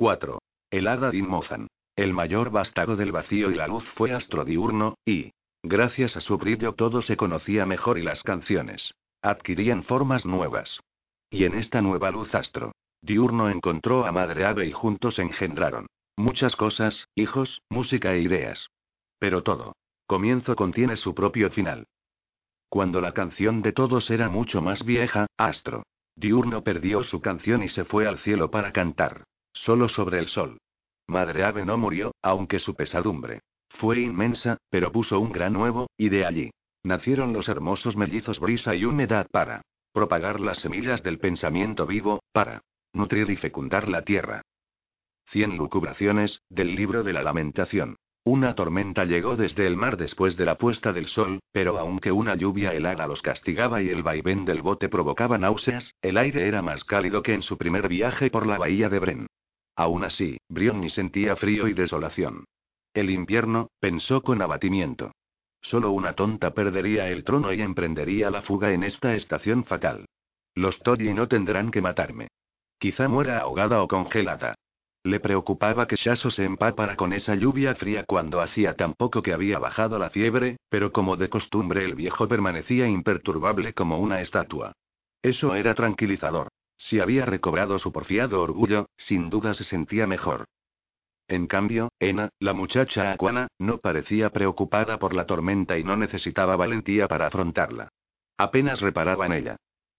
4. 0.00 0.38
El 0.70 0.86
hada 0.86 1.10
Dinmozan. 1.10 1.66
El 1.94 2.14
mayor 2.14 2.50
vástago 2.50 2.96
del 2.96 3.12
vacío 3.12 3.50
y 3.50 3.54
la 3.56 3.66
luz 3.66 3.84
fue 3.90 4.12
astro 4.12 4.46
diurno, 4.46 4.94
y, 5.04 5.32
gracias 5.62 6.16
a 6.16 6.22
su 6.22 6.38
brillo 6.38 6.72
todo 6.72 7.02
se 7.02 7.18
conocía 7.18 7.66
mejor 7.66 7.98
y 7.98 8.02
las 8.02 8.22
canciones 8.22 8.94
adquirían 9.20 9.82
formas 9.82 10.24
nuevas. 10.24 10.80
Y 11.28 11.44
en 11.44 11.54
esta 11.54 11.82
nueva 11.82 12.10
luz 12.10 12.34
astro 12.34 12.72
diurno 13.02 13.50
encontró 13.50 14.06
a 14.06 14.10
Madre 14.10 14.46
Ave 14.46 14.66
y 14.66 14.72
juntos 14.72 15.18
engendraron 15.18 15.86
muchas 16.16 16.56
cosas, 16.56 17.06
hijos, 17.14 17.60
música 17.68 18.14
e 18.14 18.22
ideas. 18.22 18.70
Pero 19.18 19.42
todo 19.42 19.74
comienzo 20.06 20.56
contiene 20.56 20.96
su 20.96 21.14
propio 21.14 21.50
final. 21.50 21.84
Cuando 22.70 23.02
la 23.02 23.12
canción 23.12 23.60
de 23.60 23.72
todos 23.72 24.08
era 24.08 24.30
mucho 24.30 24.62
más 24.62 24.82
vieja, 24.82 25.26
Astro 25.36 25.82
Diurno 26.16 26.64
perdió 26.64 27.02
su 27.02 27.20
canción 27.20 27.62
y 27.62 27.68
se 27.68 27.84
fue 27.84 28.06
al 28.06 28.16
cielo 28.16 28.50
para 28.50 28.72
cantar. 28.72 29.24
Solo 29.52 29.88
sobre 29.88 30.18
el 30.18 30.28
sol. 30.28 30.58
Madre 31.06 31.44
Ave 31.44 31.64
no 31.64 31.76
murió, 31.76 32.12
aunque 32.22 32.58
su 32.58 32.74
pesadumbre 32.74 33.40
fue 33.70 34.00
inmensa, 34.00 34.58
pero 34.68 34.92
puso 34.92 35.20
un 35.20 35.32
gran 35.32 35.56
huevo, 35.56 35.88
y 35.96 36.08
de 36.08 36.26
allí 36.26 36.50
nacieron 36.82 37.32
los 37.32 37.48
hermosos 37.48 37.96
mellizos 37.96 38.40
brisa 38.40 38.74
y 38.74 38.84
humedad 38.84 39.26
para 39.30 39.62
propagar 39.92 40.40
las 40.40 40.58
semillas 40.58 41.02
del 41.02 41.18
pensamiento 41.18 41.86
vivo, 41.86 42.20
para 42.32 42.62
nutrir 42.92 43.30
y 43.30 43.36
fecundar 43.36 43.88
la 43.88 44.02
tierra. 44.02 44.42
Cien 45.26 45.56
lucubraciones, 45.56 46.42
del 46.48 46.74
libro 46.74 47.02
de 47.02 47.12
la 47.12 47.22
lamentación. 47.22 47.96
Una 48.24 48.54
tormenta 48.54 49.04
llegó 49.04 49.36
desde 49.36 49.66
el 49.66 49.76
mar 49.76 49.96
después 49.96 50.36
de 50.36 50.44
la 50.44 50.58
puesta 50.58 50.92
del 50.92 51.06
sol, 51.06 51.40
pero 51.52 51.78
aunque 51.78 52.12
una 52.12 52.34
lluvia 52.34 52.72
helada 52.74 53.06
los 53.06 53.22
castigaba 53.22 53.82
y 53.82 53.88
el 53.88 54.02
vaivén 54.02 54.44
del 54.44 54.62
bote 54.62 54.88
provocaba 54.88 55.38
náuseas, 55.38 55.94
el 56.02 56.18
aire 56.18 56.46
era 56.46 56.60
más 56.60 56.84
cálido 56.84 57.22
que 57.22 57.32
en 57.32 57.42
su 57.42 57.56
primer 57.56 57.88
viaje 57.88 58.30
por 58.30 58.46
la 58.46 58.58
bahía 58.58 58.88
de 58.88 58.98
Bren. 58.98 59.26
Aún 59.80 60.04
así, 60.04 60.36
Brionni 60.50 60.90
sentía 60.90 61.36
frío 61.36 61.66
y 61.66 61.72
desolación. 61.72 62.44
El 62.92 63.08
invierno, 63.08 63.70
pensó 63.80 64.20
con 64.20 64.42
abatimiento. 64.42 65.12
Solo 65.62 65.90
una 65.92 66.12
tonta 66.12 66.52
perdería 66.52 67.08
el 67.08 67.24
trono 67.24 67.50
y 67.50 67.62
emprendería 67.62 68.30
la 68.30 68.42
fuga 68.42 68.74
en 68.74 68.82
esta 68.82 69.14
estación 69.14 69.64
fatal. 69.64 70.04
Los 70.54 70.80
Toddy 70.80 71.14
no 71.14 71.28
tendrán 71.28 71.70
que 71.70 71.80
matarme. 71.80 72.28
Quizá 72.78 73.08
muera 73.08 73.38
ahogada 73.38 73.82
o 73.82 73.88
congelada. 73.88 74.54
Le 75.02 75.18
preocupaba 75.18 75.86
que 75.86 75.96
Shaso 75.96 76.30
se 76.30 76.44
empapara 76.44 76.94
con 76.94 77.14
esa 77.14 77.34
lluvia 77.34 77.74
fría 77.74 78.04
cuando 78.04 78.42
hacía 78.42 78.76
tan 78.76 78.92
poco 78.92 79.22
que 79.22 79.32
había 79.32 79.58
bajado 79.58 79.98
la 79.98 80.10
fiebre, 80.10 80.58
pero 80.68 80.92
como 80.92 81.16
de 81.16 81.30
costumbre 81.30 81.86
el 81.86 81.94
viejo 81.94 82.28
permanecía 82.28 82.86
imperturbable 82.86 83.72
como 83.72 83.98
una 83.98 84.20
estatua. 84.20 84.72
Eso 85.22 85.54
era 85.54 85.74
tranquilizador. 85.74 86.49
Si 86.80 86.98
había 86.98 87.26
recobrado 87.26 87.78
su 87.78 87.92
porfiado 87.92 88.40
orgullo, 88.40 88.88
sin 88.96 89.28
duda 89.28 89.52
se 89.52 89.64
sentía 89.64 90.06
mejor. 90.06 90.46
En 91.28 91.46
cambio, 91.46 91.92
Ena, 92.00 92.30
la 92.38 92.54
muchacha 92.54 93.12
acuana, 93.12 93.48
no 93.58 93.78
parecía 93.78 94.30
preocupada 94.30 94.98
por 94.98 95.14
la 95.14 95.26
tormenta 95.26 95.76
y 95.76 95.84
no 95.84 95.98
necesitaba 95.98 96.56
valentía 96.56 97.06
para 97.06 97.26
afrontarla. 97.26 97.90
Apenas 98.38 98.80
reparaba 98.80 99.26
en 99.26 99.32
ella. 99.32 99.56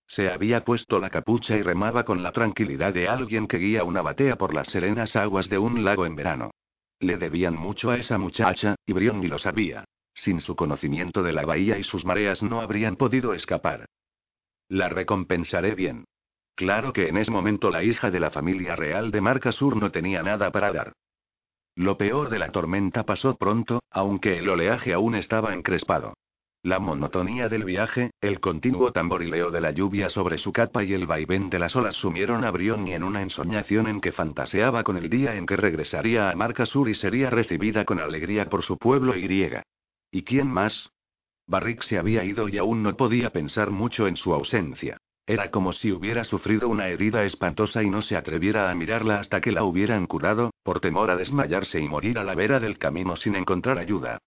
Se 0.07 0.31
había 0.31 0.65
puesto 0.65 0.99
la 0.99 1.11
capucha 1.11 1.55
y 1.55 1.61
remaba 1.61 2.03
con 2.03 2.23
la 2.23 2.31
tranquilidad 2.31 2.95
de 2.95 3.07
alguien 3.07 3.47
que 3.47 3.59
guía 3.59 3.83
una 3.83 4.01
batea 4.01 4.35
por 4.35 4.55
las 4.55 4.67
serenas 4.67 5.15
aguas 5.15 5.49
de 5.49 5.59
un 5.59 5.83
lago 5.83 6.07
en 6.07 6.15
verano. 6.15 6.49
Le 6.99 7.17
debían 7.17 7.55
mucho 7.55 7.91
a 7.91 7.97
esa 7.97 8.17
muchacha, 8.17 8.73
y 8.87 8.93
Brion 8.93 9.21
ni 9.21 9.27
lo 9.27 9.37
sabía. 9.37 9.85
Sin 10.15 10.41
su 10.41 10.55
conocimiento 10.55 11.21
de 11.21 11.31
la 11.31 11.45
bahía 11.45 11.77
y 11.77 11.83
sus 11.83 12.05
mareas 12.05 12.41
no 12.41 12.59
habrían 12.59 12.95
podido 12.95 13.35
escapar. 13.35 13.85
La 14.67 14.89
recompensaré 14.89 15.75
bien. 15.75 16.05
Claro 16.55 16.93
que 16.93 17.07
en 17.07 17.17
ese 17.17 17.31
momento 17.31 17.69
la 17.69 17.83
hija 17.83 18.11
de 18.11 18.19
la 18.19 18.31
familia 18.31 18.75
real 18.75 19.11
de 19.11 19.21
Marca 19.21 19.51
Sur 19.51 19.77
no 19.77 19.91
tenía 19.91 20.21
nada 20.21 20.51
para 20.51 20.71
dar. 20.71 20.93
Lo 21.75 21.97
peor 21.97 22.29
de 22.29 22.39
la 22.39 22.51
tormenta 22.51 23.05
pasó 23.05 23.35
pronto, 23.37 23.81
aunque 23.89 24.37
el 24.37 24.49
oleaje 24.49 24.93
aún 24.93 25.15
estaba 25.15 25.53
encrespado. 25.53 26.13
La 26.63 26.77
monotonía 26.77 27.49
del 27.49 27.63
viaje, 27.63 28.11
el 28.21 28.39
continuo 28.39 28.91
tamborileo 28.91 29.49
de 29.49 29.61
la 29.61 29.71
lluvia 29.71 30.09
sobre 30.09 30.37
su 30.37 30.51
capa 30.51 30.83
y 30.83 30.93
el 30.93 31.07
vaivén 31.07 31.49
de 31.49 31.57
las 31.57 31.75
olas 31.75 31.95
sumieron 31.95 32.43
a 32.43 32.51
Brioni 32.51 32.93
en 32.93 33.03
una 33.03 33.23
ensoñación 33.23 33.87
en 33.87 33.99
que 33.99 34.11
fantaseaba 34.11 34.83
con 34.83 34.95
el 34.95 35.09
día 35.09 35.35
en 35.35 35.47
que 35.47 35.57
regresaría 35.57 36.29
a 36.29 36.35
Marca 36.35 36.67
Sur 36.67 36.87
y 36.87 36.93
sería 36.93 37.31
recibida 37.31 37.83
con 37.83 37.99
alegría 37.99 38.47
por 38.47 38.61
su 38.61 38.77
pueblo 38.77 39.15
y 39.15 39.21
griega. 39.21 39.63
¿Y 40.11 40.21
quién 40.21 40.51
más? 40.51 40.91
Barrick 41.47 41.81
se 41.81 41.97
había 41.97 42.23
ido 42.23 42.47
y 42.47 42.59
aún 42.59 42.83
no 42.83 42.95
podía 42.95 43.31
pensar 43.31 43.71
mucho 43.71 44.07
en 44.07 44.15
su 44.15 44.31
ausencia. 44.31 44.97
Era 45.25 45.51
como 45.51 45.71
si 45.71 45.91
hubiera 45.91 46.23
sufrido 46.23 46.67
una 46.67 46.87
herida 46.87 47.23
espantosa 47.23 47.83
y 47.83 47.89
no 47.89 48.01
se 48.01 48.15
atreviera 48.15 48.69
a 48.69 48.75
mirarla 48.75 49.19
hasta 49.19 49.39
que 49.39 49.51
la 49.51 49.63
hubieran 49.63 50.07
curado, 50.07 50.51
por 50.63 50.79
temor 50.79 51.11
a 51.11 51.15
desmayarse 51.15 51.79
y 51.79 51.87
morir 51.87 52.17
a 52.17 52.23
la 52.23 52.35
vera 52.35 52.59
del 52.59 52.77
camino 52.77 53.15
sin 53.15 53.35
encontrar 53.35 53.77
ayuda. 53.77 54.17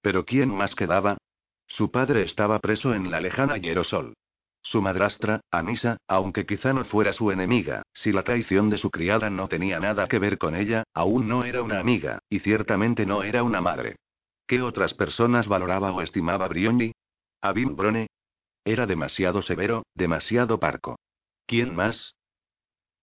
Pero 0.00 0.24
¿quién 0.24 0.54
más 0.54 0.74
quedaba? 0.74 1.18
Su 1.66 1.90
padre 1.90 2.22
estaba 2.22 2.58
preso 2.60 2.94
en 2.94 3.10
la 3.10 3.20
lejana 3.20 3.56
Hierosol. 3.56 4.14
Su 4.62 4.80
madrastra, 4.80 5.40
Anisa, 5.50 5.98
aunque 6.08 6.46
quizá 6.46 6.72
no 6.72 6.84
fuera 6.84 7.12
su 7.12 7.30
enemiga, 7.30 7.82
si 7.92 8.12
la 8.12 8.22
traición 8.22 8.70
de 8.70 8.78
su 8.78 8.90
criada 8.90 9.28
no 9.28 9.46
tenía 9.46 9.78
nada 9.78 10.08
que 10.08 10.18
ver 10.18 10.38
con 10.38 10.56
ella, 10.56 10.84
aún 10.94 11.28
no 11.28 11.44
era 11.44 11.62
una 11.62 11.80
amiga, 11.80 12.20
y 12.30 12.38
ciertamente 12.38 13.04
no 13.04 13.22
era 13.22 13.42
una 13.42 13.60
madre. 13.60 13.96
¿Qué 14.46 14.62
otras 14.62 14.94
personas 14.94 15.48
valoraba 15.48 15.92
o 15.92 16.00
estimaba 16.00 16.48
Brioni? 16.48 16.92
Abim 17.42 17.76
Brone. 17.76 18.06
Era 18.64 18.86
demasiado 18.86 19.42
severo, 19.42 19.84
demasiado 19.94 20.58
parco. 20.58 20.98
¿Quién 21.46 21.74
más? 21.74 22.14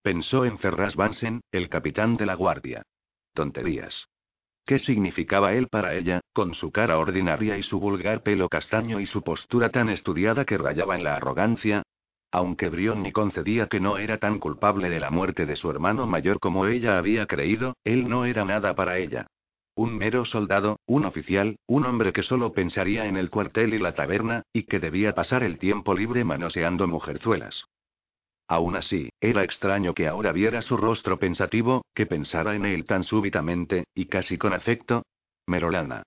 Pensó 0.02 0.46
en 0.46 0.58
Ferraz 0.58 0.96
Bansen, 0.96 1.42
el 1.52 1.70
capitán 1.70 2.18
de 2.18 2.26
la 2.26 2.34
guardia. 2.34 2.82
Tonterías. 3.34 4.08
¿Qué 4.66 4.80
significaba 4.80 5.54
él 5.54 5.68
para 5.68 5.94
ella, 5.94 6.22
con 6.34 6.56
su 6.56 6.72
cara 6.72 6.98
ordinaria 6.98 7.58
y 7.58 7.64
su 7.64 7.80
vulgar 7.80 8.24
pelo 8.24 8.50
castaño 8.50 9.00
y 9.00 9.06
su 9.06 9.24
postura 9.24 9.70
tan 9.70 9.90
estudiada 9.90 10.46
que 10.46 10.58
rayaba 10.58 10.96
en 10.96 11.04
la 11.04 11.16
arrogancia? 11.16 11.84
Aunque 12.32 12.70
Brionni 12.70 13.12
concedía 13.12 13.68
que 13.68 13.80
no 13.80 13.98
era 13.98 14.18
tan 14.18 14.40
culpable 14.40 14.90
de 14.90 15.00
la 15.00 15.12
muerte 15.12 15.46
de 15.46 15.56
su 15.56 15.70
hermano 15.70 16.08
mayor 16.08 16.40
como 16.40 16.66
ella 16.66 16.98
había 16.98 17.28
creído, 17.28 17.76
él 17.84 18.08
no 18.08 18.26
era 18.26 18.46
nada 18.46 18.74
para 18.74 18.98
ella. 18.98 19.28
Un 19.76 19.98
mero 19.98 20.26
soldado, 20.26 20.80
un 20.86 21.06
oficial, 21.06 21.58
un 21.66 21.86
hombre 21.86 22.12
que 22.12 22.24
solo 22.24 22.52
pensaría 22.52 23.06
en 23.06 23.16
el 23.18 23.30
cuartel 23.30 23.74
y 23.74 23.80
la 23.80 23.94
taberna, 23.94 24.44
y 24.52 24.64
que 24.64 24.80
debía 24.80 25.16
pasar 25.16 25.44
el 25.44 25.58
tiempo 25.58 25.94
libre 25.94 26.24
manoseando 26.24 26.88
mujerzuelas. 26.88 27.66
Aún 28.48 28.76
así, 28.76 29.10
era 29.22 29.44
extraño 29.44 29.94
que 29.94 30.08
ahora 30.08 30.34
viera 30.34 30.62
su 30.62 30.76
rostro 30.76 31.18
pensativo, 31.18 31.86
que 31.94 32.06
pensara 32.06 32.54
en 32.54 32.66
él 32.66 32.86
tan 32.86 33.04
súbitamente, 33.04 33.86
y 33.96 34.06
casi 34.06 34.38
con 34.38 34.54
afecto. 34.54 35.04
Merolana. 35.48 36.04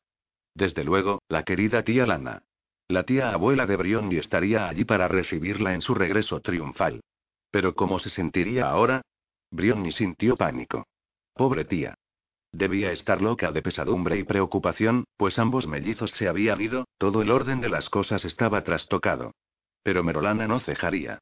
Desde 0.55 0.85
luego, 0.85 1.23
la 1.29 1.43
querida 1.43 1.83
tía 1.83 2.07
Lana. 2.07 2.43
La 2.87 3.05
tía 3.05 3.31
abuela 3.31 3.67
de 3.67 3.77
Brion 3.77 4.13
estaría 4.13 4.69
allí 4.69 4.85
para 4.85 5.09
recibirla 5.09 5.73
en 5.73 5.81
su 5.81 5.95
regreso 5.95 6.41
triunfal. 6.41 7.01
Pero 7.51 7.75
¿cómo 7.75 7.99
se 7.99 8.11
sentiría 8.11 8.69
ahora? 8.69 9.01
Brionni 9.51 9.93
sintió 9.93 10.37
pánico. 10.37 10.87
Pobre 11.33 11.65
tía. 11.65 11.95
Debía 12.55 12.93
estar 12.93 13.21
loca 13.21 13.51
de 13.51 13.63
pesadumbre 13.63 14.17
y 14.17 14.23
preocupación, 14.23 15.07
pues 15.17 15.41
ambos 15.41 15.67
mellizos 15.67 16.13
se 16.13 16.29
habían 16.29 16.61
ido, 16.61 16.85
todo 16.99 17.21
el 17.21 17.33
orden 17.33 17.61
de 17.61 17.69
las 17.69 17.91
cosas 17.91 18.25
estaba 18.25 18.63
trastocado. 18.63 19.33
Pero 19.83 20.05
Merolana 20.05 20.47
no 20.47 20.61
cejaría. 20.61 21.19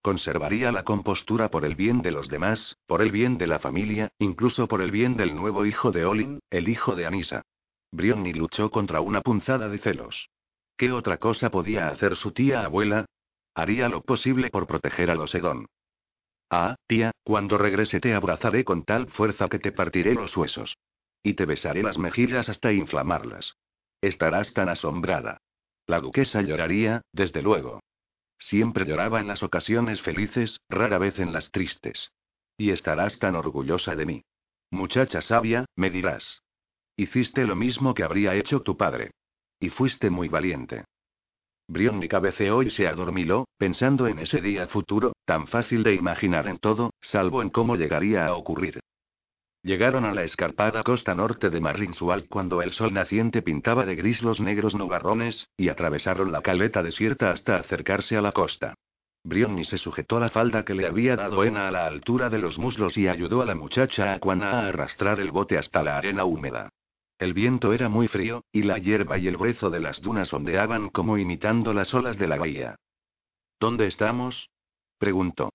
Conservaría 0.00 0.70
la 0.70 0.84
compostura 0.84 1.50
por 1.50 1.64
el 1.64 1.74
bien 1.74 2.02
de 2.02 2.12
los 2.12 2.28
demás, 2.28 2.76
por 2.86 3.02
el 3.02 3.10
bien 3.10 3.36
de 3.36 3.48
la 3.48 3.58
familia, 3.58 4.12
incluso 4.20 4.68
por 4.68 4.80
el 4.80 4.92
bien 4.92 5.16
del 5.16 5.34
nuevo 5.34 5.66
hijo 5.66 5.90
de 5.90 6.04
Olin, 6.04 6.38
el 6.50 6.68
hijo 6.68 6.94
de 6.94 7.06
Anisa. 7.06 7.42
Brionni 7.90 8.32
luchó 8.32 8.70
contra 8.70 9.00
una 9.00 9.22
punzada 9.22 9.68
de 9.68 9.78
celos. 9.78 10.28
¿Qué 10.76 10.92
otra 10.92 11.16
cosa 11.16 11.50
podía 11.50 11.88
hacer 11.88 12.14
su 12.14 12.30
tía 12.30 12.64
abuela? 12.64 13.06
Haría 13.56 13.88
lo 13.88 14.02
posible 14.02 14.50
por 14.50 14.68
proteger 14.68 15.10
a 15.10 15.16
los 15.16 15.34
Edón. 15.34 15.66
Ah, 16.48 16.76
tía, 16.86 17.10
cuando 17.24 17.58
regrese 17.58 17.98
te 17.98 18.14
abrazaré 18.14 18.64
con 18.64 18.84
tal 18.84 19.08
fuerza 19.08 19.48
que 19.48 19.58
te 19.58 19.72
partiré 19.72 20.14
los 20.14 20.36
huesos. 20.36 20.76
Y 21.26 21.34
te 21.34 21.44
besaré 21.44 21.82
las 21.82 21.98
mejillas 21.98 22.48
hasta 22.48 22.72
inflamarlas. 22.72 23.56
Estarás 24.00 24.54
tan 24.54 24.68
asombrada. 24.68 25.38
La 25.88 26.00
duquesa 26.00 26.40
lloraría, 26.40 27.02
desde 27.10 27.42
luego. 27.42 27.80
Siempre 28.38 28.84
lloraba 28.84 29.18
en 29.18 29.26
las 29.26 29.42
ocasiones 29.42 30.00
felices, 30.00 30.60
rara 30.68 30.98
vez 30.98 31.18
en 31.18 31.32
las 31.32 31.50
tristes. 31.50 32.12
Y 32.56 32.70
estarás 32.70 33.18
tan 33.18 33.34
orgullosa 33.34 33.96
de 33.96 34.06
mí. 34.06 34.22
Muchacha 34.70 35.20
sabia, 35.20 35.64
me 35.74 35.90
dirás. 35.90 36.42
Hiciste 36.96 37.44
lo 37.44 37.56
mismo 37.56 37.92
que 37.92 38.04
habría 38.04 38.36
hecho 38.36 38.62
tu 38.62 38.76
padre. 38.76 39.10
Y 39.58 39.70
fuiste 39.70 40.10
muy 40.10 40.28
valiente. 40.28 40.84
Brionni 41.66 42.06
cabeceó 42.06 42.62
y 42.62 42.70
se 42.70 42.86
adormiló, 42.86 43.48
pensando 43.58 44.06
en 44.06 44.20
ese 44.20 44.40
día 44.40 44.68
futuro, 44.68 45.12
tan 45.24 45.48
fácil 45.48 45.82
de 45.82 45.92
imaginar 45.92 46.46
en 46.46 46.58
todo, 46.58 46.92
salvo 47.00 47.42
en 47.42 47.50
cómo 47.50 47.74
llegaría 47.74 48.28
a 48.28 48.36
ocurrir. 48.36 48.78
Llegaron 49.66 50.04
a 50.04 50.14
la 50.14 50.22
escarpada 50.22 50.84
costa 50.84 51.12
norte 51.16 51.50
de 51.50 51.60
Marrinsual 51.60 52.28
cuando 52.28 52.62
el 52.62 52.72
sol 52.72 52.94
naciente 52.94 53.42
pintaba 53.42 53.84
de 53.84 53.96
gris 53.96 54.22
los 54.22 54.38
negros 54.38 54.76
nubarrones, 54.76 55.48
y 55.56 55.70
atravesaron 55.70 56.30
la 56.30 56.40
caleta 56.40 56.84
desierta 56.84 57.32
hasta 57.32 57.56
acercarse 57.56 58.16
a 58.16 58.22
la 58.22 58.30
costa. 58.30 58.76
Brionni 59.24 59.64
se 59.64 59.76
sujetó 59.76 60.20
la 60.20 60.28
falda 60.28 60.64
que 60.64 60.74
le 60.74 60.86
había 60.86 61.16
dado 61.16 61.42
Ena 61.42 61.66
a 61.66 61.72
la 61.72 61.84
altura 61.84 62.30
de 62.30 62.38
los 62.38 62.60
muslos 62.60 62.96
y 62.96 63.08
ayudó 63.08 63.42
a 63.42 63.44
la 63.44 63.56
muchacha 63.56 64.12
Aquana 64.12 64.52
a 64.52 64.68
arrastrar 64.68 65.18
el 65.18 65.32
bote 65.32 65.58
hasta 65.58 65.82
la 65.82 65.98
arena 65.98 66.24
húmeda. 66.24 66.68
El 67.18 67.34
viento 67.34 67.72
era 67.72 67.88
muy 67.88 68.06
frío, 68.06 68.44
y 68.52 68.62
la 68.62 68.78
hierba 68.78 69.18
y 69.18 69.26
el 69.26 69.36
brezo 69.36 69.68
de 69.68 69.80
las 69.80 70.00
dunas 70.00 70.32
ondeaban 70.32 70.90
como 70.90 71.18
imitando 71.18 71.72
las 71.74 71.92
olas 71.92 72.16
de 72.18 72.28
la 72.28 72.36
bahía. 72.36 72.76
¿Dónde 73.58 73.88
estamos? 73.88 74.48
preguntó. 74.96 75.50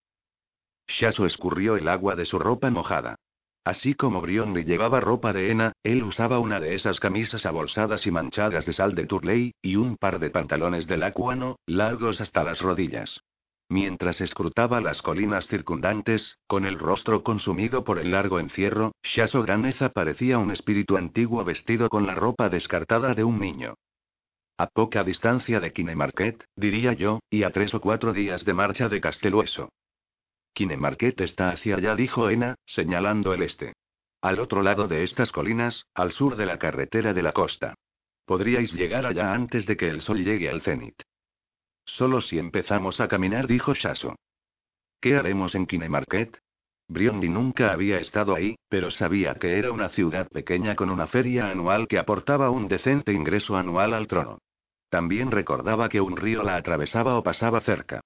Shaso 0.85 1.25
escurrió 1.25 1.77
el 1.77 1.87
agua 1.87 2.17
de 2.17 2.25
su 2.25 2.39
ropa 2.39 2.69
mojada. 2.69 3.15
Así 3.63 3.93
como 3.93 4.21
Briondi 4.21 4.63
llevaba 4.63 4.99
ropa 4.99 5.33
de 5.33 5.51
hena, 5.51 5.73
él 5.83 6.03
usaba 6.03 6.39
una 6.39 6.59
de 6.59 6.73
esas 6.73 6.99
camisas 6.99 7.45
abolsadas 7.45 8.07
y 8.07 8.11
manchadas 8.11 8.65
de 8.65 8.73
sal 8.73 8.95
de 8.95 9.05
Turley, 9.05 9.53
y 9.61 9.75
un 9.75 9.97
par 9.97 10.17
de 10.17 10.31
pantalones 10.31 10.87
de 10.87 10.97
lacuano, 10.97 11.57
largos 11.67 12.21
hasta 12.21 12.43
las 12.43 12.61
rodillas. 12.61 13.21
Mientras 13.69 14.19
escrutaba 14.19 14.81
las 14.81 15.01
colinas 15.01 15.47
circundantes, 15.47 16.39
con 16.47 16.65
el 16.65 16.79
rostro 16.79 17.23
consumido 17.23 17.83
por 17.83 17.99
el 17.99 18.11
largo 18.11 18.39
encierro, 18.39 18.93
Shaso 19.03 19.43
Graneza 19.43 19.89
parecía 19.89 20.39
un 20.39 20.51
espíritu 20.51 20.97
antiguo 20.97 21.45
vestido 21.45 21.87
con 21.87 22.07
la 22.07 22.15
ropa 22.15 22.49
descartada 22.49 23.13
de 23.13 23.23
un 23.23 23.39
niño. 23.39 23.75
A 24.57 24.67
poca 24.67 25.03
distancia 25.03 25.59
de 25.59 25.71
Kinemarket, 25.71 26.45
diría 26.55 26.93
yo, 26.93 27.19
y 27.29 27.43
a 27.43 27.51
tres 27.51 27.73
o 27.73 27.79
cuatro 27.79 28.11
días 28.11 28.43
de 28.43 28.53
marcha 28.53 28.89
de 28.89 28.99
Castelueso. 28.99 29.69
Kinemarket 30.53 31.21
está 31.21 31.50
hacia 31.50 31.75
allá, 31.75 31.95
dijo 31.95 32.30
Ena, 32.30 32.56
señalando 32.65 33.33
el 33.33 33.44
este. 33.44 33.74
Al 34.21 34.39
otro 34.39 34.62
lado 34.62 34.88
de 34.88 35.03
estas 35.03 35.31
colinas, 35.31 35.86
al 35.94 36.12
sur 36.12 36.36
de 36.36 36.45
la 36.45 36.59
carretera 36.59 37.13
de 37.13 37.24
la 37.24 37.31
costa. 37.31 37.75
Podríais 38.25 38.71
llegar 38.74 39.06
allá 39.06 39.33
antes 39.33 39.65
de 39.65 39.77
que 39.77 39.88
el 39.89 40.01
sol 40.01 40.24
llegue 40.24 40.50
al 40.50 40.62
cenit. 40.62 41.01
Solo 41.86 42.21
si 42.21 42.38
empezamos 42.38 43.01
a 43.01 43.07
caminar, 43.07 43.48
dijo 43.48 43.74
Shaso. 43.74 44.15
¿Qué 45.00 45.15
haremos 45.15 45.56
en 45.56 45.65
Kinemarket? 45.65 46.39
Briondi 46.88 47.30
nunca 47.30 47.71
había 47.71 47.98
estado 48.00 48.36
ahí, 48.36 48.56
pero 48.69 48.92
sabía 48.92 49.36
que 49.36 49.57
era 49.57 49.71
una 49.71 49.89
ciudad 49.89 50.27
pequeña 50.27 50.75
con 50.75 50.89
una 50.89 51.07
feria 51.07 51.50
anual 51.50 51.88
que 51.88 51.98
aportaba 51.98 52.50
un 52.50 52.68
decente 52.68 53.13
ingreso 53.13 53.56
anual 53.56 53.94
al 53.94 54.07
trono. 54.07 54.39
También 54.89 55.31
recordaba 55.31 55.88
que 55.88 56.01
un 56.01 56.18
río 56.18 56.44
la 56.44 56.57
atravesaba 56.57 57.18
o 57.18 57.24
pasaba 57.24 57.62
cerca. 57.62 58.01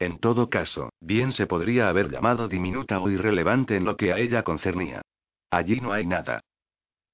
En 0.00 0.18
todo 0.18 0.48
caso, 0.48 0.94
bien 0.98 1.30
se 1.30 1.46
podría 1.46 1.90
haber 1.90 2.10
llamado 2.10 2.48
diminuta 2.48 3.00
o 3.00 3.10
irrelevante 3.10 3.76
en 3.76 3.84
lo 3.84 3.98
que 3.98 4.12
a 4.14 4.18
ella 4.18 4.42
concernía. 4.42 5.02
Allí 5.50 5.78
no 5.80 5.92
hay 5.92 6.06
nada. 6.06 6.40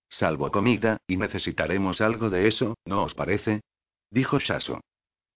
Salvo 0.08 0.52
comida, 0.52 0.98
y 1.08 1.16
necesitaremos 1.16 2.00
algo 2.00 2.30
de 2.30 2.46
eso, 2.46 2.76
¿no 2.84 3.02
os 3.02 3.14
parece? 3.14 3.62
Dijo 4.10 4.38
Shaso. 4.38 4.80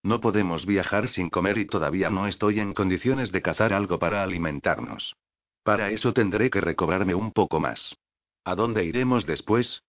No 0.05 0.21
podemos 0.21 0.65
viajar 0.65 1.09
sin 1.09 1.29
comer 1.29 1.59
y 1.59 1.67
todavía 1.67 2.09
no 2.09 2.29
estoy 2.29 2.61
en 2.61 2.73
condiciones 2.73 3.33
de 3.33 3.43
cazar 3.43 3.73
algo 3.73 3.99
para 3.99 4.23
alimentarnos. 4.23 5.17
Para 5.65 5.91
eso 5.91 6.15
tendré 6.15 6.51
que 6.51 6.61
recobrarme 6.61 7.15
un 7.17 7.33
poco 7.33 7.59
más. 7.59 7.97
¿A 8.45 8.55
dónde 8.55 8.85
iremos 8.85 9.27
después? 9.27 9.83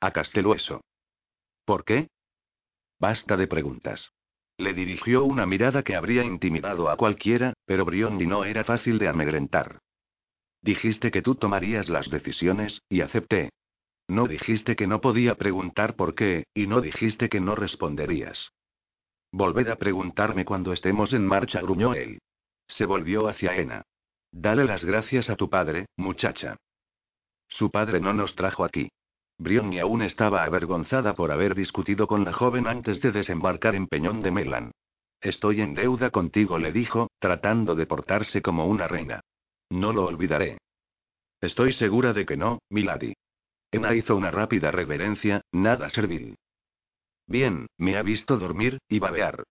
A 0.00 0.10
Castelueso. 0.10 0.80
¿Por 1.66 1.84
qué? 1.84 2.08
Basta 2.98 3.36
de 3.36 3.46
preguntas. 3.46 4.10
Le 4.58 4.74
dirigió 4.74 5.24
una 5.24 5.46
mirada 5.46 5.84
que 5.84 5.94
habría 5.94 6.24
intimidado 6.24 6.90
a 6.90 6.96
cualquiera, 6.96 7.54
pero 7.64 7.84
Briondi 7.84 8.26
no 8.26 8.44
era 8.44 8.64
fácil 8.64 8.98
de 8.98 9.06
amedrentar. 9.06 9.78
Dijiste 10.60 11.12
que 11.12 11.22
tú 11.22 11.36
tomarías 11.36 11.88
las 11.88 12.10
decisiones, 12.10 12.82
y 12.88 13.00
acepté. 13.00 13.50
No 14.08 14.26
dijiste 14.26 14.74
que 14.74 14.88
no 14.88 15.00
podía 15.00 15.36
preguntar 15.36 15.94
por 15.94 16.16
qué, 16.16 16.44
y 16.54 16.66
no 16.66 16.80
dijiste 16.80 17.28
que 17.28 17.40
no 17.40 17.54
responderías. 17.54 18.50
Volved 19.30 19.68
a 19.68 19.76
preguntarme 19.76 20.44
cuando 20.44 20.72
estemos 20.72 21.12
en 21.12 21.24
marcha, 21.24 21.60
gruñó 21.60 21.94
él. 21.94 22.18
Se 22.66 22.84
volvió 22.84 23.28
hacia 23.28 23.54
Ena. 23.54 23.82
Dale 24.32 24.64
las 24.64 24.84
gracias 24.84 25.30
a 25.30 25.36
tu 25.36 25.48
padre, 25.48 25.86
muchacha. 25.96 26.56
Su 27.48 27.70
padre 27.70 28.00
no 28.00 28.12
nos 28.12 28.34
trajo 28.34 28.64
aquí. 28.64 28.90
Brionni 29.38 29.78
aún 29.78 30.02
estaba 30.02 30.42
avergonzada 30.42 31.14
por 31.14 31.30
haber 31.30 31.54
discutido 31.54 32.06
con 32.06 32.24
la 32.24 32.32
joven 32.32 32.66
antes 32.66 33.00
de 33.00 33.12
desembarcar 33.12 33.74
en 33.76 33.86
Peñón 33.86 34.20
de 34.20 34.32
Melan. 34.32 34.72
Estoy 35.20 35.60
en 35.60 35.74
deuda 35.74 36.10
contigo, 36.10 36.58
le 36.58 36.72
dijo, 36.72 37.08
tratando 37.18 37.74
de 37.74 37.86
portarse 37.86 38.42
como 38.42 38.66
una 38.66 38.88
reina. 38.88 39.20
No 39.70 39.92
lo 39.92 40.06
olvidaré. 40.06 40.58
Estoy 41.40 41.72
segura 41.72 42.12
de 42.12 42.26
que 42.26 42.36
no, 42.36 42.58
Milady. 42.68 43.14
Ena 43.70 43.94
hizo 43.94 44.16
una 44.16 44.30
rápida 44.30 44.70
reverencia, 44.70 45.42
nada 45.52 45.88
servil. 45.88 46.36
Bien, 47.26 47.66
me 47.76 47.96
ha 47.96 48.02
visto 48.02 48.38
dormir, 48.38 48.78
y 48.88 48.98
babear. 48.98 49.44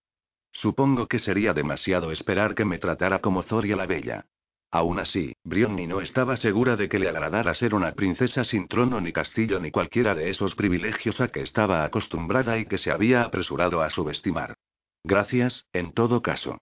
Supongo 0.52 1.06
que 1.06 1.18
sería 1.18 1.52
demasiado 1.54 2.10
esperar 2.10 2.54
que 2.54 2.64
me 2.64 2.78
tratara 2.78 3.20
como 3.20 3.42
Zoria 3.42 3.76
la 3.76 3.86
Bella. 3.86 4.26
Aún 4.70 4.98
así, 4.98 5.34
Brionni 5.44 5.86
no 5.86 6.02
estaba 6.02 6.36
segura 6.36 6.76
de 6.76 6.90
que 6.90 6.98
le 6.98 7.08
agradara 7.08 7.54
ser 7.54 7.74
una 7.74 7.92
princesa 7.92 8.44
sin 8.44 8.68
trono 8.68 9.00
ni 9.00 9.12
castillo 9.12 9.60
ni 9.60 9.70
cualquiera 9.70 10.14
de 10.14 10.28
esos 10.28 10.54
privilegios 10.54 11.20
a 11.22 11.28
que 11.28 11.40
estaba 11.40 11.84
acostumbrada 11.84 12.58
y 12.58 12.66
que 12.66 12.76
se 12.76 12.90
había 12.90 13.22
apresurado 13.22 13.80
a 13.80 13.88
subestimar. 13.88 14.56
Gracias, 15.04 15.64
en 15.72 15.92
todo 15.92 16.20
caso. 16.20 16.58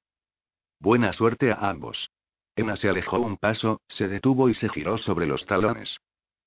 Buena 0.79 1.13
suerte 1.13 1.51
a 1.51 1.69
ambos. 1.69 2.11
Emma 2.55 2.77
se 2.77 2.89
alejó 2.89 3.19
un 3.19 3.37
paso, 3.39 3.81
se 3.89 4.07
detuvo 4.09 4.49
y 4.49 4.55
se 4.55 4.69
giró 4.69 4.99
sobre 4.99 5.27
los 5.27 5.45
talones. 5.45 5.99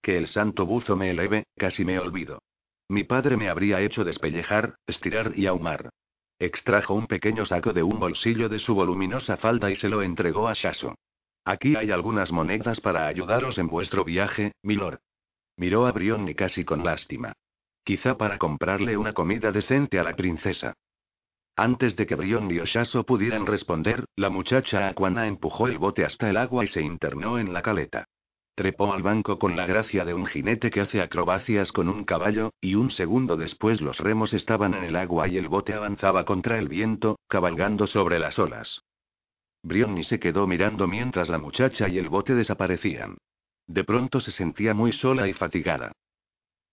Que 0.01 0.17
el 0.17 0.27
santo 0.27 0.65
buzo 0.65 0.95
me 0.95 1.11
eleve, 1.11 1.45
casi 1.57 1.83
me 1.83 1.99
olvido. 1.99 2.39
Mi 2.87 3.03
padre 3.03 3.35
me 3.35 3.49
habría 3.49 3.81
hecho 3.81 4.05
despellejar, 4.05 4.75
estirar 4.87 5.33
y 5.35 5.45
ahumar. 5.45 5.89
Extrajo 6.39 6.93
un 6.93 7.05
pequeño 7.05 7.45
saco 7.45 7.73
de 7.73 7.83
un 7.83 7.99
bolsillo 7.99 8.47
de 8.47 8.59
su 8.59 8.73
voluminosa 8.73 9.35
falda 9.35 9.69
y 9.69 9.75
se 9.75 9.89
lo 9.89 10.01
entregó 10.01 10.47
a 10.47 10.53
Shaso. 10.53 10.95
Aquí 11.45 11.75
hay 11.75 11.91
algunas 11.91 12.31
monedas 12.31 12.79
para 12.81 13.07
ayudaros 13.07 13.57
en 13.57 13.67
vuestro 13.67 14.03
viaje, 14.03 14.53
milord. 14.63 14.99
Miró 15.57 15.87
a 15.87 15.91
Brionni 15.91 16.35
casi 16.35 16.63
con 16.63 16.83
lástima. 16.83 17.33
Quizá 17.83 18.17
para 18.17 18.37
comprarle 18.37 18.97
una 18.97 19.13
comida 19.13 19.51
decente 19.51 19.99
a 19.99 20.03
la 20.03 20.15
princesa. 20.15 20.75
Antes 21.55 21.97
de 21.97 22.05
que 22.05 22.15
Brion 22.15 22.49
y 22.49 22.59
Shaso 22.59 23.03
pudieran 23.03 23.45
responder, 23.45 24.05
la 24.15 24.29
muchacha 24.29 24.87
Aquana 24.87 25.27
empujó 25.27 25.67
el 25.67 25.77
bote 25.77 26.05
hasta 26.05 26.29
el 26.29 26.37
agua 26.37 26.63
y 26.63 26.67
se 26.67 26.81
internó 26.81 27.37
en 27.37 27.51
la 27.51 27.61
caleta. 27.61 28.05
Trepó 28.55 28.93
al 28.93 29.03
banco 29.03 29.39
con 29.39 29.57
la 29.57 29.65
gracia 29.65 30.05
de 30.05 30.13
un 30.13 30.25
jinete 30.25 30.69
que 30.69 30.81
hace 30.81 31.01
acrobacias 31.01 31.71
con 31.71 31.89
un 31.89 32.05
caballo, 32.05 32.53
y 32.61 32.75
un 32.75 32.91
segundo 32.91 33.35
después 33.35 33.81
los 33.81 33.99
remos 33.99 34.33
estaban 34.33 34.73
en 34.73 34.83
el 34.83 34.95
agua 34.95 35.27
y 35.27 35.37
el 35.37 35.49
bote 35.49 35.73
avanzaba 35.73 36.25
contra 36.25 36.59
el 36.59 36.69
viento, 36.69 37.19
cabalgando 37.27 37.87
sobre 37.87 38.19
las 38.19 38.39
olas. 38.39 38.83
Brionni 39.63 40.03
se 40.03 40.19
quedó 40.19 40.47
mirando 40.47 40.87
mientras 40.87 41.29
la 41.29 41.37
muchacha 41.37 41.87
y 41.89 41.97
el 41.97 42.09
bote 42.09 42.35
desaparecían. 42.35 43.17
De 43.67 43.83
pronto 43.83 44.19
se 44.19 44.31
sentía 44.31 44.73
muy 44.73 44.93
sola 44.93 45.27
y 45.27 45.33
fatigada. 45.33 45.91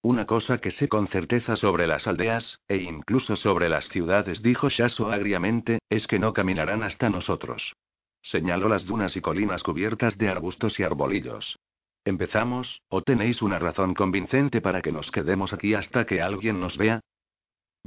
Una 0.02 0.25
cosa 0.25 0.59
que 0.59 0.71
sé 0.71 0.88
con 0.88 1.09
certeza 1.09 1.57
sobre 1.57 1.87
las 1.87 2.07
aldeas, 2.07 2.61
e 2.69 2.76
incluso 2.76 3.35
sobre 3.35 3.69
las 3.69 3.88
ciudades, 3.88 4.40
dijo 4.43 4.69
Shaso 4.69 5.11
agriamente, 5.11 5.81
es 5.90 6.07
que 6.07 6.19
no 6.19 6.33
caminarán 6.33 6.83
hasta 6.85 7.11
nosotros. 7.11 7.75
Señaló 8.23 8.69
las 8.69 8.87
dunas 8.87 9.16
y 9.16 9.21
colinas 9.21 9.62
cubiertas 9.62 10.16
de 10.16 10.28
arbustos 10.28 10.78
y 10.78 10.85
arbolillos. 10.85 11.59
¿Empezamos, 12.05 12.83
o 12.88 13.02
tenéis 13.02 13.43
una 13.43 13.59
razón 13.59 13.95
convincente 13.95 14.61
para 14.61 14.81
que 14.81 14.93
nos 14.93 15.11
quedemos 15.11 15.52
aquí 15.52 15.75
hasta 15.75 16.07
que 16.07 16.23
alguien 16.23 16.61
nos 16.61 16.76
vea? 16.76 17.00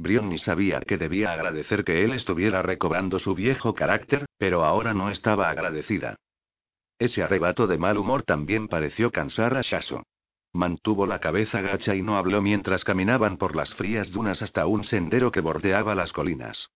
Brionni 0.00 0.38
sabía 0.38 0.80
que 0.80 0.96
debía 0.96 1.34
agradecer 1.34 1.84
que 1.84 2.02
él 2.02 2.12
estuviera 2.12 2.62
recobrando 2.62 3.18
su 3.18 3.34
viejo 3.34 3.74
carácter, 3.74 4.24
pero 4.38 4.64
ahora 4.64 4.94
no 4.94 5.10
estaba 5.10 5.50
agradecida. 5.50 6.16
Ese 6.98 7.22
arrebato 7.22 7.66
de 7.66 7.76
mal 7.76 7.98
humor 7.98 8.22
también 8.22 8.66
pareció 8.66 9.10
cansar 9.10 9.58
a 9.58 9.60
Shaso. 9.60 10.02
Mantuvo 10.54 11.04
la 11.04 11.18
cabeza 11.18 11.60
gacha 11.60 11.94
y 11.94 12.00
no 12.00 12.16
habló 12.16 12.40
mientras 12.40 12.82
caminaban 12.82 13.36
por 13.36 13.54
las 13.54 13.74
frías 13.74 14.10
dunas 14.10 14.40
hasta 14.40 14.64
un 14.66 14.84
sendero 14.84 15.30
que 15.30 15.42
bordeaba 15.42 15.94
las 15.94 16.14
colinas. 16.14 16.70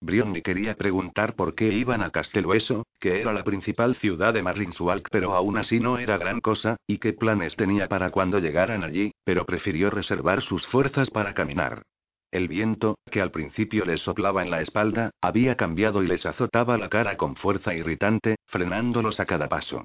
Brionni 0.00 0.42
quería 0.42 0.74
preguntar 0.74 1.36
por 1.36 1.54
qué 1.54 1.68
iban 1.68 2.02
a 2.02 2.10
Castelueso, 2.10 2.84
que 2.98 3.20
era 3.20 3.32
la 3.32 3.44
principal 3.44 3.94
ciudad 3.94 4.34
de 4.34 4.42
Marlinswalk, 4.42 5.08
pero 5.10 5.34
aún 5.34 5.56
así 5.56 5.78
no 5.78 5.98
era 5.98 6.18
gran 6.18 6.40
cosa, 6.40 6.76
y 6.88 6.98
qué 6.98 7.12
planes 7.12 7.54
tenía 7.54 7.86
para 7.86 8.10
cuando 8.10 8.40
llegaran 8.40 8.82
allí, 8.82 9.12
pero 9.22 9.46
prefirió 9.46 9.88
reservar 9.88 10.42
sus 10.42 10.66
fuerzas 10.66 11.10
para 11.10 11.32
caminar. 11.32 11.84
El 12.30 12.46
viento, 12.46 12.96
que 13.10 13.20
al 13.20 13.32
principio 13.32 13.84
les 13.84 14.00
soplaba 14.00 14.42
en 14.42 14.50
la 14.50 14.60
espalda, 14.60 15.10
había 15.20 15.56
cambiado 15.56 16.02
y 16.02 16.06
les 16.06 16.26
azotaba 16.26 16.78
la 16.78 16.88
cara 16.88 17.16
con 17.16 17.34
fuerza 17.34 17.74
irritante, 17.74 18.36
frenándolos 18.46 19.18
a 19.18 19.26
cada 19.26 19.48
paso. 19.48 19.84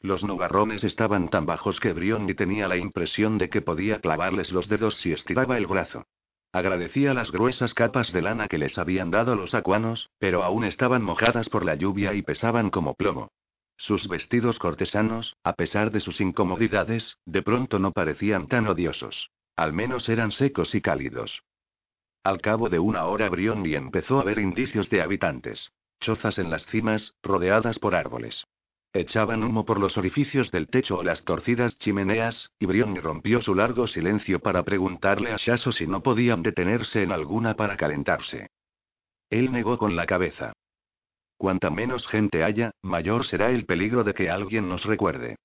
Los 0.00 0.24
nubarrones 0.24 0.82
estaban 0.82 1.28
tan 1.28 1.46
bajos 1.46 1.78
que 1.78 1.92
Brionni 1.92 2.34
tenía 2.34 2.66
la 2.66 2.76
impresión 2.76 3.38
de 3.38 3.48
que 3.48 3.62
podía 3.62 4.00
clavarles 4.00 4.50
los 4.50 4.68
dedos 4.68 4.96
si 4.96 5.12
estiraba 5.12 5.56
el 5.56 5.66
brazo. 5.66 6.04
Agradecía 6.52 7.14
las 7.14 7.30
gruesas 7.30 7.74
capas 7.74 8.12
de 8.12 8.22
lana 8.22 8.48
que 8.48 8.58
les 8.58 8.76
habían 8.76 9.10
dado 9.10 9.36
los 9.36 9.54
acuanos, 9.54 10.10
pero 10.18 10.42
aún 10.42 10.64
estaban 10.64 11.02
mojadas 11.02 11.48
por 11.48 11.64
la 11.64 11.74
lluvia 11.74 12.12
y 12.12 12.22
pesaban 12.22 12.70
como 12.70 12.94
plomo. 12.94 13.30
Sus 13.76 14.08
vestidos 14.08 14.58
cortesanos, 14.58 15.36
a 15.42 15.54
pesar 15.54 15.90
de 15.90 16.00
sus 16.00 16.20
incomodidades, 16.20 17.18
de 17.24 17.42
pronto 17.42 17.78
no 17.78 17.92
parecían 17.92 18.46
tan 18.46 18.66
odiosos. 18.66 19.30
Al 19.56 19.72
menos 19.72 20.08
eran 20.08 20.32
secos 20.32 20.74
y 20.74 20.80
cálidos. 20.80 21.42
Al 22.24 22.40
cabo 22.40 22.70
de 22.70 22.78
una 22.78 23.04
hora 23.04 23.28
Briondi 23.28 23.76
empezó 23.76 24.18
a 24.18 24.24
ver 24.24 24.38
indicios 24.38 24.88
de 24.88 25.02
habitantes. 25.02 25.70
Chozas 26.00 26.38
en 26.38 26.48
las 26.48 26.66
cimas, 26.66 27.14
rodeadas 27.22 27.78
por 27.78 27.94
árboles. 27.94 28.46
Echaban 28.94 29.44
humo 29.44 29.66
por 29.66 29.78
los 29.78 29.98
orificios 29.98 30.50
del 30.50 30.68
techo 30.68 30.98
o 30.98 31.02
las 31.02 31.22
torcidas 31.24 31.76
chimeneas, 31.78 32.50
y 32.58 32.64
Brionni 32.64 33.00
rompió 33.00 33.42
su 33.42 33.54
largo 33.54 33.86
silencio 33.86 34.40
para 34.40 34.62
preguntarle 34.62 35.32
a 35.32 35.36
Shaso 35.36 35.70
si 35.70 35.86
no 35.86 36.02
podían 36.02 36.42
detenerse 36.42 37.02
en 37.02 37.12
alguna 37.12 37.56
para 37.56 37.76
calentarse. 37.76 38.48
Él 39.28 39.52
negó 39.52 39.76
con 39.76 39.94
la 39.94 40.06
cabeza. 40.06 40.54
Cuanta 41.36 41.68
menos 41.68 42.06
gente 42.06 42.42
haya, 42.42 42.70
mayor 42.82 43.26
será 43.26 43.50
el 43.50 43.66
peligro 43.66 44.02
de 44.02 44.14
que 44.14 44.30
alguien 44.30 44.68
nos 44.68 44.86
recuerde. 44.86 45.36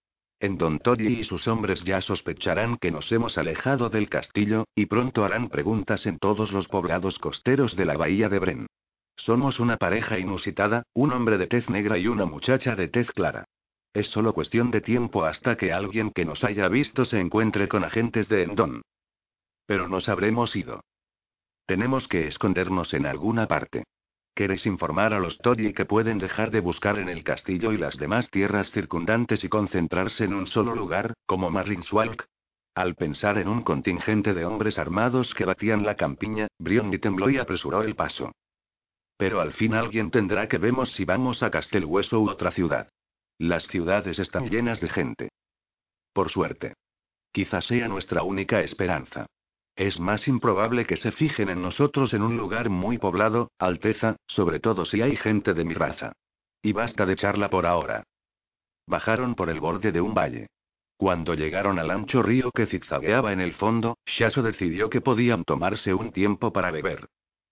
En 0.42 0.58
Don 0.58 0.80
Toddy 0.80 1.20
y 1.20 1.24
sus 1.26 1.50
hombres 1.50 1.84
ya 1.84 2.00
sospecharán 2.00 2.78
que 2.78 2.92
nos 2.92 3.12
hemos 3.12 3.38
alejado 3.38 3.90
del 3.90 4.10
castillo, 4.10 4.66
y 4.74 4.86
pronto 4.86 5.26
harán 5.26 5.50
preguntas 5.50 6.06
en 6.06 6.18
todos 6.18 6.54
los 6.54 6.70
poblados 6.70 7.20
costeros 7.20 7.76
de 7.76 7.86
la 7.86 7.98
bahía 7.98 8.30
de 8.30 8.40
Bren. 8.40 8.68
Somos 9.18 9.60
una 9.60 9.76
pareja 9.76 10.18
inusitada, 10.18 10.84
un 10.94 11.12
hombre 11.12 11.38
de 11.38 11.48
tez 11.48 11.70
negra 11.70 11.98
y 11.98 12.08
una 12.08 12.26
muchacha 12.26 12.78
de 12.78 12.88
tez 12.88 13.12
clara. 13.12 13.44
Es 13.94 14.08
solo 14.08 14.34
cuestión 14.34 14.72
de 14.72 14.80
tiempo 14.80 15.26
hasta 15.26 15.58
que 15.58 15.74
alguien 15.74 16.12
que 16.12 16.24
nos 16.24 16.46
haya 16.46 16.70
visto 16.70 17.04
se 17.04 17.20
encuentre 17.20 17.68
con 17.68 17.84
agentes 17.84 18.30
de 18.30 18.44
Endon. 18.44 18.82
Pero 19.66 19.90
nos 19.90 20.08
habremos 20.08 20.56
ido. 20.56 20.86
Tenemos 21.66 22.08
que 22.08 22.28
escondernos 22.28 22.94
en 22.94 23.06
alguna 23.06 23.46
parte. 23.46 23.84
¿Queréis 24.40 24.66
informar 24.68 25.14
a 25.14 25.20
los 25.20 25.38
Toddy 25.40 25.74
que 25.74 25.84
pueden 25.84 26.18
dejar 26.18 26.50
de 26.50 26.62
buscar 26.62 26.98
en 26.98 27.10
el 27.10 27.26
castillo 27.26 27.74
y 27.74 27.78
las 27.78 27.98
demás 27.98 28.32
tierras 28.32 28.72
circundantes 28.72 29.44
y 29.44 29.50
concentrarse 29.50 30.24
en 30.24 30.34
un 30.34 30.48
solo 30.48 30.74
lugar, 30.76 31.14
como 31.26 31.50
Marlinswalk? 31.50 32.26
Al 32.74 32.96
pensar 32.96 33.38
en 33.38 33.50
un 33.50 33.64
contingente 33.64 34.34
de 34.34 34.46
hombres 34.46 34.80
armados 34.80 35.34
que 35.34 35.44
batían 35.44 35.84
la 35.84 35.96
campiña, 35.96 36.48
Briondi 36.58 37.00
tembló 37.00 37.30
y 37.30 37.38
apresuró 37.38 37.84
el 37.84 37.98
paso. 37.98 38.32
Pero 39.18 39.42
al 39.42 39.52
fin 39.52 39.74
alguien 39.74 40.10
tendrá 40.10 40.48
que 40.48 40.58
vemos 40.58 40.94
si 40.94 41.04
vamos 41.04 41.44
a 41.44 41.52
Castelhueso 41.52 42.22
u 42.22 42.30
otra 42.30 42.52
ciudad. 42.52 42.88
Las 43.40 43.68
ciudades 43.68 44.20
están 44.20 44.50
llenas 44.50 44.80
de 44.80 44.88
gente. 44.88 45.30
Por 46.14 46.30
suerte. 46.30 46.76
Quizás 47.34 47.66
sea 47.66 47.90
nuestra 47.90 48.24
única 48.24 48.62
esperanza. 48.62 49.26
Es 49.80 49.98
más 49.98 50.28
improbable 50.28 50.86
que 50.86 50.98
se 50.98 51.14
fijen 51.14 51.48
en 51.48 51.62
nosotros 51.62 52.14
en 52.14 52.22
un 52.22 52.36
lugar 52.36 52.70
muy 52.70 52.98
poblado, 52.98 53.54
Alteza, 53.58 54.18
sobre 54.28 54.60
todo 54.60 54.84
si 54.84 55.02
hay 55.02 55.16
gente 55.16 55.54
de 55.54 55.64
mi 55.64 55.74
raza. 55.74 56.12
Y 56.62 56.74
basta 56.74 57.06
de 57.06 57.16
charla 57.16 57.50
por 57.50 57.66
ahora. 57.66 58.04
Bajaron 58.88 59.36
por 59.36 59.50
el 59.50 59.62
borde 59.62 59.94
de 59.94 60.02
un 60.02 60.14
valle. 60.14 60.48
Cuando 60.98 61.34
llegaron 61.34 61.80
al 61.80 61.92
ancho 61.92 62.22
río 62.22 62.52
que 62.52 62.66
zigzagueaba 62.66 63.32
en 63.32 63.40
el 63.40 63.54
fondo, 63.54 63.98
Shaso 64.06 64.42
decidió 64.42 64.90
que 64.90 65.00
podían 65.00 65.46
tomarse 65.46 65.94
un 65.94 66.12
tiempo 66.12 66.52
para 66.52 66.72
beber. 66.72 67.08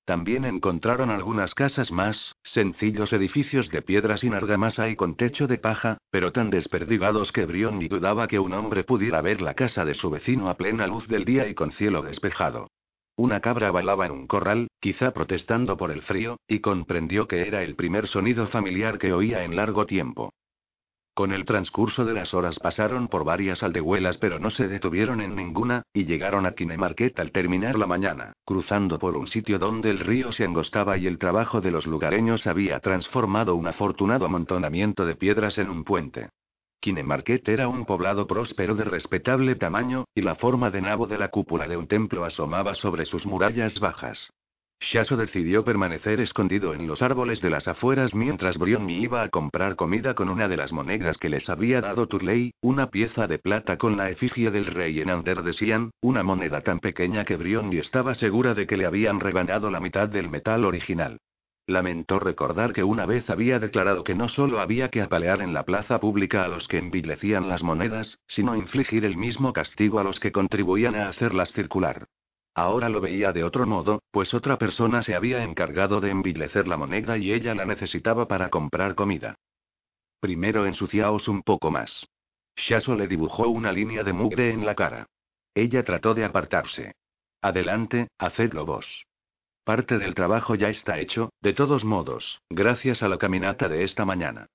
También 0.07 0.45
encontraron 0.45 1.09
algunas 1.09 1.53
casas 1.53 1.91
más, 1.91 2.33
sencillos 2.41 3.11
edificios 3.11 3.69
de 3.69 3.81
piedra 3.81 4.15
sin 4.15 4.33
argamasa 4.33 4.87
y 4.87 4.95
con 4.95 5.17
techo 5.17 5.47
de 5.47 5.57
paja, 5.57 5.97
pero 6.11 6.31
tan 6.31 6.49
desperdigados 6.49 7.33
que 7.33 7.45
Brion 7.45 7.77
ni 7.77 7.89
dudaba 7.89 8.29
que 8.29 8.39
un 8.39 8.53
hombre 8.53 8.85
pudiera 8.85 9.21
ver 9.21 9.41
la 9.41 9.53
casa 9.53 9.83
de 9.83 9.95
su 9.95 10.09
vecino 10.09 10.49
a 10.49 10.55
plena 10.55 10.87
luz 10.87 11.09
del 11.09 11.25
día 11.25 11.49
y 11.49 11.55
con 11.55 11.73
cielo 11.73 12.03
despejado. 12.03 12.69
Una 13.17 13.41
cabra 13.41 13.69
bailaba 13.69 14.05
en 14.05 14.13
un 14.13 14.27
corral, 14.27 14.69
quizá 14.79 15.11
protestando 15.11 15.75
por 15.75 15.91
el 15.91 16.01
frío, 16.01 16.37
y 16.47 16.61
comprendió 16.61 17.27
que 17.27 17.45
era 17.45 17.61
el 17.61 17.75
primer 17.75 18.07
sonido 18.07 18.47
familiar 18.47 18.99
que 18.99 19.11
oía 19.11 19.43
en 19.43 19.57
largo 19.57 19.85
tiempo. 19.85 20.31
Con 21.17 21.31
el 21.31 21.45
transcurso 21.45 22.05
de 22.05 22.13
las 22.13 22.35
horas 22.35 22.59
pasaron 22.59 23.07
por 23.07 23.23
varias 23.23 23.63
aldehuelas 23.63 24.19
pero 24.19 24.37
no 24.37 24.51
se 24.51 24.67
detuvieron 24.67 25.19
en 25.19 25.35
ninguna, 25.35 25.81
y 25.91 26.05
llegaron 26.05 26.45
a 26.45 26.51
Quinemarquet 26.51 27.19
al 27.19 27.31
terminar 27.31 27.75
la 27.79 27.87
mañana, 27.87 28.33
cruzando 28.45 28.99
por 28.99 29.17
un 29.17 29.25
sitio 29.25 29.57
donde 29.57 29.89
el 29.89 29.97
río 29.97 30.31
se 30.31 30.43
angostaba 30.43 30.95
y 30.95 31.07
el 31.07 31.17
trabajo 31.17 31.59
de 31.59 31.71
los 31.71 31.87
lugareños 31.87 32.45
había 32.45 32.79
transformado 32.81 33.55
un 33.55 33.65
afortunado 33.65 34.27
amontonamiento 34.27 35.07
de 35.07 35.15
piedras 35.15 35.57
en 35.57 35.71
un 35.71 35.83
puente. 35.83 36.29
Quinemarquet 36.79 37.49
era 37.49 37.67
un 37.67 37.85
poblado 37.85 38.27
próspero 38.27 38.75
de 38.75 38.83
respetable 38.83 39.55
tamaño, 39.55 40.05
y 40.13 40.21
la 40.21 40.35
forma 40.35 40.69
de 40.69 40.81
nabo 40.81 41.07
de 41.07 41.17
la 41.17 41.29
cúpula 41.29 41.67
de 41.67 41.77
un 41.77 41.87
templo 41.87 42.25
asomaba 42.25 42.75
sobre 42.75 43.07
sus 43.07 43.25
murallas 43.25 43.79
bajas. 43.79 44.29
Shaso 44.79 45.17
decidió 45.17 45.65
permanecer 45.65 46.21
escondido 46.21 46.73
en 46.73 46.87
los 46.87 47.01
árboles 47.01 47.41
de 47.41 47.49
las 47.49 47.67
afueras 47.67 48.15
mientras 48.15 48.57
Brionni 48.57 49.01
iba 49.01 49.21
a 49.21 49.29
comprar 49.29 49.75
comida 49.75 50.13
con 50.13 50.29
una 50.29 50.47
de 50.47 50.55
las 50.55 50.71
monedas 50.71 51.17
que 51.17 51.29
les 51.29 51.49
había 51.49 51.81
dado 51.81 52.07
Turley, 52.07 52.53
una 52.61 52.89
pieza 52.89 53.27
de 53.27 53.39
plata 53.39 53.77
con 53.77 53.97
la 53.97 54.09
efigie 54.09 54.49
del 54.49 54.67
rey 54.67 55.01
en 55.01 55.09
Ander 55.09 55.41
de 55.41 55.53
Sian, 55.53 55.91
una 55.99 56.23
moneda 56.23 56.61
tan 56.61 56.79
pequeña 56.79 57.25
que 57.25 57.35
Brionni 57.35 57.79
estaba 57.79 58.13
segura 58.13 58.53
de 58.53 58.65
que 58.65 58.77
le 58.77 58.85
habían 58.85 59.19
rebanado 59.19 59.71
la 59.71 59.79
mitad 59.79 60.07
del 60.07 60.29
metal 60.29 60.63
original. 60.63 61.17
Lamentó 61.65 62.19
recordar 62.19 62.71
que 62.71 62.83
una 62.83 63.05
vez 63.05 63.29
había 63.29 63.59
declarado 63.59 64.05
que 64.05 64.15
no 64.15 64.29
solo 64.29 64.61
había 64.61 64.89
que 64.89 65.01
apalear 65.01 65.41
en 65.41 65.53
la 65.53 65.63
plaza 65.63 65.99
pública 65.99 66.45
a 66.45 66.47
los 66.47 66.69
que 66.69 66.77
envilecían 66.77 67.49
las 67.49 67.61
monedas, 67.61 68.19
sino 68.27 68.55
infligir 68.55 69.03
el 69.03 69.17
mismo 69.17 69.51
castigo 69.51 69.99
a 69.99 70.03
los 70.03 70.21
que 70.21 70.31
contribuían 70.31 70.95
a 70.95 71.09
hacerlas 71.09 71.51
circular. 71.51 72.07
Ahora 72.57 72.89
lo 72.89 73.01
veía 73.01 73.33
de 73.33 73.43
otro 73.43 73.67
modo, 73.67 74.01
pues 74.09 74.33
otra 74.33 74.57
persona 74.57 75.03
se 75.03 75.13
había 75.13 75.43
encargado 75.43 76.01
de 76.01 76.09
envilecer 76.09 76.67
la 76.67 76.75
moneda 76.75 77.15
y 77.15 77.31
ella 77.31 77.53
la 77.53 77.65
necesitaba 77.65 78.27
para 78.27 78.49
comprar 78.49 78.95
comida. 78.95 79.35
Primero 80.19 80.65
ensuciaos 80.65 81.27
un 81.27 81.43
poco 81.43 81.69
más. 81.69 82.07
Shaso 82.55 82.95
le 82.95 83.07
dibujó 83.07 83.47
una 83.47 83.71
línea 83.71 84.03
de 84.03 84.11
mugre 84.11 84.49
en 84.49 84.65
la 84.65 84.73
cara. 84.73 85.05
Ella 85.53 85.83
trató 85.83 86.15
de 86.15 86.25
apartarse. 86.25 86.95
Adelante, 87.43 88.07
hacedlo 88.17 88.65
vos. 88.65 89.05
Parte 89.63 89.99
del 89.99 90.15
trabajo 90.15 90.55
ya 90.55 90.69
está 90.69 90.97
hecho, 90.97 91.29
de 91.41 91.53
todos 91.53 91.83
modos, 91.83 92.41
gracias 92.49 93.03
a 93.03 93.07
la 93.07 93.19
caminata 93.19 93.69
de 93.69 93.83
esta 93.83 94.03
mañana. 94.03 94.47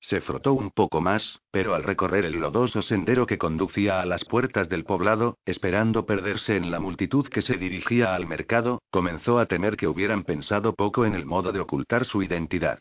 Se 0.00 0.20
frotó 0.20 0.52
un 0.52 0.70
poco 0.70 1.00
más, 1.00 1.40
pero 1.50 1.74
al 1.74 1.82
recorrer 1.82 2.24
el 2.24 2.38
lodoso 2.38 2.82
sendero 2.82 3.26
que 3.26 3.38
conducía 3.38 4.00
a 4.00 4.06
las 4.06 4.24
puertas 4.24 4.68
del 4.68 4.84
poblado, 4.84 5.38
esperando 5.44 6.06
perderse 6.06 6.56
en 6.56 6.70
la 6.70 6.78
multitud 6.78 7.26
que 7.28 7.42
se 7.42 7.56
dirigía 7.56 8.14
al 8.14 8.26
mercado, 8.26 8.80
comenzó 8.90 9.38
a 9.38 9.46
temer 9.46 9.76
que 9.76 9.88
hubieran 9.88 10.22
pensado 10.22 10.74
poco 10.74 11.04
en 11.04 11.14
el 11.14 11.26
modo 11.26 11.52
de 11.52 11.60
ocultar 11.60 12.04
su 12.04 12.22
identidad. 12.22 12.78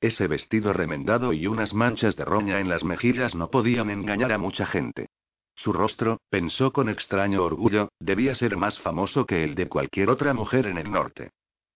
Ese 0.00 0.28
vestido 0.28 0.72
remendado 0.72 1.32
y 1.32 1.46
unas 1.46 1.74
manchas 1.74 2.16
de 2.16 2.24
roña 2.24 2.60
en 2.60 2.68
las 2.68 2.84
mejillas 2.84 3.34
no 3.34 3.50
podían 3.50 3.90
engañar 3.90 4.32
a 4.32 4.38
mucha 4.38 4.66
gente. 4.66 5.08
Su 5.56 5.72
rostro, 5.72 6.20
pensó 6.30 6.72
con 6.72 6.88
extraño 6.88 7.42
orgullo, 7.42 7.88
debía 7.98 8.34
ser 8.34 8.56
más 8.56 8.78
famoso 8.78 9.26
que 9.26 9.42
el 9.42 9.56
de 9.56 9.68
cualquier 9.68 10.10
otra 10.10 10.34
mujer 10.34 10.66
en 10.66 10.78
el 10.78 10.92
norte. 10.92 11.30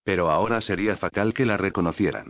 Pero 0.05 0.31
ahora 0.31 0.61
sería 0.61 0.97
fatal 0.97 1.35
que 1.35 1.47
la 1.47 1.57
reconocieran. 1.57 2.29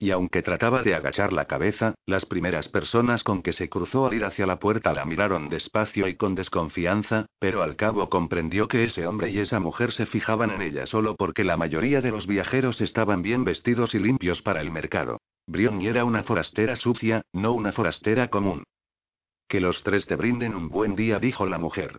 Y 0.00 0.12
aunque 0.12 0.42
trataba 0.42 0.84
de 0.84 0.94
agachar 0.94 1.32
la 1.32 1.46
cabeza, 1.46 1.94
las 2.06 2.24
primeras 2.24 2.68
personas 2.68 3.24
con 3.24 3.42
que 3.42 3.52
se 3.52 3.68
cruzó 3.68 4.06
al 4.06 4.14
ir 4.14 4.24
hacia 4.24 4.46
la 4.46 4.60
puerta 4.60 4.92
la 4.92 5.04
miraron 5.04 5.48
despacio 5.48 6.06
y 6.06 6.14
con 6.14 6.36
desconfianza, 6.36 7.26
pero 7.40 7.64
al 7.64 7.74
cabo 7.74 8.08
comprendió 8.08 8.68
que 8.68 8.84
ese 8.84 9.08
hombre 9.08 9.30
y 9.30 9.40
esa 9.40 9.58
mujer 9.58 9.90
se 9.90 10.06
fijaban 10.06 10.50
en 10.50 10.62
ella 10.62 10.86
solo 10.86 11.16
porque 11.16 11.42
la 11.42 11.56
mayoría 11.56 12.00
de 12.00 12.12
los 12.12 12.28
viajeros 12.28 12.80
estaban 12.80 13.22
bien 13.22 13.44
vestidos 13.44 13.92
y 13.94 13.98
limpios 13.98 14.40
para 14.40 14.60
el 14.60 14.70
mercado. 14.70 15.18
Brion 15.48 15.80
era 15.82 16.04
una 16.04 16.22
forastera 16.22 16.76
sucia, 16.76 17.22
no 17.32 17.52
una 17.52 17.72
forastera 17.72 18.28
común. 18.28 18.62
Que 19.48 19.60
los 19.60 19.82
tres 19.82 20.06
te 20.06 20.14
brinden 20.14 20.54
un 20.54 20.68
buen 20.68 20.94
día, 20.94 21.18
dijo 21.18 21.44
la 21.46 21.58
mujer. 21.58 21.96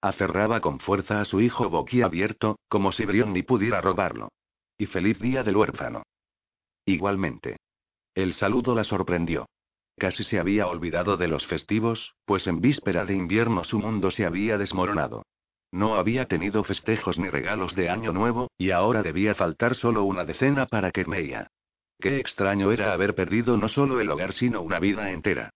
Aferraba 0.00 0.60
con 0.60 0.80
fuerza 0.80 1.20
a 1.20 1.26
su 1.26 1.42
hijo 1.42 1.68
boquiabierto, 1.68 2.56
como 2.68 2.92
si 2.92 3.04
Brion 3.04 3.32
ni 3.32 3.42
pudiera 3.42 3.82
robarlo. 3.82 4.28
Y 4.78 4.86
feliz 4.86 5.18
día 5.18 5.42
del 5.42 5.56
huérfano. 5.56 6.02
Igualmente. 6.84 7.56
El 8.14 8.34
saludo 8.34 8.74
la 8.74 8.84
sorprendió. 8.84 9.46
Casi 9.98 10.24
se 10.24 10.38
había 10.38 10.66
olvidado 10.66 11.16
de 11.16 11.28
los 11.28 11.46
festivos, 11.46 12.14
pues 12.24 12.46
en 12.46 12.60
víspera 12.60 13.04
de 13.04 13.14
invierno 13.14 13.64
su 13.64 13.78
mundo 13.78 14.10
se 14.10 14.24
había 14.24 14.58
desmoronado. 14.58 15.22
No 15.70 15.94
había 15.94 16.26
tenido 16.26 16.64
festejos 16.64 17.18
ni 17.18 17.30
regalos 17.30 17.74
de 17.74 17.88
Año 17.88 18.12
Nuevo, 18.12 18.50
y 18.58 18.72
ahora 18.72 19.02
debía 19.02 19.34
faltar 19.34 19.74
solo 19.74 20.04
una 20.04 20.24
decena 20.24 20.66
para 20.66 20.90
que. 20.90 21.04
Qué 21.98 22.18
extraño 22.18 22.72
era 22.72 22.92
haber 22.92 23.14
perdido 23.14 23.56
no 23.56 23.68
solo 23.68 24.00
el 24.00 24.10
hogar 24.10 24.32
sino 24.32 24.60
una 24.60 24.80
vida 24.80 25.12
entera. 25.12 25.50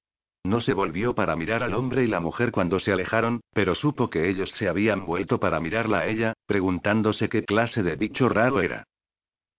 No 0.45 0.61
se 0.61 0.75
volvió 0.75 1.15
para 1.15 1.35
mirar 1.35 1.65
al 1.65 1.75
hombre 1.75 2.05
y 2.05 2.07
la 2.07 2.21
mujer 2.21 2.53
cuando 2.53 2.79
se 2.79 2.93
alejaron, 2.93 3.41
pero 3.53 3.75
supo 3.75 4.09
que 4.09 4.29
ellos 4.31 4.53
se 4.53 4.69
habían 4.69 5.05
vuelto 5.05 5.41
para 5.41 5.59
mirarla 5.59 6.01
a 6.01 6.07
ella, 6.07 6.35
preguntándose 6.47 7.29
qué 7.29 7.45
clase 7.45 7.83
de 7.83 7.97
bicho 7.97 8.29
raro 8.29 8.61
era. 8.61 8.85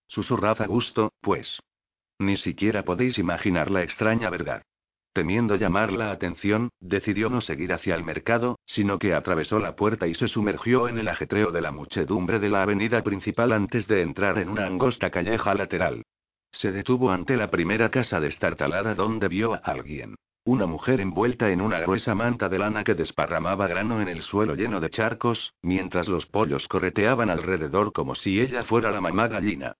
Susurrad 0.07 0.61
a 0.61 0.67
gusto, 0.67 1.13
pues. 1.21 1.59
Ni 2.19 2.37
siquiera 2.37 2.83
podéis 2.83 3.17
imaginar 3.17 3.69
la 3.69 3.83
extraña 3.83 4.29
verdad. 4.29 4.63
Temiendo 5.13 5.55
llamar 5.55 5.91
la 5.91 6.11
atención, 6.11 6.69
decidió 6.79 7.29
no 7.29 7.41
seguir 7.41 7.73
hacia 7.73 7.95
el 7.95 8.03
mercado, 8.03 8.59
sino 8.65 8.99
que 8.99 9.13
atravesó 9.15 9.57
la 9.57 9.75
puerta 9.75 10.07
y 10.07 10.13
se 10.13 10.27
sumergió 10.27 10.87
en 10.87 10.99
el 10.99 11.07
ajetreo 11.07 11.51
de 11.51 11.61
la 11.61 11.71
muchedumbre 11.71 12.39
de 12.39 12.49
la 12.49 12.61
avenida 12.61 13.03
principal 13.03 13.51
antes 13.51 13.87
de 13.87 14.03
entrar 14.03 14.37
en 14.37 14.49
una 14.49 14.67
angosta 14.67 15.09
calleja 15.09 15.55
lateral. 15.55 16.03
Se 16.51 16.71
detuvo 16.71 17.11
ante 17.11 17.35
la 17.35 17.49
primera 17.49 17.89
casa 17.89 18.19
destartalada 18.19 18.95
donde 18.95 19.27
vio 19.27 19.53
a 19.55 19.57
alguien. 19.57 20.15
Una 20.45 20.65
mujer 20.65 21.01
envuelta 21.01 21.51
en 21.51 21.61
una 21.61 21.79
gruesa 21.79 22.15
manta 22.15 22.47
de 22.47 22.59
lana 22.59 22.83
que 22.83 22.93
desparramaba 22.93 23.67
grano 23.67 24.01
en 24.01 24.07
el 24.07 24.21
suelo 24.21 24.55
lleno 24.55 24.79
de 24.79 24.89
charcos, 24.89 25.53
mientras 25.61 26.07
los 26.07 26.25
pollos 26.25 26.67
correteaban 26.67 27.29
alrededor 27.29 27.91
como 27.91 28.15
si 28.15 28.39
ella 28.39 28.63
fuera 28.63 28.91
la 28.91 29.01
mamá 29.01 29.27
gallina. 29.27 29.75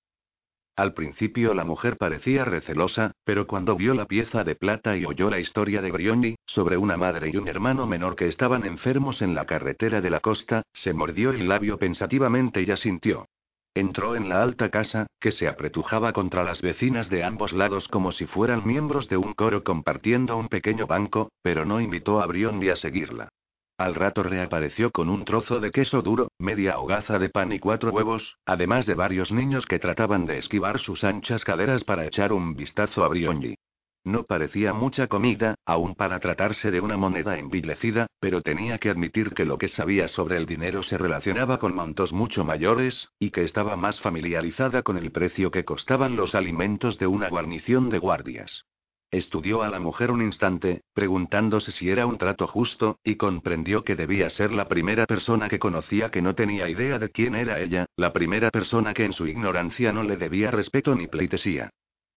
Al 0.77 0.93
principio 0.93 1.55
la 1.55 1.65
mujer 1.65 1.97
parecía 1.97 2.45
recelosa, 2.45 3.11
pero 3.23 3.47
cuando 3.47 3.75
vio 3.75 3.95
la 3.95 4.05
pieza 4.05 4.43
de 4.43 4.53
plata 4.53 4.95
y 4.95 5.05
oyó 5.05 5.27
la 5.27 5.39
historia 5.39 5.81
de 5.81 5.89
Brioni, 5.89 6.35
sobre 6.45 6.77
una 6.77 6.97
madre 6.97 7.31
y 7.33 7.37
un 7.37 7.47
hermano 7.47 7.87
menor 7.87 8.15
que 8.15 8.27
estaban 8.27 8.63
enfermos 8.63 9.23
en 9.23 9.33
la 9.33 9.45
carretera 9.45 10.01
de 10.01 10.11
la 10.11 10.19
costa, 10.19 10.61
se 10.73 10.93
mordió 10.93 11.31
el 11.31 11.47
labio 11.47 11.79
pensativamente 11.79 12.61
y 12.61 12.69
asintió. 12.69 13.25
Entró 13.73 14.15
en 14.15 14.29
la 14.29 14.43
alta 14.43 14.69
casa, 14.69 15.07
que 15.19 15.31
se 15.31 15.47
apretujaba 15.47 16.13
contra 16.13 16.43
las 16.43 16.61
vecinas 16.61 17.09
de 17.09 17.23
ambos 17.23 17.53
lados 17.53 17.87
como 17.87 18.11
si 18.11 18.27
fueran 18.27 18.61
miembros 18.63 19.09
de 19.09 19.17
un 19.17 19.33
coro 19.33 19.63
compartiendo 19.63 20.37
un 20.37 20.47
pequeño 20.47 20.85
banco, 20.85 21.31
pero 21.41 21.65
no 21.65 21.81
invitó 21.81 22.21
a 22.21 22.27
Briondi 22.27 22.69
a 22.69 22.75
seguirla. 22.75 23.29
Al 23.77 23.93
rato 23.93 24.23
reapareció 24.23 24.89
con 24.89 25.07
un 25.07 25.23
trozo 25.23 25.59
de 25.59 25.69
queso 25.69 26.01
duro, 26.01 26.31
media 26.39 26.79
hogaza 26.79 27.19
de 27.19 27.29
pan 27.29 27.51
y 27.51 27.59
cuatro 27.59 27.91
huevos, 27.91 28.37
además 28.43 28.87
de 28.87 28.95
varios 28.95 29.31
niños 29.31 29.67
que 29.67 29.77
trataban 29.77 30.25
de 30.25 30.39
esquivar 30.39 30.79
sus 30.79 31.03
anchas 31.03 31.45
caderas 31.45 31.83
para 31.83 32.07
echar 32.07 32.33
un 32.33 32.55
vistazo 32.55 33.03
a 33.03 33.07
Brionji. 33.07 33.55
No 34.03 34.23
parecía 34.23 34.73
mucha 34.73 35.05
comida, 35.05 35.53
aún 35.63 35.93
para 35.93 36.19
tratarse 36.19 36.71
de 36.71 36.81
una 36.81 36.97
moneda 36.97 37.37
envilecida, 37.37 38.07
pero 38.19 38.41
tenía 38.41 38.79
que 38.79 38.89
admitir 38.89 39.35
que 39.35 39.45
lo 39.45 39.59
que 39.59 39.67
sabía 39.67 40.07
sobre 40.07 40.37
el 40.37 40.47
dinero 40.47 40.81
se 40.81 40.97
relacionaba 40.97 41.59
con 41.59 41.75
montos 41.75 42.13
mucho 42.13 42.43
mayores, 42.43 43.09
y 43.19 43.29
que 43.29 43.43
estaba 43.43 43.75
más 43.75 44.01
familiarizada 44.01 44.81
con 44.81 44.97
el 44.97 45.11
precio 45.11 45.51
que 45.51 45.65
costaban 45.65 46.15
los 46.15 46.33
alimentos 46.33 46.97
de 46.97 47.05
una 47.05 47.29
guarnición 47.29 47.89
de 47.89 47.99
guardias. 47.99 48.65
Estudió 49.09 49.63
a 49.63 49.69
la 49.69 49.79
mujer 49.79 50.11
un 50.11 50.21
instante, 50.21 50.81
preguntándose 50.93 51.71
si 51.71 51.89
era 51.89 52.05
un 52.05 52.17
trato 52.17 52.45
justo, 52.45 52.99
y 53.05 53.15
comprendió 53.15 53.85
que 53.85 53.95
debía 53.95 54.29
ser 54.29 54.51
la 54.51 54.67
primera 54.67 55.05
persona 55.05 55.47
que 55.47 55.59
conocía 55.59 56.11
que 56.11 56.21
no 56.21 56.35
tenía 56.35 56.67
idea 56.67 56.99
de 56.99 57.09
quién 57.09 57.35
era 57.35 57.61
ella, 57.61 57.85
la 57.95 58.11
primera 58.11 58.49
persona 58.51 58.93
que 58.93 59.05
en 59.05 59.13
su 59.13 59.25
ignorancia 59.25 59.93
no 59.93 60.03
le 60.03 60.17
debía 60.17 60.51
respeto 60.51 60.93
ni 60.93 61.07
pleitesía. 61.07 61.69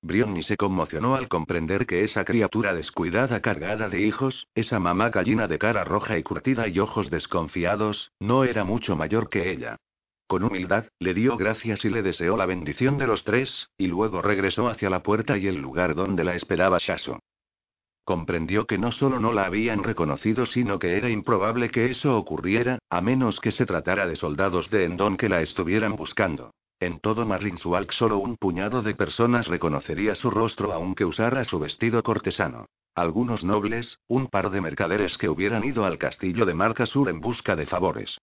Brionni 0.03 0.43
se 0.43 0.57
conmocionó 0.57 1.15
al 1.15 1.29
comprender 1.29 1.87
que 1.87 2.03
esa 2.03 2.25
criatura 2.25 2.75
descuidada 2.75 3.41
cargada 3.41 3.89
de 3.89 4.01
hijos, 4.01 4.49
esa 4.55 4.81
mamá 4.81 5.11
gallina 5.11 5.47
de 5.47 5.59
cara 5.59 5.85
roja 5.85 6.19
y 6.19 6.25
curtida 6.25 6.67
y 6.67 6.81
ojos 6.81 7.09
desconfiados, 7.09 8.11
no 8.19 8.43
era 8.45 8.65
mucho 8.65 8.97
mayor 8.97 9.29
que 9.29 9.53
ella. 9.53 9.77
Con 10.31 10.45
humildad, 10.45 10.85
le 11.01 11.13
dio 11.13 11.37
gracias 11.37 11.85
y 11.85 11.91
le 11.91 12.03
deseó 12.03 12.37
la 12.37 12.47
bendición 12.47 12.99
de 12.99 13.09
los 13.09 13.25
tres, 13.25 13.69
y 13.77 13.89
luego 13.89 14.23
regresó 14.23 14.69
hacia 14.69 14.89
la 14.89 15.03
puerta 15.03 15.37
y 15.37 15.49
el 15.49 15.57
lugar 15.57 15.97
donde 15.97 16.23
la 16.23 16.37
esperaba 16.37 16.79
Shaso. 16.79 17.19
Comprendió 18.05 18.65
que 18.65 18.79
no 18.79 18.93
solo 18.93 19.19
no 19.19 19.33
la 19.33 19.47
habían 19.47 19.83
reconocido, 19.83 20.47
sino 20.47 20.79
que 20.79 20.97
era 20.97 21.11
improbable 21.11 21.71
que 21.71 21.91
eso 21.91 22.17
ocurriera, 22.17 22.79
a 22.89 23.01
menos 23.01 23.41
que 23.41 23.51
se 23.51 23.67
tratara 23.67 24.07
de 24.07 24.15
soldados 24.15 24.71
de 24.71 24.85
Endon 24.85 25.17
que 25.17 25.29
la 25.29 25.41
estuvieran 25.41 25.97
buscando. 25.97 26.53
En 26.79 27.01
todo 27.01 27.27
Marlinsualk 27.27 27.91
solo 27.91 28.19
un 28.19 28.37
puñado 28.37 28.83
de 28.83 28.95
personas 28.95 29.49
reconocería 29.49 30.15
su 30.15 30.31
rostro 30.31 30.73
aunque 30.73 31.05
usara 31.05 31.43
su 31.43 31.59
vestido 31.59 32.05
cortesano. 32.05 32.67
Algunos 32.95 33.43
nobles, 33.43 33.99
un 34.07 34.29
par 34.29 34.51
de 34.51 34.61
mercaderes 34.61 35.19
que 35.19 35.29
hubieran 35.29 35.65
ido 35.65 35.85
al 35.85 35.99
castillo 35.99 36.47
de 36.47 36.55
Marcasur 36.55 37.09
en 37.09 37.21
busca 37.21 37.57
de 37.57 37.67
favores. 37.67 38.21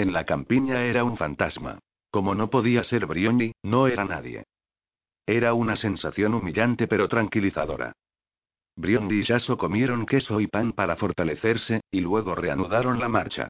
En 0.00 0.14
la 0.14 0.24
campiña 0.24 0.82
era 0.84 1.04
un 1.04 1.18
fantasma. 1.18 1.78
Como 2.10 2.34
no 2.34 2.48
podía 2.48 2.82
ser 2.84 3.04
Brioni, 3.04 3.52
no 3.62 3.86
era 3.86 4.06
nadie. 4.06 4.44
Era 5.26 5.52
una 5.52 5.76
sensación 5.76 6.32
humillante 6.32 6.88
pero 6.88 7.06
tranquilizadora. 7.06 7.92
Briondi 8.76 9.18
y 9.18 9.22
Shaso 9.24 9.58
comieron 9.58 10.06
queso 10.06 10.40
y 10.40 10.46
pan 10.46 10.72
para 10.72 10.96
fortalecerse, 10.96 11.82
y 11.90 12.00
luego 12.00 12.34
reanudaron 12.34 12.98
la 12.98 13.10
marcha. 13.10 13.48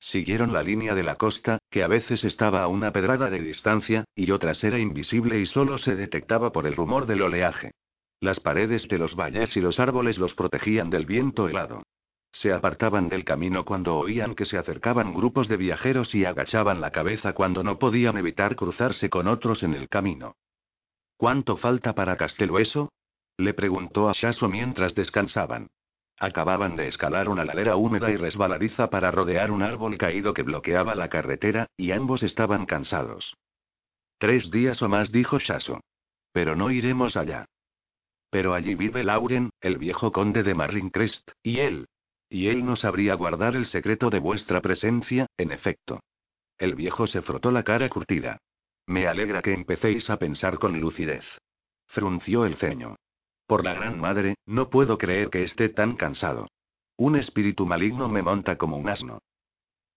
Siguieron 0.00 0.52
la 0.52 0.64
línea 0.64 0.96
de 0.96 1.04
la 1.04 1.14
costa, 1.14 1.58
que 1.70 1.84
a 1.84 1.86
veces 1.86 2.24
estaba 2.24 2.64
a 2.64 2.66
una 2.66 2.92
pedrada 2.92 3.30
de 3.30 3.38
distancia, 3.38 4.04
y 4.16 4.32
otras 4.32 4.64
era 4.64 4.80
invisible 4.80 5.38
y 5.38 5.46
solo 5.46 5.78
se 5.78 5.94
detectaba 5.94 6.50
por 6.50 6.66
el 6.66 6.74
rumor 6.74 7.06
del 7.06 7.22
oleaje. 7.22 7.70
Las 8.18 8.40
paredes 8.40 8.88
de 8.88 8.98
los 8.98 9.14
valles 9.14 9.56
y 9.56 9.60
los 9.60 9.78
árboles 9.78 10.18
los 10.18 10.34
protegían 10.34 10.90
del 10.90 11.06
viento 11.06 11.48
helado. 11.48 11.84
Se 12.32 12.50
apartaban 12.52 13.08
del 13.08 13.24
camino 13.24 13.64
cuando 13.64 13.96
oían 13.96 14.34
que 14.34 14.46
se 14.46 14.56
acercaban 14.56 15.12
grupos 15.12 15.48
de 15.48 15.58
viajeros 15.58 16.14
y 16.14 16.24
agachaban 16.24 16.80
la 16.80 16.90
cabeza 16.90 17.34
cuando 17.34 17.62
no 17.62 17.78
podían 17.78 18.16
evitar 18.16 18.56
cruzarse 18.56 19.10
con 19.10 19.28
otros 19.28 19.62
en 19.62 19.74
el 19.74 19.88
camino. 19.88 20.36
¿Cuánto 21.16 21.56
falta 21.56 21.94
para 21.94 22.16
Castelueso? 22.16 22.90
le 23.36 23.54
preguntó 23.54 24.08
a 24.08 24.12
Shaso 24.12 24.48
mientras 24.48 24.94
descansaban. 24.94 25.68
Acababan 26.18 26.76
de 26.76 26.88
escalar 26.88 27.28
una 27.28 27.44
ladera 27.44 27.76
húmeda 27.76 28.10
y 28.10 28.16
resbaladiza 28.16 28.88
para 28.88 29.10
rodear 29.10 29.50
un 29.50 29.62
árbol 29.62 29.98
caído 29.98 30.32
que 30.34 30.42
bloqueaba 30.42 30.94
la 30.94 31.08
carretera, 31.08 31.66
y 31.76 31.92
ambos 31.92 32.22
estaban 32.22 32.64
cansados. 32.64 33.36
Tres 34.18 34.50
días 34.50 34.80
o 34.82 34.88
más, 34.88 35.10
dijo 35.10 35.38
Shaso. 35.38 35.80
Pero 36.32 36.54
no 36.56 36.70
iremos 36.70 37.16
allá. 37.16 37.46
Pero 38.30 38.54
allí 38.54 38.74
vive 38.74 39.04
Lauren, 39.04 39.50
el 39.60 39.78
viejo 39.78 40.12
conde 40.12 40.42
de 40.42 40.54
Marlincrest, 40.54 41.32
y 41.42 41.58
él, 41.58 41.86
y 42.32 42.48
él 42.48 42.64
no 42.64 42.76
sabría 42.76 43.14
guardar 43.14 43.56
el 43.56 43.66
secreto 43.66 44.08
de 44.08 44.18
vuestra 44.18 44.62
presencia, 44.62 45.26
en 45.36 45.52
efecto. 45.52 46.00
El 46.56 46.74
viejo 46.74 47.06
se 47.06 47.20
frotó 47.20 47.50
la 47.50 47.62
cara 47.62 47.90
curtida. 47.90 48.38
Me 48.86 49.06
alegra 49.06 49.42
que 49.42 49.52
empecéis 49.52 50.08
a 50.08 50.18
pensar 50.18 50.58
con 50.58 50.80
lucidez. 50.80 51.24
Frunció 51.88 52.46
el 52.46 52.56
ceño. 52.56 52.96
Por 53.46 53.64
la 53.64 53.74
gran 53.74 54.00
madre, 54.00 54.36
no 54.46 54.70
puedo 54.70 54.96
creer 54.96 55.28
que 55.28 55.42
esté 55.42 55.68
tan 55.68 55.94
cansado. 55.96 56.48
Un 56.96 57.16
espíritu 57.16 57.66
maligno 57.66 58.08
me 58.08 58.22
monta 58.22 58.56
como 58.56 58.78
un 58.78 58.88
asno. 58.88 59.18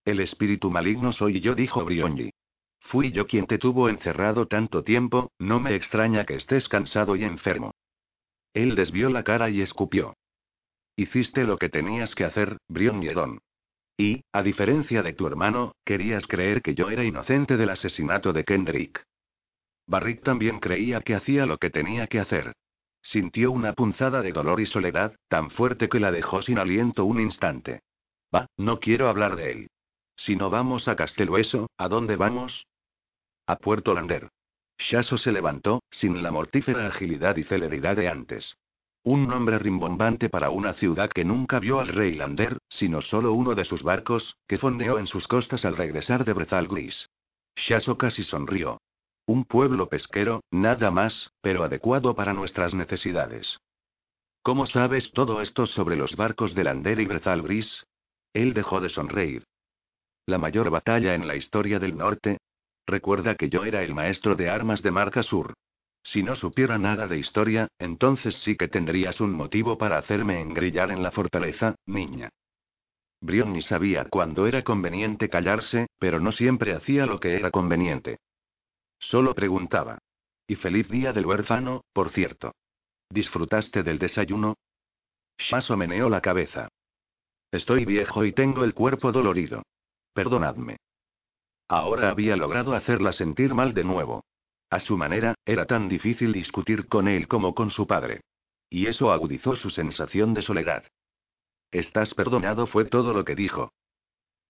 El 0.03 0.19
espíritu 0.19 0.69
maligno 0.69 1.13
soy 1.13 1.39
yo, 1.39 1.55
dijo 1.55 1.85
Brionji. 1.85 2.31
Fui 2.81 3.13
yo 3.13 3.27
quien 3.27 3.47
te 3.47 3.57
tuvo 3.57 3.87
encerrado 3.87 4.45
tanto 4.45 4.83
tiempo, 4.83 5.31
no 5.39 5.61
me 5.61 5.73
extraña 5.73 6.25
que 6.25 6.35
estés 6.35 6.67
cansado 6.67 7.15
y 7.15 7.23
enfermo. 7.23 7.71
Él 8.53 8.75
desvió 8.75 9.09
la 9.09 9.23
cara 9.23 9.49
y 9.49 9.61
escupió. 9.61 10.15
Hiciste 10.95 11.43
lo 11.43 11.57
que 11.57 11.69
tenías 11.69 12.15
que 12.15 12.23
hacer, 12.23 12.57
Brion 12.67 13.01
Yedon. 13.01 13.39
Y, 13.97 14.23
a 14.31 14.43
diferencia 14.43 15.03
de 15.03 15.13
tu 15.13 15.27
hermano, 15.27 15.75
querías 15.85 16.27
creer 16.27 16.61
que 16.61 16.75
yo 16.75 16.89
era 16.89 17.03
inocente 17.03 17.57
del 17.57 17.69
asesinato 17.69 18.33
de 18.33 18.43
Kendrick. 18.43 19.03
Barrick 19.87 20.23
también 20.23 20.59
creía 20.59 21.01
que 21.01 21.15
hacía 21.15 21.45
lo 21.45 21.57
que 21.57 21.69
tenía 21.69 22.07
que 22.07 22.19
hacer. 22.19 22.53
Sintió 23.01 23.51
una 23.51 23.73
punzada 23.73 24.21
de 24.21 24.31
dolor 24.31 24.59
y 24.59 24.65
soledad, 24.65 25.15
tan 25.27 25.51
fuerte 25.51 25.89
que 25.89 25.99
la 25.99 26.11
dejó 26.11 26.41
sin 26.41 26.57
aliento 26.57 27.05
un 27.05 27.19
instante. 27.19 27.81
Va, 28.33 28.47
no 28.57 28.79
quiero 28.79 29.09
hablar 29.09 29.35
de 29.35 29.51
él. 29.51 29.67
Si 30.17 30.35
no 30.35 30.49
vamos 30.49 30.87
a 30.87 30.95
Castelueso, 30.95 31.69
¿a 31.77 31.87
dónde 31.87 32.15
vamos? 32.15 32.65
A 33.45 33.57
Puerto 33.57 33.93
Lander. 33.93 34.29
Shaso 34.77 35.17
se 35.17 35.31
levantó, 35.31 35.83
sin 35.91 36.23
la 36.23 36.31
mortífera 36.31 36.87
agilidad 36.87 37.37
y 37.37 37.43
celeridad 37.43 37.95
de 37.95 38.09
antes. 38.09 38.57
Un 39.05 39.27
nombre 39.27 39.59
rimbombante 39.59 40.29
para 40.29 40.49
una 40.49 40.73
ciudad 40.73 41.11
que 41.11 41.23
nunca 41.23 41.59
vio 41.59 41.79
al 41.79 41.89
rey 41.89 42.15
Lander, 42.15 42.57
sino 42.69 43.03
solo 43.03 43.33
uno 43.33 43.53
de 43.53 43.63
sus 43.63 43.83
barcos, 43.83 44.35
que 44.47 44.57
fondeó 44.57 44.97
en 44.97 45.05
sus 45.05 45.27
costas 45.27 45.63
al 45.63 45.77
regresar 45.77 46.25
de 46.25 46.33
Brezal 46.33 46.67
Gris. 46.67 47.07
Shaso 47.55 47.99
casi 47.99 48.23
sonrió. 48.23 48.81
Un 49.27 49.45
pueblo 49.45 49.89
pesquero, 49.89 50.41
nada 50.49 50.89
más, 50.89 51.31
pero 51.41 51.63
adecuado 51.63 52.15
para 52.15 52.33
nuestras 52.33 52.73
necesidades. 52.73 53.59
¿Cómo 54.41 54.65
sabes 54.65 55.11
todo 55.11 55.39
esto 55.39 55.67
sobre 55.67 55.97
los 55.97 56.15
barcos 56.15 56.55
de 56.55 56.63
Lander 56.63 56.99
y 56.99 57.05
Brezal 57.05 57.43
Gris? 57.43 57.85
Él 58.33 58.55
dejó 58.55 58.81
de 58.81 58.89
sonreír. 58.89 59.43
La 60.25 60.39
mayor 60.39 60.71
batalla 60.71 61.13
en 61.13 61.27
la 61.27 61.35
historia 61.35 61.77
del 61.77 61.95
norte. 61.95 62.39
Recuerda 62.87 63.35
que 63.35 63.49
yo 63.49 63.65
era 63.65 63.83
el 63.83 63.93
maestro 63.93 64.35
de 64.35 64.49
armas 64.49 64.81
de 64.81 64.89
Marca 64.89 65.21
Sur. 65.21 65.53
Si 66.05 66.21
no 66.21 66.35
supiera 66.35 66.77
nada 66.77 67.07
de 67.07 67.17
historia, 67.17 67.67
entonces 67.79 68.35
sí 68.35 68.55
que 68.55 68.67
tendrías 68.67 69.19
un 69.19 69.33
motivo 69.33 69.79
para 69.79 69.97
hacerme 69.97 70.39
engrillar 70.39 70.91
en 70.91 71.01
la 71.01 71.09
fortaleza, 71.09 71.75
niña. 71.87 72.29
Brion 73.21 73.51
ni 73.53 73.63
sabía 73.63 74.05
cuándo 74.05 74.45
era 74.45 74.63
conveniente 74.63 75.29
callarse, 75.29 75.87
pero 75.97 76.19
no 76.19 76.31
siempre 76.31 76.75
hacía 76.75 77.07
lo 77.07 77.19
que 77.19 77.35
era 77.35 77.49
conveniente. 77.49 78.19
Solo 78.99 79.33
preguntaba. 79.33 79.97
Y 80.47 80.55
feliz 80.55 80.87
día 80.89 81.11
del 81.11 81.25
huérfano, 81.25 81.81
por 81.91 82.11
cierto. 82.11 82.53
¿Disfrutaste 83.09 83.81
del 83.81 83.97
desayuno? 83.97 84.53
Shaso 85.39 85.75
meneó 85.75 86.07
la 86.07 86.21
cabeza. 86.21 86.69
Estoy 87.51 87.83
viejo 87.83 88.23
y 88.25 88.31
tengo 88.31 88.63
el 88.63 88.75
cuerpo 88.75 89.11
dolorido. 89.11 89.63
Perdonadme. 90.13 90.77
Ahora 91.67 92.11
había 92.11 92.35
logrado 92.35 92.75
hacerla 92.75 93.11
sentir 93.11 93.55
mal 93.55 93.73
de 93.73 93.83
nuevo. 93.83 94.23
A 94.75 94.79
su 94.81 94.97
manera, 94.97 95.35
era 95.45 95.63
tan 95.63 95.87
difícil 95.87 96.33
discutir 96.33 96.89
con 96.89 97.07
él 97.07 97.29
como 97.29 97.55
con 97.55 97.69
su 97.69 97.87
padre. 97.87 98.19
Y 98.69 98.87
eso 98.87 99.09
agudizó 99.13 99.55
su 99.55 99.69
sensación 99.69 100.33
de 100.33 100.41
soledad. 100.41 100.83
Estás 101.71 102.13
perdonado 102.13 102.67
fue 102.67 102.83
todo 102.83 103.13
lo 103.13 103.23
que 103.23 103.35
dijo. 103.35 103.71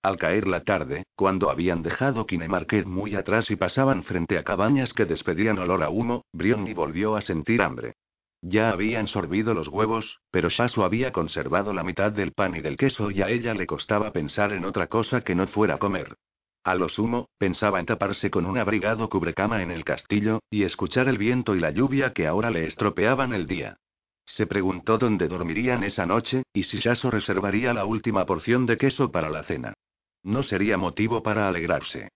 Al 0.01 0.17
caer 0.17 0.47
la 0.47 0.63
tarde, 0.63 1.03
cuando 1.15 1.51
habían 1.51 1.83
dejado 1.83 2.25
Kinemarket 2.25 2.87
muy 2.87 3.13
atrás 3.13 3.51
y 3.51 3.55
pasaban 3.55 4.01
frente 4.01 4.39
a 4.39 4.43
cabañas 4.43 4.93
que 4.93 5.05
despedían 5.05 5.59
olor 5.59 5.83
a 5.83 5.91
humo, 5.91 6.25
Brionni 6.33 6.73
volvió 6.73 7.15
a 7.15 7.21
sentir 7.21 7.61
hambre. 7.61 7.93
Ya 8.41 8.71
habían 8.71 9.05
sorbido 9.05 9.53
los 9.53 9.67
huevos, 9.67 10.21
pero 10.31 10.49
Shasu 10.49 10.83
había 10.83 11.11
conservado 11.11 11.71
la 11.71 11.83
mitad 11.83 12.11
del 12.11 12.31
pan 12.31 12.55
y 12.55 12.61
del 12.61 12.77
queso 12.77 13.11
y 13.11 13.21
a 13.21 13.29
ella 13.29 13.53
le 13.53 13.67
costaba 13.67 14.11
pensar 14.11 14.53
en 14.53 14.65
otra 14.65 14.87
cosa 14.87 15.21
que 15.21 15.35
no 15.35 15.45
fuera 15.45 15.77
comer. 15.77 16.15
A 16.65 16.73
lo 16.73 16.89
sumo, 16.89 17.29
pensaba 17.37 17.79
en 17.79 17.85
taparse 17.85 18.31
con 18.31 18.47
un 18.47 18.57
abrigado 18.57 19.07
cubrecama 19.07 19.61
en 19.61 19.69
el 19.69 19.85
castillo, 19.85 20.39
y 20.49 20.63
escuchar 20.63 21.07
el 21.07 21.19
viento 21.19 21.55
y 21.55 21.59
la 21.59 21.69
lluvia 21.69 22.11
que 22.11 22.25
ahora 22.25 22.49
le 22.49 22.65
estropeaban 22.65 23.33
el 23.33 23.45
día. 23.45 23.77
Se 24.25 24.47
preguntó 24.47 24.97
dónde 24.97 25.27
dormirían 25.27 25.83
esa 25.83 26.07
noche, 26.07 26.41
y 26.51 26.63
si 26.63 26.79
Shaso 26.79 27.11
reservaría 27.11 27.71
la 27.71 27.85
última 27.85 28.25
porción 28.25 28.65
de 28.65 28.77
queso 28.77 29.11
para 29.11 29.29
la 29.29 29.43
cena. 29.43 29.75
No 30.23 30.41
sería 30.41 30.75
motivo 30.75 31.21
para 31.21 31.47
alegrarse. 31.47 32.09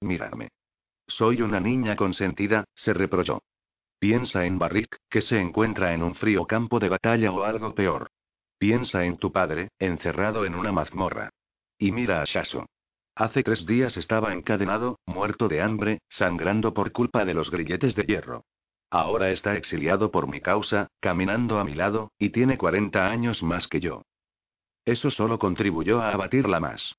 Mírame. 0.00 0.50
Soy 1.08 1.42
una 1.42 1.58
niña 1.58 1.96
consentida, 1.96 2.62
se 2.76 2.94
reprochó. 2.94 3.42
Piensa 3.98 4.46
en 4.46 4.56
Barrick, 4.56 4.98
que 5.10 5.20
se 5.20 5.40
encuentra 5.40 5.94
en 5.94 6.04
un 6.04 6.14
frío 6.14 6.46
campo 6.46 6.78
de 6.78 6.90
batalla 6.90 7.32
o 7.32 7.42
algo 7.42 7.74
peor. 7.74 8.08
Piensa 8.56 9.04
en 9.04 9.16
tu 9.16 9.32
padre, 9.32 9.70
encerrado 9.80 10.44
en 10.44 10.54
una 10.54 10.70
mazmorra. 10.70 11.30
Y 11.76 11.90
mira 11.90 12.22
a 12.22 12.24
Shaso. 12.24 12.66
Hace 13.16 13.44
tres 13.44 13.64
días 13.64 13.96
estaba 13.96 14.32
encadenado, 14.32 14.98
muerto 15.06 15.46
de 15.46 15.62
hambre, 15.62 16.00
sangrando 16.08 16.74
por 16.74 16.90
culpa 16.90 17.24
de 17.24 17.32
los 17.32 17.48
grilletes 17.48 17.94
de 17.94 18.02
hierro. 18.02 18.44
Ahora 18.90 19.30
está 19.30 19.56
exiliado 19.56 20.10
por 20.10 20.26
mi 20.26 20.40
causa, 20.40 20.88
caminando 20.98 21.60
a 21.60 21.64
mi 21.64 21.74
lado, 21.74 22.10
y 22.18 22.30
tiene 22.30 22.58
40 22.58 23.08
años 23.08 23.44
más 23.44 23.68
que 23.68 23.78
yo. 23.78 24.02
Eso 24.84 25.10
solo 25.10 25.38
contribuyó 25.38 26.00
a 26.02 26.10
abatirla 26.10 26.58
más. 26.58 26.96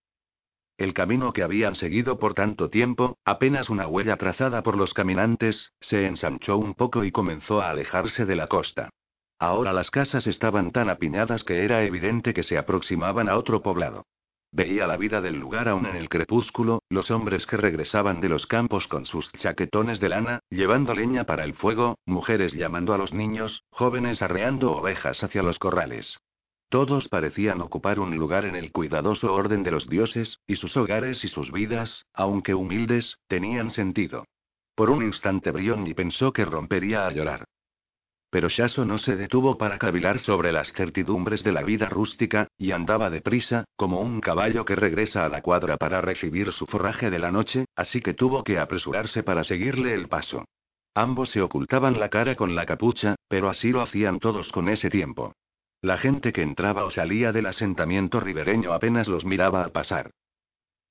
El 0.77 0.93
camino 0.93 1.33
que 1.33 1.43
habían 1.43 1.75
seguido 1.75 2.17
por 2.17 2.33
tanto 2.33 2.69
tiempo, 2.69 3.17
apenas 3.25 3.69
una 3.69 3.87
huella 3.87 4.15
trazada 4.15 4.63
por 4.63 4.77
los 4.77 4.93
caminantes, 4.93 5.73
se 5.81 6.05
ensanchó 6.05 6.57
un 6.57 6.75
poco 6.75 7.03
y 7.03 7.11
comenzó 7.11 7.61
a 7.61 7.71
alejarse 7.71 8.25
de 8.25 8.35
la 8.37 8.47
costa. 8.47 8.89
Ahora 9.37 9.73
las 9.73 9.91
casas 9.91 10.27
estaban 10.27 10.71
tan 10.71 10.89
apiñadas 10.89 11.43
que 11.43 11.65
era 11.65 11.83
evidente 11.83 12.33
que 12.33 12.43
se 12.43 12.57
aproximaban 12.57 13.27
a 13.27 13.37
otro 13.37 13.61
poblado. 13.61 14.05
Veía 14.55 14.87
la 14.87 14.95
vida 14.95 15.19
del 15.19 15.35
lugar 15.35 15.67
aún 15.67 15.85
en 15.85 15.97
el 15.97 16.07
crepúsculo, 16.07 16.81
los 16.87 17.11
hombres 17.11 17.45
que 17.45 17.57
regresaban 17.57 18.21
de 18.21 18.29
los 18.29 18.47
campos 18.47 18.87
con 18.87 19.05
sus 19.05 19.29
chaquetones 19.33 19.99
de 19.99 20.07
lana, 20.07 20.39
llevando 20.49 20.95
leña 20.95 21.25
para 21.25 21.43
el 21.43 21.55
fuego, 21.55 21.97
mujeres 22.05 22.53
llamando 22.53 22.93
a 22.93 22.97
los 22.97 23.13
niños, 23.13 23.65
jóvenes 23.69 24.21
arreando 24.21 24.71
ovejas 24.71 25.21
hacia 25.25 25.43
los 25.43 25.59
corrales. 25.59 26.19
Todos 26.69 27.09
parecían 27.09 27.59
ocupar 27.59 27.99
un 27.99 28.15
lugar 28.15 28.45
en 28.45 28.55
el 28.55 28.71
cuidadoso 28.71 29.33
orden 29.33 29.61
de 29.61 29.71
los 29.71 29.89
dioses, 29.89 30.39
y 30.47 30.55
sus 30.55 30.77
hogares 30.77 31.25
y 31.25 31.27
sus 31.27 31.51
vidas, 31.51 32.05
aunque 32.13 32.53
humildes, 32.53 33.17
tenían 33.27 33.71
sentido. 33.71 34.23
Por 34.73 34.89
un 34.89 35.03
instante 35.03 35.51
Brionni 35.51 35.93
pensó 35.93 36.31
que 36.31 36.45
rompería 36.45 37.07
a 37.07 37.11
llorar. 37.11 37.43
Pero 38.35 38.49
Shaso 38.49 38.83
no 38.83 38.97
se 38.97 39.15
detuvo 39.15 39.57
para 39.57 39.77
cavilar 39.77 40.19
sobre 40.19 40.51
las 40.51 40.73
certidumbres 40.73 41.41
de 41.41 41.53
la 41.53 41.63
vida 41.63 41.87
rústica, 41.87 42.49
y 42.57 42.71
andaba 42.71 43.09
deprisa, 43.09 43.63
como 43.77 44.01
un 44.01 44.19
caballo 44.19 44.65
que 44.65 44.75
regresa 44.75 45.23
a 45.23 45.29
la 45.29 45.41
cuadra 45.41 45.77
para 45.77 46.01
recibir 46.01 46.51
su 46.51 46.65
forraje 46.65 47.09
de 47.09 47.17
la 47.17 47.31
noche, 47.31 47.63
así 47.77 48.01
que 48.01 48.13
tuvo 48.13 48.43
que 48.43 48.59
apresurarse 48.59 49.23
para 49.23 49.45
seguirle 49.45 49.93
el 49.93 50.09
paso. 50.09 50.43
Ambos 50.93 51.29
se 51.29 51.41
ocultaban 51.41 51.97
la 51.97 52.09
cara 52.09 52.35
con 52.35 52.55
la 52.55 52.65
capucha, 52.65 53.15
pero 53.29 53.47
así 53.47 53.71
lo 53.71 53.79
hacían 53.79 54.19
todos 54.19 54.51
con 54.51 54.67
ese 54.67 54.89
tiempo. 54.89 55.31
La 55.81 55.97
gente 55.97 56.33
que 56.33 56.41
entraba 56.41 56.83
o 56.83 56.89
salía 56.89 57.31
del 57.31 57.45
asentamiento 57.45 58.19
ribereño 58.19 58.73
apenas 58.73 59.07
los 59.07 59.23
miraba 59.23 59.63
al 59.63 59.71
pasar. 59.71 60.11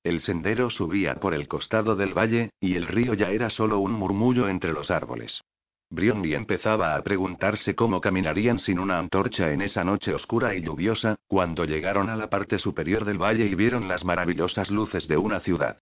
El 0.03 0.21
sendero 0.21 0.71
subía 0.71 1.19
por 1.19 1.35
el 1.35 1.47
costado 1.47 1.95
del 1.95 2.17
valle, 2.17 2.49
y 2.59 2.73
el 2.73 2.87
río 2.87 3.13
ya 3.13 3.29
era 3.29 3.51
solo 3.51 3.77
un 3.77 3.91
murmullo 3.91 4.49
entre 4.49 4.73
los 4.73 4.89
árboles. 4.89 5.43
Briondi 5.89 6.33
empezaba 6.33 6.95
a 6.95 7.03
preguntarse 7.03 7.75
cómo 7.75 8.01
caminarían 8.01 8.59
sin 8.59 8.79
una 8.79 8.97
antorcha 8.97 9.51
en 9.51 9.61
esa 9.61 9.83
noche 9.83 10.13
oscura 10.13 10.55
y 10.55 10.61
lluviosa, 10.61 11.15
cuando 11.27 11.65
llegaron 11.65 12.09
a 12.09 12.15
la 12.15 12.29
parte 12.29 12.57
superior 12.57 13.05
del 13.05 13.21
valle 13.21 13.45
y 13.45 13.55
vieron 13.55 13.87
las 13.87 14.03
maravillosas 14.03 14.71
luces 14.71 15.07
de 15.07 15.17
una 15.17 15.39
ciudad. 15.39 15.79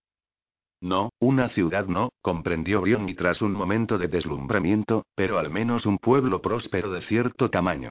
No, 0.80 1.10
una 1.18 1.48
ciudad 1.48 1.86
no, 1.86 2.10
comprendió 2.20 2.82
Briondi 2.82 3.14
tras 3.14 3.40
un 3.40 3.52
momento 3.52 3.96
de 3.96 4.08
deslumbramiento, 4.08 5.06
pero 5.14 5.38
al 5.38 5.50
menos 5.50 5.86
un 5.86 5.96
pueblo 5.98 6.42
próspero 6.42 6.92
de 6.92 7.00
cierto 7.00 7.48
tamaño. 7.48 7.88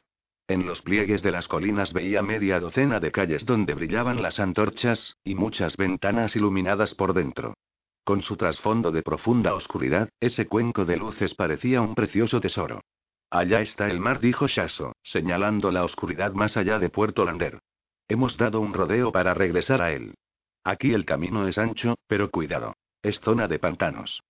En 0.47 0.67
los 0.67 0.81
pliegues 0.81 1.23
de 1.23 1.31
las 1.31 1.47
colinas 1.47 1.93
veía 1.93 2.21
media 2.21 2.59
docena 2.59 2.99
de 2.99 3.11
calles 3.11 3.45
donde 3.45 3.73
brillaban 3.73 4.21
las 4.21 4.39
antorchas, 4.39 5.15
y 5.23 5.33
muchas 5.33 5.75
ventanas 5.77 6.35
iluminadas 6.35 6.93
por 6.93 7.13
dentro. 7.13 7.55
Con 8.03 8.21
su 8.21 8.35
trasfondo 8.35 8.91
de 8.91 9.01
profunda 9.01 9.53
oscuridad, 9.53 10.09
ese 10.19 10.45
cuenco 10.47 10.83
de 10.83 10.97
luces 10.97 11.35
parecía 11.35 11.81
un 11.81 11.95
precioso 11.95 12.41
tesoro. 12.41 12.81
Allá 13.29 13.61
está 13.61 13.89
el 13.89 13.99
mar, 13.99 14.19
dijo 14.19 14.47
Shaso, 14.47 14.93
señalando 15.01 15.71
la 15.71 15.85
oscuridad 15.85 16.33
más 16.33 16.57
allá 16.57 16.79
de 16.79 16.89
Puerto 16.89 17.23
Lander. 17.23 17.59
Hemos 18.09 18.37
dado 18.37 18.59
un 18.59 18.73
rodeo 18.73 19.11
para 19.11 19.33
regresar 19.33 19.81
a 19.81 19.93
él. 19.93 20.15
Aquí 20.65 20.93
el 20.93 21.05
camino 21.05 21.47
es 21.47 21.57
ancho, 21.57 21.95
pero 22.07 22.29
cuidado. 22.29 22.75
Es 23.01 23.21
zona 23.21 23.47
de 23.47 23.59
pantanos. 23.59 24.21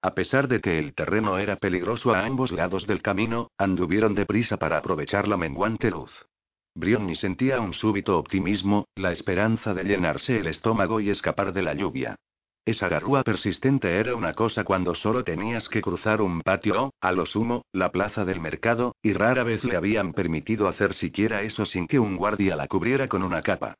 A 0.00 0.14
pesar 0.14 0.48
de 0.48 0.60
que 0.60 0.78
el 0.78 0.94
terreno 0.94 1.38
era 1.38 1.56
peligroso 1.56 2.14
a 2.14 2.24
ambos 2.24 2.52
lados 2.52 2.86
del 2.86 3.02
camino, 3.02 3.50
anduvieron 3.58 4.14
deprisa 4.14 4.58
para 4.58 4.78
aprovechar 4.78 5.26
la 5.26 5.36
menguante 5.36 5.90
luz. 5.90 6.26
Brionni 6.74 7.16
sentía 7.16 7.60
un 7.60 7.74
súbito 7.74 8.18
optimismo, 8.18 8.86
la 8.94 9.12
esperanza 9.12 9.74
de 9.74 9.84
llenarse 9.84 10.38
el 10.38 10.46
estómago 10.46 11.00
y 11.00 11.10
escapar 11.10 11.52
de 11.52 11.62
la 11.62 11.74
lluvia. 11.74 12.16
Esa 12.64 12.88
garúa 12.88 13.24
persistente 13.24 13.98
era 13.98 14.14
una 14.14 14.34
cosa 14.34 14.62
cuando 14.62 14.94
solo 14.94 15.24
tenías 15.24 15.68
que 15.68 15.82
cruzar 15.82 16.22
un 16.22 16.42
patio 16.42 16.84
o, 16.84 16.90
a 17.00 17.10
lo 17.10 17.26
sumo, 17.26 17.64
la 17.72 17.90
plaza 17.90 18.24
del 18.24 18.40
mercado, 18.40 18.94
y 19.02 19.14
rara 19.14 19.42
vez 19.42 19.64
le 19.64 19.74
habían 19.74 20.12
permitido 20.12 20.68
hacer 20.68 20.94
siquiera 20.94 21.42
eso 21.42 21.66
sin 21.66 21.88
que 21.88 21.98
un 21.98 22.16
guardia 22.16 22.54
la 22.54 22.68
cubriera 22.68 23.08
con 23.08 23.24
una 23.24 23.42
capa. 23.42 23.74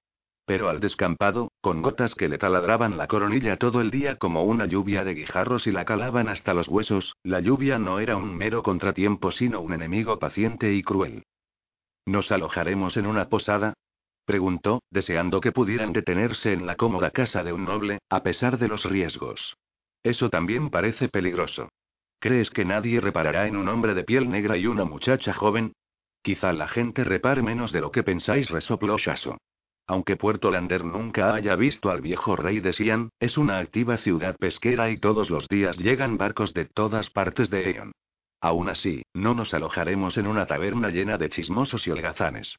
Pero 0.46 0.68
al 0.68 0.80
descampado, 0.80 1.52
con 1.60 1.80
gotas 1.80 2.16
que 2.16 2.28
le 2.28 2.38
taladraban 2.38 2.96
la 2.96 3.06
coronilla 3.06 3.56
todo 3.56 3.80
el 3.80 3.92
día 3.92 4.16
como 4.16 4.42
una 4.42 4.66
lluvia 4.66 5.04
de 5.04 5.14
guijarros 5.14 5.68
y 5.68 5.70
la 5.70 5.84
calaban 5.84 6.28
hasta 6.28 6.52
los 6.52 6.66
huesos, 6.66 7.14
la 7.22 7.38
lluvia 7.38 7.78
no 7.78 8.00
era 8.00 8.16
un 8.16 8.36
mero 8.36 8.64
contratiempo 8.64 9.30
sino 9.30 9.60
un 9.60 9.74
enemigo 9.74 10.18
paciente 10.18 10.74
y 10.74 10.82
cruel. 10.82 11.22
¿Nos 12.04 12.32
alojaremos 12.32 12.96
en 12.96 13.06
una 13.06 13.28
posada? 13.28 13.74
Preguntó, 14.24 14.82
deseando 14.90 15.40
que 15.40 15.52
pudieran 15.52 15.92
detenerse 15.92 16.52
en 16.52 16.66
la 16.66 16.76
cómoda 16.76 17.10
casa 17.10 17.42
de 17.42 17.52
un 17.52 17.64
noble, 17.64 17.98
a 18.08 18.22
pesar 18.22 18.58
de 18.58 18.68
los 18.68 18.84
riesgos. 18.84 19.56
Eso 20.02 20.30
también 20.30 20.70
parece 20.70 21.08
peligroso. 21.08 21.68
¿Crees 22.18 22.50
que 22.50 22.64
nadie 22.64 23.00
reparará 23.00 23.46
en 23.46 23.56
un 23.56 23.68
hombre 23.68 23.94
de 23.94 24.04
piel 24.04 24.28
negra 24.28 24.56
y 24.56 24.66
una 24.66 24.84
muchacha 24.84 25.32
joven? 25.32 25.72
Quizá 26.22 26.52
la 26.52 26.68
gente 26.68 27.02
repare 27.02 27.42
menos 27.42 27.72
de 27.72 27.80
lo 27.80 27.90
que 27.90 28.04
pensáis, 28.04 28.48
resopló 28.48 28.96
Shaso. 28.96 29.38
Aunque 29.86 30.16
Puerto 30.16 30.50
Lander 30.50 30.84
nunca 30.84 31.34
haya 31.34 31.56
visto 31.56 31.90
al 31.90 32.00
viejo 32.00 32.36
rey 32.36 32.60
de 32.60 32.72
Sian, 32.72 33.10
es 33.18 33.36
una 33.36 33.58
activa 33.58 33.96
ciudad 33.96 34.36
pesquera 34.38 34.90
y 34.90 34.98
todos 34.98 35.30
los 35.30 35.48
días 35.48 35.76
llegan 35.76 36.16
barcos 36.16 36.54
de 36.54 36.66
todas 36.66 37.10
partes 37.10 37.50
de 37.50 37.72
Eon. 37.72 37.92
Aún 38.40 38.68
así, 38.68 39.02
no 39.14 39.34
nos 39.34 39.54
alojaremos 39.54 40.16
en 40.16 40.26
una 40.26 40.46
taberna 40.46 40.90
llena 40.90 41.18
de 41.18 41.28
chismosos 41.28 41.86
y 41.86 41.90
holgazanes. 41.90 42.56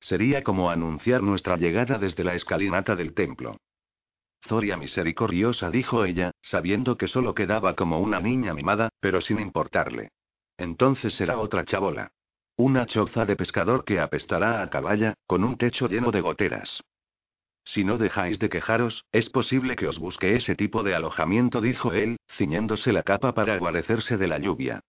Sería 0.00 0.42
como 0.42 0.70
anunciar 0.70 1.22
nuestra 1.22 1.56
llegada 1.56 1.98
desde 1.98 2.24
la 2.24 2.34
escalinata 2.34 2.96
del 2.96 3.14
templo. 3.14 3.56
Zoria 4.46 4.76
misericordiosa, 4.76 5.70
dijo 5.70 6.04
ella, 6.04 6.30
sabiendo 6.40 6.96
que 6.96 7.08
solo 7.08 7.34
quedaba 7.34 7.74
como 7.74 8.00
una 8.00 8.20
niña 8.20 8.54
mimada, 8.54 8.90
pero 9.00 9.20
sin 9.20 9.40
importarle. 9.40 10.10
Entonces 10.56 11.14
será 11.14 11.38
otra 11.38 11.64
chabola. 11.64 12.12
Una 12.56 12.86
choza 12.86 13.26
de 13.26 13.36
pescador 13.36 13.84
que 13.84 14.00
apestará 14.00 14.62
a 14.62 14.70
caballa, 14.70 15.14
con 15.26 15.44
un 15.44 15.58
techo 15.58 15.88
lleno 15.88 16.10
de 16.10 16.20
goteras. 16.20 16.82
Si 17.64 17.84
no 17.84 17.98
dejáis 17.98 18.38
de 18.38 18.48
quejaros, 18.48 19.04
es 19.10 19.28
posible 19.28 19.74
que 19.74 19.88
os 19.88 19.98
busque 19.98 20.36
ese 20.36 20.54
tipo 20.54 20.84
de 20.84 20.94
alojamiento, 20.94 21.60
dijo 21.60 21.92
él, 21.92 22.16
ciñéndose 22.30 22.92
la 22.92 23.02
capa 23.02 23.34
para 23.34 23.58
guarecerse 23.58 24.16
de 24.16 24.28
la 24.28 24.38
lluvia. 24.38 24.80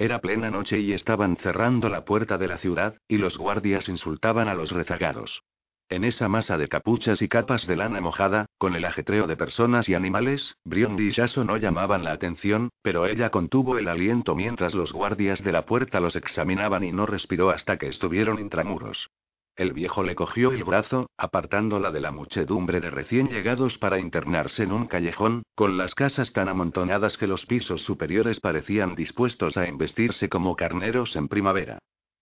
Era 0.00 0.18
plena 0.22 0.50
noche 0.50 0.80
y 0.80 0.94
estaban 0.94 1.36
cerrando 1.36 1.90
la 1.90 2.06
puerta 2.06 2.38
de 2.38 2.48
la 2.48 2.56
ciudad, 2.56 2.96
y 3.06 3.18
los 3.18 3.36
guardias 3.36 3.86
insultaban 3.86 4.48
a 4.48 4.54
los 4.54 4.70
rezagados. 4.72 5.42
En 5.90 6.04
esa 6.04 6.26
masa 6.26 6.56
de 6.56 6.68
capuchas 6.68 7.20
y 7.20 7.28
capas 7.28 7.66
de 7.66 7.76
lana 7.76 8.00
mojada, 8.00 8.46
con 8.56 8.74
el 8.76 8.86
ajetreo 8.86 9.26
de 9.26 9.36
personas 9.36 9.90
y 9.90 9.94
animales, 9.94 10.54
Briondi 10.64 11.08
y 11.08 11.10
Shaso 11.10 11.44
no 11.44 11.58
llamaban 11.58 12.02
la 12.02 12.12
atención, 12.12 12.70
pero 12.80 13.04
ella 13.04 13.28
contuvo 13.28 13.76
el 13.76 13.88
aliento 13.88 14.34
mientras 14.34 14.72
los 14.72 14.90
guardias 14.90 15.44
de 15.44 15.52
la 15.52 15.66
puerta 15.66 16.00
los 16.00 16.16
examinaban 16.16 16.82
y 16.82 16.92
no 16.92 17.04
respiró 17.04 17.50
hasta 17.50 17.76
que 17.76 17.88
estuvieron 17.88 18.38
intramuros. 18.38 19.10
El 19.56 19.72
viejo 19.72 20.02
le 20.02 20.14
cogió 20.14 20.52
el 20.52 20.64
brazo, 20.64 21.10
apartándola 21.16 21.90
de 21.90 22.00
la 22.00 22.12
muchedumbre 22.12 22.80
de 22.80 22.90
recién 22.90 23.28
llegados 23.28 23.78
para 23.78 23.98
internarse 23.98 24.62
en 24.62 24.72
un 24.72 24.86
callejón, 24.86 25.42
con 25.54 25.76
las 25.76 25.94
casas 25.94 26.32
tan 26.32 26.48
amontonadas 26.48 27.16
que 27.16 27.26
los 27.26 27.46
pisos 27.46 27.82
superiores 27.82 28.40
parecían 28.40 28.94
dispuestos 28.94 29.56
a 29.56 29.66
embestirse 29.66 30.28
como 30.28 30.56
carneros 30.56 31.14
en 31.16 31.28
primavera. 31.28 31.78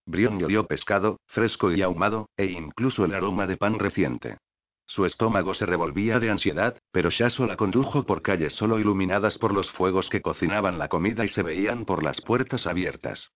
Brion 0.06 0.42
olió 0.42 0.66
pescado, 0.66 1.20
fresco 1.26 1.70
y 1.70 1.82
ahumado, 1.82 2.30
e 2.36 2.46
incluso 2.46 3.04
el 3.04 3.14
aroma 3.14 3.46
de 3.46 3.56
pan 3.56 3.78
reciente. 3.78 4.38
Su 4.86 5.04
estómago 5.04 5.52
se 5.52 5.66
revolvía 5.66 6.18
de 6.18 6.30
ansiedad, 6.30 6.78
pero 6.90 7.10
Shaso 7.10 7.46
la 7.46 7.56
condujo 7.56 8.04
por 8.04 8.22
calles 8.22 8.54
solo 8.54 8.78
iluminadas 8.78 9.36
por 9.36 9.52
los 9.52 9.70
fuegos 9.70 10.08
que 10.08 10.22
cocinaban 10.22 10.78
la 10.78 10.88
comida 10.88 11.26
y 11.26 11.28
se 11.28 11.42
veían 11.42 11.84
por 11.84 12.02
las 12.02 12.22
puertas 12.22 12.66
abiertas. 12.66 13.30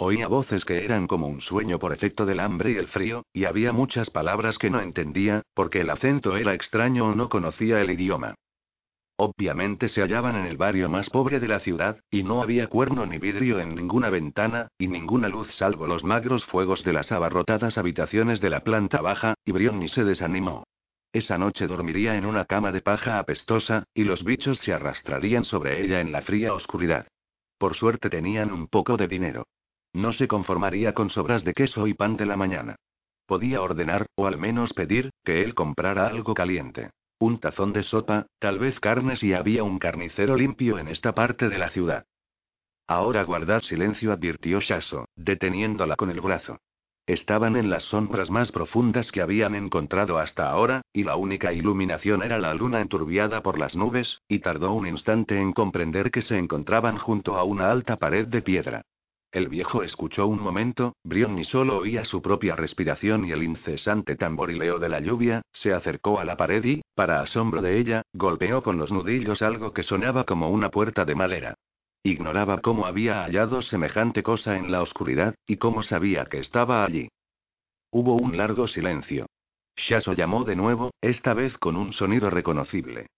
Oía 0.00 0.28
voces 0.28 0.64
que 0.64 0.84
eran 0.84 1.08
como 1.08 1.26
un 1.26 1.40
sueño 1.40 1.80
por 1.80 1.92
efecto 1.92 2.24
del 2.24 2.38
hambre 2.38 2.70
y 2.70 2.76
el 2.76 2.86
frío, 2.86 3.24
y 3.32 3.46
había 3.46 3.72
muchas 3.72 4.10
palabras 4.10 4.56
que 4.56 4.70
no 4.70 4.80
entendía, 4.80 5.42
porque 5.54 5.80
el 5.80 5.90
acento 5.90 6.36
era 6.36 6.54
extraño 6.54 7.06
o 7.06 7.14
no 7.16 7.28
conocía 7.28 7.80
el 7.80 7.90
idioma. 7.90 8.36
Obviamente 9.16 9.88
se 9.88 10.00
hallaban 10.00 10.36
en 10.36 10.46
el 10.46 10.56
barrio 10.56 10.88
más 10.88 11.10
pobre 11.10 11.40
de 11.40 11.48
la 11.48 11.58
ciudad, 11.58 11.98
y 12.12 12.22
no 12.22 12.42
había 12.42 12.68
cuerno 12.68 13.06
ni 13.06 13.18
vidrio 13.18 13.58
en 13.58 13.74
ninguna 13.74 14.08
ventana, 14.08 14.68
y 14.78 14.86
ninguna 14.86 15.28
luz 15.28 15.52
salvo 15.52 15.88
los 15.88 16.04
magros 16.04 16.44
fuegos 16.44 16.84
de 16.84 16.92
las 16.92 17.10
abarrotadas 17.10 17.76
habitaciones 17.76 18.40
de 18.40 18.50
la 18.50 18.60
planta 18.60 19.00
baja, 19.00 19.34
y 19.44 19.50
Brionni 19.50 19.88
se 19.88 20.04
desanimó. 20.04 20.62
Esa 21.12 21.38
noche 21.38 21.66
dormiría 21.66 22.16
en 22.16 22.24
una 22.24 22.44
cama 22.44 22.70
de 22.70 22.82
paja 22.82 23.18
apestosa, 23.18 23.82
y 23.92 24.04
los 24.04 24.22
bichos 24.22 24.60
se 24.60 24.72
arrastrarían 24.72 25.42
sobre 25.42 25.82
ella 25.82 26.00
en 26.00 26.12
la 26.12 26.22
fría 26.22 26.54
oscuridad. 26.54 27.08
Por 27.58 27.74
suerte 27.74 28.08
tenían 28.08 28.52
un 28.52 28.68
poco 28.68 28.96
de 28.96 29.08
dinero. 29.08 29.44
No 29.92 30.12
se 30.12 30.28
conformaría 30.28 30.94
con 30.94 31.10
sobras 31.10 31.44
de 31.44 31.54
queso 31.54 31.86
y 31.86 31.94
pan 31.94 32.16
de 32.16 32.26
la 32.26 32.36
mañana. 32.36 32.76
Podía 33.26 33.62
ordenar, 33.62 34.06
o 34.16 34.26
al 34.26 34.38
menos 34.38 34.72
pedir, 34.72 35.10
que 35.24 35.42
él 35.42 35.54
comprara 35.54 36.06
algo 36.06 36.34
caliente. 36.34 36.90
Un 37.18 37.40
tazón 37.40 37.72
de 37.72 37.82
sopa, 37.82 38.26
tal 38.38 38.58
vez 38.58 38.78
carnes 38.80 39.22
y 39.22 39.32
había 39.32 39.64
un 39.64 39.78
carnicero 39.78 40.36
limpio 40.36 40.78
en 40.78 40.88
esta 40.88 41.14
parte 41.14 41.48
de 41.48 41.58
la 41.58 41.70
ciudad. 41.70 42.04
Ahora 42.86 43.22
guardad 43.24 43.60
silencio, 43.62 44.12
advirtió 44.12 44.60
Shaso, 44.60 45.08
deteniéndola 45.14 45.96
con 45.96 46.10
el 46.10 46.20
brazo. 46.20 46.58
Estaban 47.06 47.56
en 47.56 47.70
las 47.70 47.84
sombras 47.84 48.30
más 48.30 48.52
profundas 48.52 49.10
que 49.10 49.20
habían 49.22 49.54
encontrado 49.54 50.18
hasta 50.18 50.48
ahora, 50.50 50.82
y 50.92 51.04
la 51.04 51.16
única 51.16 51.52
iluminación 51.52 52.22
era 52.22 52.38
la 52.38 52.54
luna 52.54 52.80
enturbiada 52.80 53.42
por 53.42 53.58
las 53.58 53.74
nubes, 53.74 54.20
y 54.28 54.38
tardó 54.40 54.72
un 54.72 54.86
instante 54.86 55.40
en 55.40 55.52
comprender 55.52 56.10
que 56.10 56.22
se 56.22 56.38
encontraban 56.38 56.98
junto 56.98 57.36
a 57.36 57.44
una 57.44 57.70
alta 57.70 57.96
pared 57.96 58.26
de 58.26 58.42
piedra. 58.42 58.82
El 59.30 59.48
viejo 59.48 59.82
escuchó 59.82 60.26
un 60.26 60.40
momento, 60.40 60.96
Brionni 61.04 61.44
solo 61.44 61.76
oía 61.78 62.04
su 62.06 62.22
propia 62.22 62.56
respiración 62.56 63.26
y 63.26 63.32
el 63.32 63.42
incesante 63.42 64.16
tamborileo 64.16 64.78
de 64.78 64.88
la 64.88 65.00
lluvia, 65.00 65.42
se 65.52 65.74
acercó 65.74 66.18
a 66.18 66.24
la 66.24 66.38
pared 66.38 66.64
y, 66.64 66.80
para 66.94 67.20
asombro 67.20 67.60
de 67.60 67.78
ella, 67.78 68.02
golpeó 68.14 68.62
con 68.62 68.78
los 68.78 68.90
nudillos 68.90 69.42
algo 69.42 69.74
que 69.74 69.82
sonaba 69.82 70.24
como 70.24 70.48
una 70.48 70.70
puerta 70.70 71.04
de 71.04 71.14
madera. 71.14 71.54
Ignoraba 72.02 72.60
cómo 72.62 72.86
había 72.86 73.24
hallado 73.24 73.60
semejante 73.60 74.22
cosa 74.22 74.56
en 74.56 74.72
la 74.72 74.80
oscuridad, 74.80 75.34
y 75.46 75.58
cómo 75.58 75.82
sabía 75.82 76.24
que 76.24 76.38
estaba 76.38 76.84
allí. 76.84 77.08
Hubo 77.90 78.14
un 78.14 78.36
largo 78.36 78.66
silencio. 78.66 79.26
Shaso 79.76 80.14
llamó 80.14 80.44
de 80.44 80.56
nuevo, 80.56 80.90
esta 81.02 81.34
vez 81.34 81.58
con 81.58 81.76
un 81.76 81.92
sonido 81.92 82.30
reconocible. 82.30 83.08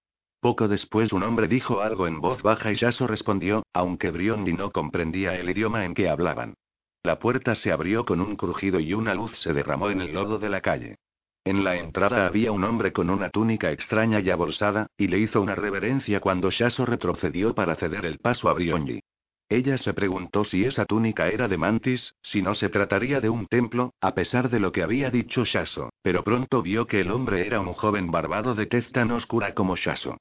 Poco 0.41 0.69
después 0.69 1.13
un 1.13 1.23
hombre 1.23 1.49
dijo 1.49 1.83
algo 1.83 2.07
en 2.07 2.21
voz 2.21 2.43
baja 2.43 2.73
y 2.73 2.75
Yaso 2.75 3.07
respondió, 3.07 3.63
aunque 3.75 4.11
Briondi 4.11 4.55
no 4.55 4.71
comprendía 4.71 5.35
el 5.35 5.51
idioma 5.51 5.85
en 5.85 5.93
que 5.93 6.09
hablaban. 6.09 6.55
La 7.03 7.19
puerta 7.19 7.55
se 7.55 7.73
abrió 7.73 8.07
con 8.07 8.23
un 8.23 8.37
crujido 8.37 8.81
y 8.81 8.95
una 8.95 9.15
luz 9.15 9.39
se 9.39 9.53
derramó 9.53 9.91
en 9.91 10.01
el 10.01 10.15
lodo 10.15 10.39
de 10.39 10.49
la 10.49 10.63
calle. 10.63 10.97
En 11.45 11.63
la 11.63 11.77
entrada 11.77 12.27
había 12.27 12.53
un 12.53 12.65
hombre 12.65 12.93
con 12.93 13.11
una 13.11 13.29
túnica 13.29 13.71
extraña 13.71 14.21
y 14.21 14.31
abolsada, 14.31 14.87
y 14.97 15.09
le 15.09 15.19
hizo 15.19 15.43
una 15.43 15.55
reverencia 15.55 16.21
cuando 16.21 16.51
Shaso 16.51 16.87
retrocedió 16.87 17.55
para 17.55 17.77
ceder 17.77 18.07
el 18.07 18.19
paso 18.19 18.49
a 18.49 18.55
Brionji. 18.55 19.01
Ella 19.49 19.77
se 19.77 19.93
preguntó 19.93 20.45
si 20.45 20.65
esa 20.65 20.85
túnica 20.87 21.29
era 21.29 21.49
de 21.49 21.59
mantis, 21.59 22.15
si 22.23 22.41
no 22.41 22.55
se 22.55 22.69
trataría 22.69 23.21
de 23.21 23.29
un 23.29 23.47
templo, 23.47 23.93
a 24.01 24.15
pesar 24.15 24.49
de 24.49 24.61
lo 24.61 24.71
que 24.73 24.83
había 24.83 25.11
dicho 25.11 25.45
Shaso, 25.45 25.91
pero 26.03 26.25
pronto 26.25 26.63
vio 26.63 26.87
que 26.87 27.01
el 27.01 27.11
hombre 27.11 27.47
era 27.47 27.61
un 27.61 27.73
joven 27.73 28.11
barbado 28.11 28.55
de 28.55 28.67
tez 28.67 28.91
tan 28.93 29.11
oscura 29.11 29.53
como 29.55 29.77
Shaso. 29.77 30.19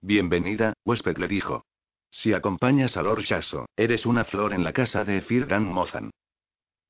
Bienvenida, 0.00 0.74
huésped 0.84 1.18
le 1.18 1.26
dijo. 1.26 1.64
Si 2.12 2.32
acompañas 2.32 2.96
a 2.96 3.02
Lord 3.02 3.22
Shaso, 3.22 3.66
eres 3.76 4.06
una 4.06 4.24
flor 4.24 4.52
en 4.52 4.62
la 4.62 4.72
casa 4.72 5.04
de 5.04 5.20
Firdan 5.22 5.64
Mozan. 5.64 6.12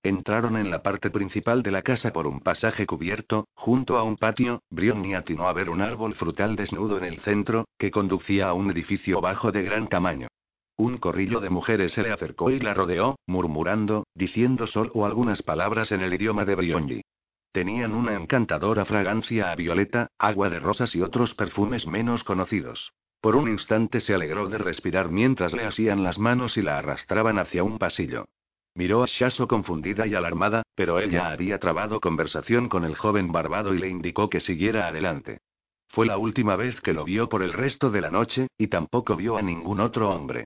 Entraron 0.03 0.59
en 0.59 0.71
la 0.71 0.83
parte 0.83 1.09
principal 1.09 1.63
de 1.63 1.71
la 1.71 1.81
casa 1.81 2.13
por 2.13 2.27
un 2.27 2.41
pasaje 2.41 2.87
cubierto, 2.87 3.49
junto 3.55 3.97
a 3.97 4.03
un 4.03 4.17
patio, 4.17 4.61
Brionni 4.69 5.15
atinó 5.15 5.49
a 5.49 5.55
ver 5.55 5.71
un 5.71 5.81
árbol 5.81 6.15
frutal 6.17 6.55
desnudo 6.55 6.99
en 6.99 7.05
el 7.05 7.21
centro, 7.21 7.65
que 7.79 7.91
conducía 7.91 8.51
a 8.51 8.53
un 8.53 8.71
edificio 8.71 9.23
bajo 9.23 9.53
de 9.53 9.63
gran 9.63 9.89
tamaño. 9.89 10.29
Un 10.77 10.99
corrillo 10.99 11.41
de 11.41 11.49
mujeres 11.49 11.93
se 11.93 12.03
le 12.03 12.13
acercó 12.13 12.51
y 12.51 12.61
la 12.61 12.75
rodeó, 12.75 13.19
murmurando, 13.27 14.07
diciendo 14.15 14.67
solo 14.67 15.07
algunas 15.07 15.41
palabras 15.41 15.93
en 15.93 16.03
el 16.03 16.13
idioma 16.13 16.45
de 16.45 16.55
Brionni. 16.55 17.01
Tenían 17.53 17.95
una 17.95 18.15
encantadora 18.15 18.85
fragancia 18.85 19.51
a 19.51 19.55
violeta, 19.55 20.09
agua 20.19 20.51
de 20.51 20.61
rosas 20.61 20.95
y 20.95 21.03
otros 21.03 21.35
perfumes 21.35 21.87
menos 21.87 22.25
conocidos. 22.25 22.93
Por 23.21 23.35
un 23.35 23.49
instante 23.49 24.01
se 24.01 24.15
alegró 24.15 24.49
de 24.49 24.59
respirar 24.59 25.11
mientras 25.11 25.53
le 25.53 25.65
asían 25.65 26.03
las 26.05 26.19
manos 26.19 26.57
y 26.57 26.63
la 26.63 26.79
arrastraban 26.79 27.39
hacia 27.39 27.65
un 27.65 27.79
pasillo. 27.79 28.27
Miró 28.75 29.03
a 29.03 29.07
Shaso 29.07 29.49
confundida 29.49 30.07
y 30.07 30.15
alarmada, 30.15 30.63
pero 30.77 31.01
ella 31.01 31.31
había 31.31 31.59
trabado 31.59 32.01
conversación 32.01 32.69
con 32.69 32.85
el 32.85 32.95
joven 32.95 33.33
barbado 33.33 33.75
y 33.75 33.79
le 33.79 33.89
indicó 33.89 34.31
que 34.31 34.39
siguiera 34.39 34.87
adelante. 34.87 35.41
Fue 35.89 36.07
la 36.07 36.19
última 36.19 36.55
vez 36.55 36.81
que 36.81 36.93
lo 36.93 37.05
vio 37.05 37.29
por 37.29 37.43
el 37.43 37.53
resto 37.53 37.91
de 37.91 38.03
la 38.03 38.11
noche, 38.11 38.47
y 38.57 38.69
tampoco 38.69 39.17
vio 39.17 39.37
a 39.37 39.43
ningún 39.43 39.81
otro 39.81 40.11
hombre. 40.11 40.45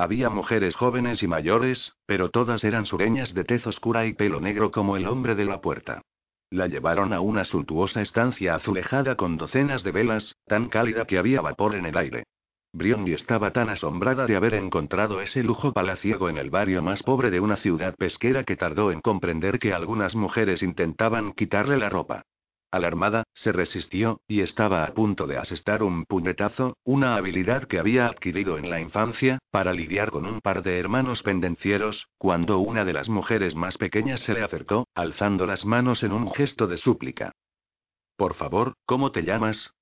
Había 0.00 0.30
mujeres 0.30 0.76
jóvenes 0.76 1.24
y 1.24 1.26
mayores, 1.26 1.92
pero 2.06 2.28
todas 2.28 2.62
eran 2.62 2.86
sureñas 2.86 3.34
de 3.34 3.42
tez 3.42 3.66
oscura 3.66 4.06
y 4.06 4.12
pelo 4.12 4.40
negro 4.40 4.70
como 4.70 4.96
el 4.96 5.08
hombre 5.08 5.34
de 5.34 5.44
la 5.44 5.60
puerta. 5.60 6.02
La 6.50 6.68
llevaron 6.68 7.12
a 7.12 7.20
una 7.20 7.44
suntuosa 7.44 8.00
estancia 8.00 8.54
azulejada 8.54 9.16
con 9.16 9.36
docenas 9.36 9.82
de 9.82 9.90
velas, 9.90 10.36
tan 10.46 10.68
cálida 10.68 11.04
que 11.04 11.18
había 11.18 11.40
vapor 11.40 11.74
en 11.74 11.84
el 11.84 11.98
aire. 11.98 12.22
Briondi 12.72 13.12
estaba 13.12 13.50
tan 13.50 13.70
asombrada 13.70 14.26
de 14.26 14.36
haber 14.36 14.54
encontrado 14.54 15.20
ese 15.20 15.42
lujo 15.42 15.72
palaciego 15.72 16.28
en 16.28 16.38
el 16.38 16.48
barrio 16.48 16.80
más 16.80 17.02
pobre 17.02 17.32
de 17.32 17.40
una 17.40 17.56
ciudad 17.56 17.96
pesquera 17.96 18.44
que 18.44 18.56
tardó 18.56 18.92
en 18.92 19.00
comprender 19.00 19.58
que 19.58 19.72
algunas 19.72 20.14
mujeres 20.14 20.62
intentaban 20.62 21.32
quitarle 21.32 21.76
la 21.76 21.88
ropa. 21.88 22.22
Alarmada, 22.70 23.24
se 23.32 23.50
resistió, 23.50 24.20
y 24.28 24.42
estaba 24.42 24.84
a 24.84 24.92
punto 24.92 25.26
de 25.26 25.38
asestar 25.38 25.82
un 25.82 26.04
puñetazo, 26.04 26.76
una 26.84 27.16
habilidad 27.16 27.64
que 27.64 27.78
había 27.78 28.06
adquirido 28.06 28.58
en 28.58 28.68
la 28.68 28.80
infancia, 28.80 29.38
para 29.50 29.72
lidiar 29.72 30.10
con 30.10 30.26
un 30.26 30.40
par 30.40 30.62
de 30.62 30.78
hermanos 30.78 31.22
pendencieros, 31.22 32.08
cuando 32.18 32.58
una 32.58 32.84
de 32.84 32.92
las 32.92 33.08
mujeres 33.08 33.54
más 33.54 33.78
pequeñas 33.78 34.20
se 34.20 34.34
le 34.34 34.42
acercó, 34.42 34.86
alzando 34.94 35.46
las 35.46 35.64
manos 35.64 36.02
en 36.02 36.12
un 36.12 36.30
gesto 36.30 36.66
de 36.66 36.76
súplica. 36.76 37.32
Por 38.16 38.34
favor, 38.34 38.74
¿cómo 38.84 39.12
te 39.12 39.22
llamas? 39.22 39.72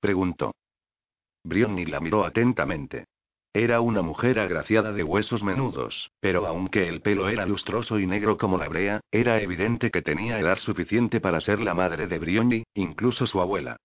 preguntó. 0.00 0.52
Brionni 1.42 1.84
la 1.86 1.98
miró 1.98 2.24
atentamente. 2.24 3.06
Era 3.58 3.80
una 3.80 4.02
mujer 4.02 4.38
agraciada 4.38 4.92
de 4.92 5.02
huesos 5.02 5.42
menudos, 5.42 6.10
pero 6.20 6.46
aunque 6.46 6.90
el 6.90 7.00
pelo 7.00 7.30
era 7.30 7.46
lustroso 7.46 7.98
y 7.98 8.06
negro 8.06 8.36
como 8.36 8.58
la 8.58 8.68
brea, 8.68 9.00
era 9.10 9.40
evidente 9.40 9.90
que 9.90 10.02
tenía 10.02 10.38
edad 10.38 10.58
suficiente 10.58 11.22
para 11.22 11.40
ser 11.40 11.62
la 11.62 11.72
madre 11.72 12.06
de 12.06 12.18
Brionni, 12.18 12.64
incluso 12.74 13.26
su 13.26 13.40
abuela. 13.40 13.78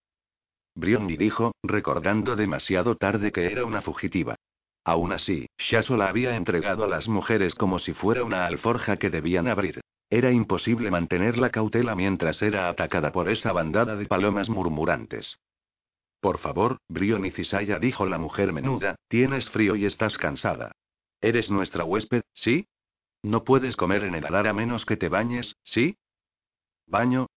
Brionni 0.75 1.15
dijo, 1.15 1.53
recordando 1.63 2.35
demasiado 2.35 2.97
tarde 2.97 3.31
que 3.31 3.49
era 3.49 3.63
una 3.63 3.81
fugitiva. 3.81 4.35
Aún 4.83 5.13
así, 5.13 5.47
Shaso 5.57 5.95
la 5.95 6.09
había 6.09 6.35
entregado 6.35 6.83
a 6.83 6.89
las 6.89 7.07
mujeres 7.07 7.55
como 7.55 7.79
si 7.79 7.93
fuera 7.93 8.25
una 8.25 8.47
alforja 8.47 8.97
que 8.97 9.09
debían 9.09 9.47
abrir. 9.47 9.79
Era 10.09 10.33
imposible 10.33 10.91
mantener 10.91 11.37
la 11.37 11.49
cautela 11.49 11.95
mientras 11.95 12.41
era 12.41 12.67
atacada 12.67 13.13
por 13.13 13.29
esa 13.29 13.53
bandada 13.53 13.95
de 13.95 14.05
palomas 14.05 14.49
murmurantes. 14.49 15.37
Por 16.21 16.37
favor, 16.37 16.77
Brion 16.87 17.29
Cisaya 17.31 17.79
dijo 17.79 18.05
la 18.05 18.19
mujer 18.19 18.53
menuda, 18.53 18.95
tienes 19.07 19.49
frío 19.49 19.75
y 19.75 19.85
estás 19.85 20.19
cansada. 20.19 20.71
Eres 21.19 21.49
nuestra 21.49 21.83
huésped, 21.83 22.21
¿sí? 22.33 22.67
No 23.23 23.43
puedes 23.43 23.75
comer 23.75 24.03
en 24.03 24.15
el 24.15 24.25
alar 24.25 24.47
a 24.47 24.53
menos 24.53 24.85
que 24.85 24.97
te 24.97 25.09
bañes, 25.09 25.55
¿sí? 25.63 25.97
¿Baño? 26.87 27.27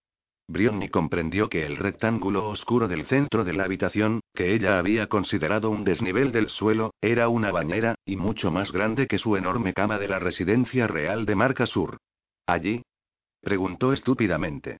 Brionni 0.46 0.90
comprendió 0.90 1.48
que 1.48 1.64
el 1.64 1.78
rectángulo 1.78 2.48
oscuro 2.48 2.86
del 2.86 3.06
centro 3.06 3.44
de 3.44 3.54
la 3.54 3.64
habitación, 3.64 4.20
que 4.34 4.54
ella 4.54 4.78
había 4.78 5.06
considerado 5.06 5.70
un 5.70 5.84
desnivel 5.84 6.32
del 6.32 6.50
suelo, 6.50 6.92
era 7.00 7.28
una 7.28 7.50
bañera, 7.50 7.94
y 8.04 8.16
mucho 8.16 8.50
más 8.50 8.70
grande 8.70 9.06
que 9.06 9.16
su 9.16 9.36
enorme 9.36 9.72
cama 9.72 9.98
de 9.98 10.08
la 10.08 10.18
residencia 10.18 10.86
real 10.86 11.24
de 11.24 11.34
Marca 11.34 11.64
Sur. 11.64 11.96
¿Allí? 12.46 12.82
preguntó 13.40 13.94
estúpidamente. 13.94 14.78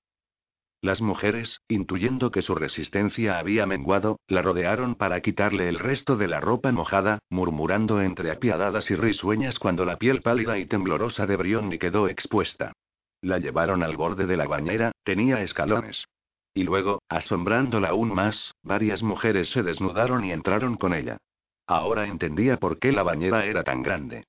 Las 0.85 1.01
mujeres, 1.01 1.61
intuyendo 1.67 2.29
que 2.29 2.43
su 2.43 2.53
resistencia 2.53 3.39
había 3.39 3.65
menguado, 3.65 4.19
la 4.27 4.43
rodearon 4.43 4.93
para 4.93 5.19
quitarle 5.21 5.67
el 5.67 5.79
resto 5.79 6.15
de 6.15 6.27
la 6.27 6.39
ropa 6.39 6.71
mojada, 6.71 7.17
murmurando 7.31 8.03
entre 8.03 8.29
apiadadas 8.29 8.91
y 8.91 8.95
risueñas 8.95 9.57
cuando 9.57 9.83
la 9.83 9.97
piel 9.97 10.21
pálida 10.21 10.59
y 10.59 10.67
temblorosa 10.67 11.25
de 11.25 11.37
Brionni 11.37 11.79
quedó 11.79 12.07
expuesta. 12.07 12.73
La 13.21 13.39
llevaron 13.39 13.81
al 13.81 13.97
borde 13.97 14.27
de 14.27 14.37
la 14.37 14.45
bañera, 14.45 14.91
tenía 15.03 15.41
escalones. 15.41 16.05
Y 16.53 16.61
luego, 16.61 17.01
asombrándola 17.09 17.89
aún 17.89 18.13
más, 18.13 18.53
varias 18.61 19.01
mujeres 19.01 19.49
se 19.49 19.63
desnudaron 19.63 20.23
y 20.23 20.33
entraron 20.33 20.77
con 20.77 20.93
ella. 20.93 21.17
Ahora 21.65 22.05
entendía 22.05 22.57
por 22.57 22.77
qué 22.77 22.91
la 22.91 23.01
bañera 23.01 23.45
era 23.45 23.63
tan 23.63 23.81
grande. 23.81 24.25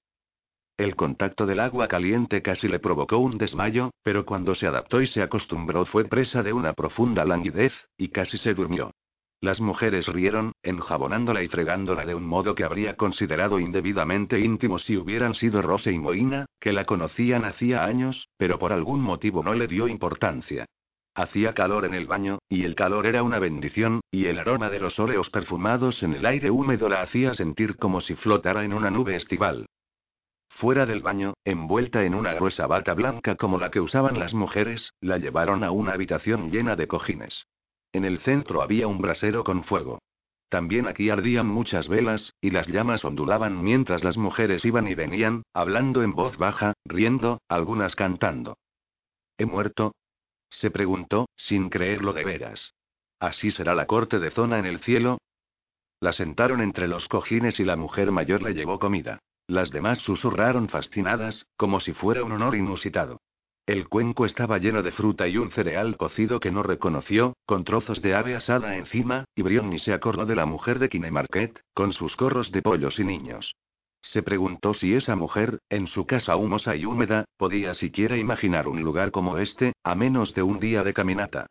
El 0.78 0.94
contacto 0.94 1.46
del 1.46 1.60
agua 1.60 1.88
caliente 1.88 2.42
casi 2.42 2.68
le 2.68 2.78
provocó 2.78 3.16
un 3.16 3.38
desmayo, 3.38 3.92
pero 4.02 4.26
cuando 4.26 4.54
se 4.54 4.66
adaptó 4.66 5.00
y 5.00 5.06
se 5.06 5.22
acostumbró 5.22 5.86
fue 5.86 6.04
presa 6.04 6.42
de 6.42 6.52
una 6.52 6.74
profunda 6.74 7.24
languidez, 7.24 7.88
y 7.96 8.08
casi 8.08 8.36
se 8.36 8.52
durmió. 8.52 8.90
Las 9.40 9.58
mujeres 9.58 10.06
rieron, 10.06 10.52
enjabonándola 10.62 11.42
y 11.42 11.48
fregándola 11.48 12.04
de 12.04 12.14
un 12.14 12.26
modo 12.26 12.54
que 12.54 12.64
habría 12.64 12.94
considerado 12.94 13.58
indebidamente 13.58 14.38
íntimo 14.38 14.78
si 14.78 14.98
hubieran 14.98 15.32
sido 15.32 15.62
Rose 15.62 15.92
y 15.92 15.98
Moina, 15.98 16.44
que 16.60 16.74
la 16.74 16.84
conocían 16.84 17.46
hacía 17.46 17.84
años, 17.84 18.28
pero 18.36 18.58
por 18.58 18.74
algún 18.74 19.00
motivo 19.00 19.42
no 19.42 19.54
le 19.54 19.68
dio 19.68 19.88
importancia. 19.88 20.66
Hacía 21.14 21.54
calor 21.54 21.86
en 21.86 21.94
el 21.94 22.06
baño, 22.06 22.38
y 22.50 22.64
el 22.64 22.74
calor 22.74 23.06
era 23.06 23.22
una 23.22 23.38
bendición, 23.38 24.02
y 24.10 24.26
el 24.26 24.38
aroma 24.38 24.68
de 24.68 24.80
los 24.80 24.98
óleos 24.98 25.30
perfumados 25.30 26.02
en 26.02 26.12
el 26.12 26.26
aire 26.26 26.50
húmedo 26.50 26.90
la 26.90 27.00
hacía 27.00 27.32
sentir 27.32 27.76
como 27.76 28.02
si 28.02 28.14
flotara 28.14 28.62
en 28.62 28.74
una 28.74 28.90
nube 28.90 29.16
estival. 29.16 29.66
Fuera 30.56 30.86
del 30.86 31.02
baño, 31.02 31.34
envuelta 31.44 32.04
en 32.04 32.14
una 32.14 32.32
gruesa 32.32 32.66
bata 32.66 32.94
blanca 32.94 33.36
como 33.36 33.58
la 33.58 33.70
que 33.70 33.78
usaban 33.78 34.18
las 34.18 34.32
mujeres, 34.32 34.94
la 35.02 35.18
llevaron 35.18 35.62
a 35.62 35.70
una 35.70 35.92
habitación 35.92 36.50
llena 36.50 36.76
de 36.76 36.88
cojines. 36.88 37.46
En 37.92 38.06
el 38.06 38.20
centro 38.20 38.62
había 38.62 38.86
un 38.86 38.98
brasero 38.98 39.44
con 39.44 39.64
fuego. 39.64 39.98
También 40.48 40.86
aquí 40.86 41.10
ardían 41.10 41.46
muchas 41.46 41.88
velas, 41.88 42.32
y 42.40 42.52
las 42.52 42.68
llamas 42.68 43.04
ondulaban 43.04 43.62
mientras 43.62 44.02
las 44.02 44.16
mujeres 44.16 44.64
iban 44.64 44.88
y 44.88 44.94
venían, 44.94 45.42
hablando 45.52 46.02
en 46.02 46.14
voz 46.14 46.38
baja, 46.38 46.72
riendo, 46.86 47.42
algunas 47.48 47.94
cantando. 47.94 48.56
¿He 49.36 49.44
muerto? 49.44 49.94
Se 50.48 50.70
preguntó, 50.70 51.28
sin 51.36 51.68
creerlo 51.68 52.14
de 52.14 52.24
veras. 52.24 52.72
¿Así 53.20 53.50
será 53.50 53.74
la 53.74 53.84
corte 53.84 54.18
de 54.18 54.30
zona 54.30 54.58
en 54.58 54.64
el 54.64 54.78
cielo? 54.78 55.18
La 56.00 56.14
sentaron 56.14 56.62
entre 56.62 56.88
los 56.88 57.08
cojines 57.08 57.60
y 57.60 57.64
la 57.66 57.76
mujer 57.76 58.10
mayor 58.10 58.40
le 58.40 58.54
llevó 58.54 58.78
comida. 58.78 59.20
Las 59.48 59.70
demás 59.70 59.98
susurraron 60.00 60.68
fascinadas, 60.68 61.46
como 61.56 61.78
si 61.78 61.92
fuera 61.92 62.24
un 62.24 62.32
honor 62.32 62.56
inusitado. 62.56 63.20
El 63.66 63.88
cuenco 63.88 64.26
estaba 64.26 64.58
lleno 64.58 64.82
de 64.82 64.92
fruta 64.92 65.26
y 65.26 65.38
un 65.38 65.50
cereal 65.50 65.96
cocido 65.96 66.38
que 66.40 66.52
no 66.52 66.62
reconoció, 66.62 67.36
con 67.46 67.64
trozos 67.64 68.00
de 68.02 68.14
ave 68.14 68.36
asada 68.36 68.76
encima, 68.76 69.24
y 69.34 69.42
Brionni 69.42 69.78
se 69.78 69.92
acordó 69.92 70.24
de 70.24 70.36
la 70.36 70.46
mujer 70.46 70.78
de 70.78 70.88
Kinemarket, 70.88 71.60
con 71.74 71.92
sus 71.92 72.16
corros 72.16 72.52
de 72.52 72.62
pollos 72.62 72.98
y 72.98 73.04
niños. 73.04 73.56
Se 74.02 74.22
preguntó 74.22 74.72
si 74.72 74.94
esa 74.94 75.16
mujer, 75.16 75.58
en 75.68 75.88
su 75.88 76.06
casa 76.06 76.36
humosa 76.36 76.76
y 76.76 76.84
húmeda, 76.84 77.24
podía 77.36 77.74
siquiera 77.74 78.16
imaginar 78.16 78.68
un 78.68 78.82
lugar 78.82 79.10
como 79.10 79.38
este, 79.38 79.72
a 79.82 79.96
menos 79.96 80.32
de 80.34 80.42
un 80.42 80.60
día 80.60 80.84
de 80.84 80.94
caminata. 80.94 81.48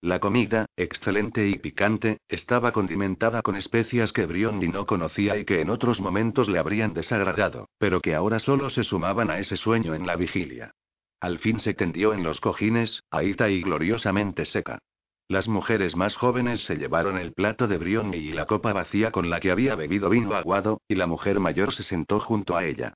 La 0.00 0.20
comida, 0.20 0.66
excelente 0.76 1.48
y 1.48 1.58
picante, 1.58 2.20
estaba 2.28 2.70
condimentada 2.70 3.42
con 3.42 3.56
especias 3.56 4.12
que 4.12 4.26
Briondi 4.26 4.68
no 4.68 4.86
conocía 4.86 5.36
y 5.36 5.44
que 5.44 5.60
en 5.60 5.70
otros 5.70 6.00
momentos 6.00 6.48
le 6.48 6.60
habrían 6.60 6.94
desagradado, 6.94 7.68
pero 7.78 8.00
que 8.00 8.14
ahora 8.14 8.38
solo 8.38 8.70
se 8.70 8.84
sumaban 8.84 9.28
a 9.28 9.40
ese 9.40 9.56
sueño 9.56 9.94
en 9.94 10.06
la 10.06 10.14
vigilia. 10.14 10.70
Al 11.18 11.40
fin 11.40 11.58
se 11.58 11.74
tendió 11.74 12.14
en 12.14 12.22
los 12.22 12.40
cojines, 12.40 13.02
ahita 13.10 13.50
y 13.50 13.60
gloriosamente 13.60 14.44
seca. 14.44 14.78
Las 15.26 15.48
mujeres 15.48 15.96
más 15.96 16.14
jóvenes 16.14 16.64
se 16.64 16.76
llevaron 16.76 17.18
el 17.18 17.32
plato 17.32 17.66
de 17.66 17.76
Brionni 17.76 18.18
y 18.18 18.32
la 18.32 18.46
copa 18.46 18.72
vacía 18.72 19.10
con 19.10 19.28
la 19.28 19.40
que 19.40 19.50
había 19.50 19.74
bebido 19.74 20.10
vino 20.10 20.34
aguado, 20.34 20.80
y 20.86 20.94
la 20.94 21.08
mujer 21.08 21.40
mayor 21.40 21.74
se 21.74 21.82
sentó 21.82 22.20
junto 22.20 22.56
a 22.56 22.64
ella. 22.64 22.94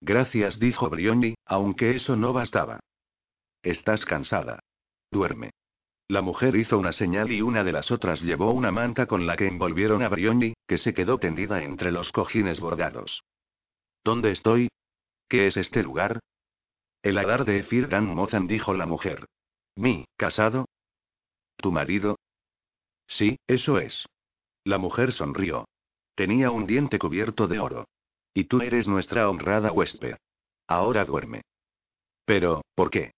Gracias, 0.00 0.60
dijo 0.60 0.88
Brionni, 0.88 1.34
aunque 1.44 1.96
eso 1.96 2.14
no 2.14 2.32
bastaba. 2.32 2.78
Estás 3.62 4.04
cansada. 4.04 4.60
Duerme. 5.10 5.50
La 6.08 6.20
mujer 6.20 6.56
hizo 6.56 6.78
una 6.78 6.92
señal 6.92 7.30
y 7.32 7.42
una 7.42 7.64
de 7.64 7.72
las 7.72 7.90
otras 7.90 8.20
llevó 8.20 8.50
una 8.52 8.70
manta 8.70 9.06
con 9.06 9.26
la 9.26 9.36
que 9.36 9.46
envolvieron 9.46 10.02
a 10.02 10.08
Brionni, 10.08 10.54
que 10.66 10.78
se 10.78 10.94
quedó 10.94 11.18
tendida 11.18 11.62
entre 11.62 11.92
los 11.92 12.12
cojines 12.12 12.60
bordados. 12.60 13.22
¿Dónde 14.04 14.32
estoy? 14.32 14.68
¿Qué 15.28 15.46
es 15.46 15.56
este 15.56 15.82
lugar? 15.82 16.20
El 17.02 17.18
hadar 17.18 17.44
de 17.44 17.58
Efir 17.58 17.88
Dan 17.88 18.14
Mozan 18.14 18.46
dijo 18.46 18.74
la 18.74 18.86
mujer. 18.86 19.26
Mi, 19.76 20.04
casado, 20.16 20.66
¿Tu 21.62 21.70
marido? 21.70 22.18
Sí, 23.06 23.38
eso 23.46 23.78
es. 23.78 24.06
La 24.64 24.78
mujer 24.78 25.12
sonrió. 25.12 25.66
Tenía 26.16 26.50
un 26.50 26.66
diente 26.66 26.98
cubierto 26.98 27.46
de 27.46 27.60
oro. 27.60 27.86
Y 28.34 28.44
tú 28.44 28.60
eres 28.60 28.88
nuestra 28.88 29.30
honrada 29.30 29.70
huésped. 29.70 30.16
Ahora 30.66 31.04
duerme. 31.04 31.42
Pero, 32.24 32.62
¿por 32.74 32.90
qué? 32.90 33.12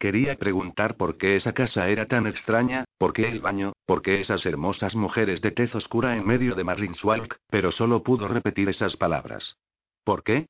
Quería 0.00 0.36
preguntar 0.36 0.96
por 0.96 1.18
qué 1.18 1.36
esa 1.36 1.52
casa 1.52 1.90
era 1.90 2.06
tan 2.06 2.26
extraña, 2.26 2.86
por 2.96 3.12
qué 3.12 3.28
el 3.28 3.40
baño, 3.40 3.74
por 3.84 4.00
qué 4.00 4.18
esas 4.18 4.46
hermosas 4.46 4.94
mujeres 4.96 5.42
de 5.42 5.50
tez 5.50 5.74
oscura 5.74 6.16
en 6.16 6.26
medio 6.26 6.54
de 6.54 6.64
Marlinswalk, 6.64 7.36
pero 7.48 7.70
solo 7.70 8.02
pudo 8.02 8.26
repetir 8.26 8.70
esas 8.70 8.96
palabras. 8.96 9.58
¿Por 10.02 10.22
qué? 10.22 10.46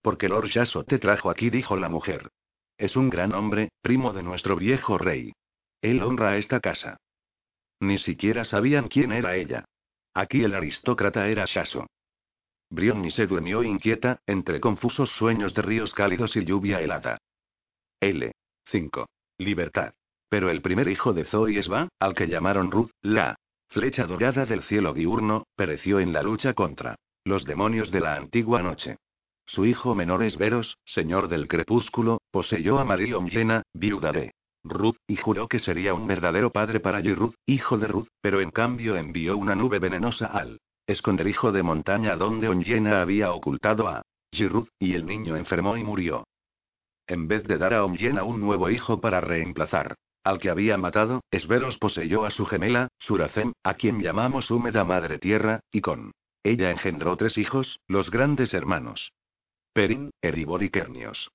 Porque 0.00 0.28
Lord 0.28 0.46
Yaso 0.46 0.84
te 0.84 1.00
trajo 1.00 1.28
aquí, 1.28 1.50
dijo 1.50 1.76
la 1.76 1.88
mujer. 1.88 2.30
Es 2.78 2.94
un 2.94 3.10
gran 3.10 3.34
hombre, 3.34 3.70
primo 3.80 4.12
de 4.12 4.22
nuestro 4.22 4.54
viejo 4.54 4.96
rey. 4.96 5.32
Él 5.80 6.00
honra 6.00 6.36
esta 6.36 6.60
casa. 6.60 6.98
Ni 7.80 7.98
siquiera 7.98 8.44
sabían 8.44 8.86
quién 8.86 9.10
era 9.10 9.34
ella. 9.34 9.64
Aquí 10.14 10.44
el 10.44 10.54
aristócrata 10.54 11.26
era 11.26 11.46
Shaso. 11.46 11.88
Brionni 12.70 13.10
se 13.10 13.26
durmió 13.26 13.64
inquieta, 13.64 14.20
entre 14.24 14.60
confusos 14.60 15.10
sueños 15.10 15.52
de 15.52 15.62
ríos 15.62 15.92
cálidos 15.92 16.36
y 16.36 16.44
lluvia 16.44 16.80
helada. 16.80 17.18
L. 17.98 18.30
5. 18.66 19.06
Libertad. 19.38 19.92
Pero 20.28 20.50
el 20.50 20.62
primer 20.62 20.88
hijo 20.88 21.12
de 21.12 21.24
Zoe 21.24 21.58
Esba, 21.58 21.88
al 21.98 22.14
que 22.14 22.26
llamaron 22.26 22.70
Ruth, 22.70 22.90
la 23.02 23.36
flecha 23.68 24.06
dorada 24.06 24.46
del 24.46 24.62
cielo 24.62 24.94
diurno, 24.94 25.44
pereció 25.56 26.00
en 26.00 26.12
la 26.12 26.22
lucha 26.22 26.54
contra 26.54 26.96
los 27.24 27.44
demonios 27.44 27.90
de 27.90 28.00
la 28.00 28.16
antigua 28.16 28.62
noche. 28.62 28.96
Su 29.46 29.66
hijo 29.66 29.94
menor 29.94 30.22
Esberos, 30.22 30.78
señor 30.84 31.28
del 31.28 31.48
crepúsculo, 31.48 32.20
poseyó 32.30 32.78
a 32.78 32.84
Marion 32.84 33.28
llena, 33.28 33.62
viuda 33.74 34.12
de 34.12 34.32
Ruth, 34.64 34.96
y 35.06 35.16
juró 35.16 35.48
que 35.48 35.58
sería 35.58 35.94
un 35.94 36.06
verdadero 36.06 36.50
padre 36.50 36.80
para 36.80 37.00
Ruth, 37.00 37.34
hijo 37.46 37.78
de 37.78 37.88
Ruth, 37.88 38.08
pero 38.20 38.40
en 38.40 38.50
cambio 38.50 38.96
envió 38.96 39.36
una 39.36 39.54
nube 39.54 39.78
venenosa 39.78 40.26
al 40.26 40.60
esconderijo 40.86 41.52
de 41.52 41.62
montaña 41.62 42.16
donde 42.16 42.48
Onyena 42.48 43.00
había 43.00 43.32
ocultado 43.32 43.88
a 43.88 44.02
Ruth, 44.48 44.68
y 44.78 44.94
el 44.94 45.06
niño 45.06 45.36
enfermó 45.36 45.76
y 45.76 45.84
murió. 45.84 46.24
En 47.12 47.28
vez 47.28 47.44
de 47.44 47.58
dar 47.58 47.74
a 47.74 47.84
Onyena 47.84 48.24
un 48.24 48.40
nuevo 48.40 48.70
hijo 48.70 49.02
para 49.02 49.20
reemplazar 49.20 49.96
al 50.24 50.38
que 50.38 50.48
había 50.48 50.78
matado, 50.78 51.20
Esberos 51.30 51.76
poseyó 51.76 52.24
a 52.24 52.30
su 52.30 52.46
gemela, 52.46 52.88
Suracem, 52.98 53.52
a 53.62 53.74
quien 53.74 54.00
llamamos 54.00 54.50
húmeda 54.50 54.82
madre 54.82 55.18
tierra, 55.18 55.60
y 55.70 55.82
con 55.82 56.12
ella 56.42 56.70
engendró 56.70 57.14
tres 57.18 57.36
hijos, 57.36 57.80
los 57.86 58.10
grandes 58.10 58.54
hermanos. 58.54 59.12
Perin, 59.74 60.10
Eribor 60.22 60.62
y 60.62 60.70
Kernios. 60.70 61.30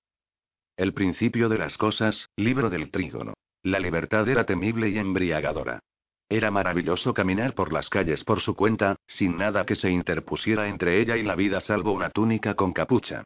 El 0.77 0.95
principio 0.95 1.47
de 1.47 1.59
las 1.59 1.77
cosas, 1.77 2.27
libro 2.35 2.71
del 2.71 2.89
trígono. 2.89 3.35
La 3.61 3.77
libertad 3.77 4.27
era 4.27 4.47
temible 4.47 4.89
y 4.89 4.97
embriagadora. 4.97 5.79
Era 6.27 6.49
maravilloso 6.49 7.13
caminar 7.13 7.53
por 7.53 7.71
las 7.71 7.87
calles 7.87 8.23
por 8.23 8.39
su 8.39 8.55
cuenta, 8.55 8.95
sin 9.05 9.37
nada 9.37 9.63
que 9.63 9.75
se 9.75 9.91
interpusiera 9.91 10.69
entre 10.69 10.99
ella 10.99 11.17
y 11.17 11.21
la 11.21 11.35
vida 11.35 11.61
salvo 11.61 11.91
una 11.91 12.09
túnica 12.09 12.55
con 12.55 12.73
capucha. 12.73 13.25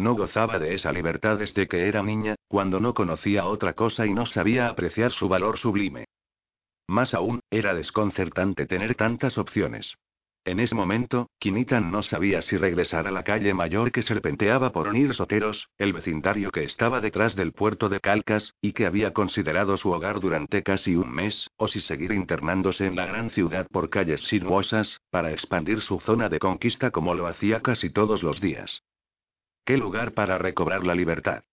No 0.00 0.14
gozaba 0.14 0.58
de 0.58 0.72
esa 0.72 0.92
libertad 0.92 1.36
desde 1.36 1.68
que 1.68 1.86
era 1.86 2.02
niña, 2.02 2.34
cuando 2.48 2.80
no 2.80 2.94
conocía 2.94 3.44
otra 3.44 3.74
cosa 3.74 4.06
y 4.06 4.14
no 4.14 4.24
sabía 4.24 4.68
apreciar 4.68 5.12
su 5.12 5.28
valor 5.28 5.58
sublime. 5.58 6.06
Más 6.88 7.12
aún, 7.12 7.40
era 7.50 7.74
desconcertante 7.74 8.64
tener 8.64 8.94
tantas 8.94 9.36
opciones. 9.36 9.98
En 10.46 10.58
ese 10.58 10.74
momento, 10.74 11.28
Kinitan 11.38 11.90
no 11.90 12.02
sabía 12.02 12.40
si 12.40 12.56
regresar 12.56 13.06
a 13.06 13.10
la 13.10 13.24
calle 13.24 13.52
mayor 13.52 13.92
que 13.92 14.00
serpenteaba 14.00 14.72
por 14.72 14.88
Onir 14.88 15.12
Soteros, 15.12 15.68
el 15.76 15.92
vecindario 15.92 16.50
que 16.50 16.64
estaba 16.64 17.02
detrás 17.02 17.36
del 17.36 17.52
puerto 17.52 17.90
de 17.90 18.00
Calcas, 18.00 18.54
y 18.62 18.72
que 18.72 18.86
había 18.86 19.12
considerado 19.12 19.76
su 19.76 19.90
hogar 19.90 20.18
durante 20.18 20.62
casi 20.62 20.96
un 20.96 21.12
mes, 21.12 21.50
o 21.58 21.68
si 21.68 21.82
seguir 21.82 22.12
internándose 22.12 22.86
en 22.86 22.96
la 22.96 23.04
gran 23.04 23.28
ciudad 23.28 23.66
por 23.70 23.90
calles 23.90 24.22
sinuosas, 24.22 24.98
para 25.10 25.30
expandir 25.30 25.82
su 25.82 26.00
zona 26.00 26.30
de 26.30 26.38
conquista 26.38 26.90
como 26.90 27.14
lo 27.14 27.26
hacía 27.26 27.60
casi 27.60 27.90
todos 27.90 28.22
los 28.22 28.40
días. 28.40 28.82
¿Qué 29.70 29.76
lugar 29.76 30.14
para 30.14 30.36
recobrar 30.36 30.84
la 30.84 30.96
libertad? 30.96 31.44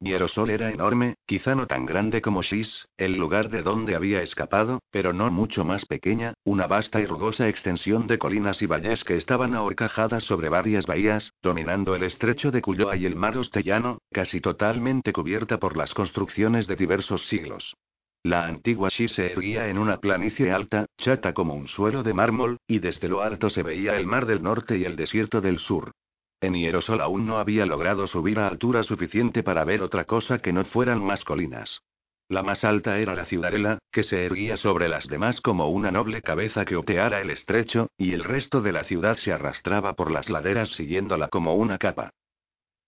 Hierosol 0.00 0.48
era 0.48 0.70
enorme, 0.70 1.16
quizá 1.26 1.54
no 1.54 1.66
tan 1.66 1.84
grande 1.84 2.22
como 2.22 2.40
Shis, 2.40 2.88
el 2.96 3.18
lugar 3.18 3.50
de 3.50 3.62
donde 3.62 3.94
había 3.94 4.22
escapado, 4.22 4.80
pero 4.90 5.12
no 5.12 5.30
mucho 5.30 5.62
más 5.62 5.84
pequeña, 5.84 6.32
una 6.42 6.66
vasta 6.66 7.02
y 7.02 7.04
rugosa 7.04 7.50
extensión 7.50 8.06
de 8.06 8.16
colinas 8.16 8.62
y 8.62 8.66
valles 8.66 9.04
que 9.04 9.16
estaban 9.16 9.54
ahorcajadas 9.54 10.24
sobre 10.24 10.48
varias 10.48 10.86
bahías, 10.86 11.34
dominando 11.42 11.94
el 11.94 12.04
estrecho 12.04 12.50
de 12.50 12.62
Cuyoa 12.62 12.96
y 12.96 13.04
el 13.04 13.14
mar 13.14 13.36
Ostellano, 13.36 13.98
casi 14.10 14.40
totalmente 14.40 15.12
cubierta 15.12 15.58
por 15.58 15.76
las 15.76 15.92
construcciones 15.92 16.66
de 16.66 16.76
diversos 16.76 17.28
siglos. 17.28 17.76
La 18.22 18.46
antigua 18.46 18.88
Shis 18.88 19.12
se 19.12 19.32
erguía 19.32 19.68
en 19.68 19.76
una 19.76 19.98
planicie 19.98 20.50
alta, 20.50 20.86
chata 20.96 21.34
como 21.34 21.52
un 21.52 21.68
suelo 21.68 22.02
de 22.02 22.14
mármol, 22.14 22.56
y 22.66 22.78
desde 22.78 23.08
lo 23.08 23.20
alto 23.20 23.50
se 23.50 23.62
veía 23.62 23.98
el 23.98 24.06
mar 24.06 24.24
del 24.24 24.42
norte 24.42 24.78
y 24.78 24.84
el 24.84 24.96
desierto 24.96 25.42
del 25.42 25.58
sur. 25.58 25.92
En 26.40 26.54
Hierosol 26.54 27.00
aún 27.00 27.26
no 27.26 27.38
había 27.38 27.64
logrado 27.64 28.06
subir 28.06 28.38
a 28.38 28.46
altura 28.46 28.82
suficiente 28.82 29.42
para 29.42 29.64
ver 29.64 29.82
otra 29.82 30.04
cosa 30.04 30.38
que 30.38 30.52
no 30.52 30.64
fueran 30.64 31.02
más 31.02 31.24
colinas. 31.24 31.82
La 32.28 32.42
más 32.42 32.64
alta 32.64 32.98
era 32.98 33.14
la 33.14 33.24
ciudadela, 33.24 33.78
que 33.92 34.02
se 34.02 34.24
erguía 34.24 34.56
sobre 34.56 34.88
las 34.88 35.06
demás 35.06 35.40
como 35.40 35.68
una 35.68 35.92
noble 35.92 36.22
cabeza 36.22 36.64
que 36.64 36.76
oteara 36.76 37.20
el 37.20 37.30
estrecho, 37.30 37.88
y 37.96 38.12
el 38.12 38.24
resto 38.24 38.60
de 38.60 38.72
la 38.72 38.84
ciudad 38.84 39.16
se 39.16 39.32
arrastraba 39.32 39.94
por 39.94 40.10
las 40.10 40.28
laderas 40.28 40.70
siguiéndola 40.70 41.28
como 41.28 41.54
una 41.54 41.78
capa. 41.78 42.10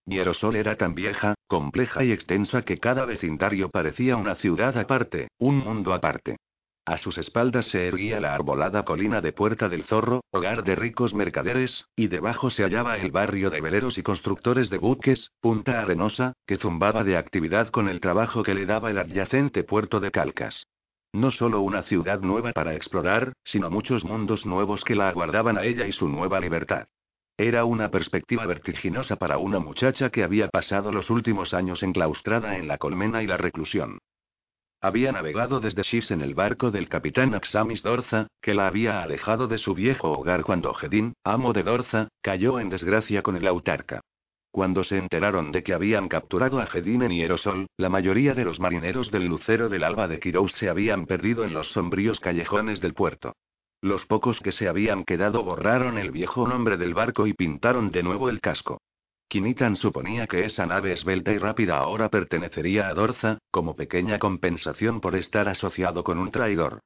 Hierosol 0.07 0.57
era 0.57 0.76
tan 0.76 0.94
vieja, 0.94 1.34
compleja 1.46 2.03
y 2.03 2.12
extensa 2.12 2.62
que 2.62 2.78
cada 2.78 3.05
vecindario 3.05 3.68
parecía 3.68 4.16
una 4.16 4.34
ciudad 4.34 4.76
aparte, 4.76 5.28
un 5.38 5.59
mundo 5.59 5.92
aparte. 5.92 6.36
A 6.89 6.97
sus 6.97 7.18
espaldas 7.18 7.66
se 7.66 7.86
erguía 7.86 8.18
la 8.18 8.34
arbolada 8.34 8.86
colina 8.86 9.20
de 9.20 9.34
Puerta 9.34 9.68
del 9.68 9.84
Zorro, 9.84 10.22
hogar 10.30 10.64
de 10.64 10.74
ricos 10.74 11.12
mercaderes, 11.12 11.84
y 11.95 12.07
debajo 12.07 12.49
se 12.49 12.62
hallaba 12.62 12.97
el 12.97 13.11
barrio 13.11 13.51
de 13.51 13.61
veleros 13.61 13.99
y 13.99 14.03
constructores 14.03 14.70
de 14.70 14.78
buques, 14.78 15.32
Punta 15.39 15.82
Arenosa, 15.82 16.32
que 16.47 16.57
zumbaba 16.57 17.05
de 17.05 17.18
actividad 17.18 17.68
con 17.68 17.91
el 17.91 18.01
trabajo 18.01 18.43
que 18.43 18.55
le 18.55 18.64
daba 18.64 18.91
el 18.91 18.97
adyacente 18.97 19.64
puerto 19.64 20.01
de 20.01 20.11
Calcas. 20.11 20.66
No 21.12 21.30
solo 21.30 21.61
una 21.61 21.82
ciudad 21.82 22.20
nueva 22.20 22.53
para 22.53 22.74
explorar, 22.74 23.34
sino 23.45 23.68
muchos 23.68 24.03
mundos 24.07 24.47
nuevos 24.47 24.82
que 24.82 24.95
la 24.95 25.11
aguardaban 25.11 25.59
a 25.59 25.64
ella 25.64 25.86
y 25.86 25.93
su 25.93 26.09
nueva 26.09 26.41
libertad. 26.41 26.89
Era 27.36 27.66
una 27.66 27.91
perspectiva 27.91 28.47
vertiginosa 28.47 29.16
para 29.16 29.36
una 29.36 29.59
muchacha 29.59 30.09
que 30.09 30.24
había 30.24 30.49
pasado 30.49 30.91
los 30.91 31.11
últimos 31.11 31.53
años 31.53 31.82
enclaustrada 31.82 32.57
en 32.57 32.66
la 32.66 32.78
colmena 32.78 33.22
y 33.22 33.26
la 33.26 33.36
reclusión. 33.36 33.99
Había 34.81 35.11
navegado 35.11 35.59
desde 35.59 35.83
Shis 35.83 36.12
en 36.12 36.20
el 36.20 36.35
barco 36.35 36.70
del 36.70 36.89
capitán 36.89 37.35
Axamis 37.35 37.83
Dorza, 37.83 38.29
que 38.41 38.55
la 38.55 38.68
había 38.68 39.03
alejado 39.03 39.49
de 39.49 39.59
su 39.59 39.74
viejo 39.74 40.12
hogar 40.12 40.45
cuando 40.45 40.72
Gedín, 40.72 41.14
amo 41.24 41.53
de 41.53 41.64
Dorza, 41.64 42.09
cayó 42.22 42.61
en 42.61 42.68
desgracia 42.68 43.22
con 43.22 43.37
el 43.37 43.49
autarca. 43.49 44.03
Cuando 44.53 44.85
se 44.85 44.97
enteraron 44.97 45.51
de 45.51 45.64
que 45.64 45.74
habían 45.74 46.09
capturado 46.09 46.61
a 46.61 46.66
Gedín 46.66 47.03
en 47.03 47.11
Hierosol, 47.11 47.66
la 47.76 47.89
mayoría 47.89 48.35
de 48.35 48.45
los 48.45 48.61
marineros 48.61 49.11
del 49.11 49.26
Lucero 49.26 49.68
del 49.68 49.83
Alba 49.83 50.07
de 50.07 50.20
Kirous 50.20 50.53
se 50.53 50.68
habían 50.68 51.07
perdido 51.07 51.45
en 51.45 51.55
los 51.55 51.72
sombríos 51.72 52.20
callejones 52.20 52.81
del 52.81 52.95
puerto. 52.95 53.35
Los 53.83 54.07
pocos 54.07 54.39
que 54.39 54.53
se 54.53 54.68
habían 54.68 55.03
quedado 55.03 55.43
borraron 55.43 55.99
el 55.99 56.12
viejo 56.12 56.47
nombre 56.47 56.76
del 56.76 56.95
barco 56.95 57.26
y 57.26 57.35
pintaron 57.35 57.91
de 57.91 58.05
nuevo 58.05 58.29
el 58.29 58.41
casco. 58.41 58.81
Kinitan 59.29 59.76
suponía 59.76 60.26
que 60.26 60.47
esa 60.47 60.64
nave 60.64 60.93
esbelta 60.93 61.33
y 61.33 61.39
rápida 61.39 61.76
ahora 61.76 62.09
pertenecería 62.09 62.89
a 62.89 62.95
Dorza, 62.95 63.39
como 63.51 63.76
pequeña 63.76 64.18
compensación 64.18 65.03
por 65.03 65.16
estar 65.16 65.49
asociado 65.49 66.03
con 66.03 66.18
un 66.18 66.31
traidor. 66.31 66.81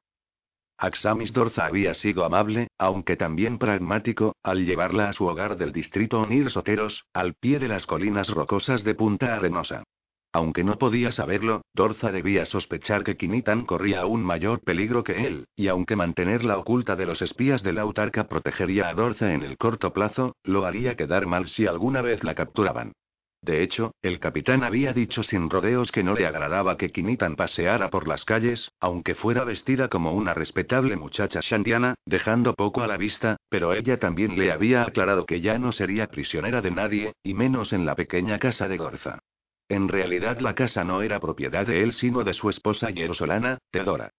Axamis 0.77 1.31
Dorza 1.31 1.65
había 1.65 1.93
sido 1.93 2.25
amable, 2.25 2.67
aunque 2.77 3.15
también 3.15 3.57
pragmático, 3.57 4.35
al 4.43 4.65
llevarla 4.65 5.07
a 5.07 5.13
su 5.13 5.25
hogar 5.25 5.55
del 5.55 5.71
distrito 5.71 6.19
Onir 6.19 6.49
Soteros, 6.49 7.05
al 7.13 7.35
pie 7.35 7.59
de 7.59 7.69
las 7.69 7.85
colinas 7.85 8.27
rocosas 8.27 8.83
de 8.83 8.93
Punta 8.93 9.35
Arenosa. 9.35 9.83
Aunque 10.35 10.63
no 10.63 10.79
podía 10.79 11.11
saberlo, 11.11 11.61
Dorza 11.75 12.11
debía 12.11 12.45
sospechar 12.45 13.03
que 13.03 13.17
Kinitan 13.17 13.65
corría 13.65 14.01
aún 14.01 14.23
mayor 14.23 14.61
peligro 14.61 15.03
que 15.03 15.27
él, 15.27 15.45
y 15.55 15.67
aunque 15.67 15.95
mantenerla 15.95 16.57
oculta 16.57 16.95
de 16.95 17.05
los 17.05 17.21
espías 17.21 17.61
de 17.61 17.71
la 17.71 17.81
autarca 17.81 18.27
protegería 18.27 18.89
a 18.89 18.95
Dorza 18.95 19.31
en 19.31 19.43
el 19.43 19.59
corto 19.59 19.93
plazo, 19.93 20.35
lo 20.43 20.65
haría 20.65 20.95
quedar 20.95 21.27
mal 21.27 21.47
si 21.47 21.67
alguna 21.67 22.01
vez 22.01 22.23
la 22.23 22.33
capturaban. 22.33 22.93
De 23.43 23.61
hecho, 23.61 23.93
el 24.01 24.19
capitán 24.19 24.63
había 24.63 24.91
dicho 24.91 25.21
sin 25.21 25.51
rodeos 25.51 25.91
que 25.91 26.01
no 26.01 26.15
le 26.15 26.25
agradaba 26.25 26.77
que 26.77 26.89
Kinitan 26.89 27.35
paseara 27.35 27.91
por 27.91 28.07
las 28.07 28.25
calles, 28.25 28.71
aunque 28.79 29.13
fuera 29.13 29.43
vestida 29.43 29.87
como 29.87 30.13
una 30.13 30.33
respetable 30.33 30.95
muchacha 30.95 31.41
shandiana, 31.43 31.93
dejando 32.07 32.55
poco 32.55 32.81
a 32.81 32.87
la 32.87 32.97
vista, 32.97 33.37
pero 33.49 33.73
ella 33.73 33.99
también 33.99 34.39
le 34.39 34.51
había 34.51 34.81
aclarado 34.81 35.27
que 35.27 35.41
ya 35.41 35.59
no 35.59 35.71
sería 35.73 36.07
prisionera 36.07 36.61
de 36.61 36.71
nadie, 36.71 37.13
y 37.21 37.35
menos 37.35 37.71
en 37.71 37.85
la 37.85 37.93
pequeña 37.93 38.39
casa 38.39 38.67
de 38.67 38.77
Gorza. 38.77 39.19
En 39.69 39.87
realidad 39.87 40.39
la 40.39 40.55
casa 40.55 40.83
no 40.83 41.01
era 41.01 41.19
propiedad 41.19 41.65
de 41.65 41.83
él 41.83 41.93
sino 41.93 42.23
de 42.23 42.33
su 42.33 42.49
esposa 42.49 42.89
yerosolana, 42.89 43.59
Teodora. 43.71 44.11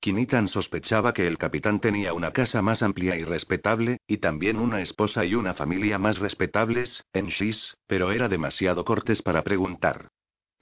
Kinitan 0.00 0.48
sospechaba 0.48 1.14
que 1.14 1.26
el 1.26 1.38
capitán 1.38 1.80
tenía 1.80 2.12
una 2.12 2.32
casa 2.32 2.60
más 2.60 2.82
amplia 2.82 3.16
y 3.16 3.24
respetable, 3.24 3.98
y 4.06 4.18
también 4.18 4.58
una 4.58 4.82
esposa 4.82 5.24
y 5.24 5.34
una 5.34 5.54
familia 5.54 5.98
más 5.98 6.18
respetables, 6.18 7.04
en 7.12 7.26
Shis, 7.28 7.74
pero 7.86 8.12
era 8.12 8.28
demasiado 8.28 8.84
cortés 8.84 9.22
para 9.22 9.42
preguntar. 9.42 10.08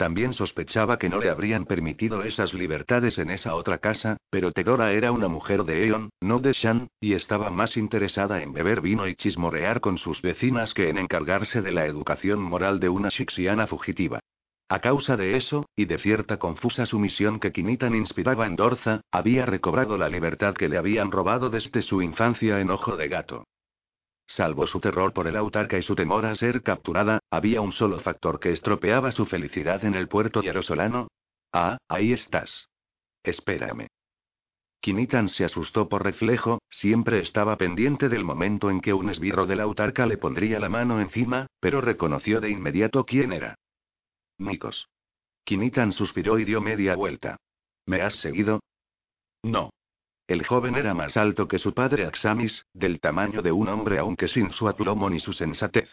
También 0.02 0.32
sospechaba 0.32 0.98
que 0.98 1.08
no 1.08 1.20
le 1.20 1.30
habrían 1.30 1.64
permitido 1.64 2.24
esas 2.24 2.54
libertades 2.54 3.18
en 3.18 3.30
esa 3.30 3.54
otra 3.54 3.78
casa, 3.78 4.16
pero 4.30 4.50
Teodora 4.50 4.90
era 4.90 5.12
una 5.12 5.28
mujer 5.28 5.62
de 5.62 5.86
Eon, 5.86 6.10
no 6.20 6.40
de 6.40 6.54
Shan, 6.54 6.88
y 7.00 7.12
estaba 7.12 7.50
más 7.50 7.76
interesada 7.76 8.42
en 8.42 8.52
beber 8.52 8.80
vino 8.80 9.06
y 9.06 9.14
chismorrear 9.14 9.80
con 9.80 9.98
sus 9.98 10.20
vecinas 10.20 10.74
que 10.74 10.88
en 10.88 10.98
encargarse 10.98 11.62
de 11.62 11.70
la 11.70 11.86
educación 11.86 12.42
moral 12.42 12.80
de 12.80 12.88
una 12.88 13.10
shixiana 13.10 13.68
fugitiva. 13.68 14.18
A 14.68 14.80
causa 14.80 15.16
de 15.16 15.36
eso, 15.36 15.66
y 15.76 15.84
de 15.84 15.98
cierta 15.98 16.36
confusa 16.36 16.84
sumisión 16.84 17.38
que 17.38 17.52
Kinitan 17.52 17.94
inspiraba 17.94 18.48
en 18.48 18.56
Dorza, 18.56 19.02
había 19.12 19.46
recobrado 19.46 19.98
la 19.98 20.08
libertad 20.08 20.54
que 20.54 20.68
le 20.68 20.78
habían 20.78 21.12
robado 21.12 21.48
desde 21.48 21.80
su 21.80 22.02
infancia 22.02 22.58
en 22.58 22.70
Ojo 22.70 22.96
de 22.96 23.06
Gato. 23.06 23.44
Salvo 24.26 24.66
su 24.66 24.80
terror 24.80 25.12
por 25.12 25.26
el 25.26 25.36
autarca 25.36 25.78
y 25.78 25.82
su 25.82 25.94
temor 25.94 26.24
a 26.26 26.34
ser 26.34 26.62
capturada, 26.62 27.20
había 27.30 27.60
un 27.60 27.72
solo 27.72 27.98
factor 28.00 28.40
que 28.40 28.50
estropeaba 28.50 29.12
su 29.12 29.26
felicidad 29.26 29.84
en 29.84 29.94
el 29.94 30.08
puerto 30.08 30.42
yerosolano. 30.42 31.08
Ah, 31.52 31.78
ahí 31.88 32.12
estás. 32.12 32.68
Espérame. 33.22 33.88
Kinitan 34.80 35.28
se 35.28 35.44
asustó 35.44 35.88
por 35.88 36.02
reflejo, 36.02 36.60
siempre 36.68 37.20
estaba 37.20 37.56
pendiente 37.56 38.08
del 38.08 38.24
momento 38.24 38.68
en 38.68 38.80
que 38.80 38.92
un 38.92 39.10
esbirro 39.10 39.46
del 39.46 39.60
autarca 39.60 40.06
le 40.06 40.16
pondría 40.16 40.58
la 40.58 40.68
mano 40.68 41.00
encima, 41.00 41.46
pero 41.60 41.80
reconoció 41.80 42.40
de 42.40 42.50
inmediato 42.50 43.04
quién 43.06 43.32
era. 43.32 43.54
Nikos. 44.38 44.88
Kinitan 45.44 45.92
suspiró 45.92 46.38
y 46.38 46.44
dio 46.44 46.60
media 46.60 46.96
vuelta. 46.96 47.36
¿Me 47.86 48.00
has 48.00 48.14
seguido? 48.14 48.60
No. 49.44 49.70
El 50.32 50.46
joven 50.46 50.76
era 50.76 50.94
más 50.94 51.18
alto 51.18 51.46
que 51.46 51.58
su 51.58 51.74
padre 51.74 52.06
Axamis, 52.06 52.64
del 52.72 53.00
tamaño 53.00 53.42
de 53.42 53.52
un 53.52 53.68
hombre 53.68 53.98
aunque 53.98 54.28
sin 54.28 54.50
su 54.50 54.66
aplomo 54.66 55.10
ni 55.10 55.20
su 55.20 55.34
sensatez. 55.34 55.90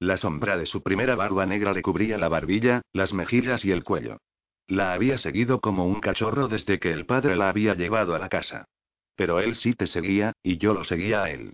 La 0.00 0.16
sombra 0.16 0.56
de 0.56 0.66
su 0.66 0.82
primera 0.82 1.14
barba 1.14 1.46
negra 1.46 1.72
le 1.72 1.82
cubría 1.82 2.18
la 2.18 2.28
barbilla, 2.28 2.82
las 2.92 3.12
mejillas 3.12 3.64
y 3.64 3.70
el 3.70 3.84
cuello. 3.84 4.18
La 4.66 4.92
había 4.92 5.18
seguido 5.18 5.60
como 5.60 5.86
un 5.86 6.00
cachorro 6.00 6.48
desde 6.48 6.80
que 6.80 6.90
el 6.90 7.06
padre 7.06 7.36
la 7.36 7.48
había 7.48 7.74
llevado 7.74 8.16
a 8.16 8.18
la 8.18 8.28
casa. 8.28 8.64
Pero 9.14 9.38
él 9.38 9.54
sí 9.54 9.74
te 9.74 9.86
seguía, 9.86 10.32
y 10.42 10.58
yo 10.58 10.74
lo 10.74 10.82
seguía 10.82 11.22
a 11.22 11.30
él. 11.30 11.52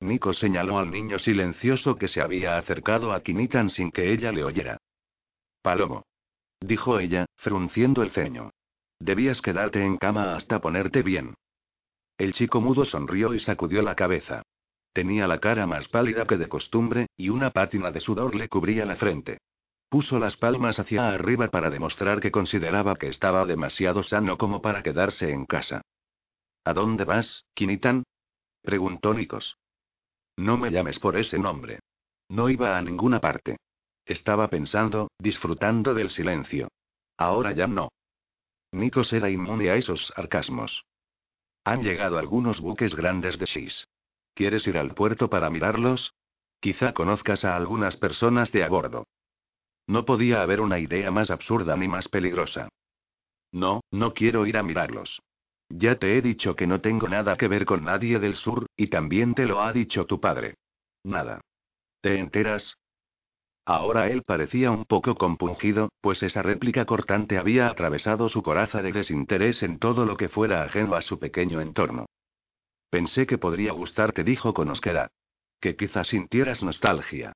Nico 0.00 0.32
señaló 0.32 0.78
al 0.78 0.90
niño 0.90 1.18
silencioso 1.18 1.96
que 1.96 2.08
se 2.08 2.22
había 2.22 2.56
acercado 2.56 3.12
a 3.12 3.22
Kinitan 3.22 3.68
sin 3.68 3.90
que 3.90 4.10
ella 4.10 4.32
le 4.32 4.42
oyera. 4.42 4.78
Palomo. 5.60 6.06
Dijo 6.60 6.98
ella, 6.98 7.26
frunciendo 7.36 8.02
el 8.02 8.10
ceño. 8.10 8.52
Debías 9.00 9.42
quedarte 9.42 9.84
en 9.84 9.98
cama 9.98 10.34
hasta 10.34 10.62
ponerte 10.62 11.02
bien. 11.02 11.34
El 12.16 12.32
chico 12.32 12.60
mudo 12.60 12.84
sonrió 12.84 13.34
y 13.34 13.40
sacudió 13.40 13.82
la 13.82 13.96
cabeza. 13.96 14.42
Tenía 14.92 15.26
la 15.26 15.40
cara 15.40 15.66
más 15.66 15.88
pálida 15.88 16.26
que 16.26 16.36
de 16.36 16.48
costumbre, 16.48 17.08
y 17.16 17.28
una 17.28 17.50
pátina 17.50 17.90
de 17.90 18.00
sudor 18.00 18.36
le 18.36 18.48
cubría 18.48 18.86
la 18.86 18.94
frente. 18.94 19.38
Puso 19.88 20.18
las 20.18 20.36
palmas 20.36 20.78
hacia 20.78 21.08
arriba 21.08 21.48
para 21.48 21.70
demostrar 21.70 22.20
que 22.20 22.30
consideraba 22.30 22.94
que 22.96 23.08
estaba 23.08 23.44
demasiado 23.44 24.02
sano 24.02 24.38
como 24.38 24.62
para 24.62 24.82
quedarse 24.82 25.30
en 25.30 25.46
casa. 25.46 25.82
¿A 26.64 26.72
dónde 26.72 27.04
vas, 27.04 27.44
Kinitan? 27.54 28.04
preguntó 28.62 29.12
Nikos. 29.12 29.56
No 30.36 30.56
me 30.56 30.70
llames 30.70 30.98
por 30.98 31.16
ese 31.16 31.38
nombre. 31.38 31.80
No 32.28 32.48
iba 32.48 32.78
a 32.78 32.82
ninguna 32.82 33.20
parte. 33.20 33.56
Estaba 34.06 34.48
pensando, 34.48 35.08
disfrutando 35.18 35.94
del 35.94 36.10
silencio. 36.10 36.68
Ahora 37.16 37.52
ya 37.52 37.66
no. 37.66 37.90
Nikos 38.72 39.12
era 39.12 39.30
inmune 39.30 39.70
a 39.70 39.76
esos 39.76 40.06
sarcasmos. 40.14 40.84
Han 41.64 41.82
llegado 41.82 42.18
algunos 42.18 42.60
buques 42.60 42.94
grandes 42.94 43.38
de 43.38 43.46
Shis. 43.46 43.88
¿Quieres 44.34 44.66
ir 44.66 44.76
al 44.76 44.94
puerto 44.94 45.30
para 45.30 45.48
mirarlos? 45.50 46.14
Quizá 46.60 46.92
conozcas 46.92 47.44
a 47.44 47.56
algunas 47.56 47.96
personas 47.96 48.52
de 48.52 48.64
a 48.64 48.68
bordo. 48.68 49.06
No 49.86 50.04
podía 50.04 50.42
haber 50.42 50.60
una 50.60 50.78
idea 50.78 51.10
más 51.10 51.30
absurda 51.30 51.76
ni 51.76 51.88
más 51.88 52.08
peligrosa. 52.08 52.68
No, 53.52 53.82
no 53.90 54.14
quiero 54.14 54.46
ir 54.46 54.56
a 54.56 54.62
mirarlos. 54.62 55.22
Ya 55.68 55.98
te 55.98 56.16
he 56.16 56.22
dicho 56.22 56.56
que 56.56 56.66
no 56.66 56.80
tengo 56.80 57.08
nada 57.08 57.36
que 57.36 57.48
ver 57.48 57.64
con 57.64 57.84
nadie 57.84 58.18
del 58.18 58.34
sur, 58.34 58.66
y 58.76 58.88
también 58.88 59.34
te 59.34 59.46
lo 59.46 59.62
ha 59.62 59.72
dicho 59.72 60.06
tu 60.06 60.20
padre. 60.20 60.54
Nada. 61.02 61.40
¿Te 62.00 62.18
enteras? 62.18 62.76
Ahora 63.66 64.08
él 64.08 64.22
parecía 64.22 64.70
un 64.70 64.84
poco 64.84 65.14
compungido, 65.14 65.88
pues 66.00 66.22
esa 66.22 66.42
réplica 66.42 66.84
cortante 66.84 67.38
había 67.38 67.68
atravesado 67.68 68.28
su 68.28 68.42
coraza 68.42 68.82
de 68.82 68.92
desinterés 68.92 69.62
en 69.62 69.78
todo 69.78 70.04
lo 70.04 70.16
que 70.16 70.28
fuera 70.28 70.62
ajeno 70.62 70.94
a 70.94 71.02
su 71.02 71.18
pequeño 71.18 71.60
entorno. 71.60 72.06
Pensé 72.90 73.26
que 73.26 73.38
podría 73.38 73.72
gustarte, 73.72 74.22
dijo 74.22 74.52
con 74.52 74.68
osquedad. 74.68 75.10
Que 75.60 75.76
quizás 75.76 76.08
sintieras 76.08 76.62
nostalgia. 76.62 77.32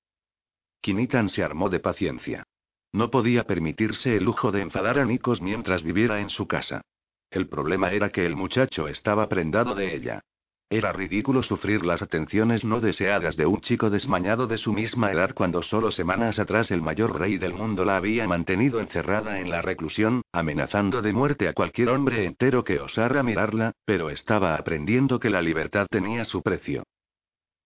Kinitan 0.83 1.31
se 1.31 1.43
armó 1.43 1.70
de 1.70 1.81
paciencia. 1.81 2.45
No 2.93 3.11
podía 3.11 3.45
permitirse 3.45 4.16
el 4.16 4.24
lujo 4.24 4.53
de 4.53 4.61
enfadar 4.61 4.99
a 4.99 5.05
Nikos 5.05 5.41
mientras 5.41 5.83
viviera 5.83 6.20
en 6.20 6.31
su 6.31 6.47
casa. 6.47 6.83
El 7.31 7.49
problema 7.49 7.91
era 7.91 8.11
que 8.11 8.24
el 8.24 8.37
muchacho 8.37 8.87
estaba 8.89 9.29
prendado 9.29 9.74
de 9.74 9.95
ella. 9.95 10.22
Era 10.70 10.92
ridículo 10.92 11.42
sufrir 11.42 11.86
las 11.86 12.02
atenciones 12.02 12.62
no 12.62 12.80
deseadas 12.80 13.38
de 13.38 13.46
un 13.46 13.62
chico 13.62 13.88
desmañado 13.88 14.46
de 14.46 14.58
su 14.58 14.74
misma 14.74 15.10
edad 15.10 15.30
cuando 15.34 15.62
solo 15.62 15.90
semanas 15.90 16.38
atrás 16.38 16.70
el 16.70 16.82
mayor 16.82 17.18
rey 17.18 17.38
del 17.38 17.54
mundo 17.54 17.86
la 17.86 17.96
había 17.96 18.28
mantenido 18.28 18.78
encerrada 18.78 19.40
en 19.40 19.48
la 19.48 19.62
reclusión, 19.62 20.20
amenazando 20.30 21.00
de 21.00 21.14
muerte 21.14 21.48
a 21.48 21.54
cualquier 21.54 21.88
hombre 21.88 22.26
entero 22.26 22.64
que 22.64 22.80
osara 22.80 23.22
mirarla, 23.22 23.72
pero 23.86 24.10
estaba 24.10 24.56
aprendiendo 24.56 25.18
que 25.18 25.30
la 25.30 25.40
libertad 25.40 25.86
tenía 25.88 26.26
su 26.26 26.42
precio. 26.42 26.82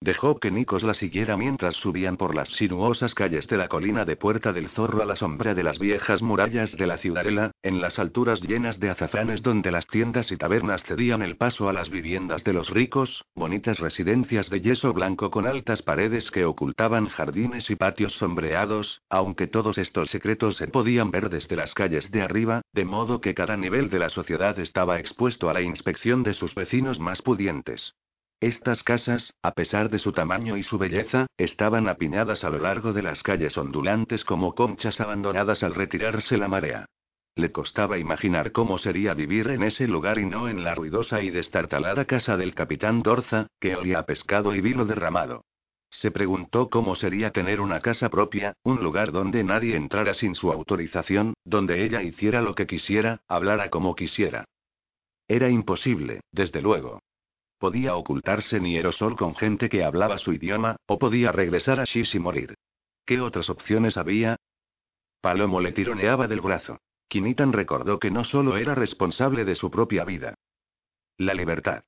Dejó 0.03 0.41
que 0.41 0.51
Nikos 0.51 0.83
la 0.83 0.95
siguiera 0.95 1.37
mientras 1.37 1.77
subían 1.77 2.17
por 2.17 2.35
las 2.35 2.49
sinuosas 2.49 3.15
calles 3.15 3.47
de 3.47 3.57
la 3.57 3.69
colina 3.69 4.05
de 4.05 4.17
Puerta 4.17 4.53
del 4.53 4.69
Zorro 4.69 5.01
a 5.01 5.07
la 5.07 5.15
sombra 5.15 5.55
de 5.55 5.63
las 5.63 5.79
viejas 5.79 6.23
murallas 6.23 6.77
de 6.77 6.89
la 6.89 6.97
ciudadela, 6.97 7.53
en 7.63 7.81
las 7.81 8.01
alturas 8.01 8.41
llenas 8.41 8.81
de 8.81 8.91
azafranes 8.91 9.45
donde 9.45 9.71
las 9.71 9.87
tiendas 9.87 10.33
y 10.33 10.37
tabernas 10.37 10.83
cedían 10.83 11.23
el 11.23 11.37
paso 11.37 11.69
a 11.69 11.73
las 11.73 11.89
viviendas 11.89 12.43
de 12.43 12.53
los 12.53 12.69
ricos, 12.71 13.25
bonitas 13.37 13.79
residencias 13.79 14.51
de 14.51 14.61
yeso 14.61 14.93
blanco 14.93 15.31
con 15.31 15.47
altas 15.47 15.83
paredes 15.83 16.33
que 16.33 16.47
ocultaban 16.47 17.07
jardines 17.07 17.71
y 17.71 17.77
patios 17.77 18.15
sombreados, 18.15 19.03
aunque 19.09 19.47
todos 19.47 19.79
estos 19.79 20.11
secretos 20.11 20.57
se 20.57 20.67
podían 20.67 21.13
ver 21.13 21.31
desde 21.31 21.55
las 21.55 21.75
calles 21.75 22.11
de 22.11 22.23
arriba, 22.23 22.63
de 22.73 22.85
modo 22.85 23.21
que 23.21 23.35
cada 23.35 23.57
nivel 23.57 23.89
de 23.89 24.01
la 24.01 24.11
sociedad 24.11 24.59
estaba 24.59 24.99
expuesto 24.99 25.49
a 25.49 25.55
la 25.55 25.63
inspección 25.63 26.25
de 26.25 26.35
sus 26.35 26.57
vecinos 26.57 26.99
más 26.99 27.23
pudientes. 27.23 27.95
Estas 28.43 28.83
casas, 28.83 29.35
a 29.41 29.53
pesar 29.53 29.89
de 29.89 30.01
su 30.01 30.11
tamaño 30.11 30.57
y 30.57 30.65
su 30.65 30.77
belleza, 30.77 31.29
estaban 31.39 31.89
apiñadas 31.89 32.43
a 32.43 32.51
lo 32.51 32.59
largo 32.59 32.93
de 32.93 33.01
las 33.01 33.23
calles 33.23 33.57
ondulantes 33.57 34.25
como 34.25 34.57
conchas 34.57 35.01
abandonadas 35.01 35.63
al 35.63 35.77
retirarse 35.77 36.37
la 36.37 36.49
marea. 36.49 36.87
Le 37.37 37.53
costaba 37.53 37.99
imaginar 37.99 38.51
cómo 38.51 38.79
sería 38.79 39.15
vivir 39.15 39.47
en 39.51 39.63
ese 39.63 39.87
lugar 39.87 40.19
y 40.19 40.27
no 40.27 40.49
en 40.49 40.65
la 40.65 40.75
ruidosa 40.75 41.23
y 41.23 41.31
destartalada 41.31 42.05
casa 42.05 42.37
del 42.37 42.53
capitán 42.53 43.01
Dorza, 43.01 43.47
que 43.61 43.77
olía 43.77 44.01
a 44.01 44.07
pescado 44.07 44.57
y 44.57 44.61
vino 44.61 44.87
derramado. 44.87 45.45
Se 45.89 46.11
preguntó 46.11 46.69
cómo 46.69 46.97
sería 46.97 47.31
tener 47.31 47.61
una 47.61 47.79
casa 47.79 48.09
propia, 48.09 48.55
un 48.65 48.83
lugar 48.83 49.13
donde 49.13 49.45
nadie 49.45 49.77
entrara 49.77 50.15
sin 50.15 50.35
su 50.35 50.51
autorización, 50.51 51.35
donde 51.45 51.85
ella 51.85 52.03
hiciera 52.03 52.43
lo 52.43 52.57
que 52.57 52.67
quisiera, 52.67 53.21
hablara 53.29 53.71
como 53.71 53.95
quisiera. 53.95 54.47
Era 55.29 55.49
imposible, 55.49 56.23
desde 56.33 56.61
luego. 56.61 56.99
Podía 57.63 57.95
ocultarse 57.95 58.57
en 58.57 58.65
Hierosol 58.65 59.15
con 59.15 59.37
gente 59.37 59.69
que 59.69 59.85
hablaba 59.85 60.19
su 60.19 60.33
idioma, 60.33 60.75
o 60.89 60.99
podía 60.99 61.31
regresar 61.31 61.79
a 61.79 61.85
Shish 61.85 62.17
y 62.17 62.19
morir. 62.19 62.57
¿Qué 63.07 63.21
otras 63.21 63.49
opciones 63.49 63.97
había? 63.97 64.35
Palomo 65.21 65.61
le 65.61 65.71
tironeaba 65.71 66.27
del 66.27 66.41
brazo. 66.41 66.81
Kinitan 67.07 67.53
recordó 67.53 68.01
que 68.01 68.11
no 68.11 68.25
solo 68.25 68.57
era 68.57 68.75
responsable 68.75 69.45
de 69.45 69.55
su 69.55 69.71
propia 69.71 70.05
vida. 70.05 70.35
La 71.17 71.35
libertad. 71.35 71.85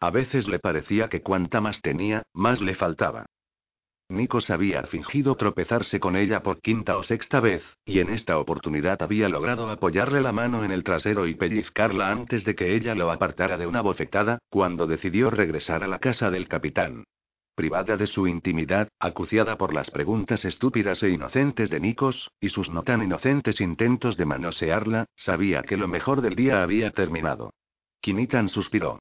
A 0.00 0.08
veces 0.08 0.48
le 0.48 0.58
parecía 0.58 1.10
que 1.10 1.20
cuanta 1.20 1.60
más 1.60 1.82
tenía, 1.82 2.22
más 2.32 2.62
le 2.62 2.74
faltaba. 2.74 3.26
Nikos 4.10 4.50
había 4.50 4.82
fingido 4.82 5.36
tropezarse 5.36 6.00
con 6.00 6.16
ella 6.16 6.42
por 6.42 6.60
quinta 6.60 6.96
o 6.96 7.02
sexta 7.04 7.38
vez, 7.38 7.62
y 7.84 8.00
en 8.00 8.10
esta 8.10 8.38
oportunidad 8.38 9.00
había 9.02 9.28
logrado 9.28 9.70
apoyarle 9.70 10.20
la 10.20 10.32
mano 10.32 10.64
en 10.64 10.72
el 10.72 10.82
trasero 10.82 11.28
y 11.28 11.34
pellizcarla 11.34 12.10
antes 12.10 12.44
de 12.44 12.56
que 12.56 12.74
ella 12.74 12.96
lo 12.96 13.12
apartara 13.12 13.56
de 13.56 13.68
una 13.68 13.82
bofetada, 13.82 14.40
cuando 14.48 14.88
decidió 14.88 15.30
regresar 15.30 15.84
a 15.84 15.88
la 15.88 16.00
casa 16.00 16.30
del 16.30 16.48
capitán. 16.48 17.04
Privada 17.54 17.96
de 17.96 18.06
su 18.06 18.26
intimidad, 18.26 18.88
acuciada 18.98 19.56
por 19.56 19.72
las 19.72 19.90
preguntas 19.90 20.44
estúpidas 20.44 21.02
e 21.02 21.10
inocentes 21.10 21.70
de 21.70 21.78
Nikos, 21.78 22.32
y 22.40 22.48
sus 22.48 22.68
no 22.68 22.82
tan 22.82 23.02
inocentes 23.02 23.60
intentos 23.60 24.16
de 24.16 24.24
manosearla, 24.24 25.06
sabía 25.14 25.62
que 25.62 25.76
lo 25.76 25.86
mejor 25.86 26.20
del 26.20 26.34
día 26.34 26.62
había 26.62 26.90
terminado. 26.90 27.52
Kinitan 28.00 28.48
suspiró. 28.48 28.98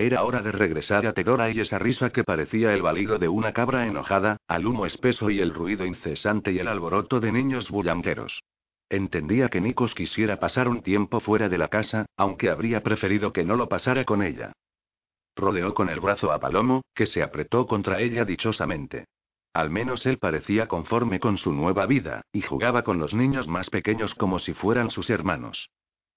Era 0.00 0.24
hora 0.24 0.40
de 0.40 0.50
regresar 0.50 1.06
a 1.06 1.12
Tedora 1.12 1.50
y 1.50 1.60
esa 1.60 1.78
risa 1.78 2.08
que 2.08 2.24
parecía 2.24 2.72
el 2.72 2.80
balido 2.80 3.18
de 3.18 3.28
una 3.28 3.52
cabra 3.52 3.86
enojada, 3.86 4.38
al 4.48 4.66
humo 4.66 4.86
espeso 4.86 5.28
y 5.28 5.40
el 5.40 5.52
ruido 5.52 5.84
incesante 5.84 6.52
y 6.52 6.58
el 6.58 6.68
alboroto 6.68 7.20
de 7.20 7.30
niños 7.30 7.70
bullanteros. 7.70 8.42
Entendía 8.88 9.50
que 9.50 9.60
Nikos 9.60 9.94
quisiera 9.94 10.40
pasar 10.40 10.68
un 10.68 10.80
tiempo 10.80 11.20
fuera 11.20 11.50
de 11.50 11.58
la 11.58 11.68
casa, 11.68 12.06
aunque 12.16 12.48
habría 12.48 12.82
preferido 12.82 13.34
que 13.34 13.44
no 13.44 13.56
lo 13.56 13.68
pasara 13.68 14.06
con 14.06 14.22
ella. 14.22 14.54
Rodeó 15.36 15.74
con 15.74 15.90
el 15.90 16.00
brazo 16.00 16.32
a 16.32 16.40
Palomo, 16.40 16.80
que 16.94 17.04
se 17.04 17.22
apretó 17.22 17.66
contra 17.66 18.00
ella 18.00 18.24
dichosamente. 18.24 19.04
Al 19.52 19.68
menos 19.68 20.06
él 20.06 20.16
parecía 20.16 20.66
conforme 20.66 21.20
con 21.20 21.36
su 21.36 21.52
nueva 21.52 21.84
vida, 21.84 22.22
y 22.32 22.40
jugaba 22.40 22.84
con 22.84 22.98
los 22.98 23.12
niños 23.12 23.48
más 23.48 23.68
pequeños 23.68 24.14
como 24.14 24.38
si 24.38 24.54
fueran 24.54 24.90
sus 24.90 25.10
hermanos. 25.10 25.68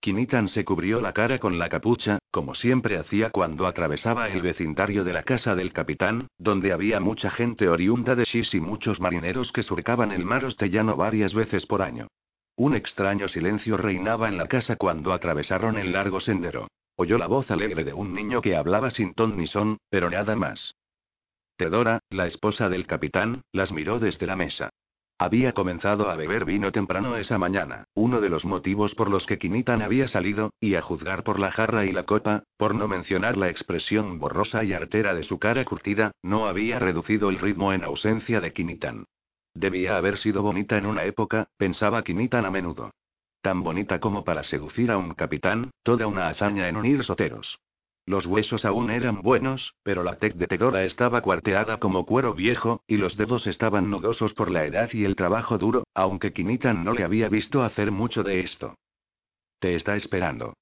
Kinitan 0.03 0.49
se 0.49 0.65
cubrió 0.65 0.99
la 0.99 1.13
cara 1.13 1.39
con 1.39 1.57
la 1.57 1.69
capucha, 1.69 2.19
como 2.29 2.55
siempre 2.55 2.97
hacía 2.97 3.29
cuando 3.29 3.67
atravesaba 3.67 4.27
el 4.27 4.41
vecindario 4.41 5.05
de 5.05 5.13
la 5.13 5.23
casa 5.23 5.55
del 5.55 5.71
capitán, 5.71 6.27
donde 6.37 6.73
había 6.73 6.99
mucha 6.99 7.29
gente 7.31 7.69
oriunda 7.69 8.13
de 8.13 8.25
Shish 8.25 8.53
y 8.55 8.59
muchos 8.59 8.99
marineros 8.99 9.53
que 9.53 9.63
surcaban 9.63 10.11
el 10.11 10.25
mar 10.25 10.43
ostellano 10.43 10.97
varias 10.97 11.33
veces 11.33 11.65
por 11.65 11.81
año. 11.81 12.09
Un 12.57 12.75
extraño 12.75 13.29
silencio 13.29 13.77
reinaba 13.77 14.27
en 14.27 14.35
la 14.35 14.49
casa 14.49 14.75
cuando 14.75 15.13
atravesaron 15.13 15.77
el 15.77 15.93
largo 15.93 16.19
sendero. 16.19 16.67
Oyó 16.97 17.17
la 17.17 17.27
voz 17.27 17.49
alegre 17.49 17.85
de 17.85 17.93
un 17.93 18.13
niño 18.13 18.41
que 18.41 18.57
hablaba 18.57 18.89
sin 18.89 19.13
ton 19.13 19.37
ni 19.37 19.47
son, 19.47 19.77
pero 19.89 20.09
nada 20.09 20.35
más. 20.35 20.75
Tedora, 21.55 22.01
la 22.09 22.25
esposa 22.25 22.67
del 22.67 22.87
capitán, 22.87 23.43
las 23.53 23.71
miró 23.71 23.99
desde 23.99 24.25
la 24.25 24.35
mesa. 24.35 24.69
Había 25.19 25.53
comenzado 25.53 26.09
a 26.09 26.15
beber 26.15 26.43
vino 26.43 26.71
temprano 26.71 27.15
esa 27.15 27.37
mañana, 27.37 27.85
uno 27.93 28.19
de 28.19 28.29
los 28.29 28.45
motivos 28.45 28.95
por 28.95 29.09
los 29.09 29.25
que 29.25 29.37
Kinitan 29.37 29.81
había 29.81 30.07
salido, 30.07 30.51
y 30.59 30.75
a 30.75 30.81
juzgar 30.81 31.23
por 31.23 31.39
la 31.39 31.51
jarra 31.51 31.85
y 31.85 31.91
la 31.91 32.03
copa, 32.03 32.43
por 32.57 32.75
no 32.75 32.87
mencionar 32.87 33.37
la 33.37 33.49
expresión 33.49 34.19
borrosa 34.19 34.63
y 34.63 34.73
artera 34.73 35.13
de 35.13 35.23
su 35.23 35.39
cara 35.39 35.63
curtida, 35.65 36.11
no 36.23 36.47
había 36.47 36.79
reducido 36.79 37.29
el 37.29 37.39
ritmo 37.39 37.73
en 37.73 37.83
ausencia 37.83 38.41
de 38.41 38.53
Kinitan. 38.53 39.05
Debía 39.53 39.97
haber 39.97 40.17
sido 40.17 40.41
bonita 40.41 40.77
en 40.77 40.87
una 40.87 41.03
época, 41.03 41.47
pensaba 41.57 42.03
Kinitan 42.03 42.45
a 42.45 42.51
menudo. 42.51 42.91
Tan 43.41 43.61
bonita 43.61 43.99
como 43.99 44.23
para 44.23 44.41
seducir 44.43 44.89
a 44.89 44.97
un 44.97 45.13
capitán, 45.13 45.71
toda 45.83 46.07
una 46.07 46.27
hazaña 46.27 46.67
en 46.67 46.77
unir 46.77 47.03
soteros. 47.03 47.59
Los 48.05 48.25
huesos 48.25 48.65
aún 48.65 48.91
eran 48.91 49.21
buenos, 49.21 49.75
pero 49.81 50.03
la 50.03 50.17
tec 50.17 50.33
de 50.33 50.47
Tedora 50.47 50.83
estaba 50.83 51.21
cuarteada 51.21 51.79
como 51.79 52.05
cuero 52.05 52.33
viejo, 52.33 52.83
y 52.85 52.97
los 52.97 53.15
dedos 53.15 53.47
estaban 53.47 53.89
nudosos 53.89 54.33
por 54.33 54.51
la 54.51 54.65
edad 54.65 54.89
y 54.91 55.05
el 55.05 55.15
trabajo 55.15 55.57
duro, 55.57 55.85
aunque 55.93 56.33
Kinitan 56.33 56.83
no 56.83 56.93
le 56.93 57.05
había 57.05 57.29
visto 57.29 57.63
hacer 57.63 57.91
mucho 57.91 58.23
de 58.23 58.41
esto. 58.41 58.75
Te 59.59 59.75
está 59.75 59.95
esperando. 59.95 60.53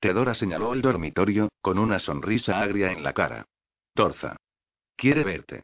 Tedora 0.00 0.34
señaló 0.34 0.72
el 0.72 0.82
dormitorio, 0.82 1.48
con 1.60 1.78
una 1.78 2.00
sonrisa 2.00 2.60
agria 2.60 2.90
en 2.90 3.04
la 3.04 3.12
cara. 3.12 3.44
Torza. 3.94 4.36
Quiere 4.96 5.22
verte. 5.22 5.62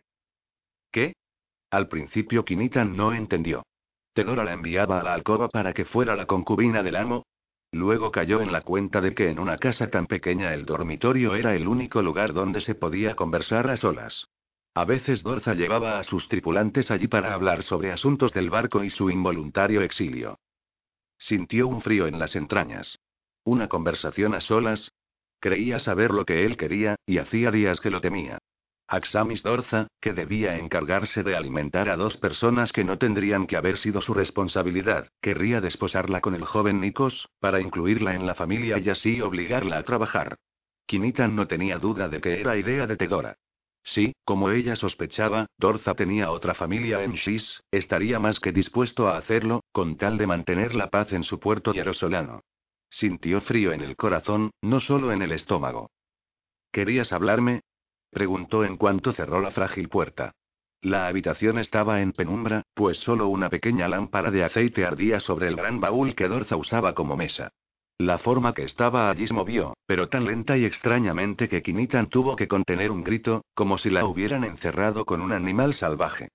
¿Qué? 0.93 1.15
Al 1.71 1.89
principio 1.89 2.45
Kinitan 2.45 2.97
no 2.97 3.13
entendió. 3.13 3.65
Tedora 4.13 4.45
la 4.45 4.53
enviaba 4.53 5.01
a 5.01 5.03
la 5.03 5.15
alcoba 5.15 5.49
para 5.49 5.73
que 5.73 5.85
fuera 5.85 6.15
la 6.15 6.27
concubina 6.27 6.85
del 6.85 6.95
amo, 6.95 7.25
Luego 7.75 8.13
cayó 8.13 8.41
en 8.41 8.53
la 8.53 8.61
cuenta 8.61 9.01
de 9.01 9.17
que 9.17 9.31
en 9.31 9.41
una 9.41 9.59
casa 9.59 9.91
tan 9.91 10.07
pequeña 10.07 10.55
el 10.55 10.65
dormitorio 10.65 11.35
era 11.35 11.57
el 11.57 11.67
único 11.67 12.03
lugar 12.03 12.33
donde 12.33 12.61
se 12.61 12.77
podía 12.77 13.17
conversar 13.17 13.69
a 13.69 13.77
solas. 13.77 14.29
A 14.75 14.85
veces 14.85 15.25
Dorza 15.25 15.55
llevaba 15.55 15.99
a 15.99 16.05
sus 16.05 16.29
tripulantes 16.29 16.93
allí 16.93 17.09
para 17.09 17.35
hablar 17.35 17.65
sobre 17.65 17.91
asuntos 17.91 18.33
del 18.33 18.49
barco 18.49 18.85
y 18.85 18.91
su 18.91 19.11
involuntario 19.11 19.83
exilio. 19.83 20.39
Sintió 21.19 21.67
un 21.67 21.81
frío 21.81 22.07
en 22.07 22.21
las 22.21 22.37
entrañas. 22.37 23.01
¿Una 23.43 23.67
conversación 23.69 24.35
a 24.35 24.41
solas? 24.41 24.93
Creía 25.41 25.81
saber 25.81 26.13
lo 26.13 26.25
que 26.25 26.45
él 26.47 26.57
quería, 26.57 26.95
y 27.07 27.19
hacía 27.19 27.51
días 27.51 27.81
que 27.81 27.91
lo 27.91 28.01
temía. 28.01 28.39
Axamis 28.87 29.43
Dorza, 29.43 29.89
que 30.01 30.13
debía 30.13 30.59
encargarse 30.59 31.23
de 31.23 31.37
alimentar 31.37 31.89
a 31.89 31.97
dos 31.97 32.17
personas 32.19 32.73
que 32.73 32.85
no 32.85 32.99
tendrían 32.99 33.47
que 33.47 33.57
haber 33.57 33.79
sido 33.79 34.03
su 34.03 34.13
responsabilidad, 34.13 35.09
querría 35.23 35.61
desposarla 35.61 36.21
con 36.21 36.35
el 36.35 36.45
joven 36.45 36.81
Nikos, 36.81 37.29
para 37.41 37.61
incluirla 37.61 38.15
en 38.15 38.27
la 38.27 38.35
familia 38.35 38.79
y 38.79 38.91
así 38.91 39.21
obligarla 39.21 39.79
a 39.79 39.83
trabajar. 39.85 40.37
Kinitan 40.87 41.35
no 41.35 41.47
tenía 41.47 41.79
duda 41.79 42.09
de 42.09 42.21
que 42.21 42.41
era 42.41 42.57
idea 42.57 42.87
de 42.87 42.97
Tedora. 42.97 43.37
Sí, 43.83 44.15
como 44.25 44.51
ella 44.51 44.77
sospechaba, 44.77 45.47
Dorza 45.59 45.95
tenía 45.95 46.31
otra 46.31 46.55
familia 46.55 47.03
en 47.05 47.13
Shis, 47.13 47.63
estaría 47.71 48.19
más 48.19 48.41
que 48.41 48.53
dispuesto 48.53 49.09
a 49.09 49.17
hacerlo, 49.17 49.63
con 49.73 49.97
tal 49.97 50.19
de 50.19 50.27
mantener 50.27 50.75
la 50.75 50.89
paz 50.89 51.13
en 51.13 51.25
su 51.25 51.39
puerto 51.39 51.73
yerosolano. 51.73 52.43
Sintió 52.91 53.41
frío 53.41 53.73
en 53.73 53.81
el 53.81 53.97
corazón, 53.97 54.51
no 54.63 54.81
solo 54.81 55.13
en 55.13 55.23
el 55.23 55.33
estómago. 55.33 55.91
¿Querías 56.71 57.13
hablarme? 57.13 57.61
Preguntó 58.15 58.65
en 58.65 58.77
cuanto 58.77 59.13
cerró 59.13 59.41
la 59.41 59.51
frágil 59.51 59.89
puerta. 59.89 60.37
La 60.81 61.09
habitación 61.09 61.59
estaba 61.59 62.01
en 62.01 62.13
penumbra, 62.13 62.63
pues 62.73 62.99
solo 62.99 63.27
una 63.27 63.51
pequeña 63.51 63.89
lámpara 63.89 64.31
de 64.31 64.45
aceite 64.45 64.85
ardía 64.85 65.19
sobre 65.19 65.49
el 65.49 65.57
gran 65.57 65.81
baúl 65.81 66.15
que 66.15 66.29
Dorza 66.29 66.57
usaba 66.57 66.95
como 66.95 67.17
mesa. 67.17 67.51
La 67.99 68.19
forma 68.19 68.55
que 68.55 68.63
estaba 68.63 69.11
allí 69.11 69.27
se 69.27 69.35
movió, 69.35 69.75
pero 69.87 70.09
tan 70.09 70.27
lenta 70.27 70.57
y 70.57 70.65
extrañamente 70.65 71.49
que 71.49 71.63
Kinitan 71.63 72.09
tuvo 72.09 72.37
que 72.37 72.47
contener 72.47 72.93
un 72.93 73.03
grito, 73.03 73.45
como 73.53 73.79
si 73.79 73.91
la 73.91 74.05
hubieran 74.05 74.45
encerrado 74.45 75.05
con 75.05 75.21
un 75.21 75.33
animal 75.33 75.75
salvaje. 75.75 76.29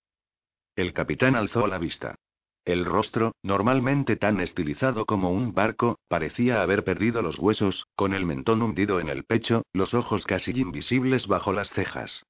El 0.75 0.91
capitán 0.91 1.38
alzó 1.38 1.65
la 1.65 1.77
vista. 1.77 2.15
El 2.66 2.86
rostro, 2.86 3.34
normalmente 3.41 4.16
tan 4.16 4.39
estilizado 4.39 5.05
como 5.05 5.32
un 5.32 5.53
barco, 5.53 5.99
parecía 6.07 6.62
haber 6.62 6.84
perdido 6.84 7.22
los 7.22 7.39
huesos, 7.39 7.86
con 7.95 8.14
el 8.14 8.26
mentón 8.26 8.62
hundido 8.62 8.99
en 8.99 9.10
el 9.10 9.24
pecho, 9.24 9.64
los 9.74 9.93
ojos 9.93 10.26
casi 10.26 10.51
invisibles 10.51 11.28
bajo 11.28 11.53
las 11.53 11.72
cejas. 11.72 12.24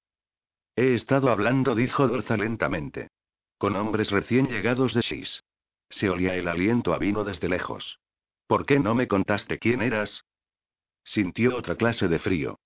He 0.76 0.94
estado 0.94 1.30
hablando, 1.30 1.76
dijo 1.76 2.08
Dorza 2.08 2.38
lentamente. 2.38 3.10
Con 3.58 3.76
hombres 3.76 4.12
recién 4.12 4.48
llegados 4.48 4.94
de 4.94 5.02
Shis. 5.02 5.44
Se 5.90 6.10
olía 6.10 6.36
el 6.36 6.48
aliento 6.48 6.94
a 6.94 7.00
vino 7.00 7.24
desde 7.24 7.50
lejos. 7.50 8.00
¿Por 8.48 8.66
qué 8.66 8.80
no 8.80 8.96
me 8.96 9.08
contaste 9.08 9.60
quién 9.60 9.82
eras? 9.82 10.24
Sintió 11.04 11.58
otra 11.58 11.76
clase 11.76 12.08
de 12.08 12.20
frío. 12.20 12.60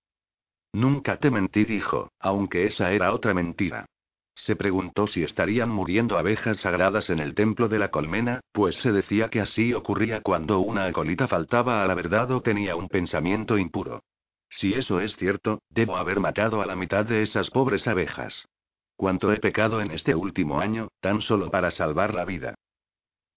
Nunca 0.73 1.17
te 1.17 1.31
mentí, 1.31 1.65
dijo, 1.65 2.11
aunque 2.19 2.65
esa 2.65 2.91
era 2.91 3.13
otra 3.13 3.33
mentira. 3.33 3.87
Se 4.35 4.55
preguntó 4.55 5.05
si 5.07 5.23
estarían 5.23 5.69
muriendo 5.69 6.17
abejas 6.17 6.57
sagradas 6.57 7.09
en 7.09 7.19
el 7.19 7.35
templo 7.35 7.67
de 7.69 7.79
la 7.79 7.91
colmena, 7.91 8.41
pues 8.51 8.77
se 8.77 8.91
decía 8.91 9.29
que 9.29 9.41
así 9.41 9.73
ocurría 9.73 10.21
cuando 10.21 10.59
una 10.59 10.85
acolita 10.85 11.27
faltaba 11.27 11.83
a 11.83 11.87
la 11.87 11.93
verdad 11.93 12.31
o 12.31 12.41
tenía 12.41 12.75
un 12.75 12.89
pensamiento 12.89 13.57
impuro. 13.57 14.03
Si 14.49 14.73
eso 14.73 14.99
es 14.99 15.15
cierto, 15.17 15.61
debo 15.69 15.97
haber 15.97 16.19
matado 16.19 16.61
a 16.61 16.65
la 16.65 16.75
mitad 16.75 17.05
de 17.05 17.21
esas 17.21 17.49
pobres 17.49 17.87
abejas. 17.87 18.47
Cuánto 18.95 19.31
he 19.31 19.39
pecado 19.39 19.81
en 19.81 19.91
este 19.91 20.15
último 20.15 20.59
año, 20.59 20.89
tan 20.99 21.21
solo 21.21 21.49
para 21.49 21.71
salvar 21.71 22.13
la 22.13 22.25
vida. 22.25 22.55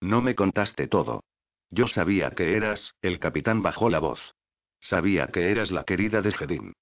No 0.01 0.21
me 0.21 0.35
contaste 0.35 0.89
todo. 0.89 1.23
Yo 1.71 1.87
sabía 1.87 2.31
que 2.31 2.57
eras, 2.57 2.95
el 3.03 3.19
capitán 3.19 3.63
bajó 3.63 3.91
la 3.91 3.99
voz. 3.99 4.35
Sabía 4.79 5.27
que 5.29 5.51
eras 5.51 5.71
la 5.71 5.85
querida 5.85 6.21
de 6.23 6.33
Jedin. 6.33 6.73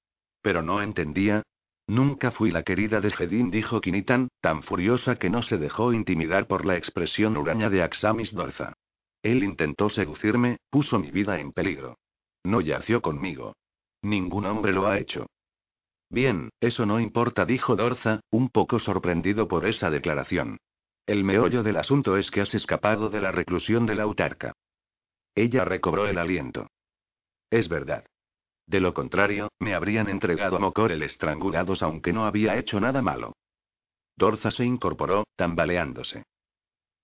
Pero 0.42 0.62
no 0.62 0.82
entendía, 0.82 1.42
Nunca 1.86 2.30
fui 2.30 2.50
la 2.50 2.62
querida 2.62 3.00
de 3.00 3.10
Jedin, 3.10 3.50
dijo 3.50 3.80
Kinitan, 3.80 4.28
tan 4.40 4.62
furiosa 4.62 5.16
que 5.16 5.28
no 5.28 5.42
se 5.42 5.58
dejó 5.58 5.92
intimidar 5.92 6.46
por 6.46 6.64
la 6.64 6.76
expresión 6.76 7.36
huraña 7.36 7.68
de 7.68 7.82
Axamis 7.82 8.32
Dorza. 8.32 8.72
Él 9.22 9.42
intentó 9.42 9.88
seducirme, 9.88 10.58
puso 10.70 10.98
mi 10.98 11.10
vida 11.10 11.38
en 11.38 11.52
peligro. 11.52 11.98
No 12.42 12.60
yació 12.60 13.02
conmigo. 13.02 13.54
Ningún 14.02 14.46
hombre 14.46 14.72
lo 14.72 14.86
ha 14.86 14.98
hecho. 14.98 15.26
Bien, 16.10 16.50
eso 16.60 16.86
no 16.86 17.00
importa, 17.00 17.44
dijo 17.44 17.76
Dorza, 17.76 18.20
un 18.30 18.48
poco 18.50 18.78
sorprendido 18.78 19.48
por 19.48 19.66
esa 19.66 19.90
declaración. 19.90 20.58
El 21.06 21.24
meollo 21.24 21.62
del 21.62 21.76
asunto 21.76 22.16
es 22.16 22.30
que 22.30 22.40
has 22.40 22.54
escapado 22.54 23.10
de 23.10 23.20
la 23.20 23.32
reclusión 23.32 23.84
de 23.84 23.94
la 23.94 24.04
autarca. 24.04 24.52
Ella 25.34 25.64
recobró 25.64 26.06
el 26.06 26.18
aliento. 26.18 26.68
Es 27.50 27.68
verdad. 27.68 28.06
De 28.66 28.80
lo 28.80 28.94
contrario, 28.94 29.50
me 29.58 29.74
habrían 29.74 30.08
entregado 30.08 30.56
a 30.56 30.58
Mokor 30.58 30.92
estrangulados 30.92 31.82
aunque 31.82 32.12
no 32.12 32.24
había 32.24 32.56
hecho 32.56 32.80
nada 32.80 33.02
malo. 33.02 33.34
Dorza 34.16 34.50
se 34.50 34.64
incorporó, 34.64 35.24
tambaleándose. 35.36 36.24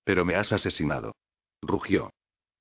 Pero 0.04 0.24
me 0.24 0.36
has 0.36 0.52
asesinado. 0.52 1.14
Rugió. 1.62 2.10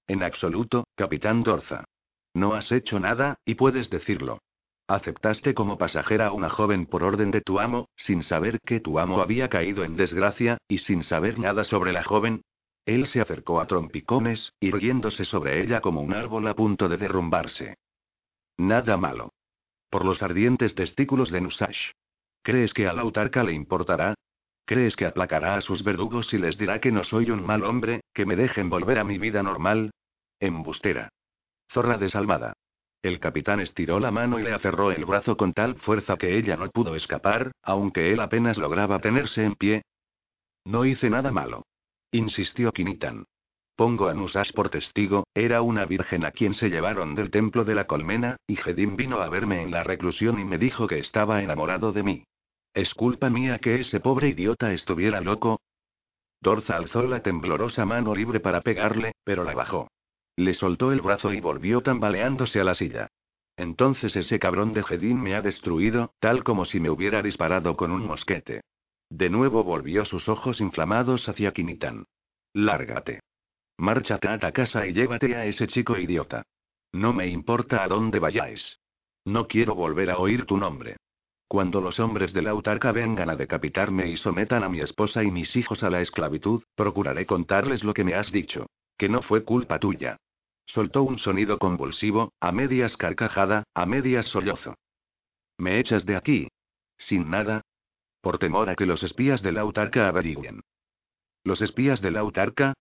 En 0.07 0.23
absoluto, 0.23 0.85
capitán 0.95 1.43
Dorza. 1.43 1.85
No 2.33 2.53
has 2.53 2.71
hecho 2.71 2.99
nada, 2.99 3.37
y 3.45 3.55
puedes 3.55 3.89
decirlo. 3.89 4.39
Aceptaste 4.87 5.53
como 5.53 5.77
pasajera 5.77 6.27
a 6.27 6.31
una 6.31 6.49
joven 6.49 6.87
por 6.87 7.03
orden 7.03 7.29
de 7.29 7.41
tu 7.41 7.59
amo, 7.59 7.89
sin 7.95 8.23
saber 8.23 8.59
que 8.61 8.79
tu 8.79 8.97
amo 8.97 9.21
había 9.21 9.47
caído 9.47 9.83
en 9.83 9.95
desgracia, 9.95 10.57
y 10.67 10.79
sin 10.79 11.03
saber 11.03 11.37
nada 11.37 11.63
sobre 11.63 11.93
la 11.93 12.03
joven. 12.03 12.41
Él 12.85 13.05
se 13.05 13.21
acercó 13.21 13.61
a 13.61 13.67
trompicones, 13.67 14.51
irguiéndose 14.59 15.25
sobre 15.25 15.61
ella 15.61 15.79
como 15.79 16.01
un 16.01 16.13
árbol 16.13 16.47
a 16.47 16.55
punto 16.55 16.89
de 16.89 16.97
derrumbarse. 16.97 17.75
Nada 18.59 18.97
malo. 18.97 19.31
Por 19.89 20.03
los 20.03 20.21
ardientes 20.21 20.75
testículos 20.75 21.31
de 21.31 21.39
Nusash. 21.39 21.91
¿Crees 22.43 22.73
que 22.73 22.89
a 22.89 22.93
la 22.93 23.03
autarca 23.03 23.41
le 23.41 23.53
importará? 23.53 24.15
¿Crees 24.65 24.97
que 24.97 25.05
aplacará 25.05 25.55
a 25.55 25.61
sus 25.61 25.81
verdugos 25.81 26.33
y 26.33 26.37
les 26.39 26.57
dirá 26.57 26.81
que 26.81 26.91
no 26.91 27.05
soy 27.05 27.31
un 27.31 27.45
mal 27.45 27.63
hombre, 27.63 28.01
que 28.13 28.25
me 28.25 28.35
dejen 28.35 28.69
volver 28.69 28.99
a 28.99 29.05
mi 29.05 29.17
vida 29.17 29.41
normal? 29.43 29.91
Embustera. 30.41 31.07
Zorra 31.71 31.97
desalmada. 31.97 32.51
El 33.01 33.21
capitán 33.21 33.61
estiró 33.61 33.97
la 34.01 34.11
mano 34.11 34.39
y 34.39 34.43
le 34.43 34.51
aferró 34.51 34.91
el 34.91 35.05
brazo 35.05 35.37
con 35.37 35.53
tal 35.53 35.75
fuerza 35.75 36.17
que 36.17 36.37
ella 36.37 36.57
no 36.57 36.69
pudo 36.69 36.95
escapar, 36.95 37.53
aunque 37.63 38.11
él 38.11 38.19
apenas 38.19 38.57
lograba 38.57 38.99
tenerse 38.99 39.45
en 39.45 39.55
pie. 39.55 39.83
No 40.65 40.83
hice 40.83 41.09
nada 41.09 41.31
malo. 41.31 41.65
Insistió 42.11 42.73
Kinitan. 42.73 43.23
Pongo 43.79 44.09
a 44.09 44.13
Nusas 44.13 44.51
por 44.51 44.69
testigo, 44.69 45.23
era 45.33 45.61
una 45.61 45.85
virgen 45.85 46.25
a 46.25 46.31
quien 46.31 46.53
se 46.53 46.69
llevaron 46.69 47.15
del 47.15 47.31
templo 47.31 47.63
de 47.63 47.75
la 47.75 47.87
colmena, 47.87 48.35
y 48.45 48.57
Jedim 48.57 48.97
vino 48.97 49.21
a 49.21 49.29
verme 49.29 49.61
en 49.61 49.71
la 49.71 49.83
reclusión 49.83 50.37
y 50.37 50.43
me 50.43 50.57
dijo 50.57 50.85
que 50.85 50.99
estaba 50.99 51.41
enamorado 51.41 51.93
de 51.93 52.03
mí. 52.03 52.23
¿Es 52.73 52.93
culpa 52.93 53.29
mía 53.29 53.59
que 53.59 53.79
ese 53.79 54.01
pobre 54.01 54.27
idiota 54.27 54.73
estuviera 54.73 55.21
loco? 55.21 55.61
Dorza 56.41 56.75
alzó 56.75 57.03
la 57.03 57.23
temblorosa 57.23 57.85
mano 57.85 58.13
libre 58.13 58.41
para 58.41 58.59
pegarle, 58.59 59.13
pero 59.23 59.45
la 59.45 59.53
bajó. 59.53 59.87
Le 60.35 60.53
soltó 60.55 60.91
el 60.91 60.99
brazo 60.99 61.31
y 61.31 61.39
volvió 61.39 61.79
tambaleándose 61.79 62.59
a 62.59 62.65
la 62.65 62.75
silla. 62.75 63.07
Entonces 63.55 64.13
ese 64.17 64.39
cabrón 64.39 64.73
de 64.73 64.83
Jedín 64.83 65.21
me 65.21 65.35
ha 65.35 65.41
destruido, 65.41 66.11
tal 66.19 66.43
como 66.43 66.65
si 66.65 66.81
me 66.81 66.89
hubiera 66.89 67.21
disparado 67.21 67.77
con 67.77 67.91
un 67.91 68.05
mosquete. 68.05 68.59
De 69.09 69.29
nuevo 69.29 69.63
volvió 69.63 70.03
sus 70.03 70.27
ojos 70.27 70.59
inflamados 70.59 71.29
hacia 71.29 71.53
Kinitan. 71.53 72.03
Lárgate. 72.51 73.21
Márchate 73.79 74.27
a 74.27 74.51
casa 74.51 74.85
y 74.85 74.91
llévate 74.91 75.37
a 75.37 75.45
ese 75.45 75.65
chico 75.65 75.97
idiota. 75.97 76.43
No 76.91 77.13
me 77.13 77.27
importa 77.27 77.81
a 77.81 77.87
dónde 77.87 78.19
vayáis. 78.19 78.77
No 79.23 79.47
quiero 79.47 79.73
volver 79.73 80.11
a 80.11 80.17
oír 80.17 80.45
tu 80.45 80.57
nombre. 80.57 80.97
Cuando 81.47 81.79
los 81.79 81.97
hombres 81.97 82.33
de 82.33 82.41
la 82.41 82.49
autarca 82.49 82.91
vengan 82.91 83.29
a 83.29 83.37
decapitarme 83.37 84.09
y 84.09 84.17
sometan 84.17 84.65
a 84.65 84.69
mi 84.69 84.81
esposa 84.81 85.23
y 85.23 85.31
mis 85.31 85.55
hijos 85.55 85.81
a 85.81 85.89
la 85.89 86.01
esclavitud, 86.01 86.61
procuraré 86.75 87.25
contarles 87.25 87.85
lo 87.85 87.93
que 87.93 88.03
me 88.03 88.15
has 88.15 88.33
dicho. 88.33 88.65
Que 88.97 89.07
no 89.07 89.21
fue 89.21 89.45
culpa 89.45 89.79
tuya. 89.79 90.17
Soltó 90.65 91.03
un 91.03 91.17
sonido 91.17 91.57
convulsivo, 91.57 92.33
a 92.41 92.51
medias 92.51 92.97
carcajada, 92.97 93.63
a 93.73 93.85
medias 93.85 94.25
sollozo. 94.25 94.75
¿Me 95.57 95.79
echas 95.79 96.05
de 96.05 96.17
aquí? 96.17 96.49
¿Sin 96.97 97.29
nada? 97.29 97.61
Por 98.19 98.39
temor 98.39 98.69
a 98.69 98.75
que 98.75 98.85
los 98.85 99.03
espías 99.03 99.41
de 99.41 99.53
la 99.53 99.61
autarca 99.61 100.09
averigüen. 100.09 100.59
¿Los 101.45 101.61
espías 101.61 102.01
de 102.01 102.11
la 102.11 102.19
autarca? 102.19 102.73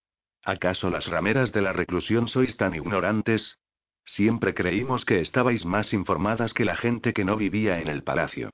¿Acaso 0.44 0.90
las 0.90 1.06
rameras 1.06 1.52
de 1.52 1.62
la 1.62 1.72
reclusión 1.72 2.28
sois 2.28 2.56
tan 2.56 2.74
ignorantes? 2.74 3.58
Siempre 4.04 4.54
creímos 4.54 5.04
que 5.04 5.20
estabais 5.20 5.66
más 5.66 5.92
informadas 5.92 6.54
que 6.54 6.64
la 6.64 6.76
gente 6.76 7.12
que 7.12 7.24
no 7.24 7.36
vivía 7.36 7.80
en 7.80 7.88
el 7.88 8.02
palacio. 8.02 8.50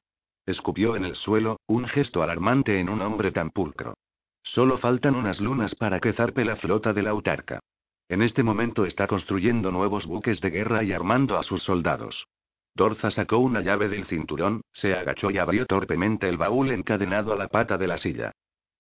Escupió 0.46 0.96
en 0.96 1.04
el 1.04 1.14
suelo, 1.14 1.60
un 1.66 1.86
gesto 1.86 2.22
alarmante 2.22 2.80
en 2.80 2.88
un 2.88 3.00
hombre 3.00 3.30
tan 3.30 3.50
pulcro. 3.50 3.94
Solo 4.42 4.76
faltan 4.76 5.14
unas 5.14 5.40
lunas 5.40 5.74
para 5.74 6.00
que 6.00 6.12
zarpe 6.12 6.44
la 6.44 6.56
flota 6.56 6.92
de 6.92 7.02
la 7.02 7.10
autarca. 7.10 7.60
En 8.08 8.20
este 8.20 8.42
momento 8.42 8.84
está 8.84 9.06
construyendo 9.06 9.70
nuevos 9.70 10.06
buques 10.06 10.40
de 10.40 10.50
guerra 10.50 10.82
y 10.82 10.92
armando 10.92 11.38
a 11.38 11.42
sus 11.42 11.62
soldados. 11.62 12.26
Dorza 12.74 13.10
sacó 13.10 13.38
una 13.38 13.60
llave 13.60 13.88
del 13.88 14.04
cinturón, 14.04 14.60
se 14.72 14.94
agachó 14.94 15.30
y 15.30 15.38
abrió 15.38 15.64
torpemente 15.64 16.28
el 16.28 16.36
baúl 16.36 16.72
encadenado 16.72 17.32
a 17.32 17.36
la 17.36 17.48
pata 17.48 17.78
de 17.78 17.86
la 17.86 17.98
silla. 17.98 18.32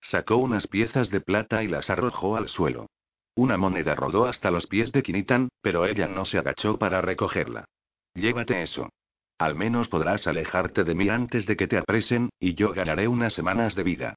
Sacó 0.04 0.36
unas 0.36 0.66
piezas 0.66 1.08
de 1.08 1.22
plata 1.22 1.62
y 1.62 1.68
las 1.68 1.88
arrojó 1.88 2.36
al 2.36 2.50
suelo. 2.50 2.90
Una 3.36 3.56
moneda 3.56 3.94
rodó 3.94 4.26
hasta 4.26 4.50
los 4.50 4.66
pies 4.66 4.92
de 4.92 5.02
Kinitan, 5.02 5.48
pero 5.62 5.86
ella 5.86 6.06
no 6.06 6.26
se 6.26 6.36
agachó 6.36 6.78
para 6.78 7.00
recogerla. 7.00 7.64
Llévate 8.12 8.60
eso. 8.60 8.90
Al 9.38 9.54
menos 9.54 9.88
podrás 9.88 10.26
alejarte 10.26 10.84
de 10.84 10.94
mí 10.94 11.08
antes 11.08 11.46
de 11.46 11.56
que 11.56 11.66
te 11.66 11.78
apresen, 11.78 12.28
y 12.38 12.54
yo 12.54 12.74
ganaré 12.74 13.08
unas 13.08 13.32
semanas 13.32 13.74
de 13.74 13.82
vida. 13.82 14.14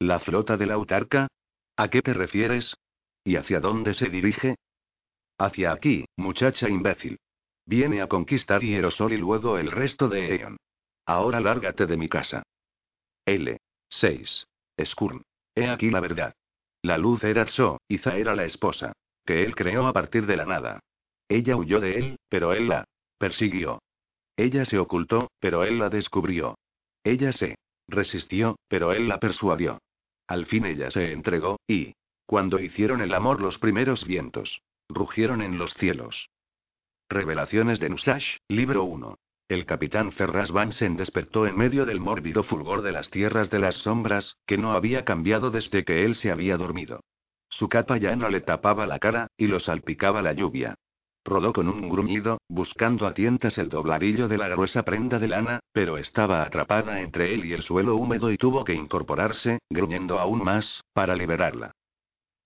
¿La 0.00 0.18
flota 0.18 0.56
de 0.56 0.66
la 0.66 0.74
autarca? 0.74 1.28
¿A 1.76 1.88
qué 1.88 2.02
te 2.02 2.12
refieres? 2.12 2.74
¿Y 3.22 3.36
hacia 3.36 3.60
dónde 3.60 3.94
se 3.94 4.08
dirige? 4.08 4.56
Hacia 5.38 5.70
aquí, 5.70 6.04
muchacha 6.16 6.68
imbécil. 6.68 7.20
Viene 7.64 8.02
a 8.02 8.08
conquistar 8.08 8.60
Hierosol 8.60 9.12
y 9.12 9.18
luego 9.18 9.56
el 9.56 9.70
resto 9.70 10.08
de 10.08 10.34
Eon. 10.34 10.56
Ahora 11.06 11.38
lárgate 11.38 11.86
de 11.86 11.96
mi 11.96 12.08
casa. 12.08 12.42
L. 13.24 13.56
6. 13.88 14.46
Skurn. 14.84 15.22
He 15.54 15.68
aquí 15.68 15.90
la 15.90 16.00
verdad. 16.00 16.34
La 16.82 16.98
luz 16.98 17.24
era 17.24 17.44
Tso, 17.46 17.80
Iza 17.88 18.16
era 18.16 18.34
la 18.34 18.44
esposa. 18.44 18.92
Que 19.24 19.42
él 19.42 19.54
creó 19.54 19.86
a 19.86 19.92
partir 19.92 20.26
de 20.26 20.36
la 20.36 20.44
nada. 20.44 20.80
Ella 21.28 21.56
huyó 21.56 21.80
de 21.80 21.98
él, 21.98 22.16
pero 22.28 22.52
él 22.52 22.68
la 22.68 22.84
persiguió. 23.18 23.80
Ella 24.36 24.64
se 24.64 24.78
ocultó, 24.78 25.30
pero 25.40 25.64
él 25.64 25.78
la 25.78 25.88
descubrió. 25.88 26.56
Ella 27.02 27.32
se 27.32 27.56
resistió, 27.88 28.56
pero 28.68 28.92
él 28.92 29.08
la 29.08 29.18
persuadió. 29.18 29.78
Al 30.28 30.46
fin 30.46 30.66
ella 30.66 30.90
se 30.90 31.12
entregó, 31.12 31.58
y, 31.66 31.94
cuando 32.26 32.58
hicieron 32.58 33.00
el 33.00 33.14
amor 33.14 33.40
los 33.40 33.58
primeros 33.58 34.06
vientos, 34.06 34.60
rugieron 34.88 35.42
en 35.42 35.58
los 35.58 35.72
cielos. 35.74 36.28
Revelaciones 37.08 37.78
de 37.80 37.88
Nusash, 37.88 38.36
libro 38.48 38.84
1. 38.84 39.16
El 39.48 39.64
capitán 39.64 40.10
Ferraz 40.10 40.50
Vansen 40.50 40.96
despertó 40.96 41.46
en 41.46 41.56
medio 41.56 41.86
del 41.86 42.00
mórbido 42.00 42.42
fulgor 42.42 42.82
de 42.82 42.90
las 42.90 43.10
tierras 43.10 43.48
de 43.48 43.60
las 43.60 43.76
sombras, 43.76 44.36
que 44.44 44.58
no 44.58 44.72
había 44.72 45.04
cambiado 45.04 45.52
desde 45.52 45.84
que 45.84 46.04
él 46.04 46.16
se 46.16 46.32
había 46.32 46.56
dormido. 46.56 47.00
Su 47.48 47.68
capa 47.68 47.96
ya 47.96 48.16
no 48.16 48.28
le 48.28 48.40
tapaba 48.40 48.88
la 48.88 48.98
cara, 48.98 49.28
y 49.36 49.46
lo 49.46 49.60
salpicaba 49.60 50.20
la 50.20 50.32
lluvia. 50.32 50.74
Rodó 51.24 51.52
con 51.52 51.68
un 51.68 51.88
gruñido, 51.88 52.38
buscando 52.48 53.06
a 53.06 53.14
tientas 53.14 53.56
el 53.58 53.68
dobladillo 53.68 54.26
de 54.26 54.36
la 54.36 54.48
gruesa 54.48 54.84
prenda 54.84 55.20
de 55.20 55.28
lana, 55.28 55.60
pero 55.72 55.96
estaba 55.96 56.42
atrapada 56.42 57.00
entre 57.00 57.32
él 57.32 57.44
y 57.44 57.52
el 57.52 57.62
suelo 57.62 57.94
húmedo 57.94 58.32
y 58.32 58.36
tuvo 58.36 58.64
que 58.64 58.74
incorporarse, 58.74 59.60
gruñendo 59.70 60.18
aún 60.18 60.42
más, 60.42 60.82
para 60.92 61.14
liberarla. 61.14 61.70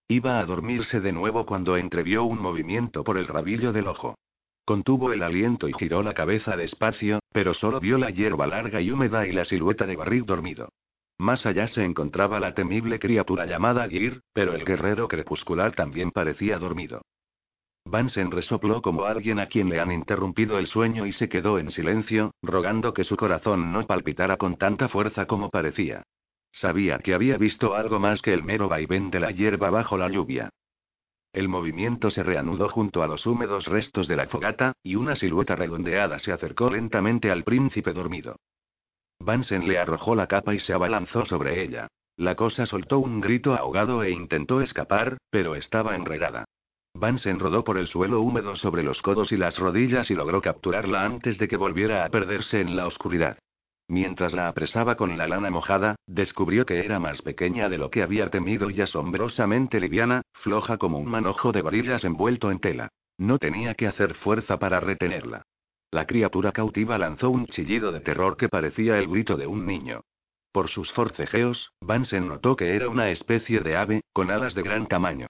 Iba 0.06 0.38
a 0.38 0.44
dormirse 0.44 1.00
de 1.00 1.12
nuevo 1.12 1.46
cuando 1.46 1.78
entrevió 1.78 2.24
un 2.24 2.42
movimiento 2.42 3.04
por 3.04 3.16
el 3.16 3.26
rabillo 3.26 3.72
del 3.72 3.88
ojo. 3.88 4.16
Contuvo 4.70 5.12
el 5.12 5.24
aliento 5.24 5.68
y 5.68 5.72
giró 5.72 6.00
la 6.00 6.14
cabeza 6.14 6.56
despacio, 6.56 7.18
pero 7.32 7.54
solo 7.54 7.80
vio 7.80 7.98
la 7.98 8.10
hierba 8.10 8.46
larga 8.46 8.80
y 8.80 8.92
húmeda 8.92 9.26
y 9.26 9.32
la 9.32 9.44
silueta 9.44 9.84
de 9.84 9.96
Barril 9.96 10.24
dormido. 10.24 10.68
Más 11.18 11.44
allá 11.44 11.66
se 11.66 11.82
encontraba 11.82 12.38
la 12.38 12.54
temible 12.54 13.00
criatura 13.00 13.46
llamada 13.46 13.88
Gir, 13.88 14.20
pero 14.32 14.54
el 14.54 14.64
guerrero 14.64 15.08
crepuscular 15.08 15.72
también 15.72 16.12
parecía 16.12 16.56
dormido. 16.60 17.02
Vansen 17.84 18.30
resopló 18.30 18.80
como 18.80 19.06
alguien 19.06 19.40
a 19.40 19.46
quien 19.46 19.70
le 19.70 19.80
han 19.80 19.90
interrumpido 19.90 20.56
el 20.56 20.68
sueño 20.68 21.04
y 21.04 21.10
se 21.10 21.28
quedó 21.28 21.58
en 21.58 21.72
silencio, 21.72 22.30
rogando 22.40 22.94
que 22.94 23.02
su 23.02 23.16
corazón 23.16 23.72
no 23.72 23.84
palpitara 23.88 24.36
con 24.36 24.56
tanta 24.56 24.88
fuerza 24.88 25.26
como 25.26 25.50
parecía. 25.50 26.04
Sabía 26.52 27.00
que 27.00 27.12
había 27.12 27.38
visto 27.38 27.74
algo 27.74 27.98
más 27.98 28.22
que 28.22 28.32
el 28.32 28.44
mero 28.44 28.68
vaivén 28.68 29.10
de 29.10 29.18
la 29.18 29.32
hierba 29.32 29.68
bajo 29.70 29.98
la 29.98 30.08
lluvia. 30.08 30.50
El 31.32 31.48
movimiento 31.48 32.10
se 32.10 32.22
reanudó 32.24 32.68
junto 32.68 33.02
a 33.02 33.06
los 33.06 33.24
húmedos 33.26 33.66
restos 33.66 34.08
de 34.08 34.16
la 34.16 34.26
fogata, 34.26 34.72
y 34.82 34.96
una 34.96 35.14
silueta 35.14 35.54
redondeada 35.54 36.18
se 36.18 36.32
acercó 36.32 36.70
lentamente 36.70 37.30
al 37.30 37.44
príncipe 37.44 37.92
dormido. 37.92 38.36
Vansen 39.20 39.68
le 39.68 39.78
arrojó 39.78 40.14
la 40.14 40.26
capa 40.26 40.54
y 40.54 40.58
se 40.58 40.72
abalanzó 40.72 41.24
sobre 41.24 41.62
ella. 41.62 41.88
La 42.16 42.34
cosa 42.34 42.66
soltó 42.66 42.98
un 42.98 43.20
grito 43.20 43.54
ahogado 43.54 44.02
e 44.02 44.10
intentó 44.10 44.60
escapar, 44.60 45.18
pero 45.30 45.54
estaba 45.54 45.94
enredada. 45.94 46.44
Vansen 46.94 47.38
rodó 47.38 47.62
por 47.62 47.78
el 47.78 47.86
suelo 47.86 48.20
húmedo 48.20 48.56
sobre 48.56 48.82
los 48.82 49.00
codos 49.00 49.30
y 49.30 49.36
las 49.36 49.58
rodillas 49.58 50.10
y 50.10 50.14
logró 50.14 50.42
capturarla 50.42 51.04
antes 51.04 51.38
de 51.38 51.46
que 51.46 51.56
volviera 51.56 52.04
a 52.04 52.08
perderse 52.08 52.60
en 52.60 52.76
la 52.76 52.86
oscuridad. 52.86 53.38
Mientras 53.90 54.34
la 54.34 54.46
apresaba 54.46 54.94
con 54.94 55.18
la 55.18 55.26
lana 55.26 55.50
mojada, 55.50 55.96
descubrió 56.06 56.64
que 56.64 56.78
era 56.78 57.00
más 57.00 57.22
pequeña 57.22 57.68
de 57.68 57.76
lo 57.76 57.90
que 57.90 58.04
había 58.04 58.30
temido 58.30 58.70
y 58.70 58.80
asombrosamente 58.80 59.80
liviana, 59.80 60.22
floja 60.32 60.78
como 60.78 61.00
un 61.00 61.10
manojo 61.10 61.50
de 61.50 61.60
varillas 61.60 62.04
envuelto 62.04 62.52
en 62.52 62.60
tela. 62.60 62.90
No 63.18 63.38
tenía 63.38 63.74
que 63.74 63.88
hacer 63.88 64.14
fuerza 64.14 64.60
para 64.60 64.78
retenerla. 64.78 65.42
La 65.90 66.06
criatura 66.06 66.52
cautiva 66.52 66.98
lanzó 66.98 67.30
un 67.30 67.46
chillido 67.46 67.90
de 67.90 67.98
terror 67.98 68.36
que 68.36 68.48
parecía 68.48 68.96
el 68.96 69.08
grito 69.08 69.36
de 69.36 69.48
un 69.48 69.66
niño. 69.66 70.02
Por 70.52 70.68
sus 70.68 70.92
forcejeos, 70.92 71.72
Vansen 71.80 72.28
notó 72.28 72.54
que 72.54 72.76
era 72.76 72.88
una 72.88 73.10
especie 73.10 73.58
de 73.58 73.76
ave, 73.76 74.02
con 74.12 74.30
alas 74.30 74.54
de 74.54 74.62
gran 74.62 74.86
tamaño. 74.86 75.26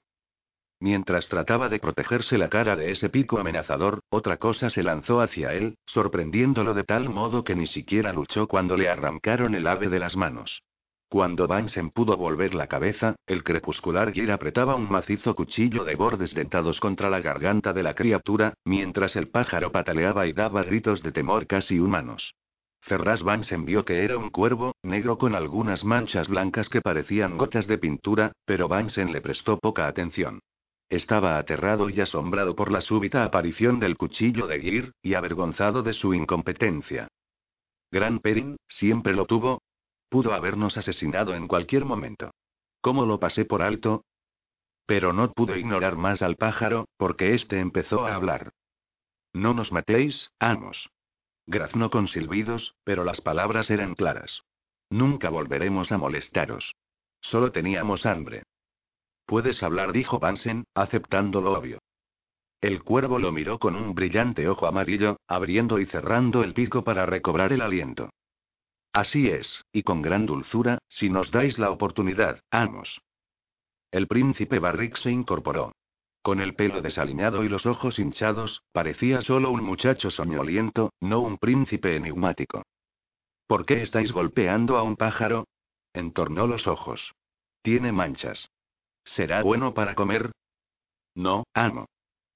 Mientras 0.82 1.28
trataba 1.28 1.68
de 1.68 1.78
protegerse 1.78 2.38
la 2.38 2.48
cara 2.48 2.74
de 2.74 2.90
ese 2.90 3.10
pico 3.10 3.38
amenazador, 3.38 4.00
otra 4.08 4.38
cosa 4.38 4.70
se 4.70 4.82
lanzó 4.82 5.20
hacia 5.20 5.52
él, 5.52 5.76
sorprendiéndolo 5.84 6.72
de 6.72 6.84
tal 6.84 7.10
modo 7.10 7.44
que 7.44 7.54
ni 7.54 7.66
siquiera 7.66 8.14
luchó 8.14 8.48
cuando 8.48 8.78
le 8.78 8.88
arrancaron 8.88 9.54
el 9.54 9.66
ave 9.66 9.90
de 9.90 9.98
las 9.98 10.16
manos. 10.16 10.62
Cuando 11.10 11.46
Vansen 11.46 11.90
pudo 11.90 12.16
volver 12.16 12.54
la 12.54 12.66
cabeza, 12.66 13.16
el 13.26 13.44
crepuscular 13.44 14.12
Gir 14.12 14.32
apretaba 14.32 14.74
un 14.74 14.90
macizo 14.90 15.34
cuchillo 15.34 15.84
de 15.84 15.96
bordes 15.96 16.34
dentados 16.34 16.80
contra 16.80 17.10
la 17.10 17.20
garganta 17.20 17.74
de 17.74 17.82
la 17.82 17.94
criatura, 17.94 18.54
mientras 18.64 19.16
el 19.16 19.28
pájaro 19.28 19.72
pataleaba 19.72 20.26
y 20.28 20.32
daba 20.32 20.62
gritos 20.62 21.02
de 21.02 21.12
temor 21.12 21.46
casi 21.46 21.78
humanos. 21.78 22.32
Ferraz 22.80 23.22
Vansen 23.22 23.66
vio 23.66 23.84
que 23.84 24.04
era 24.04 24.16
un 24.16 24.30
cuervo, 24.30 24.76
negro 24.82 25.18
con 25.18 25.34
algunas 25.34 25.84
manchas 25.84 26.28
blancas 26.28 26.70
que 26.70 26.80
parecían 26.80 27.36
gotas 27.36 27.66
de 27.66 27.76
pintura, 27.76 28.32
pero 28.46 28.68
Vansen 28.68 29.12
le 29.12 29.20
prestó 29.20 29.58
poca 29.58 29.86
atención. 29.86 30.40
Estaba 30.90 31.38
aterrado 31.38 31.88
y 31.88 32.00
asombrado 32.00 32.56
por 32.56 32.72
la 32.72 32.80
súbita 32.80 33.24
aparición 33.24 33.78
del 33.78 33.96
cuchillo 33.96 34.48
de 34.48 34.60
Gir, 34.60 34.92
y 35.02 35.14
avergonzado 35.14 35.84
de 35.84 35.94
su 35.94 36.14
incompetencia. 36.14 37.06
Gran 37.92 38.18
Perin, 38.18 38.56
siempre 38.68 39.14
lo 39.14 39.24
tuvo. 39.24 39.62
Pudo 40.08 40.34
habernos 40.34 40.76
asesinado 40.76 41.34
en 41.34 41.46
cualquier 41.46 41.84
momento. 41.84 42.32
¿Cómo 42.80 43.06
lo 43.06 43.20
pasé 43.20 43.44
por 43.44 43.62
alto? 43.62 44.04
Pero 44.84 45.12
no 45.12 45.30
pudo 45.32 45.56
ignorar 45.56 45.96
más 45.96 46.22
al 46.22 46.34
pájaro, 46.34 46.88
porque 46.96 47.34
éste 47.34 47.60
empezó 47.60 48.06
a 48.06 48.16
hablar. 48.16 48.50
No 49.32 49.54
nos 49.54 49.70
matéis, 49.70 50.32
amos. 50.40 50.90
Graznó 51.46 51.90
con 51.90 52.08
silbidos, 52.08 52.74
pero 52.82 53.04
las 53.04 53.20
palabras 53.20 53.70
eran 53.70 53.94
claras. 53.94 54.42
Nunca 54.88 55.30
volveremos 55.30 55.92
a 55.92 55.98
molestaros. 55.98 56.74
Solo 57.20 57.52
teníamos 57.52 58.06
hambre. 58.06 58.42
Puedes 59.30 59.62
hablar, 59.62 59.92
dijo 59.92 60.18
Vansen, 60.18 60.64
aceptando 60.74 61.40
lo 61.40 61.52
obvio. 61.52 61.78
El 62.60 62.82
cuervo 62.82 63.20
lo 63.20 63.30
miró 63.30 63.60
con 63.60 63.76
un 63.76 63.94
brillante 63.94 64.48
ojo 64.48 64.66
amarillo, 64.66 65.18
abriendo 65.28 65.78
y 65.78 65.86
cerrando 65.86 66.42
el 66.42 66.52
pico 66.52 66.82
para 66.82 67.06
recobrar 67.06 67.52
el 67.52 67.60
aliento. 67.60 68.10
Así 68.92 69.28
es, 69.28 69.64
y 69.70 69.84
con 69.84 70.02
gran 70.02 70.26
dulzura, 70.26 70.78
si 70.88 71.10
nos 71.10 71.30
dais 71.30 71.60
la 71.60 71.70
oportunidad, 71.70 72.40
amos. 72.50 73.02
El 73.92 74.08
príncipe 74.08 74.58
Barrick 74.58 74.96
se 74.96 75.12
incorporó. 75.12 75.76
Con 76.22 76.40
el 76.40 76.56
pelo 76.56 76.82
desaliñado 76.82 77.44
y 77.44 77.48
los 77.48 77.66
ojos 77.66 78.00
hinchados, 78.00 78.64
parecía 78.72 79.22
solo 79.22 79.52
un 79.52 79.62
muchacho 79.62 80.10
soñoliento, 80.10 80.92
no 80.98 81.20
un 81.20 81.38
príncipe 81.38 81.94
enigmático. 81.94 82.64
¿Por 83.46 83.64
qué 83.64 83.80
estáis 83.82 84.10
golpeando 84.10 84.76
a 84.76 84.82
un 84.82 84.96
pájaro? 84.96 85.46
Entornó 85.92 86.48
los 86.48 86.66
ojos. 86.66 87.14
Tiene 87.62 87.92
manchas. 87.92 88.50
¿Será 89.04 89.42
bueno 89.42 89.74
para 89.74 89.94
comer? 89.94 90.30
No, 91.14 91.44
amo. 91.54 91.86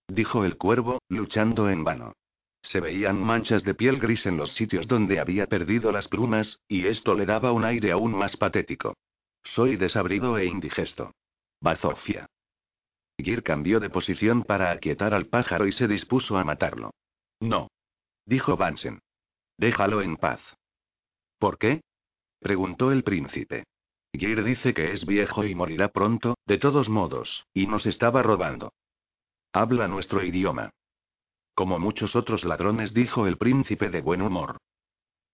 Dijo 0.08 0.44
el 0.44 0.56
cuervo, 0.56 0.98
luchando 1.08 1.70
en 1.70 1.84
vano. 1.84 2.12
Se 2.62 2.80
veían 2.80 3.22
manchas 3.22 3.62
de 3.62 3.74
piel 3.74 3.98
gris 3.98 4.26
en 4.26 4.36
los 4.36 4.52
sitios 4.52 4.88
donde 4.88 5.20
había 5.20 5.46
perdido 5.46 5.92
las 5.92 6.08
plumas, 6.08 6.60
y 6.66 6.86
esto 6.86 7.14
le 7.14 7.26
daba 7.26 7.52
un 7.52 7.64
aire 7.64 7.92
aún 7.92 8.14
más 8.14 8.36
patético. 8.36 8.94
Soy 9.42 9.76
desabrido 9.76 10.38
e 10.38 10.46
indigesto. 10.46 11.12
Bazofia. 11.60 12.26
Gir 13.18 13.42
cambió 13.42 13.80
de 13.80 13.90
posición 13.90 14.42
para 14.42 14.70
aquietar 14.70 15.14
al 15.14 15.26
pájaro 15.26 15.66
y 15.66 15.72
se 15.72 15.86
dispuso 15.86 16.36
a 16.36 16.44
matarlo. 16.44 16.90
No. 17.40 17.68
Dijo 18.26 18.56
Vansen. 18.56 19.00
Déjalo 19.58 20.02
en 20.02 20.16
paz. 20.16 20.40
¿Por 21.38 21.58
qué? 21.58 21.82
preguntó 22.40 22.90
el 22.90 23.04
príncipe. 23.04 23.64
Gir 24.18 24.44
dice 24.44 24.74
que 24.74 24.92
es 24.92 25.06
viejo 25.06 25.44
y 25.44 25.54
morirá 25.54 25.88
pronto, 25.88 26.36
de 26.46 26.58
todos 26.58 26.88
modos, 26.88 27.46
y 27.52 27.66
nos 27.66 27.86
estaba 27.86 28.22
robando. 28.22 28.72
Habla 29.52 29.88
nuestro 29.88 30.22
idioma. 30.22 30.70
Como 31.54 31.78
muchos 31.78 32.16
otros 32.16 32.44
ladrones, 32.44 32.94
dijo 32.94 33.26
el 33.26 33.36
príncipe 33.38 33.90
de 33.90 34.00
buen 34.00 34.22
humor. 34.22 34.58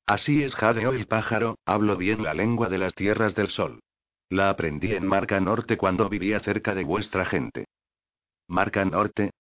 Así 0.07 0.43
es, 0.43 0.55
Jadeo 0.55 0.93
el 0.93 1.07
pájaro, 1.07 1.59
hablo 1.65 1.97
bien 1.97 2.23
la 2.23 2.35
lengua 2.35 2.69
de 2.69 2.79
las 2.79 2.95
tierras 2.95 3.35
del 3.35 3.49
sol. 3.49 3.81
La 4.29 4.51
aprendí 4.51 4.93
en 4.93 5.07
Marca 5.07 5.41
Norte 5.41 5.77
cuando 5.77 6.09
vivía 6.09 6.41
cerca 6.41 6.75
de 6.75 6.85
vuestra 6.85 7.25
gente. 7.25 7.67
¿Marca 8.47 8.85
Norte? 8.85 9.31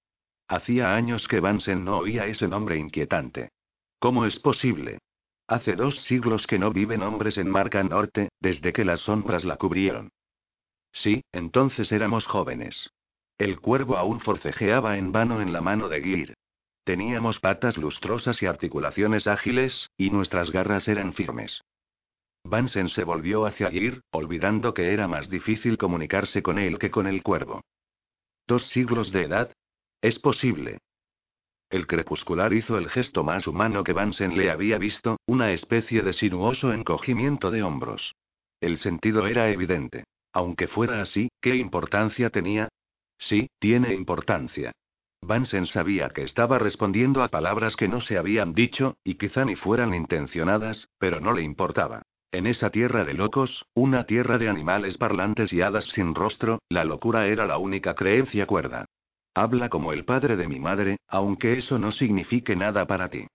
Hacía 0.48 0.94
años 0.94 1.28
que 1.28 1.40
Vansen 1.40 1.84
no 1.84 1.98
oía 1.98 2.26
ese 2.26 2.48
nombre 2.48 2.76
inquietante. 2.76 3.50
¿Cómo 3.98 4.26
es 4.26 4.38
posible? 4.38 4.98
Hace 5.50 5.74
dos 5.74 5.98
siglos 6.02 6.46
que 6.46 6.60
no 6.60 6.70
viven 6.70 7.02
hombres 7.02 7.36
en 7.36 7.50
Marca 7.50 7.82
Norte, 7.82 8.28
desde 8.38 8.72
que 8.72 8.84
las 8.84 9.00
sombras 9.00 9.44
la 9.44 9.56
cubrieron. 9.56 10.12
Sí, 10.92 11.24
entonces 11.32 11.90
éramos 11.90 12.24
jóvenes. 12.24 12.90
El 13.36 13.58
cuervo 13.58 13.96
aún 13.96 14.20
forcejeaba 14.20 14.96
en 14.96 15.10
vano 15.10 15.40
en 15.40 15.52
la 15.52 15.60
mano 15.60 15.88
de 15.88 16.02
Gir. 16.02 16.34
Teníamos 16.84 17.40
patas 17.40 17.78
lustrosas 17.78 18.40
y 18.44 18.46
articulaciones 18.46 19.26
ágiles, 19.26 19.90
y 19.96 20.10
nuestras 20.10 20.52
garras 20.52 20.86
eran 20.86 21.14
firmes. 21.14 21.64
Vansen 22.44 22.88
se 22.88 23.02
volvió 23.02 23.44
hacia 23.44 23.72
Gir, 23.72 24.02
olvidando 24.12 24.72
que 24.72 24.92
era 24.92 25.08
más 25.08 25.28
difícil 25.28 25.78
comunicarse 25.78 26.44
con 26.44 26.60
él 26.60 26.78
que 26.78 26.92
con 26.92 27.08
el 27.08 27.24
cuervo. 27.24 27.60
¿Dos 28.46 28.68
siglos 28.68 29.10
de 29.10 29.24
edad? 29.24 29.52
Es 30.00 30.20
posible. 30.20 30.78
El 31.70 31.86
crepuscular 31.86 32.52
hizo 32.52 32.76
el 32.78 32.90
gesto 32.90 33.22
más 33.22 33.46
humano 33.46 33.84
que 33.84 33.92
Vansen 33.92 34.36
le 34.36 34.50
había 34.50 34.76
visto, 34.76 35.18
una 35.26 35.52
especie 35.52 36.02
de 36.02 36.12
sinuoso 36.12 36.72
encogimiento 36.72 37.52
de 37.52 37.62
hombros. 37.62 38.16
El 38.60 38.76
sentido 38.78 39.28
era 39.28 39.48
evidente. 39.50 40.02
Aunque 40.32 40.66
fuera 40.66 41.00
así, 41.00 41.28
¿qué 41.40 41.54
importancia 41.54 42.30
tenía? 42.30 42.68
Sí, 43.18 43.48
tiene 43.60 43.94
importancia. 43.94 44.72
Vansen 45.22 45.66
sabía 45.66 46.08
que 46.08 46.22
estaba 46.22 46.58
respondiendo 46.58 47.22
a 47.22 47.28
palabras 47.28 47.76
que 47.76 47.86
no 47.86 48.00
se 48.00 48.18
habían 48.18 48.52
dicho, 48.52 48.96
y 49.04 49.14
quizá 49.14 49.44
ni 49.44 49.54
fueran 49.54 49.94
intencionadas, 49.94 50.88
pero 50.98 51.20
no 51.20 51.32
le 51.32 51.42
importaba. 51.42 52.02
En 52.32 52.46
esa 52.46 52.70
tierra 52.70 53.04
de 53.04 53.14
locos, 53.14 53.66
una 53.74 54.04
tierra 54.04 54.38
de 54.38 54.48
animales 54.48 54.98
parlantes 54.98 55.52
y 55.52 55.62
hadas 55.62 55.84
sin 55.84 56.14
rostro, 56.14 56.60
la 56.68 56.84
locura 56.84 57.26
era 57.26 57.46
la 57.46 57.58
única 57.58 57.94
creencia 57.94 58.46
cuerda. 58.46 58.86
Habla 59.34 59.68
como 59.68 59.92
el 59.92 60.04
padre 60.04 60.36
de 60.36 60.48
mi 60.48 60.58
madre, 60.58 60.98
aunque 61.06 61.56
eso 61.58 61.78
no 61.78 61.92
signifique 61.92 62.56
nada 62.56 62.86
para 62.86 63.08
ti. 63.08 63.26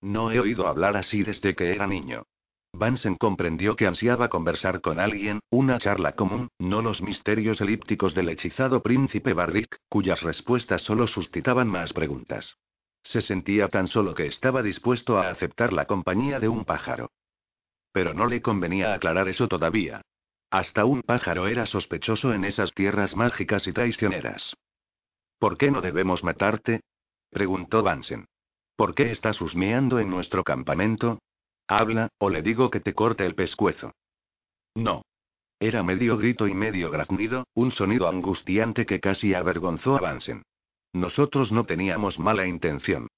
No 0.00 0.30
he 0.30 0.40
oído 0.40 0.66
hablar 0.66 0.96
así 0.96 1.22
desde 1.22 1.54
que 1.54 1.72
era 1.72 1.86
niño. 1.86 2.24
Vansen 2.72 3.14
comprendió 3.14 3.76
que 3.76 3.86
ansiaba 3.86 4.28
conversar 4.28 4.80
con 4.80 4.98
alguien, 4.98 5.38
una 5.48 5.78
charla 5.78 6.12
común, 6.12 6.48
no 6.58 6.82
los 6.82 7.02
misterios 7.02 7.60
elípticos 7.60 8.14
del 8.14 8.28
hechizado 8.30 8.82
príncipe 8.82 9.32
Barrick, 9.32 9.78
cuyas 9.88 10.22
respuestas 10.22 10.82
solo 10.82 11.06
suscitaban 11.06 11.68
más 11.68 11.92
preguntas. 11.92 12.56
Se 13.04 13.22
sentía 13.22 13.68
tan 13.68 13.86
solo 13.86 14.12
que 14.14 14.26
estaba 14.26 14.60
dispuesto 14.60 15.18
a 15.18 15.28
aceptar 15.28 15.72
la 15.72 15.84
compañía 15.84 16.40
de 16.40 16.48
un 16.48 16.64
pájaro. 16.64 17.12
Pero 17.92 18.12
no 18.12 18.26
le 18.26 18.42
convenía 18.42 18.92
aclarar 18.92 19.28
eso 19.28 19.46
todavía. 19.46 20.02
Hasta 20.50 20.84
un 20.84 21.02
pájaro 21.02 21.46
era 21.46 21.66
sospechoso 21.66 22.34
en 22.34 22.44
esas 22.44 22.74
tierras 22.74 23.14
mágicas 23.14 23.68
y 23.68 23.72
traicioneras. 23.72 24.56
¿Por 25.44 25.58
qué 25.58 25.70
no 25.70 25.82
debemos 25.82 26.24
matarte? 26.24 26.80
preguntó 27.28 27.82
Vansen. 27.82 28.24
¿Por 28.76 28.94
qué 28.94 29.10
estás 29.10 29.42
husmeando 29.42 29.98
en 29.98 30.08
nuestro 30.08 30.42
campamento? 30.42 31.18
Habla, 31.68 32.08
o 32.16 32.30
le 32.30 32.40
digo 32.40 32.70
que 32.70 32.80
te 32.80 32.94
corte 32.94 33.26
el 33.26 33.34
pescuezo. 33.34 33.92
No. 34.74 35.02
Era 35.60 35.82
medio 35.82 36.16
grito 36.16 36.48
y 36.48 36.54
medio 36.54 36.90
graznido, 36.90 37.44
un 37.52 37.72
sonido 37.72 38.08
angustiante 38.08 38.86
que 38.86 39.00
casi 39.00 39.34
avergonzó 39.34 39.98
a 39.98 40.00
Vansen. 40.00 40.44
Nosotros 40.94 41.52
no 41.52 41.66
teníamos 41.66 42.18
mala 42.18 42.46
intención. 42.46 43.08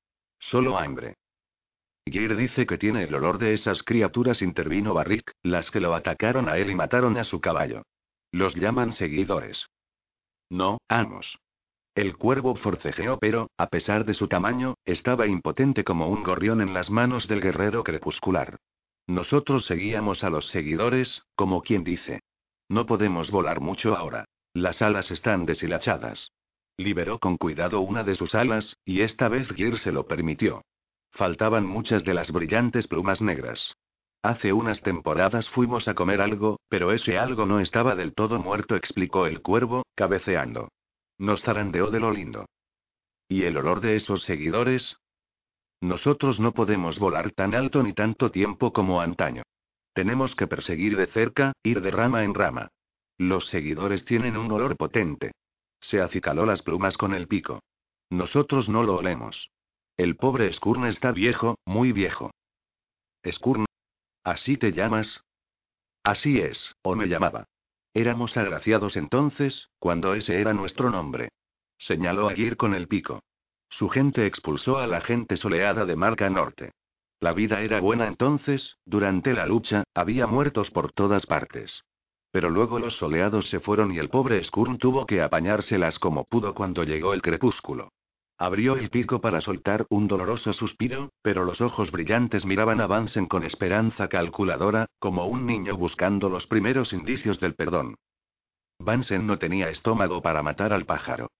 Solo 0.41 0.79
hambre. 0.79 1.15
Gear 2.07 2.35
dice 2.35 2.67
que 2.67 2.77
tiene 2.77 3.05
el 3.05 3.15
olor 3.15 3.39
de 3.39 3.55
esas 3.55 3.85
criaturas, 3.85 4.43
intervino 4.43 4.95
Barrick, 4.95 5.31
las 5.45 5.71
que 5.71 5.79
lo 5.79 5.95
atacaron 5.95 6.49
a 6.49 6.59
él 6.59 6.71
y 6.73 6.75
mataron 6.75 7.19
a 7.19 7.23
su 7.23 7.41
caballo. 7.41 7.85
Los 8.33 8.57
llaman 8.57 8.93
seguidores. 8.93 9.69
No, 10.51 10.79
amos. 10.89 11.39
El 11.97 12.19
cuervo 12.19 12.55
forcejeó, 12.57 13.19
pero, 13.19 13.49
a 13.57 13.69
pesar 13.69 14.05
de 14.05 14.13
su 14.13 14.29
tamaño, 14.29 14.75
estaba 14.85 15.27
impotente 15.27 15.83
como 15.83 16.09
un 16.09 16.23
gorrión 16.23 16.61
en 16.61 16.75
las 16.75 16.91
manos 16.91 17.27
del 17.27 17.41
guerrero 17.41 17.85
crepuscular. 17.85 18.59
Nosotros 19.07 19.65
seguíamos 19.65 20.23
a 20.23 20.29
los 20.29 20.47
seguidores, 20.49 21.23
como 21.37 21.63
quien 21.63 21.85
dice. 21.85 22.21
No 22.69 22.85
podemos 22.85 23.31
volar 23.31 23.63
mucho 23.63 23.97
ahora. 23.97 24.27
Las 24.53 24.83
alas 24.83 25.11
están 25.11 25.47
deshilachadas. 25.47 26.33
Liberó 26.77 27.19
con 27.19 27.39
cuidado 27.39 27.81
una 27.81 28.05
de 28.05 28.15
sus 28.15 28.35
alas, 28.35 28.77
y 28.85 29.01
esta 29.01 29.31
vez 29.31 29.49
Gear 29.49 29.79
se 29.79 29.91
lo 29.91 30.07
permitió. 30.07 30.67
Faltaban 31.13 31.65
muchas 31.65 32.05
de 32.05 32.13
las 32.13 32.31
brillantes 32.31 32.89
plumas 32.89 33.23
negras. 33.23 33.75
Hace 34.21 34.53
unas 34.53 34.83
temporadas 34.83 35.49
fuimos 35.49 35.89
a 35.89 35.95
comer 35.95 36.21
algo, 36.21 36.61
pero 36.69 36.93
ese 36.93 37.17
algo 37.17 37.47
no 37.47 37.59
estaba 37.59 37.95
del 37.95 38.13
todo 38.13 38.39
muerto, 38.39 38.77
explicó 38.77 39.27
el 39.27 39.41
cuervo, 39.41 39.87
cabeceando. 39.95 40.69
Nos 41.19 41.43
zarandeó 41.43 41.91
de 41.91 42.01
lo 42.01 42.11
lindo. 42.11 42.47
¿Y 43.29 43.43
el 43.45 43.57
olor 43.57 43.81
de 43.81 43.97
esos 43.97 44.23
seguidores? 44.23 44.97
Nosotros 45.81 46.41
no 46.41 46.53
podemos 46.53 46.99
volar 46.99 47.31
tan 47.33 47.55
alto 47.55 47.83
ni 47.83 47.93
tanto 47.93 48.31
tiempo 48.31 48.73
como 48.73 49.01
antaño. 49.01 49.43
Tenemos 49.93 50.35
que 50.35 50.47
perseguir 50.47 50.97
de 50.97 51.07
cerca, 51.07 51.53
ir 51.63 51.81
de 51.81 51.91
rama 51.91 52.25
en 52.25 52.35
rama. 52.35 52.69
Los 53.19 53.47
seguidores 53.49 54.05
tienen 54.05 54.37
un 54.37 54.51
olor 54.53 54.77
potente. 54.77 55.33
Se 55.81 56.01
acicaló 56.01 56.45
las 56.45 56.63
plumas 56.63 56.97
con 56.97 57.15
el 57.15 57.29
pico. 57.29 57.61
Nosotros 58.11 58.69
no 58.69 58.83
lo 58.83 58.97
olemos. 58.97 59.51
El 59.97 60.17
pobre 60.17 60.53
Skurn 60.53 60.87
está 60.87 61.13
viejo, 61.13 61.57
muy 61.65 61.93
viejo. 61.93 62.31
Skurn. 63.27 63.65
¿Así 64.23 64.57
te 64.57 64.73
llamas? 64.73 65.23
Así 66.05 66.39
es, 66.39 66.75
o 66.83 66.95
me 66.95 67.07
llamaba. 67.07 67.47
Éramos 67.97 68.37
agraciados 68.37 68.95
entonces, 68.99 69.71
cuando 69.79 70.13
ese 70.13 70.39
era 70.39 70.53
nuestro 70.53 70.91
nombre. 70.91 71.31
Señaló 71.79 72.29
a 72.29 72.35
Gir 72.35 72.59
con 72.59 72.75
el 72.75 72.89
pico. 72.89 73.23
Su 73.71 73.89
gente 73.89 74.27
expulsó 74.27 74.77
a 74.77 74.87
la 74.87 75.01
gente 75.01 75.39
soleada 75.39 75.87
de 75.87 75.97
Marca 75.97 76.29
Norte. 76.29 76.73
La 77.21 77.33
vida 77.33 77.63
era 77.63 77.81
buena 77.81 78.07
entonces, 78.07 78.77
durante 78.85 79.33
la 79.33 79.47
lucha, 79.47 79.85
había 79.95 80.27
muertos 80.27 80.71
por 80.71 80.93
todas 80.93 81.25
partes. 81.25 81.85
Pero 82.33 82.51
luego 82.51 82.79
los 82.79 82.99
soleados 82.99 83.49
se 83.49 83.61
fueron 83.61 83.91
y 83.95 83.97
el 83.97 84.11
pobre 84.11 84.45
Skurn 84.45 84.77
tuvo 84.77 85.07
que 85.07 85.23
apañárselas 85.23 85.99
como 85.99 86.25
pudo 86.25 86.53
cuando 86.53 86.85
llegó 86.85 87.15
el 87.15 87.23
crepúsculo. 87.23 87.93
Abrió 88.39 88.77
el 88.77 88.91
pico 88.91 89.21
para 89.21 89.41
soltar 89.41 89.87
un 89.89 90.09
doloroso 90.09 90.53
suspiro, 90.53 91.11
pero 91.23 91.45
los 91.45 91.63
ojos 91.63 91.91
brillantes 91.91 92.45
miraban 92.45 92.83
a 92.83 92.87
Vansen 92.87 93.27
con 93.27 93.45
esperanza 93.45 94.09
calculadora, 94.09 94.87
como 94.99 95.27
un 95.27 95.47
niño 95.47 95.77
buscando 95.77 96.29
los 96.29 96.47
primeros 96.47 96.93
indicios 96.93 97.41
del 97.41 97.55
perdón. 97.55 97.97
Vansen 98.79 99.27
no 99.27 99.39
tenía 99.39 99.71
estómago 99.71 100.21
para 100.21 100.43
matar 100.43 100.75
al 100.75 100.85
pájaro. 100.85 101.31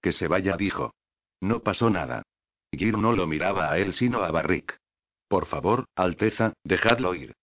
Que 0.00 0.12
se 0.12 0.26
vaya, 0.26 0.56
dijo. 0.56 0.94
No 1.40 1.60
pasó 1.60 1.90
nada. 1.90 2.22
Gir 2.72 2.96
no 2.96 3.12
lo 3.12 3.26
miraba 3.26 3.70
a 3.70 3.78
él 3.78 3.92
sino 3.92 4.22
a 4.22 4.30
Barrick. 4.30 4.78
Por 5.28 5.44
favor, 5.44 5.86
Alteza, 5.94 6.54
dejadlo 6.64 7.14
ir. 7.14 7.34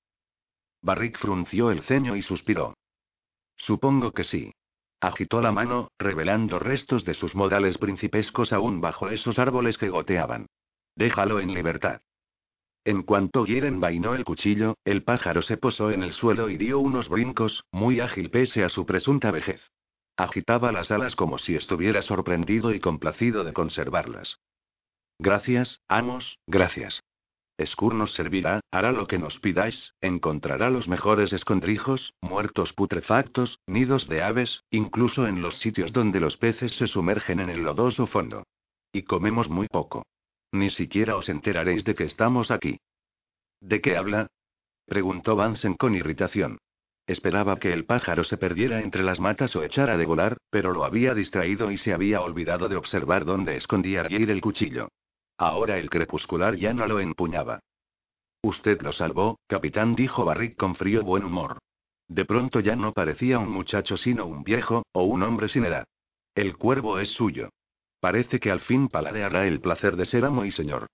Barrick 0.82 1.20
frunció 1.20 1.70
el 1.70 1.84
ceño 1.84 2.16
y 2.16 2.24
suspiró. 2.24 2.74
Supongo 3.58 4.12
que 4.12 4.24
sí. 4.24 4.52
Agitó 5.02 5.41
la 5.41 5.52
mano, 5.52 5.89
revelando 5.97 6.60
restos 6.60 7.04
de 7.06 7.16
sus 7.16 7.36
modales 7.36 7.80
principescos 7.80 8.54
aún 8.54 8.82
bajo 8.82 9.10
esos 9.10 9.39
árboles 9.39 9.80
que 9.80 9.89
goteaban. 9.89 10.45
Déjalo 10.95 11.39
en 11.39 11.56
libertad. 11.56 12.02
En 12.86 13.02
cuanto 13.02 13.43
Gieren 13.43 13.80
vainó 13.80 14.14
el 14.14 14.24
cuchillo, 14.24 14.76
el 14.86 15.04
pájaro 15.04 15.41
se 15.41 15.58
posó 15.58 15.89
en 15.89 16.04
el 16.04 16.14
suelo 16.14 16.49
y 16.49 16.58
dio 16.58 16.80
unos 16.80 17.10
brincos, 17.10 17.64
muy 17.72 17.99
ágil 17.99 18.30
pese 18.30 18.64
a 18.64 18.70
su 18.70 18.86
presunta 18.86 19.32
vejez. 19.32 19.62
Agitaba 20.18 20.72
las 20.72 20.91
alas 20.91 21.16
como 21.16 21.39
si 21.39 21.56
estuviera 21.56 22.04
sorprendido 22.04 22.72
y 22.72 22.80
complacido 22.80 23.43
de 23.43 23.54
conservarlas. 23.54 24.39
Gracias, 25.18 25.82
amos, 25.88 26.38
gracias. 26.45 27.01
Skur 27.66 27.93
nos 27.93 28.14
servirá, 28.14 28.62
hará 28.72 28.91
lo 28.91 29.07
que 29.07 29.20
nos 29.20 29.39
pidáis, 29.39 29.93
encontrará 30.01 30.70
los 30.70 30.88
mejores 30.88 31.34
escondrijos, 31.34 32.14
muertos 32.22 32.74
putrefactos, 32.74 33.59
nidos 33.68 34.07
de 34.07 34.22
aves, 34.22 34.64
incluso 34.70 35.28
en 35.28 35.41
los 35.41 35.59
sitios 35.59 35.93
donde 35.93 36.20
los 36.20 36.38
peces 36.38 36.74
se 36.74 36.88
sumergen 36.88 37.39
en 37.39 37.49
el 37.49 37.64
lodoso 37.64 38.07
fondo. 38.07 38.43
Y 38.93 39.03
comemos 39.03 39.49
muy 39.49 39.68
poco. 39.68 40.03
Ni 40.51 40.70
siquiera 40.70 41.16
os 41.16 41.30
enteraréis 41.30 41.84
de 41.86 41.95
que 41.95 42.03
estamos 42.03 42.51
aquí. 42.51 42.78
¿De 43.62 43.80
qué 43.80 43.95
habla? 43.95 44.28
preguntó 44.86 45.36
Vansen 45.36 45.76
con 45.76 45.95
irritación. 45.95 46.57
Esperaba 47.07 47.57
que 47.57 47.74
el 47.74 47.86
pájaro 47.86 48.24
se 48.24 48.38
perdiera 48.38 48.82
entre 48.82 49.03
las 49.03 49.20
matas 49.20 49.55
o 49.55 49.64
echara 49.64 49.97
de 49.97 50.05
volar, 50.05 50.38
pero 50.49 50.72
lo 50.72 50.86
había 50.86 51.14
distraído 51.14 51.72
y 51.72 51.78
se 51.78 51.93
había 51.93 52.22
olvidado 52.22 52.70
de 52.70 52.76
observar 52.76 53.26
dónde 53.26 53.55
escondía 53.55 54.05
Geir 54.05 54.30
el 54.32 54.41
cuchillo. 54.41 54.89
Ahora 55.38 55.78
el 55.78 55.90
crepuscular 55.90 56.56
ya 56.56 56.74
no 56.74 56.86
lo 56.88 57.00
empuñaba. 57.00 57.60
Usted 58.44 58.82
lo 58.82 58.92
salvó, 58.92 59.40
capitán, 59.48 59.96
dijo 59.96 60.26
Barrick 60.26 60.58
con 60.58 60.76
frío 60.76 61.04
buen 61.04 61.24
humor. 61.24 61.60
De 62.08 62.26
pronto 62.26 62.60
ya 62.60 62.76
no 62.76 62.92
parecía 62.92 63.40
un 63.40 63.50
muchacho 63.50 63.98
sino 63.98 64.26
un 64.26 64.44
viejo, 64.44 64.84
o 64.92 65.04
un 65.04 65.24
hombre 65.24 65.48
sin 65.48 65.66
edad. 65.66 65.86
El 66.36 66.58
cuervo 66.58 67.00
es 67.00 67.10
suyo. 67.10 67.50
Parece 68.00 68.40
que 68.40 68.52
al 68.52 68.62
fin 68.62 68.88
paladeará 68.88 69.46
el 69.48 69.62
placer 69.62 69.96
de 69.96 70.06
ser 70.06 70.26
amo 70.26 70.44
y 70.44 70.52
señor. 70.52 70.88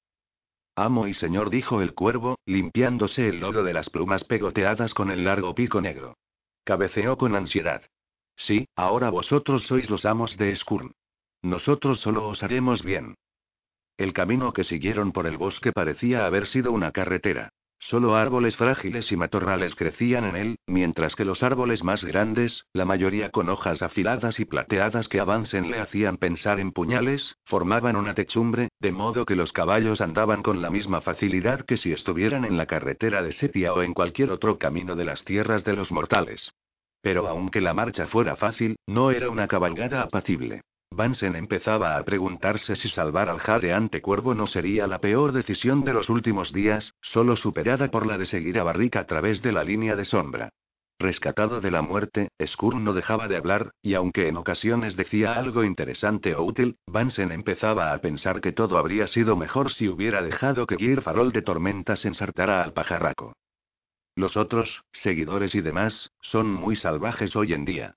Amo 0.76 1.08
y 1.08 1.14
señor, 1.14 1.50
dijo 1.50 1.82
el 1.82 1.94
cuervo, 1.94 2.38
limpiándose 2.46 3.30
el 3.30 3.40
lodo 3.40 3.64
de 3.64 3.74
las 3.74 3.90
plumas 3.90 4.24
pegoteadas 4.26 4.94
con 4.94 5.10
el 5.10 5.24
largo 5.24 5.56
pico 5.56 5.82
negro. 5.82 6.18
Cabeceó 6.64 7.18
con 7.18 7.36
ansiedad. 7.36 7.82
Sí, 8.36 8.68
ahora 8.76 9.10
vosotros 9.10 9.64
sois 9.64 9.90
los 9.90 10.06
amos 10.06 10.38
de 10.38 10.56
Skurn. 10.56 10.92
Nosotros 11.42 12.00
solo 12.00 12.28
os 12.28 12.44
haremos 12.44 12.84
bien. 12.84 13.16
El 13.98 14.14
camino 14.14 14.54
que 14.54 14.64
siguieron 14.64 15.12
por 15.12 15.26
el 15.26 15.38
bosque 15.38 15.72
parecía 15.72 16.28
haber 16.28 16.45
sido 16.45 16.72
una 16.72 16.91
carretera. 16.91 17.50
Solo 17.80 18.16
árboles 18.16 18.56
frágiles 18.56 19.12
y 19.12 19.18
matorrales 19.18 19.76
crecían 19.76 20.26
en 20.26 20.36
él, 20.36 20.56
mientras 20.68 21.16
que 21.16 21.26
los 21.26 21.41
árboles 21.41 21.84
más 21.84 22.04
grandes, 22.04 22.66
la 22.74 22.86
mayoría 22.86 23.30
con 23.32 23.50
hojas 23.50 23.82
afiladas 23.82 24.39
y 24.39 24.45
plateadas 24.45 25.08
que 25.08 25.20
avancen 25.20 25.72
le 25.72 25.80
hacían 25.80 26.18
pensar 26.18 26.60
en 26.60 26.72
puñales, 26.72 27.38
formaban 27.45 27.95
una 27.95 28.14
techumbre, 28.14 28.70
de 28.80 28.91
modo 28.91 29.26
que 29.26 29.36
los 29.36 29.52
caballos 29.52 30.02
andaban 30.02 30.43
con 30.43 30.62
la 30.62 30.70
misma 30.70 31.02
facilidad 31.02 31.62
que 31.62 31.78
si 31.78 31.91
estuvieran 31.91 32.45
en 32.45 32.58
la 32.58 32.68
carretera 32.68 33.24
de 33.24 33.32
Setia 33.32 33.74
o 33.74 33.82
en 33.82 33.93
cualquier 33.93 34.32
otro 34.32 34.60
camino 34.60 34.95
de 34.95 35.06
las 35.06 35.24
tierras 35.24 35.64
de 35.64 35.76
los 35.76 35.91
mortales. 35.91 36.52
Pero 37.02 37.28
aunque 37.28 37.62
la 37.62 37.74
marcha 37.74 38.06
fuera 38.08 38.36
fácil, 38.36 38.76
no 38.88 39.12
era 39.12 39.30
una 39.30 39.48
cabalgada 39.48 40.02
apacible. 40.02 40.62
Vansen 40.92 41.36
empezaba 41.36 41.98
a 41.98 42.04
preguntarse 42.04 42.76
si 42.76 42.90
salvar 42.90 43.30
al 43.30 43.40
jadeante 43.40 44.02
cuervo 44.02 44.34
no 44.34 44.48
sería 44.48 44.88
la 44.88 45.00
peor 45.00 45.32
decisión 45.32 45.84
de 45.84 45.94
los 45.94 46.10
últimos 46.10 46.54
días, 46.54 46.96
solo 47.02 47.36
superada 47.36 47.92
por 47.92 48.08
la 48.08 48.18
de 48.18 48.26
seguir 48.26 48.60
a 48.60 48.64
Barrick 48.64 48.96
a 48.96 49.06
través 49.06 49.42
de 49.42 49.52
la 49.52 49.64
línea 49.64 49.96
de 49.96 50.06
sombra. 50.06 50.50
Rescatado 51.00 51.62
de 51.62 51.70
la 51.70 51.84
muerte, 51.84 52.30
Skurn 52.44 52.84
no 52.84 52.94
dejaba 52.94 53.28
de 53.28 53.38
hablar, 53.38 53.72
y 53.84 53.94
aunque 53.94 54.28
en 54.30 54.38
ocasiones 54.38 54.96
decía 54.96 55.34
algo 55.34 55.64
interesante 55.64 56.34
o 56.34 56.44
útil, 56.44 56.78
Vansen 56.88 57.32
empezaba 57.32 57.94
a 57.94 58.00
pensar 58.00 58.42
que 58.42 58.52
todo 58.52 58.80
habría 58.80 59.06
sido 59.06 59.36
mejor 59.36 59.72
si 59.72 59.88
hubiera 59.90 60.24
dejado 60.24 60.66
que 60.66 60.78
Gear 60.78 61.04
Farol 61.04 61.32
de 61.32 61.44
Tormentas 61.44 62.06
ensartara 62.06 62.64
al 62.64 62.74
pajarraco. 62.74 63.34
Los 64.16 64.36
otros, 64.36 64.84
seguidores 64.92 65.54
y 65.54 65.62
demás, 65.62 66.12
son 66.22 66.52
muy 66.52 66.76
salvajes 66.76 67.36
hoy 67.36 67.54
en 67.54 67.66
día. 67.66 67.96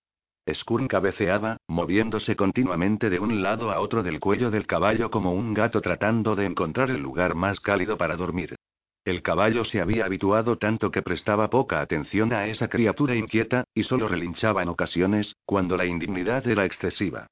Skurn 0.49 0.89
cabeceaba, 0.89 1.59
moviéndose 1.69 2.35
continuamente 2.35 3.11
de 3.11 3.21
un 3.21 3.43
lado 3.43 3.71
a 3.71 3.81
otro 3.81 4.03
del 4.03 4.21
cuello 4.21 4.51
del 4.51 4.67
caballo 4.67 5.11
como 5.11 5.33
un 5.33 5.55
gato 5.55 5.81
tratando 5.81 6.35
de 6.35 6.47
encontrar 6.47 6.91
el 6.91 7.01
lugar 7.01 7.35
más 7.35 7.61
cálido 7.61 7.97
para 7.99 8.17
dormir. 8.17 8.57
El 9.05 9.23
caballo 9.23 9.65
se 9.65 9.81
había 9.81 10.05
habituado 10.05 10.59
tanto 10.59 10.91
que 10.91 11.03
prestaba 11.03 11.49
poca 11.49 11.81
atención 11.81 12.33
a 12.33 12.47
esa 12.47 12.69
criatura 12.69 13.15
inquieta, 13.15 13.65
y 13.75 13.85
solo 13.85 14.09
relinchaba 14.09 14.63
en 14.63 14.69
ocasiones, 14.69 15.37
cuando 15.47 15.77
la 15.77 15.87
indignidad 15.87 16.47
era 16.47 16.65
excesiva. 16.65 17.27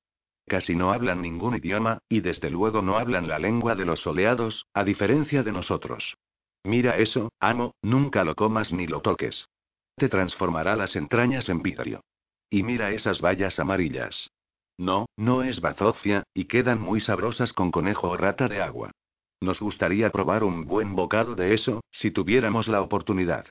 Casi 0.46 0.74
no 0.74 0.92
hablan 0.92 1.20
ningún 1.20 1.56
idioma, 1.56 1.98
y 2.08 2.20
desde 2.20 2.50
luego 2.50 2.80
no 2.80 2.98
hablan 2.98 3.28
la 3.28 3.38
lengua 3.38 3.74
de 3.74 3.84
los 3.84 4.00
soleados, 4.00 4.64
a 4.72 4.82
diferencia 4.82 5.42
de 5.42 5.52
nosotros. 5.52 6.16
Mira 6.64 6.96
eso, 6.96 7.30
amo, 7.38 7.74
nunca 7.82 8.24
lo 8.24 8.34
comas 8.34 8.72
ni 8.72 8.86
lo 8.86 9.00
toques. 9.00 9.46
Te 9.96 10.08
transformará 10.08 10.74
las 10.74 10.96
entrañas 10.96 11.48
en 11.50 11.62
vidrio. 11.62 12.00
Y 12.50 12.62
mira 12.62 12.92
esas 12.92 13.20
bayas 13.20 13.58
amarillas. 13.58 14.30
No, 14.78 15.06
no 15.16 15.42
es 15.42 15.60
bazofia, 15.60 16.22
y 16.32 16.44
quedan 16.44 16.80
muy 16.80 17.00
sabrosas 17.00 17.52
con 17.52 17.70
conejo 17.70 18.10
o 18.10 18.16
rata 18.16 18.48
de 18.48 18.62
agua. 18.62 18.92
Nos 19.40 19.60
gustaría 19.60 20.10
probar 20.10 20.44
un 20.44 20.66
buen 20.66 20.96
bocado 20.96 21.34
de 21.34 21.54
eso, 21.54 21.80
si 21.90 22.10
tuviéramos 22.10 22.68
la 22.68 22.80
oportunidad. 22.80 23.46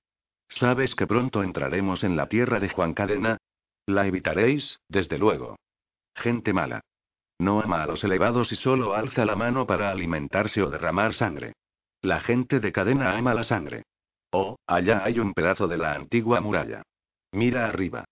¿Sabes 0.50 0.96
que 0.96 1.08
pronto 1.08 1.44
entraremos 1.44 2.04
en 2.04 2.16
la 2.16 2.28
tierra 2.28 2.60
de 2.60 2.70
Juan 2.70 2.94
Cadena? 2.94 3.38
La 3.86 4.08
evitaréis, 4.08 4.80
desde 4.90 5.18
luego. 5.18 5.58
Gente 6.16 6.54
mala. 6.54 6.82
No 7.40 7.62
ama 7.62 7.84
a 7.84 7.88
los 7.88 8.04
elevados 8.04 8.52
y 8.52 8.56
solo 8.56 8.96
alza 8.96 9.26
la 9.26 9.36
mano 9.36 9.68
para 9.68 9.92
alimentarse 9.92 10.62
o 10.64 10.70
derramar 10.70 11.14
sangre. 11.14 11.54
La 12.02 12.20
gente 12.20 12.60
de 12.60 12.72
cadena 12.72 13.18
ama 13.18 13.34
la 13.34 13.44
sangre. 13.44 13.84
Oh, 14.32 14.58
allá 14.66 15.04
hay 15.04 15.20
un 15.20 15.34
pedazo 15.34 15.68
de 15.68 15.78
la 15.78 15.94
antigua 15.94 16.42
muralla. 16.42 16.84
Mira 17.32 17.68
arriba. 17.68 18.06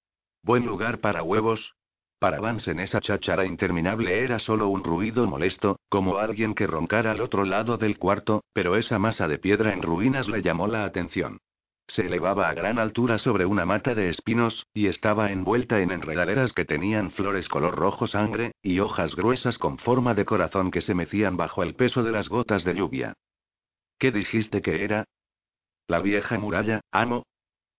Buen 0.46 0.68
lugar 0.68 1.00
para 1.00 1.24
huevos. 1.24 1.74
Para 2.20 2.40
Vance 2.40 2.70
en 2.70 2.80
esa 2.80 3.02
cháchara 3.02 3.48
interminable 3.48 4.20
era 4.20 4.38
solo 4.38 4.68
un 4.68 4.84
ruido 4.84 5.26
molesto, 5.26 5.80
como 5.90 6.20
alguien 6.20 6.54
que 6.54 6.68
roncara 6.68 7.14
al 7.14 7.22
otro 7.22 7.46
lado 7.46 7.78
del 7.80 7.98
cuarto, 7.98 8.44
pero 8.54 8.76
esa 8.76 9.00
masa 9.00 9.28
de 9.28 9.40
piedra 9.40 9.74
en 9.74 9.82
ruinas 9.82 10.30
le 10.30 10.44
llamó 10.44 10.68
la 10.68 10.86
atención. 10.86 11.40
Se 11.88 12.06
elevaba 12.06 12.48
a 12.48 12.54
gran 12.54 12.78
altura 12.78 13.18
sobre 13.18 13.48
una 13.48 13.66
mata 13.66 13.96
de 13.96 14.10
espinos, 14.10 14.68
y 14.72 14.86
estaba 14.86 15.32
envuelta 15.32 15.82
en 15.82 15.90
enredaderas 15.90 16.54
que 16.54 16.64
tenían 16.64 17.10
flores 17.10 17.50
color 17.50 17.76
rojo 17.76 18.06
sangre, 18.06 18.52
y 18.62 18.80
hojas 18.82 19.16
gruesas 19.16 19.58
con 19.58 19.80
forma 19.80 20.14
de 20.14 20.26
corazón 20.26 20.70
que 20.70 20.82
se 20.82 20.94
mecían 20.94 21.38
bajo 21.38 21.64
el 21.64 21.74
peso 21.74 22.04
de 22.04 22.12
las 22.12 22.30
gotas 22.30 22.64
de 22.64 22.76
lluvia. 22.76 23.14
¿Qué 23.98 24.12
dijiste 24.12 24.62
que 24.62 24.84
era? 24.84 25.06
La 25.88 26.02
vieja 26.02 26.38
muralla, 26.38 26.82
amo. 26.92 27.24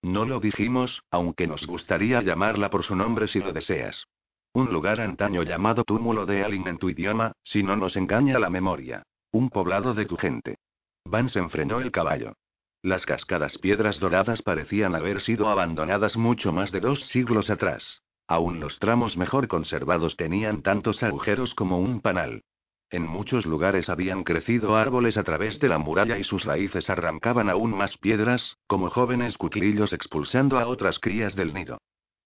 No 0.06 0.24
lo 0.24 0.38
dijimos, 0.38 1.02
aunque 1.10 1.48
nos 1.48 1.66
gustaría 1.66 2.22
llamarla 2.22 2.70
por 2.70 2.84
su 2.84 2.94
nombre 2.94 3.26
si 3.26 3.40
lo 3.40 3.52
deseas. 3.52 4.06
Un 4.52 4.72
lugar 4.72 5.00
antaño 5.00 5.42
llamado 5.42 5.82
túmulo 5.82 6.26
de 6.26 6.44
Alin 6.44 6.68
en 6.68 6.78
tu 6.78 6.88
idioma, 6.88 7.32
si 7.42 7.64
no 7.64 7.74
nos 7.74 7.96
engaña 7.96 8.38
la 8.38 8.48
memoria. 8.48 9.02
Un 9.32 9.50
poblado 9.50 9.94
de 9.94 10.06
tu 10.06 10.16
gente. 10.16 10.58
Van 11.04 11.28
se 11.28 11.40
enfrenó 11.40 11.80
el 11.80 11.90
caballo. 11.90 12.34
Las 12.82 13.04
cascadas 13.04 13.58
piedras 13.58 13.98
doradas 13.98 14.42
parecían 14.42 14.94
haber 14.94 15.20
sido 15.20 15.48
abandonadas 15.48 16.16
mucho 16.16 16.52
más 16.52 16.70
de 16.70 16.78
dos 16.78 17.06
siglos 17.06 17.50
atrás. 17.50 18.00
Aún 18.28 18.60
los 18.60 18.78
tramos 18.78 19.16
mejor 19.16 19.48
conservados 19.48 20.16
tenían 20.16 20.62
tantos 20.62 21.02
agujeros 21.02 21.52
como 21.52 21.80
un 21.80 22.00
panal. 22.00 22.44
En 22.90 23.02
muchos 23.02 23.46
lugares 23.46 23.88
habían 23.88 24.22
crecido 24.22 24.76
árboles 24.76 25.16
a 25.16 25.24
través 25.24 25.58
de 25.58 25.68
la 25.68 25.78
muralla 25.78 26.18
y 26.18 26.24
sus 26.24 26.44
raíces 26.44 26.88
arrancaban 26.88 27.50
aún 27.50 27.76
más 27.76 27.98
piedras, 27.98 28.58
como 28.68 28.90
jóvenes 28.90 29.36
cuclillos 29.36 29.92
expulsando 29.92 30.58
a 30.58 30.68
otras 30.68 31.00
crías 31.00 31.34
del 31.34 31.52
nido. 31.52 31.78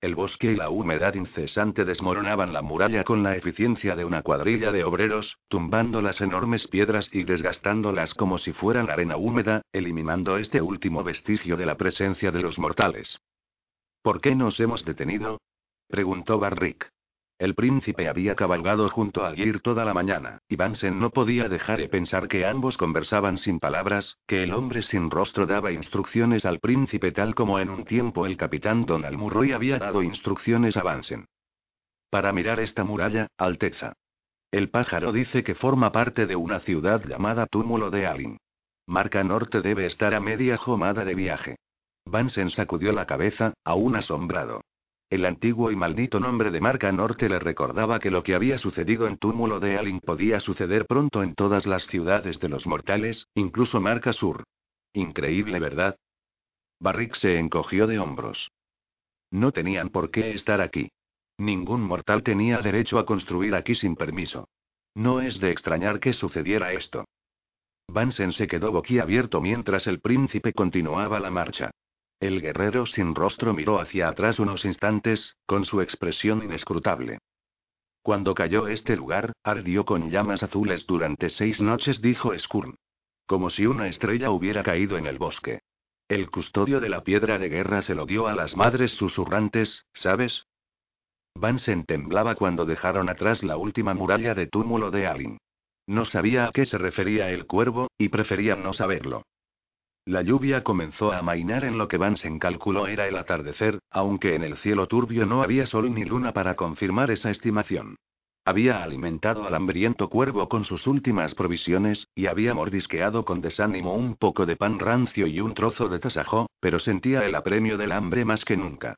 El 0.02 0.14
bosque 0.14 0.52
y 0.52 0.56
la 0.56 0.70
humedad 0.70 1.14
incesante 1.14 1.84
desmoronaban 1.84 2.54
la 2.54 2.62
muralla 2.62 3.04
con 3.04 3.22
la 3.22 3.36
eficiencia 3.36 3.96
de 3.96 4.06
una 4.06 4.22
cuadrilla 4.22 4.72
de 4.72 4.84
obreros, 4.84 5.38
tumbando 5.48 6.00
las 6.00 6.22
enormes 6.22 6.68
piedras 6.68 7.10
y 7.12 7.24
desgastándolas 7.24 8.14
como 8.14 8.38
si 8.38 8.52
fueran 8.52 8.90
arena 8.90 9.18
húmeda, 9.18 9.62
eliminando 9.72 10.38
este 10.38 10.62
último 10.62 11.04
vestigio 11.04 11.58
de 11.58 11.66
la 11.66 11.76
presencia 11.76 12.30
de 12.30 12.40
los 12.40 12.58
mortales. 12.58 13.20
¿Por 14.02 14.22
qué 14.22 14.34
nos 14.34 14.58
hemos 14.60 14.86
detenido? 14.86 15.38
preguntó 15.88 16.38
Barrick. 16.38 16.90
El 17.40 17.54
príncipe 17.54 18.06
había 18.06 18.34
cabalgado 18.36 18.86
junto 18.90 19.24
a 19.24 19.34
Gir 19.34 19.60
toda 19.60 19.86
la 19.86 19.94
mañana, 19.94 20.42
y 20.46 20.56
Vansen 20.56 20.98
no 21.00 21.08
podía 21.08 21.48
dejar 21.48 21.78
de 21.78 21.88
pensar 21.88 22.28
que 22.28 22.44
ambos 22.44 22.76
conversaban 22.76 23.38
sin 23.38 23.58
palabras, 23.58 24.18
que 24.26 24.42
el 24.42 24.52
hombre 24.52 24.82
sin 24.82 25.10
rostro 25.10 25.46
daba 25.46 25.72
instrucciones 25.72 26.44
al 26.44 26.58
príncipe 26.58 27.12
tal 27.12 27.34
como 27.34 27.58
en 27.58 27.70
un 27.70 27.86
tiempo 27.86 28.26
el 28.26 28.36
capitán 28.36 28.84
Donald 28.84 29.16
Murray 29.16 29.52
había 29.52 29.78
dado 29.78 30.02
instrucciones 30.02 30.76
a 30.76 30.82
Vansen. 30.82 31.28
Para 32.10 32.30
mirar 32.34 32.60
esta 32.60 32.84
muralla, 32.84 33.28
Alteza. 33.38 33.94
El 34.50 34.68
pájaro 34.68 35.10
dice 35.10 35.42
que 35.42 35.54
forma 35.54 35.92
parte 35.92 36.26
de 36.26 36.36
una 36.36 36.60
ciudad 36.60 37.02
llamada 37.06 37.46
Túmulo 37.46 37.90
de 37.90 38.06
Alin. 38.06 38.36
Marca 38.86 39.24
Norte 39.24 39.62
debe 39.62 39.86
estar 39.86 40.12
a 40.12 40.20
media 40.20 40.58
jomada 40.58 41.06
de 41.06 41.14
viaje. 41.14 41.56
Vansen 42.04 42.50
sacudió 42.50 42.92
la 42.92 43.06
cabeza, 43.06 43.54
aún 43.64 43.96
asombrado. 43.96 44.60
El 45.10 45.24
antiguo 45.24 45.72
y 45.72 45.76
maldito 45.76 46.20
nombre 46.20 46.52
de 46.52 46.60
Marca 46.60 46.92
Norte 46.92 47.28
le 47.28 47.40
recordaba 47.40 47.98
que 47.98 48.12
lo 48.12 48.22
que 48.22 48.36
había 48.36 48.58
sucedido 48.58 49.08
en 49.08 49.16
Túmulo 49.16 49.58
de 49.58 49.76
Alin 49.76 49.98
podía 49.98 50.38
suceder 50.38 50.86
pronto 50.86 51.24
en 51.24 51.34
todas 51.34 51.66
las 51.66 51.84
ciudades 51.88 52.38
de 52.38 52.48
los 52.48 52.68
mortales, 52.68 53.26
incluso 53.34 53.80
Marca 53.80 54.12
Sur. 54.12 54.44
Increíble, 54.92 55.58
¿verdad? 55.58 55.96
Barrick 56.78 57.16
se 57.16 57.40
encogió 57.40 57.88
de 57.88 57.98
hombros. 57.98 58.52
No 59.32 59.50
tenían 59.50 59.88
por 59.88 60.12
qué 60.12 60.30
estar 60.30 60.60
aquí. 60.60 60.92
Ningún 61.38 61.82
mortal 61.82 62.22
tenía 62.22 62.58
derecho 62.58 63.00
a 63.00 63.04
construir 63.04 63.56
aquí 63.56 63.74
sin 63.74 63.96
permiso. 63.96 64.48
No 64.94 65.20
es 65.20 65.40
de 65.40 65.50
extrañar 65.50 65.98
que 65.98 66.12
sucediera 66.12 66.72
esto. 66.72 67.04
Vansen 67.88 68.32
se 68.32 68.46
quedó 68.46 68.70
boquiabierto 68.70 69.40
mientras 69.40 69.88
el 69.88 69.98
príncipe 69.98 70.52
continuaba 70.52 71.18
la 71.18 71.32
marcha. 71.32 71.72
El 72.20 72.42
guerrero 72.42 72.84
sin 72.84 73.14
rostro 73.14 73.54
miró 73.54 73.80
hacia 73.80 74.08
atrás 74.08 74.38
unos 74.38 74.66
instantes, 74.66 75.36
con 75.46 75.64
su 75.64 75.80
expresión 75.80 76.44
inescrutable. 76.44 77.18
Cuando 78.02 78.34
cayó 78.34 78.68
este 78.68 78.94
lugar, 78.94 79.32
ardió 79.42 79.86
con 79.86 80.10
llamas 80.10 80.42
azules 80.42 80.86
durante 80.86 81.30
seis 81.30 81.62
noches, 81.62 82.02
dijo 82.02 82.38
Skurn. 82.38 82.76
Como 83.26 83.48
si 83.48 83.66
una 83.66 83.88
estrella 83.88 84.30
hubiera 84.30 84.62
caído 84.62 84.98
en 84.98 85.06
el 85.06 85.18
bosque. 85.18 85.60
El 86.08 86.30
custodio 86.30 86.80
de 86.80 86.88
la 86.90 87.04
piedra 87.04 87.38
de 87.38 87.48
guerra 87.48 87.82
se 87.82 87.94
lo 87.94 88.04
dio 88.04 88.26
a 88.26 88.34
las 88.34 88.54
madres 88.54 88.92
susurrantes, 88.92 89.86
¿sabes? 89.94 90.46
Vansen 91.34 91.84
temblaba 91.84 92.34
cuando 92.34 92.66
dejaron 92.66 93.08
atrás 93.08 93.42
la 93.42 93.56
última 93.56 93.94
muralla 93.94 94.34
de 94.34 94.46
túmulo 94.46 94.90
de 94.90 95.06
Alin. 95.06 95.38
No 95.86 96.04
sabía 96.04 96.46
a 96.46 96.50
qué 96.52 96.66
se 96.66 96.76
refería 96.78 97.30
el 97.30 97.46
cuervo, 97.46 97.88
y 97.96 98.08
prefería 98.08 98.56
no 98.56 98.72
saberlo. 98.72 99.22
La 100.06 100.22
lluvia 100.22 100.64
comenzó 100.64 101.12
a 101.12 101.18
amainar 101.18 101.64
en 101.64 101.76
lo 101.76 101.86
que 101.86 101.98
Vansen 101.98 102.38
calculó 102.38 102.86
era 102.86 103.06
el 103.06 103.16
atardecer, 103.16 103.78
aunque 103.90 104.34
en 104.34 104.42
el 104.42 104.56
cielo 104.56 104.86
turbio 104.86 105.26
no 105.26 105.42
había 105.42 105.66
sol 105.66 105.92
ni 105.94 106.04
luna 106.04 106.32
para 106.32 106.56
confirmar 106.56 107.10
esa 107.10 107.30
estimación. 107.30 107.96
Había 108.46 108.82
alimentado 108.82 109.46
al 109.46 109.54
hambriento 109.54 110.08
cuervo 110.08 110.48
con 110.48 110.64
sus 110.64 110.86
últimas 110.86 111.34
provisiones, 111.34 112.08
y 112.14 112.26
había 112.26 112.54
mordisqueado 112.54 113.24
con 113.24 113.42
desánimo 113.42 113.94
un 113.94 114.16
poco 114.16 114.46
de 114.46 114.56
pan 114.56 114.78
rancio 114.78 115.26
y 115.26 115.40
un 115.40 115.52
trozo 115.52 115.88
de 115.88 115.98
tasajo, 115.98 116.48
pero 116.58 116.78
sentía 116.78 117.26
el 117.26 117.34
apremio 117.34 117.76
del 117.76 117.92
hambre 117.92 118.24
más 118.24 118.44
que 118.44 118.56
nunca. 118.56 118.96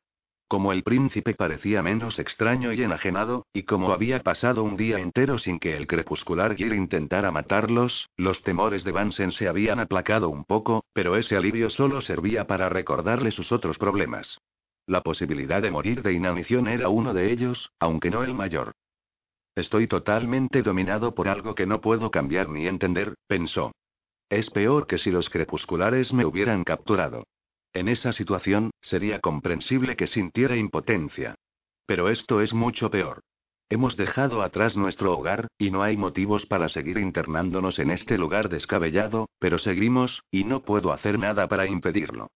Como 0.53 0.75
el 0.75 0.83
príncipe 0.83 1.33
parecía 1.33 1.83
menos 1.83 2.19
extraño 2.19 2.75
y 2.75 2.83
enajenado, 2.83 3.47
y 3.55 3.63
como 3.63 3.91
había 3.91 4.23
pasado 4.23 4.63
un 4.65 4.77
día 4.77 4.99
entero 4.99 5.39
sin 5.39 5.59
que 5.59 5.79
el 5.79 5.87
crepuscular 5.87 6.57
Gir 6.57 6.75
intentara 6.75 7.31
matarlos, 7.31 8.11
los 8.19 8.43
temores 8.43 8.85
de 8.85 8.93
Vansen 8.93 9.33
se 9.33 9.49
habían 9.49 9.81
aplacado 9.81 10.29
un 10.29 10.45
poco, 10.45 10.85
pero 10.93 11.17
ese 11.17 11.37
alivio 11.37 11.71
solo 11.71 12.03
servía 12.03 12.47
para 12.47 12.69
recordarle 12.69 13.31
sus 13.31 13.51
otros 13.51 13.79
problemas. 13.79 14.43
La 14.87 15.01
posibilidad 15.01 15.63
de 15.63 15.71
morir 15.71 16.03
de 16.03 16.13
inanición 16.13 16.69
era 16.69 16.91
uno 16.91 17.15
de 17.15 17.33
ellos, 17.33 17.73
aunque 17.81 18.11
no 18.11 18.23
el 18.23 18.35
mayor. 18.35 18.73
Estoy 19.55 19.87
totalmente 19.87 20.61
dominado 20.61 21.15
por 21.15 21.29
algo 21.29 21.55
que 21.55 21.65
no 21.65 21.81
puedo 21.81 22.11
cambiar 22.11 22.51
ni 22.51 22.67
entender, 22.67 23.15
pensó. 23.27 23.73
Es 24.29 24.51
peor 24.51 24.87
que 24.87 24.99
si 24.99 25.11
los 25.11 25.31
crepusculares 25.31 26.13
me 26.13 26.27
hubieran 26.27 26.63
capturado. 26.63 27.25
En 27.73 27.89
esa 27.89 28.13
situación, 28.13 28.71
sería 28.81 29.21
comprensible 29.21 29.97
que 29.97 30.07
sintiera 30.07 30.57
impotencia. 30.57 31.35
Pero 31.87 32.09
esto 32.09 32.41
es 32.41 32.53
mucho 32.53 32.91
peor. 32.91 33.23
Hemos 33.71 33.97
dejado 33.97 34.43
atrás 34.43 34.77
nuestro 34.77 35.17
hogar, 35.17 35.49
y 35.57 35.71
no 35.71 35.83
hay 35.83 35.97
motivos 35.97 36.45
para 36.45 36.69
seguir 36.69 36.99
internándonos 36.99 37.79
en 37.79 37.91
este 37.91 38.19
lugar 38.19 38.51
descabellado, 38.51 39.31
pero 39.39 39.59
seguimos, 39.59 40.23
y 40.31 40.45
no 40.45 40.63
puedo 40.63 40.93
hacer 40.93 41.19
nada 41.19 41.49
para 41.49 41.67
impedirlo. 41.67 42.29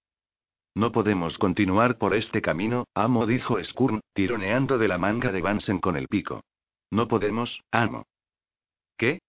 No 0.74 0.93
podemos 0.93 1.37
continuar 1.37 1.99
por 1.99 2.14
este 2.14 2.41
camino, 2.41 2.84
amo, 2.95 3.26
dijo 3.26 3.62
Skurn, 3.62 4.01
tironeando 4.14 4.78
de 4.78 4.89
la 4.89 4.97
manga 4.97 5.30
de 5.32 5.43
Vansen 5.43 5.78
con 5.78 5.97
el 5.97 6.09
pico. 6.09 6.43
No 6.91 7.09
podemos, 7.09 7.61
amo. 7.70 8.07
¿Qué? 8.97 9.20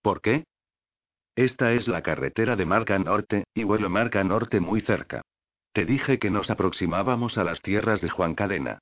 ¿Por 0.00 0.22
qué? 0.22 0.44
Esta 1.36 1.72
es 1.72 1.88
la 1.88 2.02
carretera 2.02 2.56
de 2.56 2.64
Marca 2.66 2.98
Norte, 2.98 3.44
y 3.54 3.64
vuelo 3.64 3.90
Marca 3.90 4.24
Norte 4.24 4.60
muy 4.60 4.80
cerca. 4.80 5.22
Te 5.72 5.84
dije 5.84 6.18
que 6.18 6.30
nos 6.30 6.50
aproximábamos 6.50 7.38
a 7.38 7.44
las 7.44 7.62
tierras 7.62 8.00
de 8.00 8.10
Juan 8.10 8.34
Cadena. 8.34 8.80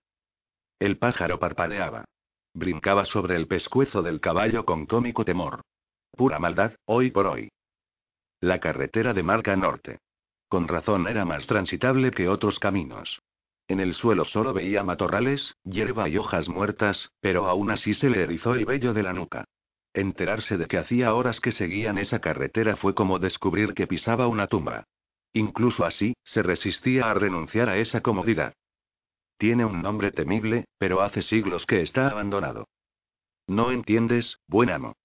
El 0.78 0.96
pájaro 0.96 1.38
parpadeaba. 1.38 2.04
Brincaba 2.54 3.04
sobre 3.04 3.36
el 3.36 3.46
pescuezo 3.46 4.02
del 4.02 4.20
caballo 4.20 4.64
con 4.64 4.86
cómico 4.86 5.24
temor. 5.24 5.60
Pura 6.12 6.38
maldad, 6.38 6.74
hoy 6.86 7.10
por 7.10 7.26
hoy. 7.26 7.50
La 8.40 8.58
carretera 8.58 9.12
de 9.12 9.22
marca 9.22 9.54
norte. 9.54 9.98
Con 10.48 10.66
razón 10.66 11.08
era 11.08 11.26
más 11.26 11.46
transitable 11.46 12.10
que 12.10 12.28
otros 12.28 12.58
caminos. 12.58 13.20
En 13.68 13.80
el 13.80 13.92
suelo 13.92 14.24
solo 14.24 14.54
veía 14.54 14.82
matorrales, 14.82 15.54
hierba 15.64 16.08
y 16.08 16.16
hojas 16.16 16.48
muertas, 16.48 17.10
pero 17.20 17.46
aún 17.48 17.70
así 17.70 17.92
se 17.92 18.08
le 18.08 18.22
erizó 18.22 18.54
el 18.54 18.64
vello 18.64 18.94
de 18.94 19.02
la 19.02 19.12
nuca. 19.12 19.44
Enterarse 19.92 20.56
de 20.56 20.66
que 20.66 20.78
hacía 20.78 21.12
horas 21.12 21.40
que 21.40 21.52
seguían 21.52 21.98
esa 21.98 22.20
carretera 22.20 22.76
fue 22.76 22.94
como 22.94 23.18
descubrir 23.18 23.74
que 23.74 23.86
pisaba 23.86 24.26
una 24.26 24.46
tumba. 24.46 24.84
Incluso 25.38 25.84
así, 25.84 26.16
se 26.24 26.42
resistía 26.42 27.08
a 27.08 27.14
renunciar 27.14 27.68
a 27.68 27.76
esa 27.76 28.00
comodidad. 28.00 28.54
Tiene 29.36 29.64
un 29.64 29.82
nombre 29.82 30.10
temible, 30.10 30.64
pero 30.78 31.00
hace 31.00 31.22
siglos 31.22 31.64
que 31.64 31.80
está 31.80 32.08
abandonado. 32.08 32.66
No 33.46 33.70
entiendes, 33.70 34.40
buen 34.48 34.68
amo. 34.68 34.96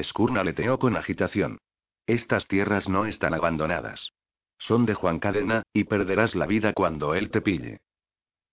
Skurna 0.00 0.42
aleteó 0.42 0.78
con 0.78 0.96
agitación. 0.96 1.58
Estas 2.06 2.46
tierras 2.46 2.88
no 2.88 3.06
están 3.06 3.34
abandonadas. 3.34 4.12
Son 4.56 4.86
de 4.86 4.94
Juan 4.94 5.18
Cadena, 5.18 5.64
y 5.72 5.82
perderás 5.82 6.36
la 6.36 6.46
vida 6.46 6.72
cuando 6.74 7.16
él 7.16 7.32
te 7.32 7.40
pille. 7.40 7.80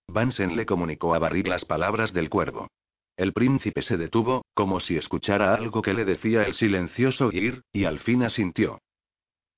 Vansen 0.07 0.55
le 0.55 0.65
comunicó 0.65 1.13
a 1.13 1.19
Barry 1.19 1.43
las 1.43 1.63
palabras 1.63 2.11
del 2.11 2.31
cuervo. 2.31 2.69
El 3.15 3.33
príncipe 3.33 3.83
se 3.83 3.97
detuvo, 3.97 4.45
como 4.55 4.79
si 4.79 4.97
escuchara 4.97 5.53
algo 5.53 5.83
que 5.83 5.93
le 5.93 6.05
decía 6.05 6.41
el 6.47 6.55
silencioso 6.55 7.29
Gir, 7.29 7.61
y 7.71 7.85
al 7.85 7.99
fin 7.99 8.23
asintió. 8.23 8.81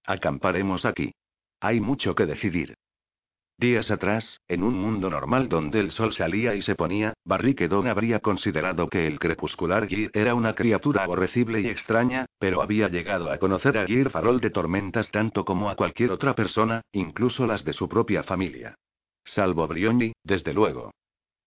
Acamparemos 0.03 0.83
aquí. 0.83 1.13
Hay 1.61 1.79
mucho 1.79 2.15
que 2.15 2.25
decidir. 2.25 2.73
Días 3.55 3.91
atrás, 3.91 4.41
en 4.47 4.63
un 4.63 4.73
mundo 4.73 5.11
normal 5.11 5.47
donde 5.47 5.79
el 5.79 5.91
sol 5.91 6.13
salía 6.13 6.55
y 6.55 6.63
se 6.63 6.73
ponía, 6.73 7.13
Barriquedón 7.23 7.85
habría 7.85 8.19
considerado 8.19 8.89
que 8.89 9.05
el 9.05 9.19
crepuscular 9.19 9.87
Gir 9.87 10.09
era 10.15 10.33
una 10.33 10.55
criatura 10.55 11.03
aborrecible 11.03 11.61
y 11.61 11.67
extraña, 11.67 12.25
pero 12.39 12.63
había 12.63 12.87
llegado 12.87 13.31
a 13.31 13.37
conocer 13.37 13.77
a 13.77 13.85
Gir 13.85 14.09
Farol 14.09 14.41
de 14.41 14.49
tormentas 14.49 15.11
tanto 15.11 15.45
como 15.45 15.69
a 15.69 15.75
cualquier 15.75 16.09
otra 16.09 16.33
persona, 16.33 16.81
incluso 16.91 17.45
las 17.45 17.63
de 17.63 17.73
su 17.73 17.87
propia 17.87 18.23
familia. 18.23 18.73
Salvo 19.23 19.67
Brioni, 19.67 20.13
desde 20.23 20.55
luego. 20.55 20.89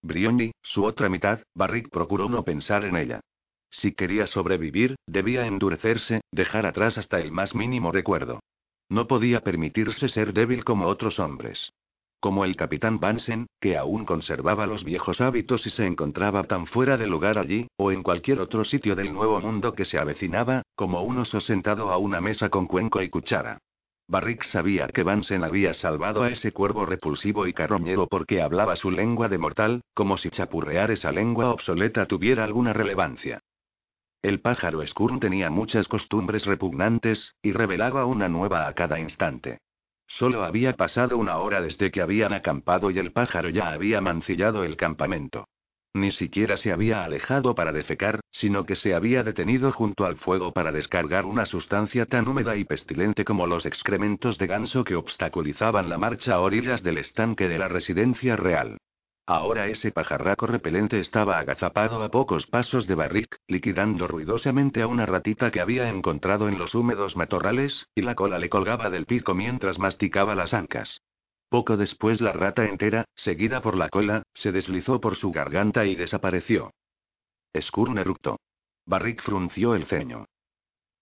Brioni, 0.01 0.53
su 0.63 0.85
otra 0.85 1.09
mitad, 1.09 1.41
Barrick 1.57 1.91
procuró 1.91 2.29
no 2.29 2.45
pensar 2.45 2.85
en 2.85 2.97
ella. 2.97 3.21
Si 3.71 3.91
quería 3.91 4.29
sobrevivir, 4.29 4.95
debía 5.09 5.47
endurecerse, 5.47 6.21
dejar 6.31 6.67
atrás 6.67 6.99
hasta 6.99 7.19
el 7.19 7.33
más 7.33 7.57
mínimo 7.57 7.91
recuerdo. 7.91 8.39
No 8.89 9.07
podía 9.07 9.41
permitirse 9.41 10.09
ser 10.09 10.33
débil 10.33 10.65
como 10.65 10.87
otros 10.87 11.19
hombres 11.19 11.73
como 12.25 12.47
el 12.47 12.57
capitán 12.57 13.01
Bansen, 13.01 13.49
que 13.61 13.77
aún 13.77 14.07
conservaba 14.07 14.67
los 14.67 14.83
viejos 14.83 15.21
hábitos 15.21 15.67
y 15.67 15.69
se 15.69 15.85
encontraba 15.85 16.45
tan 16.45 16.67
fuera 16.67 16.97
de 16.97 17.07
lugar 17.07 17.37
allí, 17.37 17.67
o 17.77 17.93
en 17.93 18.03
cualquier 18.03 18.41
otro 18.41 18.65
sitio 18.65 18.97
del 18.97 19.13
nuevo 19.13 19.43
mundo 19.43 19.75
que 19.75 19.85
se 19.85 19.99
avecinaba, 19.99 20.63
como 20.75 21.03
un 21.03 21.19
oso 21.19 21.43
sentado 21.43 21.91
a 21.91 21.99
una 21.99 22.23
mesa 22.23 22.49
con 22.49 22.67
cuenco 22.67 23.03
y 23.03 23.11
cuchara. 23.11 23.59
Barrick 24.09 24.43
sabía 24.43 24.87
que 24.89 25.03
Bansen 25.03 25.45
había 25.45 25.75
salvado 25.75 26.23
a 26.23 26.31
ese 26.31 26.51
cuervo 26.51 26.87
repulsivo 26.87 27.47
y 27.47 27.53
carroñero 27.53 28.07
porque 28.07 28.41
hablaba 28.41 28.75
su 28.75 28.91
lengua 28.91 29.29
de 29.29 29.37
mortal, 29.37 29.83
como 29.93 30.17
si 30.17 30.31
chapurrear 30.31 30.93
esa 30.93 31.13
lengua 31.13 31.51
obsoleta 31.51 32.07
tuviera 32.07 32.45
alguna 32.45 32.73
relevancia. 32.73 33.43
El 34.25 34.41
pájaro 34.41 34.81
Skurn 34.87 35.21
tenía 35.21 35.51
muchas 35.51 35.87
costumbres 35.87 36.47
repugnantes, 36.47 37.35
y 37.43 37.53
revelaba 37.53 38.07
una 38.07 38.27
nueva 38.27 38.67
a 38.67 38.73
cada 38.73 38.99
instante. 38.99 39.59
Solo 40.07 40.45
había 40.45 40.73
pasado 40.73 41.19
una 41.19 41.37
hora 41.37 41.61
desde 41.61 41.91
que 41.91 42.01
habían 42.01 42.33
acampado 42.33 42.91
y 42.91 42.99
el 42.99 43.13
pájaro 43.13 43.51
ya 43.51 43.69
había 43.69 44.01
mancillado 44.01 44.65
el 44.65 44.79
campamento. 44.79 45.47
Ni 45.93 46.11
siquiera 46.11 46.57
se 46.57 46.73
había 46.73 47.05
alejado 47.05 47.55
para 47.55 47.71
defecar, 47.71 48.21
sino 48.31 48.65
que 48.65 48.77
se 48.77 48.95
había 48.95 49.25
detenido 49.25 49.73
junto 49.73 50.07
al 50.07 50.17
fuego 50.17 50.55
para 50.55 50.73
descargar 50.73 51.27
una 51.27 51.45
sustancia 51.45 52.07
tan 52.07 52.27
húmeda 52.27 52.57
y 52.57 52.65
pestilente 52.65 53.27
como 53.27 53.47
los 53.47 53.67
excrementos 53.67 54.39
de 54.39 54.47
ganso 54.47 54.85
que 54.85 54.97
obstaculizaban 54.97 55.91
la 55.91 55.99
marcha 55.99 56.37
a 56.37 56.41
orillas 56.41 56.83
del 56.83 56.97
estanque 56.97 57.47
de 57.47 57.59
la 57.59 57.69
residencia 57.69 58.37
real. 58.37 58.79
Ahora 59.27 59.69
ese 59.69 59.91
pajarraco 59.91 60.47
repelente 60.47 61.01
estaba 61.01 61.39
agazapado 61.39 62.03
a 62.03 62.11
pocos 62.11 62.47
pasos 62.47 62.87
de 62.87 62.95
Barrick, 62.95 63.39
liquidando 63.49 64.07
ruidosamente 64.07 64.83
a 64.83 64.87
una 64.87 65.07
ratita 65.07 65.51
que 65.51 65.61
había 65.61 65.89
encontrado 65.89 66.47
en 66.49 66.59
los 66.59 66.75
húmedos 66.75 67.17
matorrales, 67.17 67.89
y 67.95 68.03
la 68.03 68.15
cola 68.15 68.39
le 68.39 68.51
colgaba 68.51 68.91
del 68.91 69.07
pico 69.07 69.35
mientras 69.35 69.79
masticaba 69.79 70.35
las 70.35 70.53
ancas. 70.53 71.01
Poco 71.49 71.79
después 71.79 72.21
la 72.21 72.33
rata 72.33 72.67
entera, 72.67 73.07
seguida 73.15 73.63
por 73.63 73.77
la 73.77 73.89
cola, 73.89 74.25
se 74.35 74.53
deslizó 74.53 75.01
por 75.01 75.17
su 75.17 75.31
garganta 75.31 75.87
y 75.87 75.95
desapareció. 75.95 76.75
Skurn 77.59 77.97
eructó. 77.97 78.41
Barrick 78.85 79.23
frunció 79.23 79.75
el 79.75 79.87
ceño. 79.87 80.27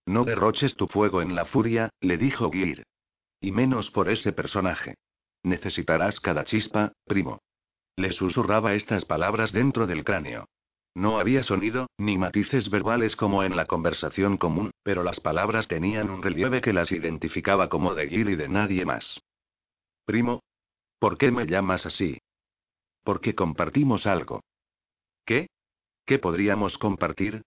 No 0.06 0.24
derroches 0.24 0.76
tu 0.76 0.86
fuego 0.86 1.22
en 1.22 1.34
la 1.34 1.44
furia, 1.44 1.90
le 2.00 2.18
dijo 2.18 2.52
Gir. 2.52 2.84
Y 3.40 3.50
menos 3.50 3.90
por 3.90 4.08
ese 4.08 4.32
personaje. 4.32 4.94
Necesitarás 5.42 6.20
cada 6.20 6.44
chispa, 6.44 6.92
primo. 7.04 7.40
Le 7.96 8.12
susurraba 8.12 8.74
estas 8.74 9.04
palabras 9.04 9.52
dentro 9.52 9.86
del 9.86 10.04
cráneo. 10.04 10.48
No 10.94 11.18
había 11.18 11.42
sonido, 11.42 11.88
ni 11.96 12.18
matices 12.18 12.68
verbales 12.68 13.16
como 13.16 13.42
en 13.44 13.56
la 13.56 13.66
conversación 13.66 14.36
común, 14.36 14.70
pero 14.82 15.02
las 15.02 15.20
palabras 15.20 15.68
tenían 15.68 16.10
un 16.10 16.22
relieve 16.22 16.60
que 16.60 16.72
las 16.72 16.92
identificaba 16.92 17.68
como 17.68 17.94
de 17.94 18.08
Gil 18.08 18.28
y 18.28 18.36
de 18.36 18.48
nadie 18.48 18.84
más. 18.84 19.20
Primo. 20.04 20.42
¿Por 20.98 21.16
qué 21.16 21.30
me 21.30 21.46
llamas 21.46 21.86
así? 21.86 22.18
Porque 23.02 23.34
compartimos 23.34 24.06
algo. 24.06 24.42
¿Qué? 25.24 25.48
¿Qué 26.04 26.18
podríamos 26.18 26.78
compartir? 26.78 27.42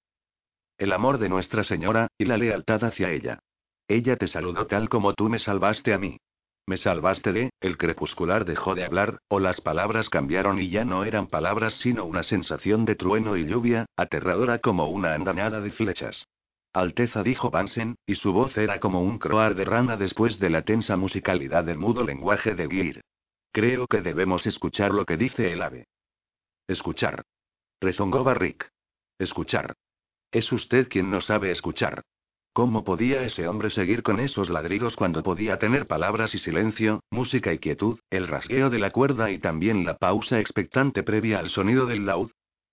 El 0.77 0.91
amor 0.91 1.19
de 1.19 1.29
Nuestra 1.29 1.63
Señora, 1.63 2.07
y 2.17 2.25
la 2.25 2.37
lealtad 2.37 2.83
hacia 2.83 3.11
ella. 3.11 3.39
Ella 3.87 4.17
te 4.17 4.27
saludó 4.27 4.65
tal 4.67 4.89
como 4.89 5.13
tú 5.13 5.29
me 5.29 5.39
salvaste 5.39 5.93
a 5.93 5.99
mí. 5.99 6.17
Me 6.67 6.77
salvaste 6.77 7.31
de, 7.31 7.51
el 7.61 7.77
crepuscular 7.77 8.43
dejó 8.43 8.73
de 8.73 8.85
hablar, 8.85 9.19
o 9.27 9.39
las 9.39 9.61
palabras 9.61 10.09
cambiaron 10.09 10.59
y 10.59 10.69
ya 10.69 10.83
no 10.83 11.03
eran 11.03 11.27
palabras 11.27 11.75
sino 11.75 12.05
una 12.05 12.23
sensación 12.23 12.85
de 12.85 12.95
trueno 12.95 13.37
y 13.37 13.45
lluvia, 13.45 13.85
aterradora 13.95 14.59
como 14.59 14.87
una 14.87 15.13
andanada 15.13 15.61
de 15.61 15.69
flechas. 15.69 16.25
Alteza 16.73 17.23
dijo 17.23 17.51
Bansen, 17.51 17.95
y 18.05 18.15
su 18.15 18.33
voz 18.33 18.57
era 18.57 18.79
como 18.79 19.01
un 19.01 19.19
croar 19.19 19.53
de 19.55 19.63
rana 19.63 19.95
después 19.95 20.39
de 20.39 20.49
la 20.49 20.63
tensa 20.63 20.97
musicalidad 20.97 21.63
del 21.63 21.77
mudo 21.77 22.03
lenguaje 22.03 22.55
de 22.55 22.67
Gir. 22.67 23.01
Creo 23.51 23.87
que 23.87 24.01
debemos 24.01 24.45
escuchar 24.47 24.91
lo 24.91 25.05
que 25.05 25.17
dice 25.17 25.53
el 25.53 25.61
ave. 25.61 25.87
Escuchar. 26.67 27.23
Rezongó 27.79 28.23
Barrick. 28.23 28.67
Escuchar. 29.19 29.75
Es 30.31 30.51
usted 30.51 30.89
quien 30.89 31.09
no 31.11 31.21
sabe 31.21 31.51
escuchar. 31.51 32.01
¿Cómo 32.55 32.85
podía 32.85 33.21
ese 33.23 33.49
hombre 33.49 33.69
seguir 33.69 34.01
con 34.01 34.21
esos 34.21 34.49
ladridos 34.49 34.95
cuando 34.95 35.23
podía 35.23 35.59
tener 35.59 35.87
palabras 35.87 36.33
y 36.35 36.37
silencio, 36.37 37.01
música 37.11 37.51
y 37.51 37.59
quietud, 37.59 37.99
el 38.09 38.29
rasgueo 38.29 38.69
de 38.69 38.79
la 38.79 38.91
cuerda 38.91 39.29
y 39.29 39.39
también 39.39 39.83
la 39.83 39.97
pausa 39.97 40.39
expectante 40.39 41.03
previa 41.03 41.39
al 41.39 41.49
sonido 41.49 41.85
del 41.85 42.05
laúd? 42.05 42.31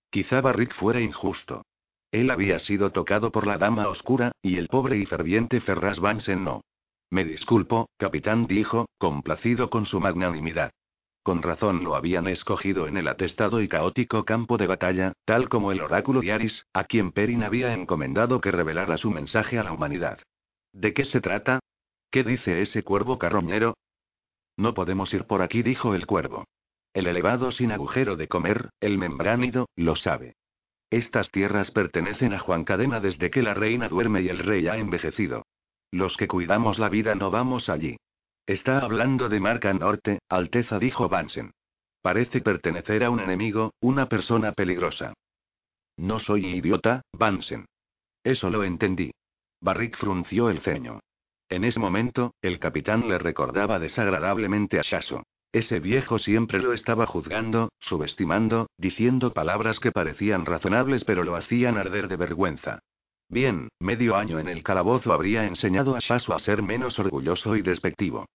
Quizá 0.09 0.39
Barrick 0.39 0.73
fuera 0.73 1.01
injusto. 1.01 1.63
Él 2.13 2.31
había 2.31 2.59
sido 2.59 2.91
tocado 2.91 3.33
por 3.33 3.45
la 3.45 3.57
dama 3.57 3.89
oscura, 3.89 4.31
y 4.41 4.55
el 4.55 4.69
pobre 4.69 4.99
y 4.99 5.05
ferviente 5.05 5.59
Ferraz 5.59 5.99
Vansen 5.99 6.45
no. 6.45 6.61
Me 7.09 7.25
disculpo, 7.25 7.89
capitán 7.97 8.47
dijo, 8.47 8.85
complacido 8.97 9.69
con 9.69 9.85
su 9.85 9.99
magnanimidad. 9.99 10.71
Con 11.23 11.41
razón 11.41 11.85
lo 11.85 11.95
habían 11.95 12.27
escogido 12.27 12.85
en 12.85 12.97
el 12.97 13.07
atestado 13.07 13.61
y 13.61 13.69
caótico 13.69 14.25
campo 14.25 14.57
de 14.57 14.67
batalla, 14.67 15.13
tal 15.23 15.47
como 15.47 15.71
el 15.71 15.81
oráculo 15.81 16.19
de 16.19 16.33
Aris, 16.33 16.67
a 16.73 16.83
quien 16.83 17.13
Perin 17.13 17.43
había 17.43 17.73
encomendado 17.73 18.41
que 18.41 18.51
revelara 18.51 18.97
su 18.97 19.09
mensaje 19.09 19.57
a 19.57 19.63
la 19.63 19.71
humanidad. 19.71 20.19
¿De 20.73 20.93
qué 20.93 21.05
se 21.05 21.21
trata? 21.21 21.59
¿Qué 22.11 22.25
dice 22.25 22.61
ese 22.61 22.83
cuervo 22.83 23.17
carroñero? 23.17 23.75
No 24.57 24.73
podemos 24.73 25.13
ir 25.13 25.23
por 25.23 25.41
aquí, 25.41 25.63
dijo 25.63 25.95
el 25.95 26.05
cuervo. 26.05 26.45
El 26.93 27.07
elevado 27.07 27.51
sin 27.51 27.71
agujero 27.71 28.17
de 28.17 28.27
comer, 28.27 28.69
el 28.81 28.97
membránido, 28.97 29.69
lo 29.77 29.95
sabe. 29.95 30.35
Estas 30.89 31.31
tierras 31.31 31.71
pertenecen 31.71 32.33
a 32.33 32.39
Juan 32.39 32.65
Cadena 32.65 32.99
desde 32.99 33.31
que 33.31 33.41
la 33.41 33.53
reina 33.53 33.87
duerme 33.87 34.21
y 34.21 34.29
el 34.29 34.39
rey 34.39 34.67
ha 34.67 34.77
envejecido. 34.77 35.43
Los 35.89 36.17
que 36.17 36.27
cuidamos 36.27 36.79
la 36.79 36.89
vida 36.89 37.15
no 37.15 37.31
vamos 37.31 37.69
allí. 37.69 37.97
Está 38.45 38.79
hablando 38.79 39.29
de 39.29 39.39
Marca 39.39 39.73
Norte, 39.73 40.19
Alteza 40.27 40.77
dijo 40.77 41.07
Bansen. 41.07 41.51
Parece 42.01 42.41
pertenecer 42.41 43.05
a 43.05 43.09
un 43.09 43.21
enemigo, 43.21 43.73
una 43.79 44.09
persona 44.09 44.51
peligrosa. 44.51 45.13
No 45.95 46.19
soy 46.19 46.47
idiota, 46.47 47.03
Bansen. 47.13 47.65
Eso 48.21 48.49
lo 48.49 48.65
entendí. 48.65 49.11
Barrick 49.61 49.97
frunció 49.97 50.49
el 50.49 50.59
ceño. 50.59 50.99
En 51.47 51.63
ese 51.63 51.79
momento, 51.79 52.33
el 52.41 52.59
capitán 52.59 53.07
le 53.07 53.17
recordaba 53.17 53.79
desagradablemente 53.79 54.77
a 54.77 54.81
Shaso. 54.81 55.23
Ese 55.53 55.79
viejo 55.79 56.19
siempre 56.19 56.59
lo 56.59 56.73
estaba 56.73 57.05
juzgando, 57.05 57.69
subestimando, 57.79 58.67
diciendo 58.77 59.31
palabras 59.31 59.79
que 59.79 59.93
parecían 59.93 60.45
razonables 60.45 61.05
pero 61.05 61.23
lo 61.23 61.37
hacían 61.37 61.77
arder 61.77 62.09
de 62.09 62.17
vergüenza. 62.17 62.79
Bien, 63.29 63.69
medio 63.79 64.15
año 64.15 64.39
en 64.39 64.47
el 64.47 64.63
calabozo 64.63 65.13
habría 65.13 65.45
enseñado 65.45 65.95
a 65.95 65.99
Shasu 65.99 66.33
a 66.33 66.39
ser 66.39 66.61
menos 66.61 66.99
orgulloso 66.99 67.55
y 67.55 67.61
despectivo. 67.61 68.25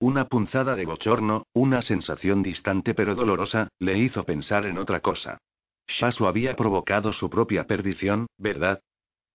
Una 0.00 0.28
punzada 0.28 0.76
de 0.76 0.86
bochorno, 0.86 1.44
una 1.52 1.82
sensación 1.82 2.42
distante 2.42 2.94
pero 2.94 3.14
dolorosa, 3.14 3.68
le 3.78 3.98
hizo 3.98 4.24
pensar 4.24 4.66
en 4.66 4.78
otra 4.78 5.00
cosa. 5.00 5.38
Shasu 5.86 6.26
había 6.26 6.56
provocado 6.56 7.12
su 7.12 7.28
propia 7.30 7.66
perdición, 7.66 8.26
¿verdad? 8.38 8.80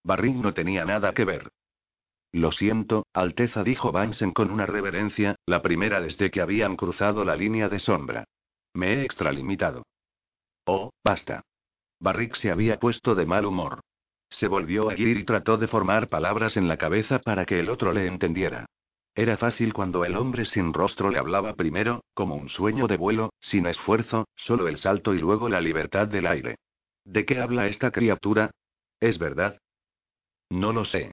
Barring 0.04 0.42
no 0.42 0.54
tenía 0.54 0.86
nada 0.86 1.14
que 1.14 1.26
ver. 1.26 1.50
Lo 2.32 2.52
siento, 2.52 3.06
Alteza 3.14 3.64
dijo 3.64 3.92
Bansen 3.92 4.32
con 4.32 4.52
una 4.52 4.66
reverencia, 4.66 5.36
la 5.46 5.62
primera 5.62 6.00
desde 6.02 6.30
que 6.30 6.42
habían 6.42 6.76
cruzado 6.76 7.26
la 7.26 7.36
línea 7.36 7.70
de 7.70 7.80
sombra. 7.80 8.26
Me 8.74 8.94
he 8.94 9.04
extralimitado. 9.04 9.84
Oh, 10.66 10.92
basta. 11.04 11.42
Barrick 12.00 12.36
se 12.36 12.52
había 12.52 12.80
puesto 12.80 13.16
de 13.16 13.26
mal 13.26 13.46
humor. 13.46 13.82
Se 14.30 14.48
volvió 14.48 14.90
a 14.90 14.94
ir 14.94 15.18
y 15.18 15.24
trató 15.24 15.58
de 15.58 15.68
formar 15.68 16.08
palabras 16.08 16.58
en 16.58 16.68
la 16.68 16.78
cabeza 16.78 17.20
para 17.20 17.46
que 17.46 17.60
el 17.60 17.70
otro 17.70 17.94
le 17.94 18.08
entendiera. 18.08 18.66
Era 19.16 19.38
fácil 19.38 19.74
cuando 19.74 20.06
el 20.06 20.16
hombre 20.16 20.46
sin 20.46 20.74
rostro 20.74 21.10
le 21.10 21.20
hablaba 21.20 21.56
primero, 21.56 22.04
como 22.14 22.36
un 22.36 22.48
sueño 22.48 22.88
de 22.88 22.98
vuelo, 22.98 23.34
sin 23.40 23.66
esfuerzo, 23.66 24.28
solo 24.36 24.68
el 24.68 24.78
salto 24.78 25.14
y 25.14 25.20
luego 25.20 25.50
la 25.50 25.60
libertad 25.60 26.08
del 26.08 26.28
aire. 26.28 26.56
¿De 27.04 27.26
qué 27.26 27.40
habla 27.40 27.68
esta 27.68 27.92
criatura? 27.92 28.52
¿Es 29.00 29.18
verdad? 29.18 29.58
No 30.50 30.74
lo 30.74 30.86
sé. 30.86 31.12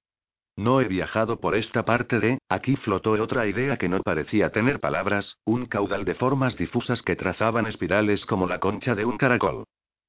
No 0.57 0.81
he 0.81 0.89
viajado 0.89 1.41
por 1.41 1.55
esta 1.55 1.85
parte 1.85 2.19
de, 2.19 2.39
aquí 2.49 2.77
flotó 2.77 3.13
otra 3.13 3.47
idea 3.47 3.77
que 3.77 3.89
no 3.89 4.01
parecía 4.01 4.51
tener 4.51 4.81
palabras, 4.81 5.37
un 5.45 5.67
caudal 5.67 6.05
de 6.05 6.15
formas 6.15 6.57
difusas 6.57 7.03
que 7.03 7.17
trazaban 7.17 7.67
espirales 7.67 8.25
como 8.25 8.47
la 8.47 8.59
concha 8.59 8.95
de 8.95 9.05
un 9.05 9.19
caracol. 9.19 9.65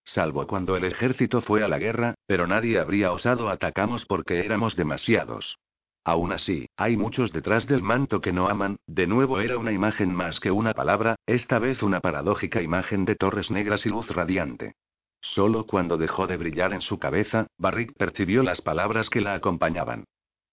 Salvo 0.07 0.47
cuando 0.47 0.75
el 0.75 0.85
ejército 0.85 1.41
fue 1.41 1.63
a 1.63 1.67
la 1.67 1.77
guerra, 1.77 2.15
pero 2.25 2.47
nadie 2.47 2.79
habría 2.79 3.11
osado 3.11 3.49
atacamos 3.49 4.05
porque 4.05 4.39
éramos 4.39 4.75
demasiados. 4.75 5.59
Aún 6.03 6.31
así, 6.31 6.69
hay 6.77 6.95
muchos 6.95 7.33
detrás 7.33 7.67
del 7.67 7.83
manto 7.83 8.21
que 8.21 8.31
no 8.31 8.47
aman, 8.47 8.77
de 8.87 9.07
nuevo 9.07 9.41
era 9.41 9.57
una 9.57 9.73
imagen 9.73 10.13
más 10.13 10.39
que 10.39 10.51
una 10.51 10.73
palabra, 10.73 11.17
esta 11.25 11.59
vez 11.59 11.83
una 11.83 11.99
paradójica 11.99 12.61
imagen 12.61 13.03
de 13.03 13.15
torres 13.15 13.51
negras 13.51 13.85
y 13.85 13.89
luz 13.89 14.09
radiante. 14.09 14.73
Solo 15.19 15.65
cuando 15.65 15.97
dejó 15.97 16.25
de 16.25 16.37
brillar 16.37 16.73
en 16.73 16.81
su 16.81 16.97
cabeza, 16.97 17.47
Barrick 17.57 17.93
percibió 17.97 18.41
las 18.43 18.61
palabras 18.61 19.09
que 19.09 19.19
la 19.19 19.33
acompañaban. 19.33 20.05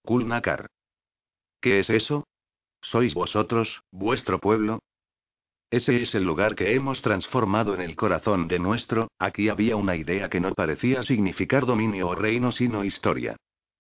Kulnakar. 0.03 0.67
¿Qué 1.61 1.79
es 1.79 1.89
eso? 1.89 2.27
¿Sois 2.83 3.15
vosotros, 3.15 3.83
vuestro 3.93 4.41
pueblo? 4.41 4.81
Ese 5.75 6.01
es 6.01 6.15
el 6.15 6.23
lugar 6.23 6.55
que 6.55 6.77
hemos 6.77 7.03
transformado 7.03 7.75
en 7.75 7.81
el 7.81 7.97
corazón 7.97 8.47
de 8.47 8.61
nuestro, 8.61 9.09
aquí 9.19 9.49
había 9.49 9.75
una 9.75 9.97
idea 9.97 10.29
que 10.29 10.39
no 10.39 10.55
parecía 10.55 11.03
significar 11.03 11.67
dominio 11.67 12.11
o 12.11 12.15
reino 12.15 12.53
sino 12.53 12.85
historia. 12.85 13.35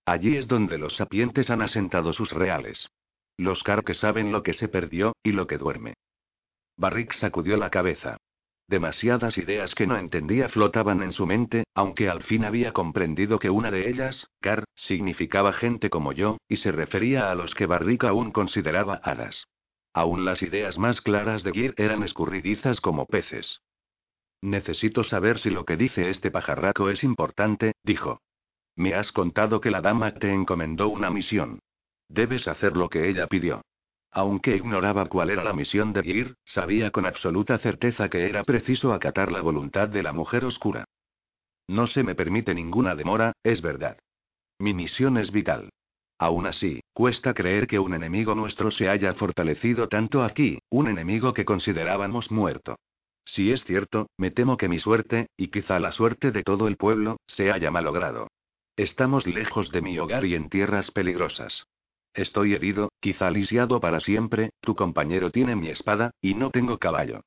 Allí 0.04 0.36
es 0.36 0.48
donde 0.48 0.76
los 0.76 0.96
sapientes 0.96 1.50
han 1.50 1.62
asentado 1.62 2.12
sus 2.12 2.32
reales. 2.32 2.88
Los 3.36 3.62
Kar 3.62 3.84
que 3.84 3.94
saben 3.94 4.32
lo 4.32 4.42
que 4.42 4.54
se 4.54 4.66
perdió, 4.66 5.12
y 5.22 5.30
lo 5.30 5.46
que 5.46 5.56
duerme. 5.56 5.94
Barrick 6.76 7.12
sacudió 7.12 7.56
la 7.56 7.70
cabeza. 7.70 8.16
Demasiadas 8.66 9.38
ideas 9.38 9.76
que 9.76 9.86
no 9.86 9.96
entendía 9.96 10.48
flotaban 10.48 11.00
en 11.00 11.12
su 11.12 11.26
mente, 11.26 11.62
aunque 11.74 12.08
al 12.08 12.24
fin 12.24 12.44
había 12.44 12.72
comprendido 12.72 13.38
que 13.38 13.50
una 13.50 13.70
de 13.70 13.88
ellas, 13.88 14.26
Kar, 14.40 14.64
significaba 14.74 15.52
gente 15.52 15.90
como 15.90 16.10
yo, 16.10 16.38
y 16.48 16.56
se 16.56 16.72
refería 16.72 17.30
a 17.30 17.36
los 17.36 17.54
que 17.54 17.66
Barrick 17.66 18.02
aún 18.02 18.32
consideraba 18.32 19.00
hadas. 19.04 19.46
Aún 19.94 20.24
las 20.24 20.42
ideas 20.42 20.76
más 20.76 21.00
claras 21.00 21.44
de 21.44 21.52
Gir 21.52 21.74
eran 21.78 22.02
escurridizas 22.02 22.80
como 22.80 23.06
peces. 23.06 23.62
Necesito 24.42 25.04
saber 25.04 25.38
si 25.38 25.50
lo 25.50 25.64
que 25.64 25.76
dice 25.76 26.10
este 26.10 26.30
pajarraco 26.30 26.90
es 26.90 27.04
importante, 27.04 27.72
dijo. 27.84 28.20
Me 28.74 28.94
has 28.94 29.12
contado 29.12 29.60
que 29.60 29.70
la 29.70 29.80
dama 29.80 30.12
te 30.14 30.32
encomendó 30.32 30.88
una 30.88 31.10
misión. 31.10 31.60
Debes 32.08 32.48
hacer 32.48 32.76
lo 32.76 32.88
que 32.88 33.08
ella 33.08 33.28
pidió. 33.28 33.62
Aunque 34.10 34.56
ignoraba 34.56 35.06
cuál 35.06 35.30
era 35.30 35.44
la 35.44 35.52
misión 35.52 35.92
de 35.92 36.02
Gir, 36.02 36.34
sabía 36.44 36.90
con 36.90 37.06
absoluta 37.06 37.56
certeza 37.58 38.08
que 38.08 38.28
era 38.28 38.42
preciso 38.42 38.92
acatar 38.92 39.30
la 39.30 39.40
voluntad 39.40 39.88
de 39.88 40.02
la 40.02 40.12
mujer 40.12 40.44
oscura. 40.44 40.84
No 41.68 41.86
se 41.86 42.02
me 42.02 42.16
permite 42.16 42.52
ninguna 42.54 42.96
demora, 42.96 43.32
es 43.44 43.62
verdad. 43.62 43.98
Mi 44.58 44.74
misión 44.74 45.18
es 45.18 45.30
vital. 45.30 45.70
Aún 46.18 46.46
así, 46.46 46.80
cuesta 46.92 47.34
creer 47.34 47.66
que 47.66 47.78
un 47.78 47.94
enemigo 47.94 48.34
nuestro 48.34 48.70
se 48.70 48.88
haya 48.88 49.14
fortalecido 49.14 49.88
tanto 49.88 50.22
aquí, 50.22 50.58
un 50.70 50.88
enemigo 50.88 51.34
que 51.34 51.44
considerábamos 51.44 52.30
muerto. 52.30 52.76
Si 53.24 53.50
es 53.52 53.64
cierto, 53.64 54.08
me 54.16 54.30
temo 54.30 54.56
que 54.56 54.68
mi 54.68 54.78
suerte, 54.78 55.28
y 55.36 55.48
quizá 55.48 55.80
la 55.80 55.92
suerte 55.92 56.30
de 56.30 56.42
todo 56.42 56.68
el 56.68 56.76
pueblo, 56.76 57.18
se 57.26 57.50
haya 57.50 57.70
malogrado. 57.70 58.28
Estamos 58.76 59.26
lejos 59.26 59.70
de 59.70 59.80
mi 59.82 59.98
hogar 59.98 60.24
y 60.24 60.34
en 60.34 60.48
tierras 60.48 60.90
peligrosas. 60.90 61.66
Estoy 62.12 62.54
herido, 62.54 62.90
quizá 63.00 63.30
lisiado 63.30 63.80
para 63.80 64.00
siempre, 64.00 64.50
tu 64.60 64.76
compañero 64.76 65.30
tiene 65.30 65.56
mi 65.56 65.68
espada, 65.68 66.12
y 66.20 66.34
no 66.34 66.50
tengo 66.50 66.78
caballo. 66.78 67.22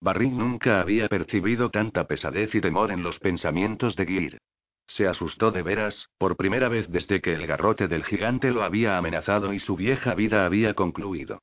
Barry 0.00 0.30
nunca 0.30 0.80
había 0.80 1.08
percibido 1.08 1.70
tanta 1.70 2.06
pesadez 2.06 2.54
y 2.54 2.60
temor 2.60 2.90
en 2.90 3.02
los 3.02 3.18
pensamientos 3.18 3.96
de 3.96 4.06
Gir. 4.06 4.38
Se 4.90 5.06
asustó 5.06 5.52
de 5.52 5.62
veras, 5.62 6.08
por 6.18 6.36
primera 6.36 6.68
vez 6.68 6.90
desde 6.90 7.20
que 7.20 7.32
el 7.32 7.46
garrote 7.46 7.86
del 7.86 8.04
gigante 8.04 8.50
lo 8.50 8.64
había 8.64 8.98
amenazado 8.98 9.52
y 9.52 9.60
su 9.60 9.76
vieja 9.76 10.16
vida 10.16 10.44
había 10.44 10.74
concluido. 10.74 11.38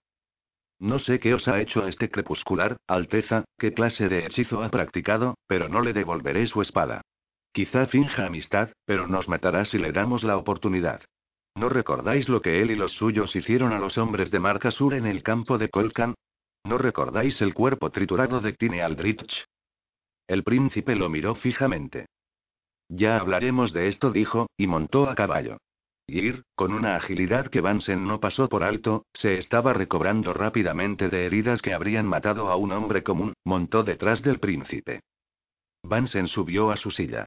No 0.80 1.00
sé 1.00 1.22
qué 1.22 1.34
os 1.34 1.48
ha 1.48 1.62
hecho 1.62 1.88
este 1.88 2.10
crepuscular, 2.10 2.76
Alteza, 2.88 3.46
qué 3.58 3.74
clase 3.74 4.10
de 4.10 4.26
hechizo 4.26 4.62
ha 4.64 4.70
practicado, 4.70 5.38
pero 5.48 5.70
no 5.70 5.82
le 5.82 5.94
devolveré 5.94 6.46
su 6.48 6.62
espada. 6.62 7.04
Quizá 7.54 7.88
finja 7.88 8.26
amistad, 8.26 8.72
pero 8.84 9.08
nos 9.08 9.30
matará 9.30 9.64
si 9.64 9.78
le 9.78 9.94
damos 9.94 10.26
la 10.26 10.36
oportunidad. 10.36 11.02
¿No 11.56 11.70
recordáis 11.70 12.28
lo 12.28 12.42
que 12.42 12.62
él 12.62 12.72
y 12.72 12.76
los 12.76 12.92
suyos 12.92 13.34
hicieron 13.34 13.72
a 13.72 13.80
los 13.80 13.98
hombres 13.98 14.30
de 14.30 14.40
Marca 14.40 14.72
Sur 14.72 14.94
en 14.94 15.06
el 15.06 15.24
campo 15.24 15.58
de 15.58 15.70
Colcan? 15.70 16.16
¿No 16.66 16.78
recordáis 16.78 17.42
el 17.42 17.54
cuerpo 17.54 17.92
triturado 17.92 18.42
de 18.42 18.52
Tine 18.52 18.82
Aldrich? 18.82 19.46
El 20.28 20.44
príncipe 20.44 20.96
lo 20.96 21.08
miró 21.08 21.34
fijamente. 21.34 22.08
Ya 22.90 23.18
hablaremos 23.18 23.74
de 23.74 23.88
esto, 23.88 24.12
dijo, 24.12 24.48
y 24.58 24.68
montó 24.68 25.10
a 25.10 25.16
caballo. 25.16 25.58
Ir, 26.08 26.44
con 26.56 26.74
una 26.74 26.96
agilidad 26.96 27.48
que 27.48 27.60
Vansen 27.60 28.06
no 28.08 28.22
pasó 28.22 28.48
por 28.48 28.64
alto, 28.64 29.06
se 29.14 29.38
estaba 29.38 29.74
recobrando 29.74 30.34
rápidamente 30.34 31.10
de 31.10 31.26
heridas 31.26 31.62
que 31.62 31.74
habrían 31.74 32.08
matado 32.08 32.48
a 32.48 32.56
un 32.56 32.72
hombre 32.72 33.04
común, 33.04 33.34
montó 33.44 33.84
detrás 33.84 34.22
del 34.24 34.40
príncipe. 34.40 35.02
Vansen 35.84 36.28
subió 36.28 36.72
a 36.72 36.78
su 36.78 36.92
silla. 36.92 37.26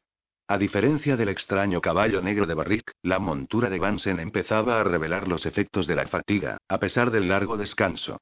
A 0.48 0.56
diferencia 0.56 1.16
del 1.16 1.28
extraño 1.28 1.80
caballo 1.80 2.22
negro 2.22 2.46
de 2.46 2.54
Barrick, 2.54 2.92
la 3.02 3.18
montura 3.18 3.68
de 3.68 3.78
Vansen 3.78 4.18
empezaba 4.18 4.80
a 4.80 4.84
revelar 4.84 5.28
los 5.28 5.44
efectos 5.44 5.86
de 5.86 5.94
la 5.94 6.06
fatiga, 6.08 6.56
a 6.66 6.78
pesar 6.78 7.10
del 7.10 7.28
largo 7.28 7.56
descanso. 7.56 8.18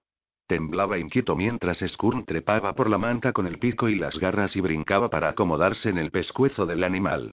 Temblaba 0.49 0.97
inquieto 0.97 1.37
mientras 1.37 1.85
Skurn 1.87 2.25
trepaba 2.25 2.75
por 2.75 2.89
la 2.89 2.97
manta 2.97 3.35
con 3.35 3.47
el 3.47 3.59
pico 3.59 3.91
y 3.91 3.97
las 3.97 4.19
garras 4.19 4.57
y 4.57 4.63
brincaba 4.63 5.11
para 5.11 5.29
acomodarse 5.29 5.91
en 5.91 5.99
el 5.99 6.11
pescuezo 6.11 6.65
del 6.65 6.85
animal. 6.85 7.33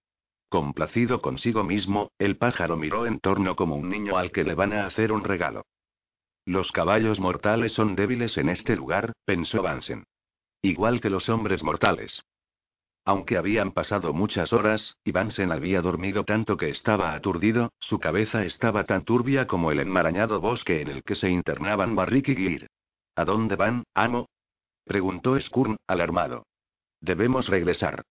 Complacido 0.50 1.22
consigo 1.22 1.64
mismo, 1.64 2.12
el 2.20 2.36
pájaro 2.36 2.76
miró 2.76 3.06
en 3.06 3.22
torno 3.22 3.56
como 3.56 3.78
un 3.78 3.90
niño 3.90 4.18
al 4.18 4.34
que 4.34 4.44
le 4.44 4.54
van 4.54 4.74
a 4.74 4.86
hacer 4.86 5.14
un 5.14 5.24
regalo. 5.24 5.64
Los 6.46 6.74
caballos 6.74 7.22
mortales 7.22 7.72
son 7.72 7.96
débiles 7.96 8.38
en 8.38 8.50
este 8.50 8.76
lugar, 8.76 9.14
pensó 9.24 9.62
Vansen. 9.62 10.04
Igual 10.62 11.00
que 11.00 11.10
los 11.10 11.30
hombres 11.30 11.64
mortales. 11.64 12.22
Aunque 13.06 13.38
habían 13.38 13.72
pasado 13.72 14.12
muchas 14.12 14.52
horas, 14.52 14.98
y 15.06 15.14
Vansen 15.14 15.54
había 15.54 15.82
dormido 15.82 16.26
tanto 16.26 16.58
que 16.58 16.68
estaba 16.68 17.14
aturdido, 17.14 17.72
su 17.80 17.98
cabeza 17.98 18.44
estaba 18.44 18.84
tan 18.84 19.06
turbia 19.06 19.48
como 19.48 19.72
el 19.72 19.80
enmarañado 19.80 20.42
bosque 20.42 20.82
en 20.82 20.90
el 20.90 21.02
que 21.02 21.16
se 21.16 21.30
internaban 21.30 21.96
Barrick 21.96 22.28
y 22.28 22.36
Gir. 22.36 22.68
¿A 23.16 23.26
dónde 23.26 23.56
van, 23.56 23.84
amo? 23.94 24.28
preguntó 24.84 25.40
Skurn, 25.40 25.78
alarmado. 25.88 26.46
Debemos 27.02 27.48
regresar. 27.48 28.04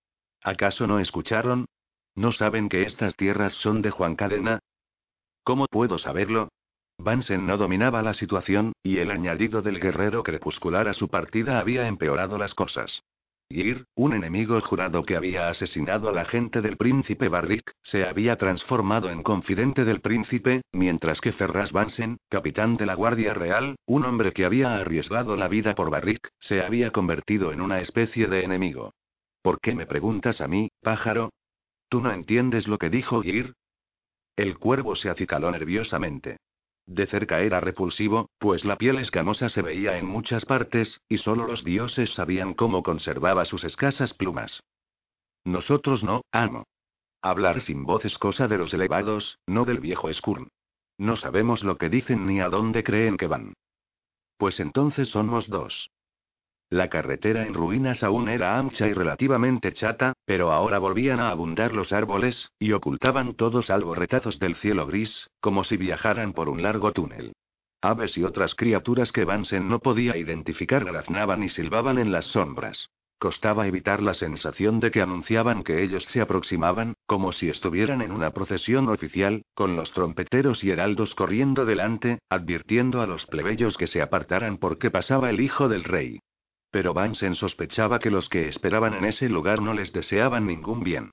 ¿Acaso 0.42 0.86
no 0.86 0.98
escucharon? 0.98 1.66
¿No 2.14 2.32
saben 2.32 2.68
que 2.68 2.82
estas 2.82 3.16
tierras 3.16 3.54
son 3.54 3.82
de 3.82 3.90
Juan 3.90 4.16
Cadena? 4.16 4.60
¿Cómo 5.42 5.66
puedo 5.66 5.98
saberlo? 5.98 6.48
Vansen 6.98 7.46
no 7.46 7.56
dominaba 7.56 8.02
la 8.02 8.14
situación, 8.14 8.72
y 8.82 8.98
el 8.98 9.10
añadido 9.10 9.62
del 9.62 9.80
guerrero 9.80 10.22
crepuscular 10.22 10.88
a 10.88 10.94
su 10.94 11.08
partida 11.08 11.58
había 11.58 11.88
empeorado 11.88 12.38
las 12.38 12.54
cosas. 12.54 13.02
Gir, 13.54 13.86
un 13.94 14.14
enemigo 14.14 14.60
jurado 14.60 15.04
que 15.04 15.14
había 15.14 15.48
asesinado 15.48 16.08
a 16.08 16.12
la 16.12 16.24
gente 16.24 16.60
del 16.60 16.76
príncipe 16.76 17.28
Barrick, 17.28 17.72
se 17.82 18.04
había 18.04 18.36
transformado 18.36 19.10
en 19.10 19.22
confidente 19.22 19.84
del 19.84 20.00
príncipe, 20.00 20.62
mientras 20.72 21.20
que 21.20 21.30
Ferraz 21.30 21.70
Vansen, 21.70 22.18
capitán 22.28 22.76
de 22.76 22.86
la 22.86 22.94
Guardia 22.94 23.32
Real, 23.32 23.76
un 23.86 24.04
hombre 24.04 24.32
que 24.32 24.44
había 24.44 24.74
arriesgado 24.74 25.36
la 25.36 25.46
vida 25.46 25.76
por 25.76 25.88
Barrick, 25.88 26.30
se 26.40 26.62
había 26.62 26.90
convertido 26.90 27.52
en 27.52 27.60
una 27.60 27.80
especie 27.80 28.26
de 28.26 28.42
enemigo. 28.42 28.92
¿Por 29.40 29.60
qué 29.60 29.76
me 29.76 29.86
preguntas 29.86 30.40
a 30.40 30.48
mí, 30.48 30.70
pájaro? 30.82 31.30
¿Tú 31.88 32.00
no 32.00 32.10
entiendes 32.10 32.66
lo 32.66 32.78
que 32.78 32.90
dijo 32.90 33.22
Gir? 33.22 33.54
El 34.34 34.58
cuervo 34.58 34.96
se 34.96 35.10
acicaló 35.10 35.52
nerviosamente. 35.52 36.38
De 36.86 37.06
cerca 37.06 37.40
era 37.40 37.60
repulsivo, 37.60 38.28
pues 38.38 38.64
la 38.64 38.76
piel 38.76 38.98
escamosa 38.98 39.48
se 39.48 39.62
veía 39.62 39.96
en 39.96 40.06
muchas 40.06 40.44
partes, 40.44 41.00
y 41.08 41.18
solo 41.18 41.46
los 41.46 41.64
dioses 41.64 42.12
sabían 42.12 42.54
cómo 42.54 42.82
conservaba 42.82 43.44
sus 43.44 43.64
escasas 43.64 44.12
plumas. 44.12 44.62
Nosotros 45.44 46.04
no, 46.04 46.22
amo. 46.30 46.64
Hablar 47.22 47.62
sin 47.62 47.84
voz 47.84 48.04
es 48.04 48.18
cosa 48.18 48.48
de 48.48 48.58
los 48.58 48.74
elevados, 48.74 49.38
no 49.46 49.64
del 49.64 49.80
viejo 49.80 50.12
Skurn. 50.12 50.48
No 50.98 51.16
sabemos 51.16 51.64
lo 51.64 51.78
que 51.78 51.88
dicen 51.88 52.26
ni 52.26 52.40
a 52.40 52.48
dónde 52.48 52.84
creen 52.84 53.16
que 53.16 53.26
van. 53.26 53.54
Pues 54.36 54.60
entonces 54.60 55.08
somos 55.08 55.48
dos. 55.48 55.90
La 56.74 56.88
carretera 56.88 57.46
en 57.46 57.54
ruinas 57.54 58.02
aún 58.02 58.28
era 58.28 58.58
ancha 58.58 58.88
y 58.88 58.92
relativamente 58.92 59.72
chata, 59.72 60.14
pero 60.24 60.50
ahora 60.50 60.80
volvían 60.80 61.20
a 61.20 61.28
abundar 61.28 61.72
los 61.72 61.92
árboles, 61.92 62.50
y 62.58 62.72
ocultaban 62.72 63.34
todos 63.34 63.66
salvo 63.66 63.94
retazos 63.94 64.40
del 64.40 64.56
cielo 64.56 64.84
gris, 64.84 65.30
como 65.38 65.62
si 65.62 65.76
viajaran 65.76 66.32
por 66.32 66.48
un 66.48 66.62
largo 66.62 66.90
túnel. 66.90 67.32
Aves 67.80 68.18
y 68.18 68.24
otras 68.24 68.56
criaturas 68.56 69.12
que 69.12 69.24
Vansen 69.24 69.68
no 69.68 69.78
podía 69.78 70.16
identificar 70.16 70.84
graznaban 70.84 71.44
y 71.44 71.48
silbaban 71.48 71.96
en 71.96 72.10
las 72.10 72.24
sombras. 72.24 72.90
Costaba 73.20 73.68
evitar 73.68 74.02
la 74.02 74.14
sensación 74.14 74.80
de 74.80 74.90
que 74.90 75.00
anunciaban 75.00 75.62
que 75.62 75.80
ellos 75.80 76.04
se 76.06 76.20
aproximaban, 76.22 76.94
como 77.06 77.30
si 77.30 77.48
estuvieran 77.50 78.02
en 78.02 78.10
una 78.10 78.32
procesión 78.32 78.88
oficial, 78.88 79.44
con 79.54 79.76
los 79.76 79.92
trompeteros 79.92 80.64
y 80.64 80.72
heraldos 80.72 81.14
corriendo 81.14 81.66
delante, 81.66 82.18
advirtiendo 82.28 83.00
a 83.00 83.06
los 83.06 83.26
plebeyos 83.26 83.76
que 83.76 83.86
se 83.86 84.02
apartaran 84.02 84.58
porque 84.58 84.90
pasaba 84.90 85.30
el 85.30 85.40
hijo 85.40 85.68
del 85.68 85.84
rey. 85.84 86.18
Pero 86.74 86.92
Vansen 86.92 87.36
sospechaba 87.36 88.00
que 88.00 88.10
los 88.10 88.28
que 88.28 88.48
esperaban 88.48 88.94
en 88.94 89.04
ese 89.04 89.28
lugar 89.28 89.62
no 89.62 89.74
les 89.74 89.92
deseaban 89.92 90.44
ningún 90.44 90.82
bien. 90.82 91.12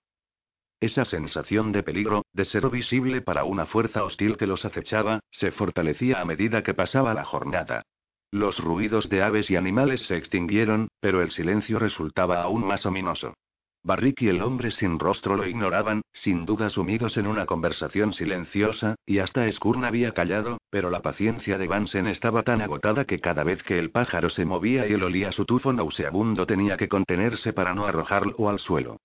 Esa 0.79 1.05
sensación 1.05 1.71
de 1.71 1.83
peligro, 1.83 2.25
de 2.33 2.45
ser 2.45 2.67
visible 2.71 3.21
para 3.21 3.43
una 3.43 3.67
fuerza 3.67 4.03
hostil 4.03 4.37
que 4.37 4.47
los 4.47 4.65
acechaba, 4.65 5.19
se 5.29 5.51
fortalecía 5.51 6.19
a 6.19 6.25
medida 6.25 6.63
que 6.63 6.73
pasaba 6.73 7.13
la 7.13 7.25
jornada. 7.25 7.83
Los 8.31 8.57
ruidos 8.57 9.07
de 9.07 9.21
aves 9.21 9.51
y 9.51 9.55
animales 9.55 10.01
se 10.01 10.17
extinguieron, 10.17 10.87
pero 10.99 11.21
el 11.21 11.29
silencio 11.29 11.77
resultaba 11.77 12.41
aún 12.41 12.65
más 12.65 12.87
ominoso. 12.87 13.35
Barrick 13.83 14.21
y 14.21 14.27
el 14.27 14.41
hombre 14.43 14.69
sin 14.69 14.99
rostro 14.99 15.35
lo 15.35 15.47
ignoraban, 15.47 16.01
sin 16.13 16.45
duda 16.45 16.69
sumidos 16.69 17.17
en 17.17 17.25
una 17.25 17.47
conversación 17.47 18.13
silenciosa, 18.13 18.95
y 19.07 19.17
hasta 19.17 19.51
Skurn 19.51 19.85
había 19.85 20.13
callado, 20.13 20.59
pero 20.69 20.91
la 20.91 21.01
paciencia 21.01 21.57
de 21.57 21.67
Vansen 21.67 22.05
estaba 22.05 22.43
tan 22.43 22.61
agotada 22.61 23.05
que 23.05 23.19
cada 23.19 23.43
vez 23.43 23.63
que 23.63 23.79
el 23.79 23.89
pájaro 23.89 24.29
se 24.29 24.45
movía 24.45 24.87
y 24.87 24.93
él 24.93 25.03
olía 25.03 25.31
su 25.31 25.45
tufo 25.45 25.73
nauseabundo 25.73 26.45
tenía 26.45 26.77
que 26.77 26.89
contenerse 26.89 27.53
para 27.53 27.73
no 27.73 27.87
arrojarlo 27.87 28.49
al 28.49 28.59
suelo. 28.59 28.97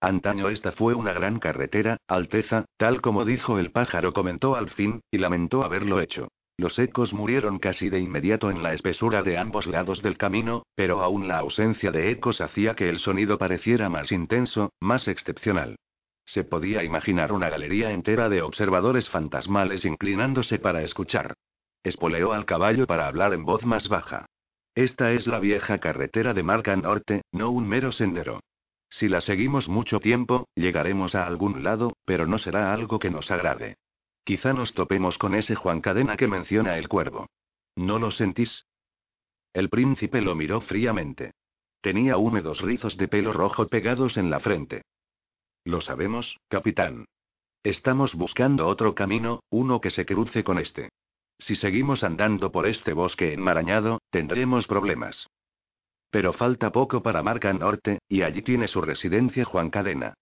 Antaño 0.00 0.48
esta 0.48 0.72
fue 0.72 0.94
una 0.94 1.12
gran 1.12 1.38
carretera, 1.38 1.98
Alteza, 2.08 2.64
tal 2.76 3.00
como 3.00 3.24
dijo 3.24 3.60
el 3.60 3.70
pájaro 3.70 4.12
comentó 4.12 4.56
al 4.56 4.70
fin, 4.70 5.00
y 5.12 5.18
lamentó 5.18 5.62
haberlo 5.62 6.00
hecho. 6.00 6.26
Los 6.56 6.78
ecos 6.78 7.12
murieron 7.12 7.58
casi 7.58 7.88
de 7.88 7.98
inmediato 7.98 8.50
en 8.50 8.62
la 8.62 8.74
espesura 8.74 9.22
de 9.22 9.38
ambos 9.38 9.66
lados 9.66 10.02
del 10.02 10.18
camino, 10.18 10.64
pero 10.74 11.02
aún 11.02 11.26
la 11.26 11.38
ausencia 11.38 11.90
de 11.90 12.10
ecos 12.10 12.40
hacía 12.40 12.74
que 12.74 12.88
el 12.88 12.98
sonido 12.98 13.38
pareciera 13.38 13.88
más 13.88 14.12
intenso, 14.12 14.72
más 14.80 15.08
excepcional. 15.08 15.76
Se 16.24 16.44
podía 16.44 16.84
imaginar 16.84 17.32
una 17.32 17.48
galería 17.48 17.90
entera 17.90 18.28
de 18.28 18.42
observadores 18.42 19.08
fantasmales 19.08 19.84
inclinándose 19.84 20.58
para 20.58 20.82
escuchar. 20.82 21.34
Espoleó 21.82 22.32
al 22.32 22.44
caballo 22.44 22.86
para 22.86 23.08
hablar 23.08 23.34
en 23.34 23.44
voz 23.44 23.64
más 23.64 23.88
baja. 23.88 24.26
Esta 24.74 25.12
es 25.12 25.26
la 25.26 25.40
vieja 25.40 25.78
carretera 25.78 26.32
de 26.32 26.42
Marca 26.42 26.76
Norte, 26.76 27.22
no 27.32 27.50
un 27.50 27.68
mero 27.68 27.92
sendero. 27.92 28.40
Si 28.88 29.08
la 29.08 29.20
seguimos 29.20 29.68
mucho 29.68 30.00
tiempo, 30.00 30.46
llegaremos 30.54 31.14
a 31.14 31.26
algún 31.26 31.64
lado, 31.64 31.94
pero 32.04 32.26
no 32.26 32.38
será 32.38 32.72
algo 32.72 32.98
que 32.98 33.10
nos 33.10 33.30
agrade. 33.30 33.76
Quizá 34.24 34.52
nos 34.52 34.74
topemos 34.74 35.18
con 35.18 35.34
ese 35.34 35.54
Juan 35.54 35.80
Cadena 35.80 36.16
que 36.16 36.28
menciona 36.28 36.78
el 36.78 36.88
cuervo. 36.88 37.26
¿No 37.76 37.98
lo 37.98 38.10
sentís? 38.10 38.66
El 39.52 39.68
príncipe 39.68 40.20
lo 40.20 40.34
miró 40.34 40.60
fríamente. 40.60 41.32
Tenía 41.80 42.16
húmedos 42.16 42.60
rizos 42.60 42.96
de 42.96 43.08
pelo 43.08 43.32
rojo 43.32 43.66
pegados 43.66 44.16
en 44.16 44.30
la 44.30 44.38
frente. 44.38 44.82
Lo 45.64 45.80
sabemos, 45.80 46.38
capitán. 46.48 47.06
Estamos 47.64 48.14
buscando 48.14 48.66
otro 48.66 48.94
camino, 48.94 49.40
uno 49.50 49.80
que 49.80 49.90
se 49.90 50.06
cruce 50.06 50.44
con 50.44 50.58
este. 50.58 50.90
Si 51.38 51.56
seguimos 51.56 52.04
andando 52.04 52.52
por 52.52 52.66
este 52.66 52.92
bosque 52.92 53.32
enmarañado, 53.32 54.00
tendremos 54.10 54.66
problemas. 54.66 55.26
Pero 56.10 56.32
falta 56.32 56.70
poco 56.70 57.02
para 57.02 57.22
Marca 57.22 57.52
Norte, 57.52 57.98
y 58.08 58.22
allí 58.22 58.42
tiene 58.42 58.68
su 58.68 58.80
residencia 58.80 59.44
Juan 59.44 59.70
Cadena. 59.70 60.14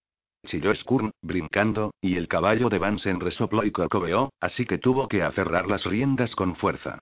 Chilló 0.46 0.74
Skurn, 0.74 1.12
brincando, 1.22 1.92
y 2.00 2.16
el 2.16 2.26
caballo 2.26 2.68
de 2.68 2.78
Vansen 2.78 3.20
resopló 3.20 3.64
y 3.64 3.70
corcoveó, 3.70 4.32
así 4.40 4.64
que 4.64 4.78
tuvo 4.78 5.08
que 5.08 5.22
aferrar 5.22 5.66
las 5.66 5.84
riendas 5.84 6.34
con 6.34 6.56
fuerza. 6.56 6.98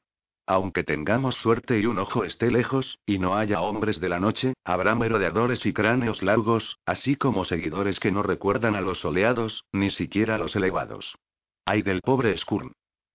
Aunque 0.46 0.82
tengamos 0.82 1.36
suerte 1.36 1.78
y 1.78 1.86
un 1.86 1.98
ojo 1.98 2.24
esté 2.24 2.50
lejos, 2.50 2.98
y 3.04 3.18
no 3.18 3.36
haya 3.36 3.60
hombres 3.60 4.00
de 4.00 4.08
la 4.08 4.18
noche, 4.18 4.54
habrá 4.64 4.94
merodeadores 4.94 5.66
y 5.66 5.74
cráneos 5.74 6.22
largos, 6.22 6.78
así 6.86 7.16
como 7.16 7.44
seguidores 7.44 8.00
que 8.00 8.10
no 8.10 8.22
recuerdan 8.22 8.74
a 8.74 8.80
los 8.80 9.00
soleados, 9.00 9.64
ni 9.72 9.90
siquiera 9.90 10.36
a 10.36 10.38
los 10.38 10.56
elevados. 10.56 11.16
Ay 11.66 11.82
del 11.82 12.00
pobre 12.00 12.36
Skurn. 12.36 12.72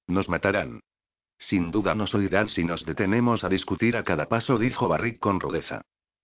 Nos 0.07 0.29
matarán. 0.29 0.81
Sin 1.39 1.71
duda 1.71 1.95
nos 1.95 2.13
oirán 2.13 2.49
si 2.49 2.63
nos 2.63 2.85
detenemos 2.85 3.43
a 3.43 3.49
discutir 3.49 3.97
a 3.97 4.03
cada 4.03 4.27
paso, 4.27 4.57
dijo 4.57 4.87
Barrick 4.87 5.19
con 5.19 5.39
rudeza. 5.39 5.81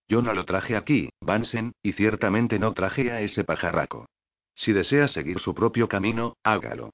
Yo 0.10 0.23
no 0.23 0.34
lo 0.34 0.44
traje 0.44 0.76
aquí, 0.76 1.10
Vansen, 1.22 1.73
y 1.84 1.91
ciertamente 1.94 2.57
no 2.57 2.73
traje 2.73 3.11
a 3.11 3.22
ese 3.22 3.44
pajarraco. 3.44 4.10
Si 4.56 4.73
desea 4.73 5.07
seguir 5.07 5.40
su 5.40 5.53
propio 5.53 5.88
camino, 5.88 6.36
hágalo. 6.44 6.91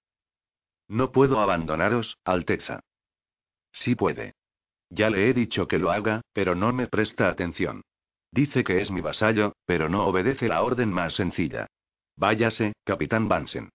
No 0.90 1.14
puedo 1.14 1.40
abandonaros, 1.40 2.18
Alteza. 2.26 2.82
Sí 3.72 3.96
puede. 3.96 4.34
Ya 4.90 5.10
le 5.10 5.30
he 5.30 5.34
dicho 5.34 5.68
que 5.68 5.80
lo 5.80 5.92
haga, 5.92 6.22
pero 6.34 6.56
no 6.56 6.74
me 6.74 6.88
presta 6.88 7.30
atención. 7.30 7.82
Dice 8.32 8.66
que 8.66 8.82
es 8.82 8.92
mi 8.92 9.00
vasallo, 9.00 9.54
pero 9.66 9.88
no 9.88 10.06
obedece 10.06 10.50
la 10.50 10.62
orden 10.62 10.92
más 10.92 11.14
sencilla. 11.14 11.68
Váyase, 12.18 12.74
capitán 12.84 13.30
Vansen. 13.30 13.70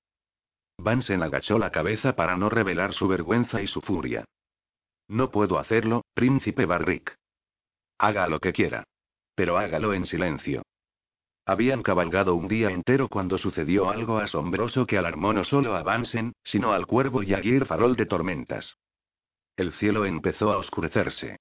Vansen 0.76 1.22
agachó 1.22 1.58
la 1.58 1.70
cabeza 1.70 2.14
para 2.14 2.36
no 2.36 2.50
revelar 2.50 2.92
su 2.92 3.08
vergüenza 3.08 3.62
y 3.62 3.66
su 3.66 3.80
furia. 3.80 4.26
No 5.08 5.30
puedo 5.30 5.58
hacerlo, 5.58 6.02
príncipe 6.14 6.66
Barrick. 6.66 7.16
Haga 7.98 8.28
lo 8.28 8.38
que 8.38 8.52
quiera. 8.52 8.84
Pero 9.34 9.58
hágalo 9.58 9.94
en 9.94 10.06
silencio. 10.06 10.62
Habían 11.46 11.82
cabalgado 11.82 12.34
un 12.34 12.48
día 12.48 12.70
entero 12.70 13.08
cuando 13.08 13.38
sucedió 13.38 13.90
algo 13.90 14.18
asombroso 14.18 14.86
que 14.86 14.98
alarmó 14.98 15.32
no 15.32 15.44
solo 15.44 15.74
a 15.74 15.82
Vansen, 15.82 16.32
sino 16.44 16.72
al 16.72 16.86
cuervo 16.86 17.22
y 17.22 17.34
a 17.34 17.38
Gear 17.38 17.66
Farol 17.66 17.96
de 17.96 18.06
tormentas. 18.06 18.76
El 19.56 19.72
cielo 19.72 20.04
empezó 20.04 20.52
a 20.52 20.58
oscurecerse. 20.58 21.38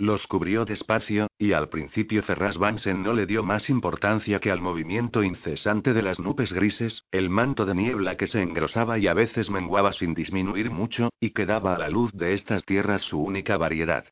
Los 0.00 0.28
cubrió 0.28 0.64
despacio, 0.64 1.26
y 1.38 1.52
al 1.52 1.68
principio 1.68 2.22
Ferraz 2.22 2.56
Vansen 2.56 3.02
no 3.02 3.12
le 3.12 3.26
dio 3.26 3.42
más 3.42 3.68
importancia 3.68 4.38
que 4.38 4.52
al 4.52 4.60
movimiento 4.60 5.24
incesante 5.24 5.92
de 5.92 6.02
las 6.02 6.20
nubes 6.20 6.52
grises, 6.52 7.04
el 7.10 7.30
manto 7.30 7.66
de 7.66 7.74
niebla 7.74 8.16
que 8.16 8.28
se 8.28 8.40
engrosaba 8.40 8.98
y 8.98 9.08
a 9.08 9.14
veces 9.14 9.50
menguaba 9.50 9.92
sin 9.92 10.14
disminuir 10.14 10.70
mucho, 10.70 11.10
y 11.18 11.30
que 11.30 11.46
daba 11.46 11.74
a 11.74 11.78
la 11.78 11.88
luz 11.88 12.12
de 12.12 12.32
estas 12.32 12.64
tierras 12.64 13.02
su 13.02 13.20
única 13.20 13.56
variedad. 13.56 14.06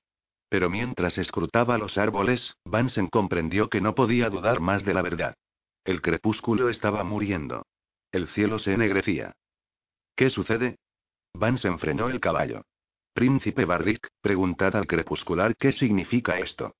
Pero 0.48 0.70
mientras 0.70 1.18
escrutaba 1.18 1.78
los 1.78 1.98
árboles, 1.98 2.56
Vansen 2.64 3.08
comprendió 3.08 3.68
que 3.68 3.80
no 3.80 3.94
podía 3.94 4.30
dudar 4.30 4.60
más 4.60 4.84
de 4.84 4.94
la 4.94 5.02
verdad. 5.02 5.34
El 5.84 6.02
crepúsculo 6.02 6.68
estaba 6.68 7.04
muriendo. 7.04 7.66
El 8.12 8.28
cielo 8.28 8.58
se 8.58 8.74
ennegrecía. 8.74 9.34
¿Qué 10.14 10.30
sucede? 10.30 10.78
Vansen 11.34 11.78
frenó 11.78 12.08
el 12.08 12.20
caballo. 12.20 12.62
Príncipe 13.12 13.64
Barrick, 13.64 14.08
preguntad 14.20 14.76
al 14.76 14.86
crepuscular 14.86 15.56
qué 15.56 15.72
significa 15.72 16.38
esto. 16.38 16.74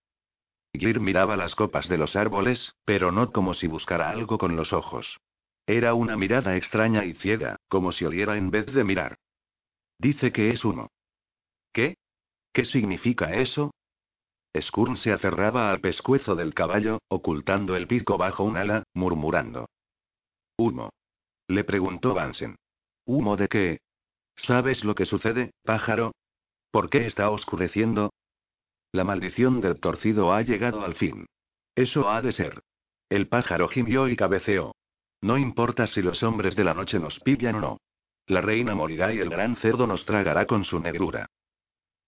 Gir 0.73 1.01
miraba 1.01 1.37
las 1.37 1.55
copas 1.55 1.89
de 1.89 1.99
los 1.99 2.17
árboles, 2.17 2.75
pero 2.85 3.11
no 3.11 3.33
como 3.33 3.55
si 3.55 3.67
buscara 3.67 4.11
algo 4.11 4.39
con 4.39 4.57
los 4.57 4.73
ojos. 4.73 5.19
Era 5.67 5.95
una 5.95 6.17
mirada 6.17 6.57
extraña 6.57 7.05
y 7.05 7.15
ciega, 7.15 7.57
como 7.69 7.93
si 7.93 8.05
oliera 8.05 8.37
en 8.37 8.51
vez 8.51 8.67
de 8.67 8.85
mirar. 8.85 9.19
Dice 9.99 10.33
que 10.33 10.51
es 10.51 10.65
humo. 10.65 10.91
¿Qué? 11.73 11.97
¿Qué 12.57 12.65
significa 12.65 13.35
eso? 13.35 13.75
Skurn 14.59 14.97
se 14.97 15.13
aferraba 15.13 15.71
al 15.71 15.83
pescuezo 15.83 16.35
del 16.35 16.55
caballo, 16.55 17.01
ocultando 17.11 17.77
el 17.77 17.87
pico 17.87 18.17
bajo 18.17 18.45
un 18.45 18.57
ala, 18.57 18.83
murmurando. 18.95 19.69
Humo. 20.57 20.89
Le 21.49 21.65
preguntó 21.65 22.15
Vansen. 22.15 22.57
¿Humo 23.05 23.37
de 23.37 23.49
qué? 23.49 23.81
¿Sabes 24.37 24.85
lo 24.85 24.95
que 24.95 25.05
sucede, 25.05 25.51
pájaro? 25.65 26.13
¿Por 26.71 26.89
qué 26.89 27.05
está 27.05 27.29
oscureciendo? 27.29 28.15
La 28.91 29.05
maldición 29.05 29.61
del 29.61 29.79
torcido 29.79 30.33
ha 30.33 30.41
llegado 30.41 30.83
al 30.83 30.95
fin. 30.95 31.27
Eso 31.75 32.09
ha 32.09 32.23
de 32.23 32.33
ser. 32.33 32.63
El 33.11 33.29
pájaro 33.29 33.69
gimió 33.69 34.09
y 34.09 34.17
cabeceó. 34.17 34.75
No 35.21 35.37
importa 35.37 35.87
si 35.87 36.01
los 36.01 36.23
hombres 36.23 36.57
de 36.57 36.65
la 36.65 36.73
noche 36.73 36.99
nos 36.99 37.21
pillan 37.21 37.57
o 37.57 37.61
no. 37.61 37.81
La 38.27 38.41
reina 38.41 38.75
morirá 38.75 39.13
y 39.13 39.19
el 39.19 39.29
gran 39.29 39.57
cerdo 39.57 39.87
nos 39.87 40.07
tragará 40.07 40.47
con 40.47 40.65
su 40.65 40.81
negrura. 40.81 41.29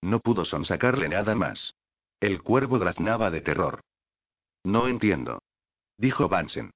No 0.03 0.20
pudo 0.20 0.45
sonsacarle 0.45 1.09
nada 1.09 1.35
más. 1.35 1.75
El 2.20 2.43
cuervo 2.43 2.79
graznaba 2.79 3.31
de 3.31 3.41
terror. 3.41 3.81
No 4.65 4.89
entiendo. 4.89 5.41
Dijo 5.97 6.29
Vansen. 6.29 6.70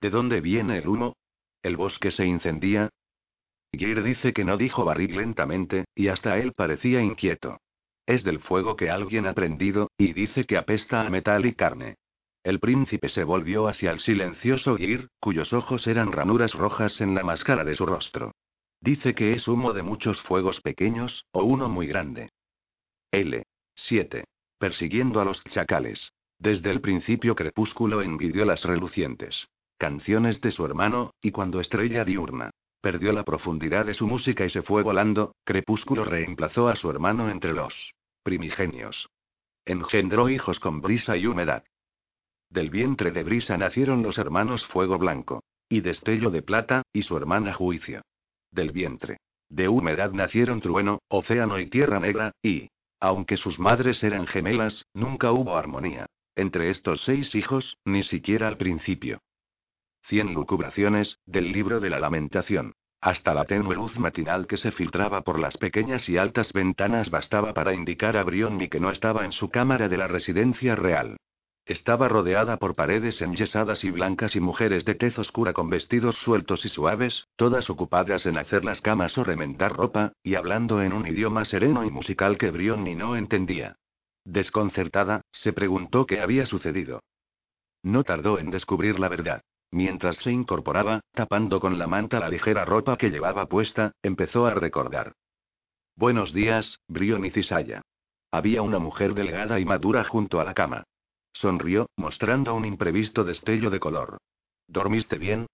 ¿De 0.00 0.10
dónde 0.10 0.40
viene 0.40 0.78
el 0.78 0.88
humo? 0.88 1.16
¿El 1.62 1.76
bosque 1.76 2.10
se 2.10 2.24
incendia? 2.24 2.90
Geir 3.72 4.02
dice 4.02 4.32
que 4.32 4.44
no 4.44 4.56
dijo 4.56 4.84
Barrick 4.84 5.14
lentamente, 5.14 5.84
y 5.94 6.08
hasta 6.08 6.38
él 6.38 6.52
parecía 6.52 7.02
inquieto. 7.02 7.58
Es 8.06 8.24
del 8.24 8.40
fuego 8.40 8.76
que 8.76 8.90
alguien 8.90 9.26
ha 9.26 9.34
prendido, 9.34 9.90
y 9.98 10.12
dice 10.12 10.44
que 10.44 10.56
apesta 10.56 11.06
a 11.06 11.10
metal 11.10 11.44
y 11.44 11.54
carne. 11.54 11.96
El 12.42 12.60
príncipe 12.60 13.08
se 13.08 13.24
volvió 13.24 13.68
hacia 13.68 13.90
el 13.90 14.00
silencioso 14.00 14.76
Geir, 14.76 15.08
cuyos 15.20 15.52
ojos 15.52 15.86
eran 15.86 16.12
ranuras 16.12 16.54
rojas 16.54 17.00
en 17.00 17.14
la 17.14 17.22
máscara 17.22 17.64
de 17.64 17.74
su 17.74 17.84
rostro. 17.84 18.32
Dice 18.80 19.14
que 19.14 19.32
es 19.32 19.48
humo 19.48 19.72
de 19.72 19.82
muchos 19.82 20.20
fuegos 20.22 20.60
pequeños, 20.60 21.26
o 21.32 21.42
uno 21.42 21.68
muy 21.68 21.86
grande. 21.86 22.30
L. 23.10 23.42
7. 23.74 24.24
Persiguiendo 24.58 25.20
a 25.20 25.24
los 25.24 25.42
chacales. 25.44 26.12
Desde 26.38 26.70
el 26.70 26.82
principio 26.82 27.34
Crepúsculo 27.34 28.02
envidió 28.02 28.44
las 28.44 28.64
relucientes 28.64 29.48
canciones 29.78 30.40
de 30.40 30.50
su 30.50 30.66
hermano, 30.66 31.14
y 31.22 31.30
cuando 31.30 31.60
Estrella 31.60 32.04
Diurna 32.04 32.50
perdió 32.80 33.12
la 33.12 33.24
profundidad 33.24 33.86
de 33.86 33.94
su 33.94 34.06
música 34.08 34.44
y 34.44 34.50
se 34.50 34.62
fue 34.62 34.82
volando, 34.82 35.36
Crepúsculo 35.44 36.04
reemplazó 36.04 36.68
a 36.68 36.76
su 36.76 36.90
hermano 36.90 37.30
entre 37.30 37.52
los 37.52 37.94
primigenios. 38.24 39.08
Engendró 39.64 40.28
hijos 40.28 40.58
con 40.58 40.80
brisa 40.80 41.16
y 41.16 41.26
humedad. 41.26 41.64
Del 42.50 42.70
vientre 42.70 43.12
de 43.12 43.22
brisa 43.22 43.56
nacieron 43.56 44.02
los 44.02 44.18
hermanos 44.18 44.66
Fuego 44.66 44.98
Blanco, 44.98 45.44
y 45.68 45.80
Destello 45.80 46.30
de 46.30 46.42
Plata, 46.42 46.82
y 46.92 47.02
su 47.02 47.16
hermana 47.16 47.54
Juicio. 47.54 48.02
Del 48.50 48.72
vientre 48.72 49.18
de 49.48 49.68
humedad 49.68 50.12
nacieron 50.12 50.60
Trueno, 50.60 50.98
Océano 51.08 51.58
y 51.58 51.68
Tierra 51.70 52.00
Negra, 52.00 52.32
y, 52.42 52.68
aunque 53.00 53.36
sus 53.36 53.58
madres 53.58 54.02
eran 54.02 54.26
gemelas, 54.26 54.86
nunca 54.94 55.32
hubo 55.32 55.56
armonía. 55.56 56.06
Entre 56.34 56.70
estos 56.70 57.02
seis 57.02 57.34
hijos, 57.34 57.78
ni 57.84 58.02
siquiera 58.02 58.48
al 58.48 58.56
principio. 58.56 59.20
Cien 60.02 60.32
lucubraciones, 60.32 61.18
del 61.26 61.52
libro 61.52 61.80
de 61.80 61.90
la 61.90 62.00
lamentación. 62.00 62.74
Hasta 63.00 63.34
la 63.34 63.44
tenue 63.44 63.76
luz 63.76 63.98
matinal 63.98 64.46
que 64.46 64.56
se 64.56 64.72
filtraba 64.72 65.22
por 65.22 65.38
las 65.38 65.56
pequeñas 65.56 66.08
y 66.08 66.16
altas 66.16 66.52
ventanas 66.52 67.10
bastaba 67.10 67.54
para 67.54 67.72
indicar 67.72 68.16
a 68.16 68.24
Brionni 68.24 68.68
que 68.68 68.80
no 68.80 68.90
estaba 68.90 69.24
en 69.24 69.32
su 69.32 69.50
cámara 69.50 69.88
de 69.88 69.96
la 69.96 70.08
residencia 70.08 70.74
real. 70.74 71.16
Estaba 71.68 72.08
rodeada 72.08 72.56
por 72.56 72.74
paredes 72.74 73.20
enyesadas 73.20 73.84
y 73.84 73.90
blancas 73.90 74.34
y 74.34 74.40
mujeres 74.40 74.86
de 74.86 74.94
tez 74.94 75.18
oscura 75.18 75.52
con 75.52 75.68
vestidos 75.68 76.16
sueltos 76.16 76.64
y 76.64 76.70
suaves, 76.70 77.28
todas 77.36 77.68
ocupadas 77.68 78.24
en 78.24 78.38
hacer 78.38 78.64
las 78.64 78.80
camas 78.80 79.18
o 79.18 79.22
remendar 79.22 79.76
ropa, 79.76 80.14
y 80.22 80.36
hablando 80.36 80.80
en 80.80 80.94
un 80.94 81.06
idioma 81.06 81.44
sereno 81.44 81.84
y 81.84 81.90
musical 81.90 82.38
que 82.38 82.50
Brionni 82.50 82.94
no 82.94 83.16
entendía. 83.16 83.76
Desconcertada, 84.24 85.20
se 85.30 85.52
preguntó 85.52 86.06
qué 86.06 86.22
había 86.22 86.46
sucedido. 86.46 87.02
No 87.82 88.02
tardó 88.02 88.38
en 88.38 88.50
descubrir 88.50 88.98
la 88.98 89.10
verdad. 89.10 89.42
Mientras 89.70 90.16
se 90.16 90.32
incorporaba, 90.32 91.02
tapando 91.12 91.60
con 91.60 91.78
la 91.78 91.86
manta 91.86 92.18
la 92.18 92.30
ligera 92.30 92.64
ropa 92.64 92.96
que 92.96 93.10
llevaba 93.10 93.44
puesta, 93.44 93.92
empezó 94.00 94.46
a 94.46 94.54
recordar. 94.54 95.12
Buenos 95.96 96.32
días, 96.32 96.80
Brion 96.88 97.30
Cisaya. 97.30 97.82
Había 98.30 98.62
una 98.62 98.78
mujer 98.78 99.12
delgada 99.12 99.60
y 99.60 99.66
madura 99.66 100.04
junto 100.04 100.40
a 100.40 100.44
la 100.44 100.54
cama. 100.54 100.84
Sonrió, 101.32 101.88
mostrando 101.96 102.54
un 102.54 102.64
imprevisto 102.64 103.24
destello 103.24 103.70
de 103.70 103.80
color. 103.80 104.18
¿Dormiste 104.66 105.18
bien? 105.18 105.46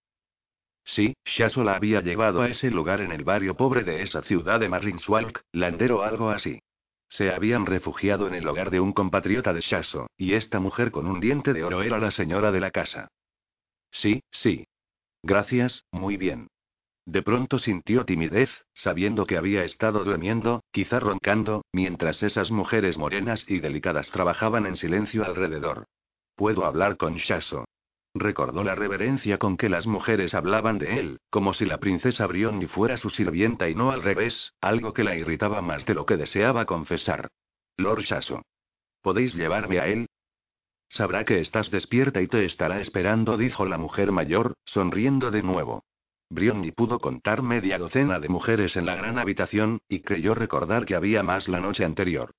Sí, 0.85 1.15
Shaso 1.25 1.65
la 1.65 1.77
había 1.77 2.01
llevado 2.01 2.43
a 2.43 2.49
ese 2.49 2.71
lugar 2.71 3.01
en 3.01 3.13
el 3.13 3.25
barrio 3.25 3.57
pobre 3.57 3.85
de 3.85 4.03
esa 4.03 4.23
ciudad 4.23 4.61
de 4.61 4.69
Marlinswalk, 4.69 5.43
Landero 5.53 6.01
o 6.01 6.03
algo 6.03 6.31
así. 6.31 6.61
Se 7.09 7.33
habían 7.33 7.65
refugiado 7.65 8.27
en 8.29 8.35
el 8.35 8.47
hogar 8.47 8.71
de 8.71 8.81
un 8.81 8.93
compatriota 8.93 9.53
de 9.53 9.61
Shaso, 9.61 10.09
y 10.17 10.35
esta 10.35 10.61
mujer 10.61 10.91
con 10.91 11.07
un 11.07 11.21
diente 11.21 11.53
de 11.53 11.65
oro 11.65 11.83
era 11.83 11.99
la 11.99 12.11
señora 12.11 12.53
de 12.53 12.61
la 12.61 12.71
casa. 12.71 13.09
Sí, 13.91 14.23
sí. 14.31 14.67
Gracias, 15.23 15.85
muy 15.91 16.17
bien. 16.17 16.49
De 17.07 17.23
pronto 17.23 17.59
sintió 17.59 18.05
timidez, 18.07 18.65
sabiendo 18.73 19.27
que 19.27 19.37
había 19.37 19.65
estado 19.65 20.05
durmiendo, 20.05 20.63
quizá 20.73 21.01
roncando, 21.01 21.65
mientras 21.73 22.23
esas 22.23 22.51
mujeres 22.51 22.97
morenas 22.97 23.45
y 23.49 23.61
delicadas 23.61 24.11
trabajaban 24.11 24.65
en 24.65 24.77
silencio 24.77 25.25
alrededor. 25.25 25.85
Puedo 26.35 26.65
hablar 26.65 26.97
con 26.97 27.17
Shaso. 27.17 27.67
Recordó 28.15 28.65
la 28.65 28.75
reverencia 28.75 29.39
con 29.39 29.57
que 29.57 29.69
las 29.69 29.87
mujeres 29.87 30.35
hablaban 30.35 30.79
de 30.79 30.99
él, 30.99 31.19
como 31.31 31.53
si 31.53 31.67
la 31.67 31.79
princesa 31.79 32.27
Brionni 32.27 32.67
fuera 32.67 32.97
su 32.97 33.11
sirvienta 33.11 33.69
y 33.69 33.75
no 33.75 33.91
al 33.91 34.03
revés, 34.03 34.55
algo 34.61 34.95
que 34.95 35.05
la 35.05 35.17
irritaba 35.17 35.61
más 35.61 35.85
de 35.85 35.95
lo 35.95 36.07
que 36.07 36.17
deseaba 36.17 36.65
confesar. 36.65 37.29
Lord 37.77 38.03
Shaso. 38.03 38.43
¿Podéis 39.03 39.35
llevarme 39.35 39.81
a 39.81 39.89
él? 39.89 40.07
Sabrá 40.89 41.25
que 41.25 41.41
estás 41.41 41.71
despierta 41.71 42.23
y 42.23 42.29
te 42.29 42.45
estará 42.45 42.81
esperando, 42.81 43.37
dijo 43.37 43.67
la 43.67 43.79
mujer 43.79 44.13
mayor, 44.13 44.55
sonriendo 44.65 45.31
de 45.31 45.43
nuevo. 45.43 45.83
Brionni 46.31 46.73
pudo 46.73 46.99
contar 46.99 47.43
media 47.43 47.79
docena 47.79 48.19
de 48.19 48.29
mujeres 48.29 48.77
en 48.77 48.87
la 48.87 48.97
gran 48.97 49.19
habitación, 49.19 49.81
y 49.89 50.01
creyó 50.01 50.35
recordar 50.35 50.87
que 50.87 50.95
había 50.95 51.23
más 51.23 51.49
la 51.49 51.61
noche 51.61 51.85
anterior. 51.85 52.33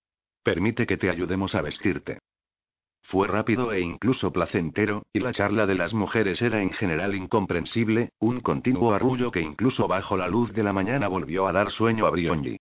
Permite 0.43 0.85
que 0.85 0.97
te 0.97 1.09
ayudemos 1.09 1.55
a 1.55 1.61
vestirte. 1.61 2.19
Fue 3.03 3.27
rápido 3.27 3.71
e 3.71 3.81
incluso 3.81 4.33
placentero, 4.33 5.05
y 5.13 5.19
la 5.19 5.31
charla 5.31 5.67
de 5.67 5.75
las 5.75 5.93
mujeres 5.93 6.41
era 6.41 6.61
en 6.61 6.71
general 6.71 7.13
incomprensible, 7.13 8.09
un 8.19 8.39
continuo 8.39 8.93
arrullo 8.93 9.29
que 9.29 9.41
incluso 9.41 9.87
bajo 9.87 10.17
la 10.17 10.27
luz 10.27 10.51
de 10.53 10.63
la 10.63 10.73
mañana 10.73 11.07
volvió 11.07 11.47
a 11.47 11.51
dar 11.51 11.69
sueño 11.69 12.07
a 12.07 12.09
Brionni. 12.09 12.57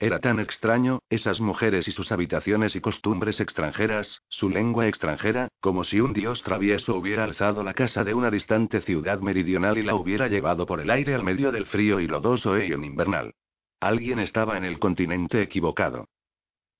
Era 0.00 0.20
tan 0.20 0.38
extraño, 0.38 1.00
esas 1.10 1.40
mujeres 1.40 1.88
y 1.88 1.90
sus 1.90 2.12
habitaciones 2.12 2.76
y 2.76 2.80
costumbres 2.80 3.40
extranjeras, 3.40 4.22
su 4.28 4.48
lengua 4.48 4.86
extranjera, 4.86 5.48
como 5.60 5.82
si 5.82 5.98
un 5.98 6.12
dios 6.12 6.44
travieso 6.44 6.94
hubiera 6.94 7.24
alzado 7.24 7.64
la 7.64 7.74
casa 7.74 8.04
de 8.04 8.14
una 8.14 8.30
distante 8.30 8.80
ciudad 8.80 9.18
meridional 9.18 9.76
y 9.76 9.82
la 9.82 9.96
hubiera 9.96 10.28
llevado 10.28 10.66
por 10.66 10.80
el 10.80 10.90
aire 10.90 11.16
al 11.16 11.24
medio 11.24 11.50
del 11.50 11.66
frío 11.66 11.98
y 11.98 12.06
lodoso 12.06 12.56
Eion 12.56 12.84
invernal. 12.84 13.34
Alguien 13.80 14.20
estaba 14.20 14.56
en 14.56 14.64
el 14.64 14.78
continente 14.78 15.42
equivocado. 15.42 16.06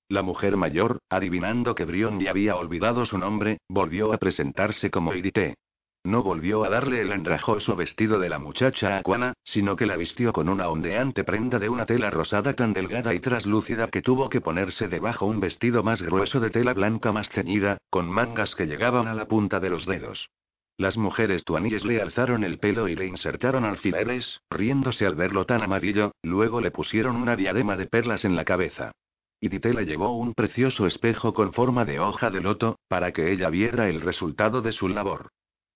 La 0.07 0.21
mujer 0.21 0.55
mayor, 0.55 0.99
adivinando 1.09 1.75
que 1.75 1.85
Brion 1.85 2.21
ya 2.21 2.31
había 2.31 2.55
olvidado 2.55 3.05
su 3.05 3.17
nombre, 3.17 3.59
volvió 3.67 4.13
a 4.13 4.17
presentarse 4.17 4.89
como 4.89 5.13
Idite. 5.13 5.55
No 6.03 6.23
volvió 6.23 6.63
a 6.63 6.69
darle 6.69 7.01
el 7.01 7.11
andrajoso 7.11 7.75
vestido 7.75 8.19
de 8.19 8.29
la 8.29 8.39
muchacha 8.39 8.97
Aquana, 8.97 9.33
sino 9.43 9.75
que 9.75 9.85
la 9.85 9.97
vistió 9.97 10.31
con 10.31 10.47
una 10.47 10.69
ondeante 10.69 11.25
prenda 11.25 11.59
de 11.59 11.67
una 11.67 11.85
tela 11.85 12.09
rosada 12.09 12.53
tan 12.53 12.71
delgada 12.71 13.13
y 13.13 13.19
traslúcida 13.19 13.87
que 13.89 14.01
tuvo 14.01 14.29
que 14.29 14.39
ponerse 14.39 14.87
debajo 14.87 15.25
un 15.25 15.41
vestido 15.41 15.83
más 15.83 16.01
grueso 16.01 16.39
de 16.39 16.51
tela 16.51 16.73
blanca 16.73 17.11
más 17.11 17.29
ceñida, 17.29 17.79
con 17.89 18.09
mangas 18.09 18.55
que 18.55 18.65
llegaban 18.65 19.07
a 19.07 19.13
la 19.13 19.27
punta 19.27 19.59
de 19.59 19.69
los 19.69 19.85
dedos. 19.85 20.29
Las 20.77 20.95
mujeres 20.95 21.43
tuaníes 21.43 21.83
le 21.83 22.01
alzaron 22.01 22.45
el 22.45 22.57
pelo 22.57 22.87
y 22.87 22.95
le 22.95 23.05
insertaron 23.05 23.65
alfileres, 23.65 24.39
riéndose 24.49 25.05
al 25.05 25.15
verlo 25.15 25.45
tan 25.45 25.61
amarillo, 25.61 26.13
luego 26.23 26.61
le 26.61 26.71
pusieron 26.71 27.17
una 27.17 27.35
diadema 27.35 27.75
de 27.75 27.87
perlas 27.87 28.23
en 28.23 28.37
la 28.37 28.45
cabeza. 28.45 28.93
Y 29.41 29.49
Dite 29.49 29.73
le 29.73 29.85
llevó 29.85 30.15
un 30.15 30.33
precioso 30.33 30.87
espejo 30.87 31.33
con 31.33 31.51
forma 31.51 31.83
de 31.83 31.99
hoja 31.99 32.29
de 32.29 32.39
loto, 32.39 32.79
para 32.87 33.11
que 33.11 33.33
ella 33.33 33.49
viera 33.49 33.89
el 33.89 33.99
resultado 33.99 34.61
de 34.61 34.71
su 34.71 34.87
labor. 34.87 35.27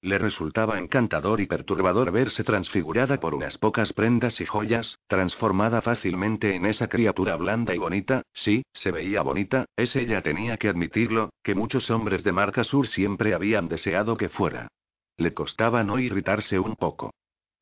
Le 0.03 0.17
resultaba 0.17 0.79
encantador 0.79 1.39
y 1.39 1.45
perturbador 1.45 2.11
verse 2.11 2.43
transfigurada 2.43 3.21
por 3.21 3.33
unas 3.33 3.57
pocas 3.57 3.93
prendas 3.93 4.41
y 4.41 4.45
joyas, 4.45 4.99
transformada 5.07 5.81
fácilmente 5.81 6.55
en 6.55 6.65
esa 6.65 6.89
criatura 6.89 7.37
blanda 7.37 7.73
y 7.73 7.77
bonita, 7.77 8.23
sí, 8.33 8.63
se 8.73 8.91
veía 8.91 9.21
bonita, 9.21 9.63
es 9.77 9.95
ella 9.95 10.21
tenía 10.21 10.57
que 10.57 10.67
admitirlo, 10.67 11.29
que 11.41 11.55
muchos 11.55 11.89
hombres 11.89 12.25
de 12.25 12.33
marca 12.33 12.65
sur 12.65 12.89
siempre 12.89 13.33
habían 13.33 13.69
deseado 13.69 14.17
que 14.17 14.27
fuera. 14.27 14.67
Le 15.15 15.33
costaba 15.33 15.85
no 15.85 15.97
irritarse 15.97 16.59
un 16.59 16.75
poco. 16.75 17.13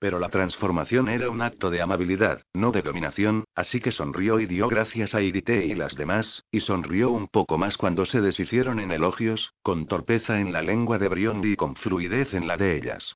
Pero 0.01 0.17
la 0.17 0.29
transformación 0.29 1.09
era 1.09 1.29
un 1.29 1.43
acto 1.43 1.69
de 1.69 1.79
amabilidad, 1.79 2.41
no 2.53 2.71
de 2.71 2.81
dominación, 2.81 3.43
así 3.53 3.79
que 3.79 3.91
sonrió 3.91 4.39
y 4.39 4.47
dio 4.47 4.67
gracias 4.67 5.13
a 5.13 5.21
Irite 5.21 5.63
y 5.67 5.75
las 5.75 5.95
demás, 5.95 6.43
y 6.49 6.61
sonrió 6.61 7.11
un 7.11 7.27
poco 7.27 7.59
más 7.59 7.77
cuando 7.77 8.05
se 8.05 8.19
deshicieron 8.19 8.79
en 8.79 8.91
elogios, 8.91 9.53
con 9.61 9.85
torpeza 9.85 10.39
en 10.39 10.53
la 10.53 10.63
lengua 10.63 10.97
de 10.97 11.07
Briondi 11.07 11.51
y 11.51 11.55
con 11.55 11.75
fluidez 11.75 12.33
en 12.33 12.47
la 12.47 12.57
de 12.57 12.77
ellas. 12.77 13.15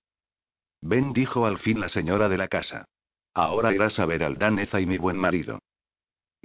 Ven, 0.80 1.12
dijo 1.12 1.48
al 1.48 1.58
fin 1.58 1.80
la 1.80 1.90
señora 1.90 2.30
de 2.30 2.38
la 2.38 2.50
casa. 2.50 2.86
Ahora 3.34 3.74
irás 3.74 3.98
a 3.98 4.06
ver 4.06 4.24
al 4.24 4.38
Daneza 4.38 4.80
y 4.80 4.86
mi 4.86 5.00
buen 5.00 5.18
marido. 5.18 5.64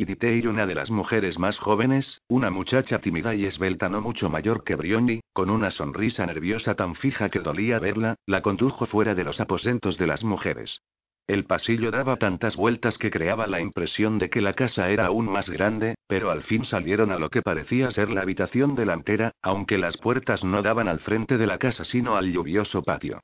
Y 0.03 0.47
una 0.47 0.67
de 0.67 0.75
las 0.75 0.91
mujeres 0.91 1.39
más 1.39 1.59
jóvenes, 1.59 2.23
una 2.27 2.51
muchacha 2.51 3.01
tímida 3.01 3.35
y 3.35 3.45
esbelta 3.45 3.91
no 3.91 4.01
mucho 4.01 4.31
mayor 4.31 4.65
que 4.65 4.75
Brioni, 4.75 5.21
con 5.35 5.51
una 5.51 5.71
sonrisa 5.71 6.25
nerviosa 6.25 6.75
tan 6.75 6.95
fija 6.95 7.29
que 7.29 7.41
dolía 7.41 7.79
verla, 7.79 8.15
la 8.25 8.41
condujo 8.41 8.87
fuera 8.87 9.15
de 9.15 9.25
los 9.25 9.43
aposentos 9.43 9.99
de 9.99 10.07
las 10.07 10.25
mujeres. 10.25 10.81
El 11.27 11.45
pasillo 11.45 11.91
daba 11.91 12.17
tantas 12.17 12.57
vueltas 12.57 12.97
que 12.97 13.11
creaba 13.11 13.47
la 13.47 13.61
impresión 13.61 14.19
de 14.19 14.31
que 14.31 14.41
la 14.41 14.55
casa 14.55 14.89
era 14.89 15.05
aún 15.05 15.31
más 15.31 15.51
grande, 15.51 15.97
pero 16.07 16.31
al 16.31 16.45
fin 16.45 16.65
salieron 16.65 17.13
a 17.13 17.19
lo 17.19 17.29
que 17.29 17.43
parecía 17.43 17.91
ser 17.91 18.09
la 18.09 18.23
habitación 18.23 18.75
delantera, 18.75 19.33
aunque 19.43 19.77
las 19.77 19.99
puertas 19.99 20.45
no 20.45 20.63
daban 20.63 20.89
al 20.89 21.01
frente 21.01 21.37
de 21.37 21.47
la 21.47 21.59
casa 21.59 21.85
sino 21.85 22.17
al 22.17 22.33
lluvioso 22.33 22.83
patio. 22.83 23.21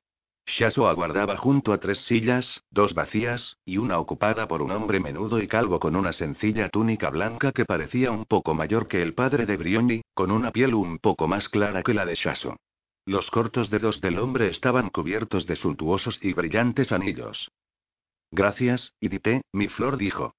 Shaso 0.47 0.86
aguardaba 0.89 1.36
junto 1.36 1.73
a 1.73 1.78
tres 1.78 1.98
sillas, 2.06 2.62
dos 2.70 2.94
vacías, 2.94 3.56
y 3.64 3.78
una 3.78 3.98
ocupada 3.98 4.47
por 4.47 4.62
un 4.62 4.70
hombre 4.70 5.01
menudo 5.01 5.43
y 5.43 5.48
calvo 5.48 5.81
con 5.81 5.97
una 5.97 6.12
sencilla 6.12 6.68
túnica 6.68 7.10
blanca 7.10 7.51
que 7.51 7.64
parecía 7.64 8.12
un 8.12 8.24
poco 8.24 8.55
mayor 8.55 8.86
que 8.86 9.02
el 9.02 9.12
padre 9.12 9.44
de 9.44 9.56
Brioni, 9.56 10.02
con 10.14 10.31
una 10.31 10.52
piel 10.52 10.74
un 10.74 10.98
poco 10.98 11.27
más 11.27 11.48
clara 11.48 11.82
que 11.82 11.94
la 11.94 12.06
de 12.06 12.14
Shaso. 12.14 12.56
Los 13.05 13.31
cortos 13.31 13.70
dedos 13.70 14.01
del 14.01 14.18
hombre 14.20 14.48
estaban 14.48 14.89
cubiertos 14.89 15.47
de 15.47 15.56
suntuosos 15.56 16.18
y 16.23 16.32
brillantes 16.32 16.93
anillos. 16.93 17.51
Gracias, 18.31 18.94
Idite, 19.01 19.43
mi 19.52 19.66
flor 19.68 19.97
dijo. 19.97 20.35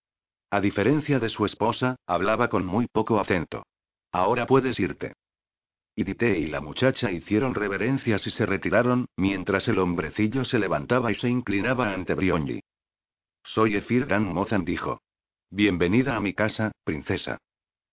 A 0.49 0.61
diferencia 0.61 1.19
de 1.19 1.29
su 1.29 1.45
esposa, 1.45 1.97
hablaba 2.05 2.47
con 2.47 2.65
muy 2.65 2.87
poco 2.87 3.19
acento. 3.19 3.65
Ahora 4.13 4.45
puedes 4.45 4.79
irte. 4.79 5.13
Idite 5.99 6.37
y 6.37 6.45
la 6.45 6.61
muchacha 6.61 7.09
hicieron 7.09 7.55
reverencias 7.55 8.27
y 8.27 8.29
se 8.29 8.45
retiraron, 8.45 9.07
mientras 9.15 9.67
el 9.67 9.79
hombrecillo 9.79 10.45
se 10.45 10.59
levantaba 10.59 11.09
y 11.09 11.15
se 11.15 11.27
inclinaba 11.27 11.91
ante 11.91 12.13
Brionji. 12.13 12.61
Soy 13.43 13.77
Efir 13.77 14.05
Dan 14.05 14.31
Mozan 14.31 14.63
dijo. 14.63 15.01
Bienvenida 15.49 16.15
a 16.15 16.19
mi 16.19 16.35
casa, 16.35 16.71
princesa. 16.83 17.39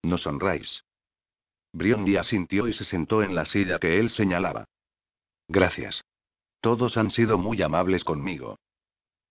Nos 0.02 0.26
honráis. 0.26 0.84
Brionji 1.72 2.18
asintió 2.18 2.68
y 2.68 2.74
se 2.74 2.84
sentó 2.84 3.22
en 3.22 3.34
la 3.34 3.46
silla 3.46 3.78
que 3.78 3.98
él 3.98 4.10
señalaba. 4.10 4.66
Gracias. 5.48 6.04
Todos 6.60 6.98
han 6.98 7.10
sido 7.10 7.38
muy 7.38 7.62
amables 7.62 8.04
conmigo. 8.04 8.58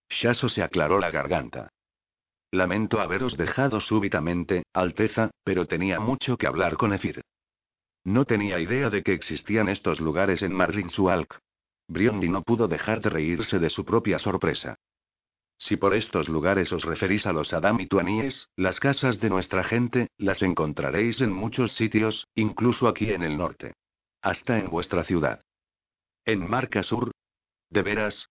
Shaso 0.08 0.48
se 0.48 0.64
aclaró 0.64 0.98
la 0.98 1.12
garganta. 1.12 1.68
Lamento 2.50 3.00
haberos 3.00 3.36
dejado 3.36 3.80
súbitamente, 3.80 4.64
Alteza, 4.72 5.30
pero 5.44 5.66
tenía 5.66 6.00
mucho 6.00 6.36
que 6.36 6.48
hablar 6.48 6.76
con 6.76 6.92
Efir. 6.92 7.22
No 8.04 8.26
tenía 8.26 8.60
idea 8.60 8.90
de 8.90 9.02
que 9.02 9.14
existían 9.14 9.68
estos 9.68 10.00
lugares 10.00 10.42
en 10.42 10.52
Marlinsualk. 10.52 11.38
Briondi 11.88 12.28
no 12.28 12.42
pudo 12.42 12.68
dejar 12.68 13.00
de 13.00 13.10
reírse 13.10 13.58
de 13.58 13.70
su 13.70 13.84
propia 13.84 14.18
sorpresa. 14.18 14.76
Si 15.56 15.76
por 15.76 15.94
estos 15.94 16.28
lugares 16.28 16.72
os 16.72 16.84
referís 16.84 17.26
a 17.26 17.32
los 17.32 17.52
Adam 17.54 17.80
y 17.80 17.86
Tuaníes, 17.86 18.50
las 18.56 18.80
casas 18.80 19.20
de 19.20 19.30
nuestra 19.30 19.64
gente, 19.64 20.08
las 20.18 20.42
encontraréis 20.42 21.20
en 21.20 21.32
muchos 21.32 21.72
sitios, 21.72 22.26
incluso 22.34 22.88
aquí 22.88 23.10
en 23.10 23.22
el 23.22 23.38
norte. 23.38 23.74
Hasta 24.20 24.58
en 24.58 24.68
vuestra 24.68 25.04
ciudad. 25.04 25.42
¿En 26.24 26.48
Marca 26.48 26.82
Sur? 26.82 27.12
¿De 27.70 27.82
veras? 27.82 28.28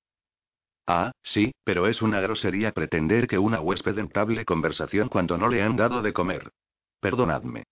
Ah, 0.85 1.11
sí, 1.23 1.53
pero 1.63 1.87
es 1.87 2.01
una 2.01 2.19
grosería 2.19 2.71
pretender 2.73 3.27
que 3.27 3.37
una 3.37 3.61
huésped 3.61 3.97
entable 3.97 4.43
conversación 4.45 5.07
cuando 5.07 5.37
no 5.37 5.47
le 5.47 5.63
han 5.63 5.75
dado 5.75 6.01
de 6.01 6.13
comer. 6.13 6.51
Perdonadme. 6.99 7.63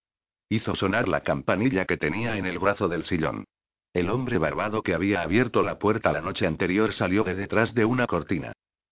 Hizo 0.52 0.76
sonar 0.76 1.08
la 1.08 1.22
campanilla 1.22 1.86
que 1.86 1.96
tenía 1.96 2.36
en 2.36 2.46
el 2.46 2.60
brazo 2.60 2.90
del 2.90 3.06
sillón. 3.06 3.46
El 3.94 4.10
hombre 4.10 4.38
barbado 4.38 4.84
que 4.84 4.94
había 4.94 5.22
abierto 5.22 5.64
la 5.64 5.80
puerta 5.80 6.12
la 6.12 6.20
noche 6.20 6.46
anterior 6.46 6.92
salió 6.92 7.24
de 7.24 7.36
detrás 7.36 7.74
de 7.74 7.86
una 7.86 8.06
cortina. 8.06 8.52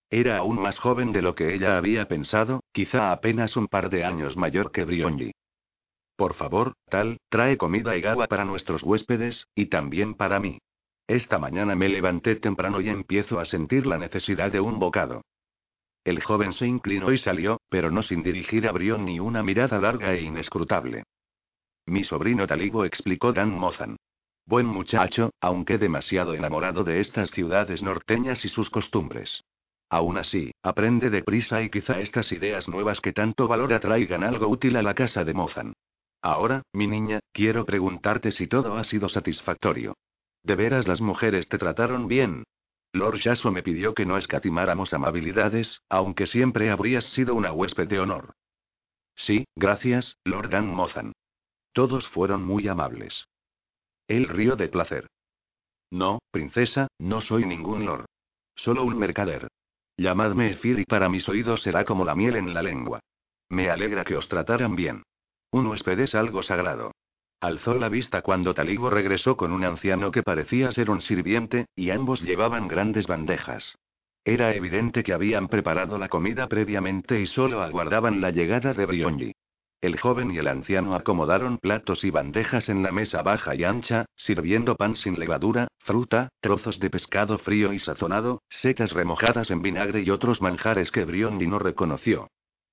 Era 0.10 0.38
aún 0.38 0.62
más 0.62 0.80
joven 0.80 1.12
de 1.12 1.22
lo 1.22 1.36
que 1.36 1.54
ella 1.54 1.76
había 1.76 2.08
pensado, 2.08 2.64
quizá 2.72 3.12
apenas 3.12 3.58
un 3.58 3.68
par 3.68 3.90
de 3.90 4.06
años 4.06 4.38
mayor 4.38 4.72
que 4.72 4.86
Brionji. 4.86 5.34
Por 6.16 6.34
favor, 6.34 6.76
tal, 6.90 7.18
trae 7.28 7.58
comida 7.58 7.98
y 7.98 8.06
agua 8.06 8.28
para 8.28 8.46
nuestros 8.46 8.82
huéspedes, 8.82 9.46
y 9.54 9.66
también 9.66 10.14
para 10.14 10.40
mí. 10.40 10.60
Esta 11.08 11.40
mañana 11.40 11.76
me 11.76 11.90
levanté 11.90 12.38
temprano 12.38 12.80
y 12.80 12.88
empiezo 12.88 13.38
a 13.38 13.44
sentir 13.44 13.86
la 13.86 13.98
necesidad 13.98 14.50
de 14.50 14.62
un 14.62 14.80
bocado. 14.80 15.24
El 16.06 16.24
joven 16.24 16.54
se 16.54 16.68
inclinó 16.68 17.12
y 17.12 17.18
salió, 17.18 17.60
pero 17.68 17.92
no 17.92 18.02
sin 18.02 18.24
dirigir 18.24 18.66
a 18.66 18.72
Brion 18.72 19.04
ni 19.04 19.20
una 19.20 19.44
mirada 19.44 19.78
larga 19.78 20.14
e 20.14 20.22
inescrutable. 20.22 21.04
Mi 21.90 22.04
sobrino 22.04 22.46
Talibo 22.46 22.86
explicó 22.86 23.34
Dan 23.34 23.50
Mozan. 23.58 23.98
Buen 24.46 24.68
muchacho, 24.68 25.32
aunque 25.42 25.80
demasiado 25.80 26.36
enamorado 26.36 26.84
de 26.84 27.00
estas 27.00 27.32
ciudades 27.32 27.82
norteñas 27.82 28.46
y 28.46 28.50
sus 28.50 28.70
costumbres. 28.70 29.44
Aún 29.90 30.20
así, 30.20 30.52
aprende 30.62 31.10
deprisa 31.10 31.64
y 31.64 31.72
quizá 31.72 32.00
estas 32.00 32.32
ideas 32.32 32.68
nuevas 32.68 33.02
que 33.02 33.12
tanto 33.12 33.48
valora 33.48 33.80
traigan 33.80 34.24
algo 34.24 34.48
útil 34.48 34.76
a 34.76 34.84
la 34.84 34.94
casa 34.94 35.24
de 35.24 35.34
Mozan. 35.34 35.74
Ahora, 36.22 36.62
mi 36.74 36.86
niña, 36.86 37.22
quiero 37.32 37.66
preguntarte 37.66 38.30
si 38.32 38.46
todo 38.46 38.78
ha 38.78 38.84
sido 38.84 39.10
satisfactorio. 39.10 39.96
¿De 40.44 40.54
veras 40.56 40.88
las 40.88 41.02
mujeres 41.02 41.50
te 41.50 41.58
trataron 41.58 42.08
bien? 42.08 42.44
Lord 42.94 43.18
Yaso 43.18 43.52
me 43.52 43.64
pidió 43.64 43.96
que 43.96 44.06
no 44.06 44.16
escatimáramos 44.20 44.94
amabilidades, 44.94 45.82
aunque 45.90 46.28
siempre 46.28 46.70
habrías 46.70 47.06
sido 47.06 47.34
una 47.34 47.52
huésped 47.52 47.88
de 47.88 48.00
honor. 48.00 48.36
Sí, 49.16 49.46
gracias, 49.56 50.18
Lord 50.24 50.52
Dan 50.52 50.68
Mozan. 50.68 51.14
Todos 51.80 52.10
fueron 52.10 52.44
muy 52.44 52.68
amables. 52.68 53.26
Él 54.10 54.28
rió 54.28 54.58
de 54.58 54.68
placer. 54.68 55.08
No, 55.90 56.20
princesa, 56.30 56.90
no 57.00 57.22
soy 57.22 57.46
ningún 57.46 57.86
lord. 57.86 58.04
Solo 58.54 58.84
un 58.84 59.00
mercader. 59.00 59.48
Llamadme 59.96 60.50
Efir 60.50 60.78
y 60.80 60.84
para 60.84 61.08
mis 61.08 61.30
oídos 61.30 61.62
será 61.62 61.86
como 61.86 62.04
la 62.04 62.16
miel 62.16 62.36
en 62.36 62.54
la 62.54 62.62
lengua. 62.62 63.00
Me 63.48 63.70
alegra 63.70 64.04
que 64.04 64.18
os 64.18 64.28
trataran 64.28 64.76
bien. 64.76 65.04
Un 65.52 65.68
huésped 65.68 65.98
es 66.02 66.16
algo 66.16 66.44
sagrado. 66.44 66.92
Alzó 67.40 67.76
la 67.76 67.88
vista 67.88 68.24
cuando 68.24 68.54
Talibo 68.54 68.90
regresó 68.90 69.38
con 69.38 69.54
un 69.54 69.64
anciano 69.64 70.12
que 70.12 70.22
parecía 70.22 70.74
ser 70.74 70.90
un 70.90 71.00
sirviente, 71.00 71.68
y 71.78 71.92
ambos 71.92 72.22
llevaban 72.22 72.68
grandes 72.68 73.08
bandejas. 73.08 73.78
Era 74.26 74.54
evidente 74.54 75.02
que 75.02 75.14
habían 75.14 75.48
preparado 75.48 75.98
la 75.98 76.10
comida 76.10 76.50
previamente 76.50 77.22
y 77.22 77.26
solo 77.26 77.62
aguardaban 77.62 78.20
la 78.20 78.32
llegada 78.32 78.74
de 78.74 78.86
Brionji. 78.86 79.32
El 79.82 79.98
joven 79.98 80.32
y 80.32 80.38
el 80.38 80.48
anciano 80.50 80.94
acomodaron 80.94 81.58
platos 81.58 82.04
y 82.04 82.12
bandejas 82.12 82.68
en 82.68 82.84
la 82.84 82.92
mesa 82.92 83.22
baja 83.22 83.56
y 83.56 83.64
ancha, 83.64 84.06
sirviendo 84.18 84.76
pan 84.76 84.98
sin 84.98 85.18
levadura, 85.18 85.70
fruta, 85.78 86.28
trozos 86.42 86.80
de 86.80 86.90
pescado 86.90 87.38
frío 87.38 87.72
y 87.72 87.80
sazonado, 87.80 88.42
setas 88.50 88.92
remojadas 88.92 89.52
en 89.52 89.62
vinagre 89.62 90.02
y 90.02 90.10
otros 90.10 90.42
manjares 90.42 90.92
que 90.92 91.06
Brionji 91.06 91.48
no 91.48 91.60
reconoció. 91.60 92.28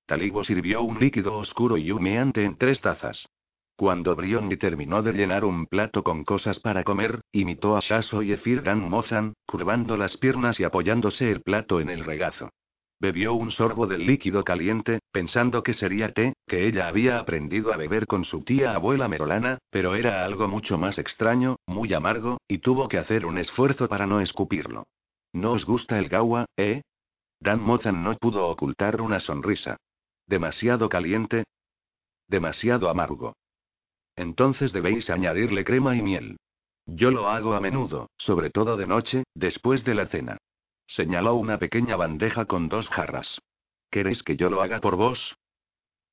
Talibo 0.05 0.43
sirvió 0.43 0.81
un 0.81 0.99
líquido 0.99 1.35
oscuro 1.37 1.77
y 1.77 1.91
humeante 1.91 2.43
en 2.43 2.57
tres 2.57 2.81
tazas. 2.81 3.25
Cuando 3.77 4.13
Brionji 4.15 4.57
terminó 4.57 5.01
de 5.01 5.13
llenar 5.13 5.45
un 5.45 5.65
plato 5.65 6.03
con 6.03 6.25
cosas 6.25 6.59
para 6.59 6.83
comer, 6.83 7.21
imitó 7.31 7.77
a 7.77 7.79
Shaso 7.79 8.21
y 8.21 8.33
Efir 8.33 8.63
Dan 8.63 8.89
Mozan, 8.89 9.33
curvando 9.45 9.95
las 9.95 10.17
piernas 10.17 10.59
y 10.59 10.65
apoyándose 10.65 11.31
el 11.31 11.41
plato 11.41 11.79
en 11.79 11.89
el 11.89 12.03
regazo. 12.03 12.49
Bebió 12.99 13.35
un 13.35 13.51
sorbo 13.51 13.85
del 13.85 14.07
líquido 14.07 14.43
caliente, 14.43 14.99
pensando 15.11 15.61
que 15.61 15.75
sería 15.75 16.13
té, 16.13 16.33
que 16.47 16.67
ella 16.67 16.87
había 16.87 17.19
aprendido 17.19 17.71
a 17.71 17.77
beber 17.77 18.07
con 18.07 18.25
su 18.25 18.43
tía 18.43 18.73
abuela 18.73 19.07
Merolana, 19.07 19.59
pero 19.69 19.93
era 19.93 20.25
algo 20.25 20.47
mucho 20.47 20.79
más 20.79 20.97
extraño, 20.97 21.57
muy 21.67 21.93
amargo, 21.93 22.39
y 22.47 22.57
tuvo 22.57 22.87
que 22.87 22.97
hacer 22.97 23.25
un 23.25 23.37
esfuerzo 23.37 23.87
para 23.87 24.07
no 24.07 24.19
escupirlo. 24.19 24.87
¿No 25.31 25.51
os 25.51 25.65
gusta 25.65 25.99
el 25.99 26.09
gawa, 26.09 26.45
eh? 26.57 26.81
Dan 27.39 27.61
Mozan 27.61 28.03
no 28.03 28.15
pudo 28.15 28.47
ocultar 28.47 28.99
una 28.99 29.19
sonrisa. 29.19 29.77
¿Demasiado 30.25 30.89
caliente? 30.89 31.43
Demasiado 32.27 32.89
amargo. 32.89 33.33
Entonces 34.15 34.73
debéis 34.73 35.11
añadirle 35.11 35.63
crema 35.63 35.95
y 35.95 36.01
miel. 36.01 36.37
Yo 36.87 37.11
lo 37.11 37.29
hago 37.29 37.53
a 37.53 37.61
menudo, 37.61 38.09
sobre 38.17 38.49
todo 38.49 38.75
de 38.75 38.87
noche, 38.87 39.23
después 39.35 39.83
de 39.83 39.93
la 39.93 40.07
cena. 40.07 40.37
Señaló 40.87 41.35
una 41.35 41.59
pequeña 41.59 41.95
bandeja 41.95 42.45
con 42.45 42.69
dos 42.69 42.89
jarras. 42.89 43.41
¿Queréis 43.91 44.23
que 44.23 44.35
yo 44.35 44.49
lo 44.49 44.61
haga 44.61 44.79
por 44.79 44.95
vos? 44.95 45.37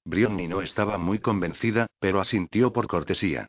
Brionni 0.05 0.49
no 0.49 0.61
estaba 0.61 0.99
muy 0.99 1.19
convencida, 1.19 1.87
pero 1.99 2.21
asintió 2.21 2.73
por 2.73 2.87
cortesía. 2.87 3.47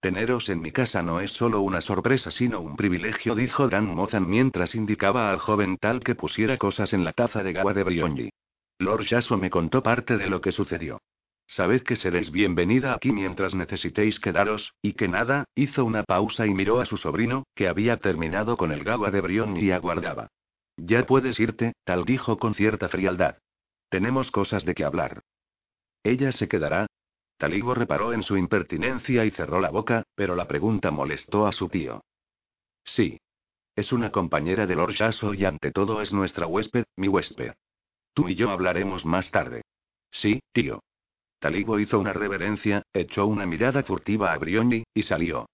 Teneros 0.00 0.50
en 0.50 0.60
mi 0.60 0.70
casa 0.70 1.02
no 1.02 1.20
es 1.20 1.32
solo 1.32 1.62
una 1.62 1.80
sorpresa, 1.80 2.30
sino 2.30 2.60
un 2.60 2.76
privilegio, 2.76 3.34
dijo 3.34 3.68
Dan 3.68 3.86
Mozan 3.86 4.28
mientras 4.28 4.74
indicaba 4.74 5.30
al 5.30 5.38
joven 5.38 5.78
tal 5.78 6.00
que 6.00 6.14
pusiera 6.14 6.58
cosas 6.58 6.92
en 6.92 7.04
la 7.04 7.12
taza 7.14 7.42
de 7.42 7.58
agua 7.58 7.72
de 7.72 7.82
Brionji. 7.82 8.30
Lord 8.78 9.04
Yaso 9.04 9.38
me 9.38 9.48
contó 9.48 9.82
parte 9.82 10.18
de 10.18 10.28
lo 10.28 10.40
que 10.42 10.52
sucedió. 10.52 11.00
Sabed 11.46 11.82
que 11.82 11.96
seréis 11.96 12.30
bienvenida 12.30 12.94
aquí 12.94 13.12
mientras 13.12 13.54
necesitéis 13.54 14.18
quedaros, 14.18 14.74
y 14.82 14.94
que 14.94 15.08
nada, 15.08 15.44
hizo 15.54 15.84
una 15.84 16.02
pausa 16.02 16.46
y 16.46 16.54
miró 16.54 16.80
a 16.80 16.86
su 16.86 16.96
sobrino, 16.96 17.44
que 17.54 17.68
había 17.68 17.98
terminado 17.98 18.56
con 18.56 18.72
el 18.72 18.82
gagua 18.82 19.10
de 19.10 19.20
Brión 19.20 19.56
y 19.56 19.70
aguardaba. 19.70 20.28
Ya 20.76 21.06
puedes 21.06 21.38
irte, 21.38 21.74
tal 21.84 22.04
dijo 22.04 22.38
con 22.38 22.54
cierta 22.54 22.88
frialdad. 22.88 23.38
Tenemos 23.88 24.30
cosas 24.30 24.64
de 24.64 24.74
que 24.74 24.84
hablar. 24.84 25.22
¿Ella 26.02 26.32
se 26.32 26.48
quedará? 26.48 26.86
Talibo 27.36 27.74
reparó 27.74 28.12
en 28.12 28.22
su 28.22 28.36
impertinencia 28.36 29.24
y 29.24 29.30
cerró 29.30 29.60
la 29.60 29.70
boca, 29.70 30.04
pero 30.14 30.34
la 30.34 30.48
pregunta 30.48 30.90
molestó 30.90 31.46
a 31.46 31.52
su 31.52 31.68
tío. 31.68 32.02
Sí. 32.84 33.20
Es 33.76 33.92
una 33.92 34.12
compañera 34.12 34.66
de 34.66 34.76
Lord 34.76 34.94
Yaso 34.94 35.34
y 35.34 35.44
ante 35.44 35.72
todo 35.72 36.00
es 36.00 36.12
nuestra 36.12 36.46
huésped, 36.46 36.84
mi 36.96 37.08
huésped. 37.08 37.54
Tú 38.12 38.28
y 38.28 38.36
yo 38.36 38.50
hablaremos 38.50 39.04
más 39.04 39.30
tarde. 39.30 39.62
Sí, 40.10 40.40
tío. 40.52 40.80
Talibo 41.44 41.78
hizo 41.78 41.98
una 41.98 42.14
reverencia, 42.14 42.84
echó 42.94 43.26
una 43.26 43.44
mirada 43.44 43.82
furtiva 43.82 44.32
a 44.32 44.38
Brioni, 44.38 44.84
y 44.94 45.02
salió. 45.02 45.44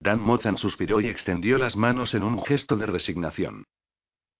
Dan 0.00 0.20
Mozan 0.20 0.56
suspiró 0.58 1.00
y 1.00 1.06
extendió 1.06 1.58
las 1.58 1.76
manos 1.76 2.12
en 2.14 2.24
un 2.24 2.42
gesto 2.42 2.76
de 2.76 2.86
resignación. 2.86 3.66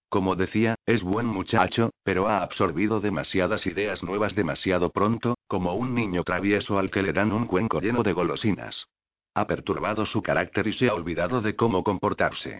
Como 0.09 0.35
decía, 0.35 0.75
es 0.85 1.03
buen 1.03 1.25
muchacho, 1.25 1.91
pero 2.03 2.27
ha 2.27 2.43
absorbido 2.43 2.99
demasiadas 2.99 3.65
ideas 3.65 4.03
nuevas 4.03 4.35
demasiado 4.35 4.89
pronto, 4.89 5.37
como 5.47 5.73
un 5.73 5.95
niño 5.95 6.25
travieso 6.25 6.77
al 6.77 6.91
que 6.91 7.01
le 7.01 7.13
dan 7.13 7.31
un 7.31 7.47
cuenco 7.47 7.79
lleno 7.79 8.03
de 8.03 8.11
golosinas. 8.11 8.89
Ha 9.35 9.47
perturbado 9.47 10.05
su 10.05 10.21
carácter 10.21 10.67
y 10.67 10.73
se 10.73 10.89
ha 10.89 10.93
olvidado 10.93 11.39
de 11.39 11.55
cómo 11.55 11.81
comportarse. 11.85 12.59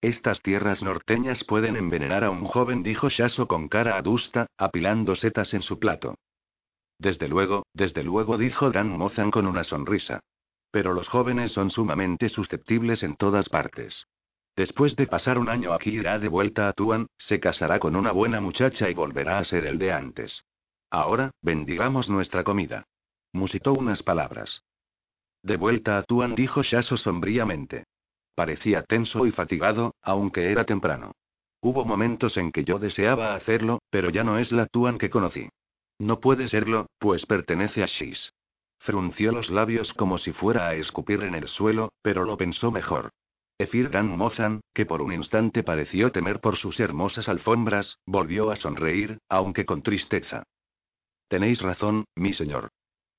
Estas 0.00 0.42
tierras 0.42 0.80
norteñas 0.80 1.42
pueden 1.42 1.74
envenenar 1.74 2.22
a 2.22 2.30
un 2.30 2.44
joven, 2.44 2.84
dijo 2.84 3.08
Shaso 3.08 3.48
con 3.48 3.66
cara 3.66 3.96
adusta, 3.96 4.46
apilando 4.56 5.16
setas 5.16 5.54
en 5.54 5.62
su 5.62 5.80
plato. 5.80 6.14
Desde 6.98 7.28
luego, 7.28 7.66
desde 7.74 8.02
luego, 8.02 8.38
dijo 8.38 8.70
Dan 8.70 8.96
Mozan 8.96 9.30
con 9.30 9.46
una 9.46 9.64
sonrisa. 9.64 10.20
Pero 10.70 10.92
los 10.92 11.08
jóvenes 11.08 11.52
son 11.52 11.70
sumamente 11.70 12.28
susceptibles 12.28 13.02
en 13.02 13.16
todas 13.16 13.48
partes. 13.48 14.06
Después 14.56 14.96
de 14.96 15.06
pasar 15.06 15.38
un 15.38 15.50
año 15.50 15.74
aquí 15.74 15.90
irá 15.90 16.18
de 16.18 16.28
vuelta 16.28 16.68
a 16.68 16.72
Tuan, 16.72 17.08
se 17.18 17.38
casará 17.40 17.78
con 17.78 17.94
una 17.94 18.12
buena 18.12 18.40
muchacha 18.40 18.88
y 18.88 18.94
volverá 18.94 19.38
a 19.38 19.44
ser 19.44 19.66
el 19.66 19.78
de 19.78 19.92
antes. 19.92 20.44
Ahora, 20.90 21.32
bendigamos 21.42 22.08
nuestra 22.08 22.42
comida. 22.42 22.84
Musitó 23.32 23.74
unas 23.74 24.02
palabras. 24.02 24.62
De 25.42 25.58
vuelta 25.58 25.98
a 25.98 26.02
Tuan, 26.02 26.34
dijo 26.34 26.62
Shaso 26.62 26.96
sombríamente. 26.96 27.84
Parecía 28.34 28.82
tenso 28.82 29.26
y 29.26 29.30
fatigado, 29.30 29.94
aunque 30.00 30.50
era 30.50 30.64
temprano. 30.64 31.12
Hubo 31.60 31.84
momentos 31.84 32.36
en 32.38 32.50
que 32.50 32.64
yo 32.64 32.78
deseaba 32.78 33.34
hacerlo, 33.34 33.80
pero 33.90 34.08
ya 34.08 34.24
no 34.24 34.38
es 34.38 34.52
la 34.52 34.66
Tuan 34.66 34.96
que 34.98 35.10
conocí. 35.10 35.48
No 35.98 36.20
puede 36.20 36.48
serlo, 36.48 36.86
pues 36.98 37.26
pertenece 37.26 37.82
a 37.82 37.86
Shis. 37.86 38.32
Frunció 38.78 39.32
los 39.32 39.50
labios 39.50 39.94
como 39.94 40.18
si 40.18 40.32
fuera 40.32 40.68
a 40.68 40.74
escupir 40.74 41.22
en 41.22 41.34
el 41.34 41.48
suelo, 41.48 41.92
pero 42.02 42.24
lo 42.24 42.36
pensó 42.36 42.70
mejor. 42.70 43.10
Efir 43.58 43.90
Dan 43.90 44.16
Mozan, 44.16 44.60
que 44.74 44.84
por 44.84 45.00
un 45.00 45.12
instante 45.12 45.62
pareció 45.62 46.12
temer 46.12 46.40
por 46.40 46.56
sus 46.56 46.78
hermosas 46.78 47.28
alfombras, 47.28 47.98
volvió 48.04 48.50
a 48.50 48.56
sonreír, 48.56 49.18
aunque 49.30 49.64
con 49.64 49.82
tristeza. 49.82 50.42
Tenéis 51.28 51.62
razón, 51.62 52.04
mi 52.14 52.34
señor. 52.34 52.68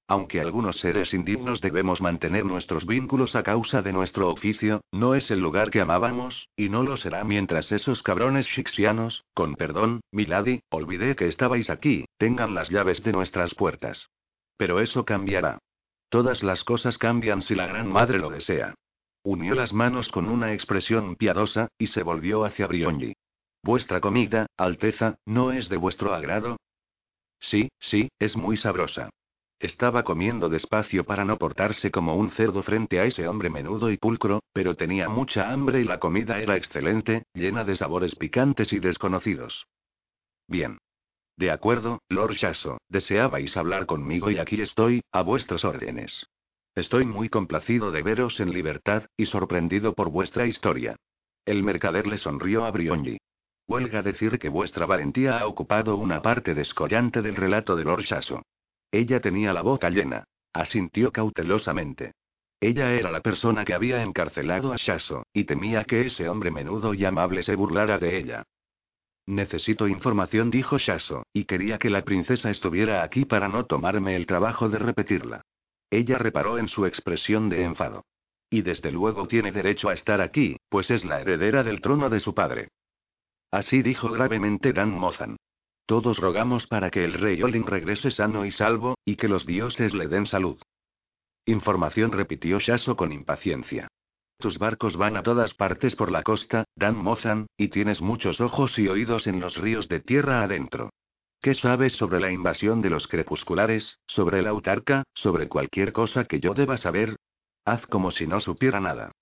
Aunque 0.09 0.39
algunos 0.39 0.79
seres 0.79 1.13
indignos 1.13 1.59
debemos 1.59 2.01
mantener 2.01 2.45
nuestros 2.45 2.85
vínculos 2.85 3.35
a 3.35 3.43
causa 3.43 3.81
de 3.81 3.91
nuestro 3.91 4.29
oficio, 4.29 4.81
no 4.91 5.15
es 5.15 5.29
el 5.31 5.39
lugar 5.39 5.69
que 5.69 5.81
amábamos, 5.81 6.47
y 6.55 6.69
no 6.69 6.83
lo 6.83 6.95
será 6.95 7.25
mientras 7.25 7.73
esos 7.73 8.03
cabrones 8.03 8.47
shixianos, 8.47 9.25
con 9.33 9.55
perdón, 9.55 9.99
Milady, 10.11 10.61
olvidé 10.69 11.17
que 11.17 11.27
estabais 11.27 11.69
aquí, 11.69 12.05
tengan 12.17 12.55
las 12.55 12.69
llaves 12.69 13.03
de 13.03 13.11
nuestras 13.11 13.53
puertas. 13.53 14.09
Pero 14.55 14.79
eso 14.79 15.03
cambiará. 15.03 15.59
Todas 16.07 16.41
las 16.41 16.63
cosas 16.63 16.97
cambian 16.97 17.41
si 17.41 17.53
la 17.53 17.67
Gran 17.67 17.91
Madre 17.91 18.19
lo 18.19 18.29
desea. 18.29 18.75
Unió 19.23 19.55
las 19.55 19.73
manos 19.73 20.09
con 20.09 20.29
una 20.29 20.53
expresión 20.53 21.17
piadosa, 21.17 21.67
y 21.77 21.87
se 21.87 22.01
volvió 22.01 22.45
hacia 22.45 22.67
Brionji. 22.67 23.13
Vuestra 23.61 23.99
comida, 23.99 24.45
Alteza, 24.55 25.17
¿no 25.25 25.51
es 25.51 25.67
de 25.67 25.75
vuestro 25.75 26.13
agrado? 26.13 26.55
Sí, 27.41 27.69
sí, 27.77 28.07
es 28.19 28.37
muy 28.37 28.55
sabrosa. 28.55 29.09
Estaba 29.59 30.03
comiendo 30.03 30.49
despacio 30.49 31.03
para 31.03 31.25
no 31.25 31.37
portarse 31.37 31.89
como 31.89 32.15
un 32.15 32.29
cerdo 32.29 32.61
frente 32.61 32.99
a 32.99 33.05
ese 33.05 33.27
hombre 33.27 33.49
menudo 33.49 33.89
y 33.89 33.97
pulcro, 33.97 34.43
pero 34.53 34.75
tenía 34.75 35.09
mucha 35.09 35.51
hambre 35.51 35.81
y 35.81 35.83
la 35.83 35.99
comida 35.99 36.39
era 36.39 36.55
excelente, 36.55 37.23
llena 37.33 37.63
de 37.63 37.75
sabores 37.75 38.15
picantes 38.15 38.71
y 38.71 38.79
desconocidos. 38.79 39.65
Bien. 40.47 40.77
De 41.37 41.49
acuerdo, 41.49 42.01
Lord 42.07 42.33
Shaso, 42.33 42.77
deseabais 42.87 43.57
hablar 43.57 43.87
conmigo 43.87 44.29
y 44.29 44.37
aquí 44.37 44.61
estoy, 44.61 45.01
a 45.11 45.23
vuestras 45.23 45.65
órdenes. 45.65 46.27
Estoy 46.75 47.05
muy 47.05 47.29
complacido 47.29 47.89
de 47.91 48.03
veros 48.03 48.39
en 48.39 48.51
libertad, 48.51 49.05
y 49.17 49.25
sorprendido 49.25 49.93
por 49.93 50.09
vuestra 50.09 50.45
historia. 50.45 50.95
El 51.45 51.63
mercader 51.63 52.05
le 52.05 52.19
sonrió 52.19 52.65
a 52.65 52.71
Brionji. 52.71 53.17
Huelga 53.67 54.03
decir 54.03 54.37
que 54.37 54.49
vuestra 54.49 54.85
valentía 54.85 55.39
ha 55.39 55.47
ocupado 55.47 55.97
una 55.97 56.21
parte 56.21 56.53
descollante 56.53 57.23
del 57.23 57.35
relato 57.35 57.75
de 57.75 57.83
Lord 57.83 58.03
Shaso. 58.03 58.43
Ella 58.91 59.19
tenía 59.19 59.53
la 59.53 59.61
boca 59.61 59.89
llena. 59.89 60.25
Asintió 60.53 61.11
cautelosamente. 61.11 62.13
Ella 62.59 62.93
era 62.93 63.11
la 63.11 63.21
persona 63.21 63.63
que 63.63 63.73
había 63.73 64.01
encarcelado 64.01 64.73
a 64.73 64.77
Shaso, 64.77 65.23
y 65.31 65.43
temía 65.43 65.83
que 65.83 66.07
ese 66.07 66.27
hombre 66.27 66.49
menudo 66.49 66.93
y 66.93 67.05
amable 67.05 67.43
se 67.43 67.55
burlara 67.55 67.99
de 67.99 68.17
ella. 68.17 68.43
Necesito 69.27 69.87
información, 69.87 70.49
dijo 70.49 70.77
Shaso, 70.77 71.23
y 71.33 71.43
quería 71.43 71.77
que 71.77 71.89
la 71.89 72.03
princesa 72.03 72.49
estuviera 72.49 73.03
aquí 73.03 73.25
para 73.25 73.47
no 73.47 73.65
tomarme 73.65 74.15
el 74.15 74.25
trabajo 74.25 74.69
de 74.69 74.79
repetirla. 74.79 75.41
Ella 75.91 76.17
reparó 76.17 76.57
en 76.57 76.67
su 76.67 76.85
expresión 76.85 77.49
de 77.49 77.63
enfado. 77.63 78.05
Y 78.49 78.61
desde 78.61 78.91
luego 78.91 79.27
tiene 79.27 79.51
derecho 79.51 79.89
a 79.89 79.93
estar 79.93 80.21
aquí, 80.21 80.57
pues 80.69 80.89
es 80.89 81.03
la 81.03 81.21
heredera 81.21 81.63
del 81.63 81.81
trono 81.81 82.09
de 82.09 82.21
su 82.21 82.33
padre. 82.33 82.69
Así 83.51 83.81
dijo 83.81 84.09
gravemente 84.09 84.73
Dan 84.73 84.91
Mozan. 84.91 85.37
Todos 85.87 86.17
rogamos 86.19 86.67
para 86.67 86.91
que 86.91 87.05
el 87.05 87.13
rey 87.13 87.41
Olin 87.41 87.65
regrese 87.65 88.11
sano 88.11 88.45
y 88.45 88.51
salvo, 88.51 88.97
y 89.05 89.15
que 89.15 89.29
los 89.29 89.45
dioses 89.45 89.93
le 89.93 90.09
den 90.09 90.25
salud. 90.25 90.61
Información 91.45 92.11
repitió 92.11 92.59
Shaso 92.59 92.97
con 92.97 93.13
impaciencia. 93.13 93.87
Tus 94.37 94.59
barcos 94.59 94.97
van 94.97 95.15
a 95.15 95.23
todas 95.23 95.53
partes 95.53 95.95
por 95.95 96.11
la 96.11 96.23
costa, 96.23 96.65
Dan 96.75 96.97
Mozan, 96.97 97.47
y 97.55 97.69
tienes 97.69 98.01
muchos 98.01 98.41
ojos 98.41 98.77
y 98.77 98.89
oídos 98.89 99.27
en 99.27 99.39
los 99.39 99.55
ríos 99.55 99.87
de 99.87 100.01
tierra 100.01 100.43
adentro. 100.43 100.89
¿Qué 101.41 101.53
sabes 101.53 101.93
sobre 101.93 102.19
la 102.19 102.33
invasión 102.33 102.81
de 102.81 102.89
los 102.89 103.07
crepusculares, 103.07 103.97
sobre 104.07 104.41
la 104.41 104.49
autarca, 104.49 105.03
sobre 105.13 105.47
cualquier 105.47 105.93
cosa 105.93 106.25
que 106.25 106.41
yo 106.41 106.53
deba 106.53 106.75
saber? 106.75 107.15
Haz 107.63 107.87
como 107.87 108.11
si 108.11 108.27
no 108.27 108.41
supiera 108.41 108.81
nada. 108.81 109.13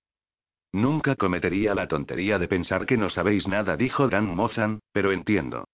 Nunca 0.71 1.15
cometería 1.15 1.75
la 1.75 1.87
tontería 1.87 2.39
de 2.39 2.47
pensar 2.47 2.87
que 2.87 2.97
no 2.97 3.11
sabéis 3.11 3.47
nada, 3.47 3.77
dijo 3.77 4.07
Dan 4.07 4.35
Mozan, 4.35 4.79
pero 4.91 5.11
entiendo. 5.11 5.65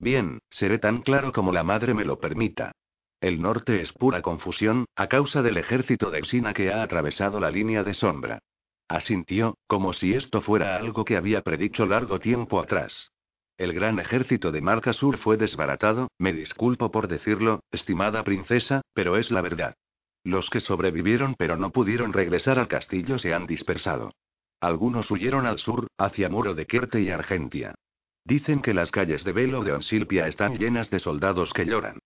Bien, 0.00 0.40
seré 0.48 0.78
tan 0.78 1.02
claro 1.02 1.30
como 1.30 1.52
la 1.52 1.62
madre 1.62 1.92
me 1.92 2.06
lo 2.06 2.18
permita. 2.18 2.72
El 3.20 3.42
norte 3.42 3.82
es 3.82 3.92
pura 3.92 4.22
confusión, 4.22 4.86
a 4.96 5.08
causa 5.08 5.42
del 5.42 5.58
ejército 5.58 6.10
de 6.10 6.22
Xina 6.22 6.54
que 6.54 6.72
ha 6.72 6.82
atravesado 6.82 7.38
la 7.38 7.50
línea 7.50 7.84
de 7.84 7.92
sombra. 7.92 8.38
Asintió, 8.88 9.58
como 9.66 9.92
si 9.92 10.14
esto 10.14 10.40
fuera 10.40 10.76
algo 10.76 11.04
que 11.04 11.18
había 11.18 11.42
predicho 11.42 11.84
largo 11.84 12.18
tiempo 12.18 12.60
atrás. 12.60 13.10
El 13.58 13.74
gran 13.74 14.00
ejército 14.00 14.50
de 14.50 14.62
Marca 14.62 14.94
Sur 14.94 15.18
fue 15.18 15.36
desbaratado, 15.36 16.08
me 16.18 16.32
disculpo 16.32 16.90
por 16.90 17.06
decirlo, 17.06 17.60
estimada 17.70 18.24
princesa, 18.24 18.80
pero 18.94 19.18
es 19.18 19.30
la 19.30 19.42
verdad. 19.42 19.74
Los 20.24 20.48
que 20.48 20.60
sobrevivieron 20.60 21.34
pero 21.36 21.58
no 21.58 21.72
pudieron 21.72 22.14
regresar 22.14 22.58
al 22.58 22.68
castillo 22.68 23.18
se 23.18 23.34
han 23.34 23.46
dispersado. 23.46 24.14
Algunos 24.62 25.10
huyeron 25.10 25.46
al 25.46 25.58
sur, 25.58 25.88
hacia 25.98 26.30
Muro 26.30 26.54
de 26.54 26.66
Querte 26.66 27.02
y 27.02 27.10
Argentia. 27.10 27.74
Dicen 28.24 28.60
que 28.60 28.74
las 28.74 28.90
calles 28.90 29.24
de 29.24 29.32
Velo 29.32 29.64
de 29.64 29.72
Onsilpia 29.72 30.26
están 30.28 30.58
llenas 30.58 30.90
de 30.90 31.00
soldados 31.00 31.52
que 31.52 31.64
lloran. 31.64 31.98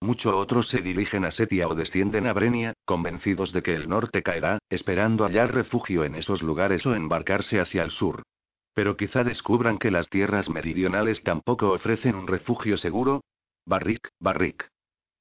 Muchos 0.00 0.34
otros 0.34 0.66
se 0.68 0.80
dirigen 0.82 1.24
a 1.24 1.30
Setia 1.30 1.68
o 1.68 1.74
descienden 1.76 2.26
a 2.26 2.32
Brenia, 2.32 2.74
convencidos 2.84 3.52
de 3.52 3.62
que 3.62 3.74
el 3.74 3.88
norte 3.88 4.22
caerá, 4.22 4.58
esperando 4.68 5.24
hallar 5.24 5.54
refugio 5.54 6.04
en 6.04 6.16
esos 6.16 6.42
lugares 6.42 6.84
o 6.86 6.94
embarcarse 6.94 7.60
hacia 7.60 7.84
el 7.84 7.92
sur. 7.92 8.24
Pero 8.74 8.96
quizá 8.96 9.22
descubran 9.22 9.78
que 9.78 9.90
las 9.90 10.08
tierras 10.08 10.48
meridionales 10.48 11.22
tampoco 11.22 11.70
ofrecen 11.70 12.16
un 12.16 12.26
refugio 12.26 12.76
seguro. 12.76 13.22
Barrick, 13.64 14.08
Barrick. 14.18 14.68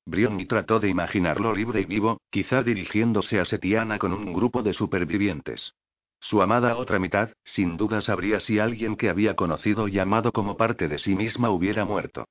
Brionni 0.06 0.48
trató 0.48 0.80
de 0.80 0.90
imaginarlo 0.90 1.54
libre 1.54 1.82
y 1.82 1.86
vivo, 1.86 2.20
quizá 2.32 2.64
dirigiéndose 2.64 3.40
a 3.40 3.46
Setiana 3.46 4.00
con 4.00 4.14
un 4.14 4.34
grupo 4.34 4.64
de 4.64 4.74
supervivientes. 4.74 5.74
Su 6.22 6.42
amada 6.42 6.78
otra 6.78 7.00
mitad, 7.00 7.32
sin 7.44 7.78
duda 7.78 8.00
sabría 8.00 8.40
si 8.40 8.60
alguien 8.60 8.96
que 8.96 9.10
había 9.10 9.36
conocido 9.36 9.88
y 9.88 9.98
amado 9.98 10.32
como 10.32 10.56
parte 10.56 10.88
de 10.88 11.00
sí 11.00 11.16
misma 11.16 11.50
hubiera 11.50 11.84
muerto. 11.84 12.26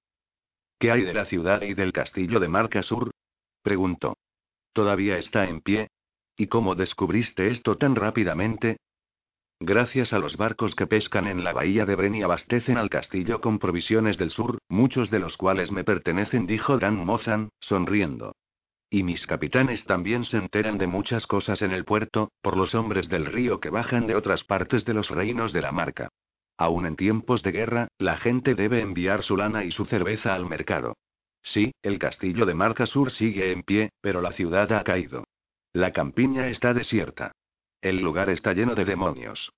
¿Qué 0.79 0.93
hay 0.93 1.03
de 1.03 1.13
la 1.13 1.25
ciudad 1.25 1.61
y 1.63 1.75
del 1.75 1.93
castillo 1.93 2.39
de 2.39 2.49
Marca 2.49 2.83
Sur? 2.83 3.11
preguntó. 3.63 4.17
¿Todavía 4.73 5.19
está 5.19 5.45
en 5.45 5.61
pie? 5.61 5.89
¿Y 6.37 6.47
cómo 6.47 6.77
descubriste 6.77 7.49
esto 7.49 7.77
tan 7.77 7.97
rápidamente? 7.97 8.79
Gracias 9.59 10.13
a 10.13 10.21
los 10.21 10.37
barcos 10.37 10.75
que 10.75 10.87
pescan 10.87 11.27
en 11.27 11.43
la 11.45 11.53
bahía 11.53 11.85
de 11.85 11.97
Bren 11.97 12.15
y 12.15 12.23
abastecen 12.23 12.79
al 12.79 12.89
castillo 12.89 13.41
con 13.41 13.59
provisiones 13.59 14.17
del 14.17 14.31
sur, 14.31 14.59
muchos 14.69 15.11
de 15.11 15.19
los 15.19 15.37
cuales 15.37 15.73
me 15.73 15.85
pertenecen, 15.85 16.47
dijo 16.47 16.79
Dan 16.79 17.05
Mozan, 17.05 17.51
sonriendo. 17.59 18.33
Y 18.91 19.05
mis 19.05 19.27
capitanes 19.27 19.85
también 19.85 20.25
se 20.25 20.37
enteran 20.37 20.77
de 20.77 20.89
muchas 20.89 21.29
cosas 21.29 21.63
en 21.63 21.71
el 21.71 21.85
puerto, 21.85 22.33
por 22.43 22.57
los 22.57 22.75
hombres 22.75 23.09
del 23.09 23.25
río 23.25 23.61
que 23.61 23.71
bajan 23.71 24.09
de 24.09 24.17
otras 24.17 24.43
partes 24.43 24.85
de 24.85 24.95
los 24.95 25.11
reinos 25.11 25.53
de 25.53 25.61
la 25.61 25.71
marca. 25.71 26.09
Aún 26.57 26.87
en 26.87 26.97
tiempos 26.97 27.45
de 27.45 27.53
guerra, 27.53 27.89
la 27.99 28.17
gente 28.17 28.57
debe 28.57 28.81
enviar 28.81 29.23
su 29.23 29.37
lana 29.37 29.65
y 29.65 29.71
su 29.71 29.87
cerveza 29.87 30.35
al 30.35 30.45
mercado. 30.45 30.97
Sí, 31.41 31.73
el 31.83 31.99
castillo 31.99 32.45
de 32.45 32.55
Marca 32.55 32.85
Sur 32.85 33.13
sigue 33.13 33.53
en 33.53 33.63
pie, 33.63 33.91
pero 34.01 34.21
la 34.21 34.33
ciudad 34.33 34.71
ha 34.73 34.83
caído. 34.85 35.25
La 35.73 35.93
campiña 35.93 36.49
está 36.49 36.75
desierta. 36.75 37.33
El 37.81 38.01
lugar 38.01 38.29
está 38.29 38.53
lleno 38.53 38.75
de 38.75 38.85
demonios. 38.85 39.53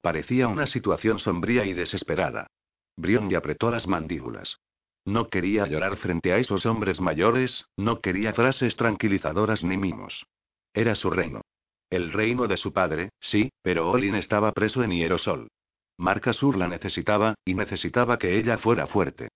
Parecía 0.00 0.48
una 0.48 0.66
situación 0.66 1.18
sombría 1.18 1.64
y 1.64 1.74
desesperada. 1.74 2.48
Brion 2.96 3.32
apretó 3.36 3.70
las 3.70 3.86
mandíbulas. 3.86 4.58
No 5.06 5.28
quería 5.28 5.66
llorar 5.68 5.96
frente 5.96 6.32
a 6.32 6.38
esos 6.38 6.66
hombres 6.66 7.00
mayores, 7.00 7.64
no 7.76 8.00
quería 8.00 8.32
frases 8.32 8.74
tranquilizadoras 8.74 9.62
ni 9.62 9.76
mimos. 9.76 10.26
Era 10.74 10.96
su 10.96 11.10
reino. 11.10 11.42
El 11.88 12.12
reino 12.12 12.48
de 12.48 12.56
su 12.56 12.72
padre, 12.72 13.10
sí, 13.20 13.50
pero 13.62 13.88
Olin 13.88 14.16
estaba 14.16 14.50
preso 14.50 14.82
en 14.82 14.90
Hierosol. 14.90 15.48
Marca 15.96 16.32
Sur 16.32 16.56
la 16.56 16.66
necesitaba, 16.66 17.36
y 17.44 17.54
necesitaba 17.54 18.18
que 18.18 18.36
ella 18.36 18.58
fuera 18.58 18.88
fuerte. 18.88 19.28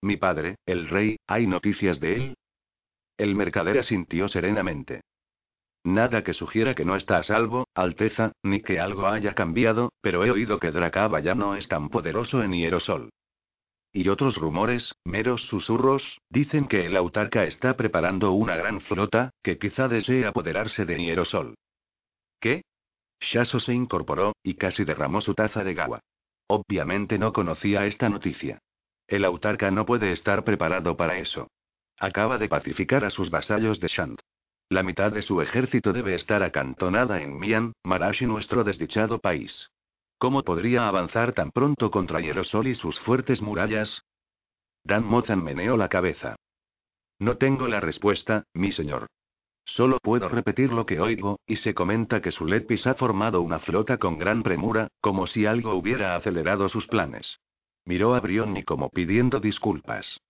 Mi 0.00 0.16
padre, 0.16 0.56
el 0.64 0.88
rey, 0.88 1.18
¿hay 1.26 1.46
noticias 1.46 2.00
de 2.00 2.14
él? 2.14 2.34
El 3.18 3.34
mercader 3.34 3.78
asintió 3.78 4.28
serenamente. 4.28 5.02
Nada 5.84 6.24
que 6.24 6.32
sugiera 6.32 6.74
que 6.74 6.86
no 6.86 6.96
está 6.96 7.18
a 7.18 7.22
salvo, 7.22 7.68
Alteza, 7.74 8.32
ni 8.42 8.62
que 8.62 8.80
algo 8.80 9.06
haya 9.06 9.34
cambiado, 9.34 9.92
pero 10.00 10.24
he 10.24 10.30
oído 10.30 10.58
que 10.58 10.70
Dracaba 10.70 11.20
ya 11.20 11.34
no 11.34 11.54
es 11.54 11.68
tan 11.68 11.90
poderoso 11.90 12.42
en 12.42 12.54
Hierosol. 12.54 13.10
Y 13.92 14.08
otros 14.08 14.36
rumores, 14.36 14.94
meros 15.04 15.46
susurros, 15.46 16.20
dicen 16.28 16.66
que 16.66 16.86
el 16.86 16.96
autarca 16.96 17.44
está 17.44 17.76
preparando 17.76 18.32
una 18.32 18.56
gran 18.56 18.80
flota, 18.80 19.30
que 19.42 19.58
quizá 19.58 19.88
desee 19.88 20.26
apoderarse 20.26 20.84
de 20.84 20.96
Hierosol. 20.96 21.54
¿Qué? 22.40 22.62
Shaso 23.20 23.60
se 23.60 23.72
incorporó, 23.72 24.34
y 24.42 24.54
casi 24.54 24.84
derramó 24.84 25.20
su 25.20 25.34
taza 25.34 25.64
de 25.64 25.80
agua. 25.80 26.00
Obviamente 26.48 27.18
no 27.18 27.32
conocía 27.32 27.86
esta 27.86 28.08
noticia. 28.08 28.58
El 29.08 29.24
autarca 29.24 29.70
no 29.70 29.86
puede 29.86 30.12
estar 30.12 30.44
preparado 30.44 30.96
para 30.96 31.18
eso. 31.18 31.48
Acaba 31.98 32.38
de 32.38 32.48
pacificar 32.48 33.04
a 33.04 33.10
sus 33.10 33.30
vasallos 33.30 33.80
de 33.80 33.88
Shant. 33.88 34.20
La 34.68 34.82
mitad 34.82 35.12
de 35.12 35.22
su 35.22 35.40
ejército 35.40 35.92
debe 35.92 36.14
estar 36.14 36.42
acantonada 36.42 37.22
en 37.22 37.38
Mian, 37.38 37.72
Marashi, 37.84 38.26
nuestro 38.26 38.64
desdichado 38.64 39.20
país. 39.20 39.70
¿Cómo 40.18 40.42
podría 40.42 40.88
avanzar 40.88 41.32
tan 41.34 41.50
pronto 41.50 41.90
contra 41.90 42.20
Hierosol 42.20 42.68
y 42.68 42.74
sus 42.74 42.98
fuertes 43.00 43.42
murallas? 43.42 44.02
Dan 44.82 45.04
Mozan 45.04 45.44
meneó 45.44 45.76
la 45.76 45.88
cabeza. 45.88 46.36
No 47.18 47.36
tengo 47.36 47.68
la 47.68 47.80
respuesta, 47.80 48.44
mi 48.54 48.72
señor. 48.72 49.08
Solo 49.64 49.98
puedo 49.98 50.28
repetir 50.28 50.72
lo 50.72 50.86
que 50.86 51.00
oigo, 51.00 51.40
y 51.46 51.56
se 51.56 51.74
comenta 51.74 52.22
que 52.22 52.30
Sulepis 52.30 52.86
ha 52.86 52.94
formado 52.94 53.42
una 53.42 53.58
flota 53.58 53.98
con 53.98 54.16
gran 54.16 54.42
premura, 54.42 54.88
como 55.00 55.26
si 55.26 55.44
algo 55.44 55.74
hubiera 55.74 56.14
acelerado 56.14 56.68
sus 56.68 56.86
planes. 56.86 57.40
Miró 57.84 58.14
a 58.14 58.20
Brionni 58.20 58.62
como 58.62 58.90
pidiendo 58.90 59.40
disculpas. 59.40 60.20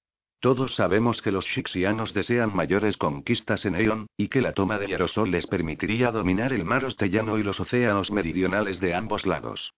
Todos 0.41 0.75
sabemos 0.75 1.23
que 1.23 1.33
los 1.33 1.47
Shixianos 1.47 2.13
desean 2.13 2.55
mayores 2.55 2.97
conquistas 2.97 3.65
en 3.65 3.75
Eon, 3.75 4.07
y 4.17 4.29
que 4.29 4.43
la 4.43 4.53
toma 4.53 4.79
de 4.79 4.89
Yarosol 4.89 5.31
les 5.31 5.47
permitiría 5.47 6.13
dominar 6.13 6.53
el 6.53 6.65
mar 6.65 6.85
Ostellano 6.85 7.39
y 7.39 7.43
los 7.43 7.59
océanos 7.59 8.11
meridionales 8.11 8.79
de 8.81 8.95
ambos 8.95 9.27
lados. 9.27 9.73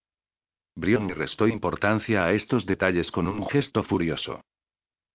Brion 0.74 1.09
restó 1.09 1.48
importancia 1.48 2.24
a 2.24 2.32
estos 2.32 2.66
detalles 2.66 3.10
con 3.10 3.28
un 3.28 3.47
gesto 3.48 3.82
furioso. 3.82 4.43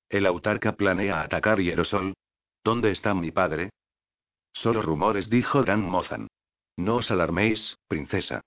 ¿El 0.09 0.25
autarca 0.25 0.73
planea 0.73 1.21
atacar 1.21 1.59
Hierosol? 1.59 2.13
¿Dónde 2.63 2.91
está 2.91 3.13
mi 3.13 3.31
padre? 3.31 3.69
Solo 4.53 4.81
rumores, 4.81 5.29
dijo 5.29 5.63
Dan 5.63 5.81
Mozan. 5.81 6.27
No 6.77 6.97
os 6.97 7.11
alarméis, 7.11 7.77
princesa. 7.87 8.41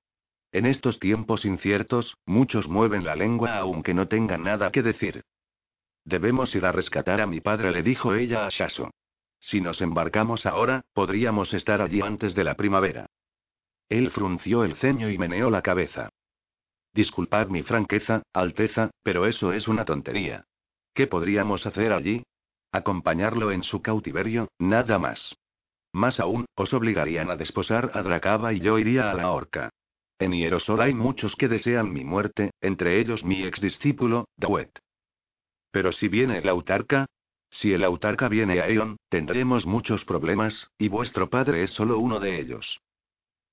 En 0.53 0.67
estos 0.67 0.99
tiempos 0.99 1.45
inciertos, 1.45 2.17
muchos 2.25 2.69
mueven 2.69 3.05
la 3.05 3.15
lengua 3.15 3.59
aunque 3.59 3.95
no 3.95 4.09
tengan 4.09 4.45
nada 4.45 4.71
que 4.71 4.83
decir. 4.83 5.23
Debemos 6.07 6.55
ir 6.55 6.65
a 6.65 6.71
rescatar 6.71 7.21
a 7.21 7.27
mi 7.27 7.41
padre, 7.41 7.73
le 7.73 7.83
dijo 7.83 8.15
ella 8.15 8.47
a 8.47 8.49
Shaso. 8.49 8.93
Si 9.41 9.61
nos 9.61 9.83
embarcamos 9.83 10.47
ahora, 10.47 10.85
podríamos 10.93 11.53
estar 11.53 11.83
allí 11.83 12.01
antes 12.01 12.37
de 12.37 12.45
la 12.45 12.55
primavera. 12.55 13.07
Él 13.89 14.11
frunció 14.11 14.63
el 14.63 14.77
ceño 14.77 15.11
y 15.11 15.19
meneó 15.19 15.51
la 15.51 15.63
cabeza. 15.63 16.11
Disculpad 16.95 17.49
mi 17.49 17.65
franqueza, 17.65 18.23
Alteza, 18.33 18.93
pero 19.03 19.27
eso 19.27 19.53
es 19.53 19.67
una 19.67 19.85
tontería. 19.85 20.45
¿Qué 20.95 21.09
podríamos 21.09 21.67
hacer 21.67 21.93
allí? 21.93 22.23
Acompañarlo 22.71 23.51
en 23.51 23.65
su 23.65 23.83
cautiverio, 23.83 24.49
nada 24.61 25.01
más. 25.01 25.37
Más 25.93 26.21
aún, 26.21 26.47
os 26.55 26.73
obligarían 26.73 27.31
a 27.31 27.37
desposar 27.37 27.91
a 27.95 28.03
Dracaba 28.03 28.53
y 28.53 28.61
yo 28.61 28.79
iría 28.79 29.11
a 29.11 29.15
la 29.15 29.33
horca. 29.33 29.71
En 30.21 30.33
Hierosol 30.33 30.83
hay 30.83 30.95
muchos 30.95 31.35
que 31.35 31.49
desean 31.49 31.93
mi 31.93 32.05
muerte, 32.05 32.53
entre 32.61 33.01
ellos 33.01 33.25
mi 33.25 33.43
exdiscípulo, 33.43 34.29
Dawet. 34.37 34.86
Pero 35.77 35.93
si 35.93 36.09
viene 36.09 36.39
el 36.39 36.49
autarca, 36.49 37.05
si 37.51 37.75
el 37.75 37.85
autarca 37.85 38.31
viene 38.31 38.63
a 38.63 38.67
Eon, 38.67 38.97
tendremos 39.11 39.67
muchos 39.67 40.07
problemas, 40.07 40.71
y 40.79 40.89
vuestro 40.89 41.29
padre 41.29 41.65
es 41.65 41.71
solo 41.73 41.99
uno 41.99 42.19
de 42.19 42.41
ellos. 42.41 42.81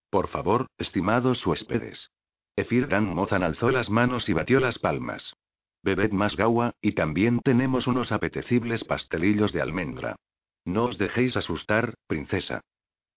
Por 0.10 0.30
favor, 0.30 0.68
estimados 0.78 1.46
huéspedes. 1.46 2.12
Efir 2.56 2.88
Dan 2.88 3.14
Mozan 3.14 3.44
alzó 3.44 3.72
las 3.72 3.90
manos 3.90 4.30
y 4.30 4.32
batió 4.32 4.62
las 4.62 4.80
palmas. 4.80 5.36
Bebed 5.82 6.14
más 6.14 6.38
gawa, 6.38 6.72
y 6.80 6.94
también 6.94 7.42
tenemos 7.42 7.88
unos 7.88 8.14
apetecibles 8.14 8.86
pastelillos 8.86 9.52
de 9.52 9.62
almendra. 9.62 10.16
No 10.64 10.86
os 10.86 10.98
dejéis 10.98 11.36
asustar, 11.36 11.96
princesa. 12.08 12.62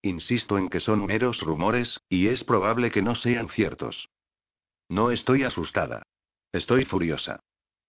Insisto 0.01 0.57
en 0.57 0.67
que 0.67 0.81
son 0.81 1.05
meros 1.05 1.39
rumores, 1.43 2.01
y 2.09 2.27
es 2.27 2.43
probable 2.43 2.91
que 2.91 3.01
no 3.01 3.15
sean 3.15 3.47
ciertos. 3.47 4.09
No 4.89 5.11
estoy 5.11 5.43
asustada. 5.43 6.03
Estoy 6.51 6.83
furiosa. 6.83 7.39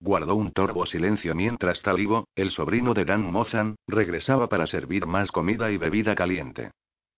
Guardó 0.00 0.36
un 0.36 0.52
torvo 0.52 0.86
silencio 0.86 1.34
mientras 1.34 1.82
Talibo, 1.82 2.28
el 2.36 2.50
sobrino 2.50 2.94
de 2.94 3.04
Dan 3.04 3.32
Mozan, 3.32 3.76
regresaba 3.86 4.48
para 4.48 4.66
servir 4.66 5.06
más 5.06 5.32
comida 5.32 5.70
y 5.70 5.76
bebida 5.76 6.14
caliente. 6.14 6.70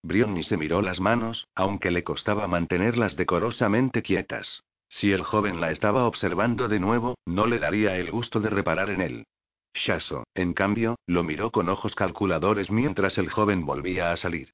Brionni 0.02 0.42
se 0.42 0.56
miró 0.56 0.80
las 0.80 0.98
manos, 0.98 1.46
aunque 1.54 1.90
le 1.90 2.04
costaba 2.04 2.48
mantenerlas 2.48 3.16
decorosamente 3.16 4.02
quietas. 4.02 4.62
Si 4.88 5.12
el 5.12 5.22
joven 5.22 5.60
la 5.60 5.70
estaba 5.70 6.06
observando 6.06 6.68
de 6.68 6.80
nuevo, 6.80 7.16
no 7.26 7.46
le 7.46 7.58
daría 7.58 7.96
el 7.96 8.10
gusto 8.10 8.40
de 8.40 8.50
reparar 8.50 8.90
en 8.90 9.02
él. 9.02 9.26
Shaso, 9.74 10.24
en 10.34 10.52
cambio, 10.52 10.96
lo 11.06 11.22
miró 11.22 11.50
con 11.50 11.68
ojos 11.68 11.94
calculadores 11.94 12.70
mientras 12.70 13.18
el 13.18 13.30
joven 13.30 13.66
volvía 13.66 14.10
a 14.10 14.16
salir. 14.16 14.52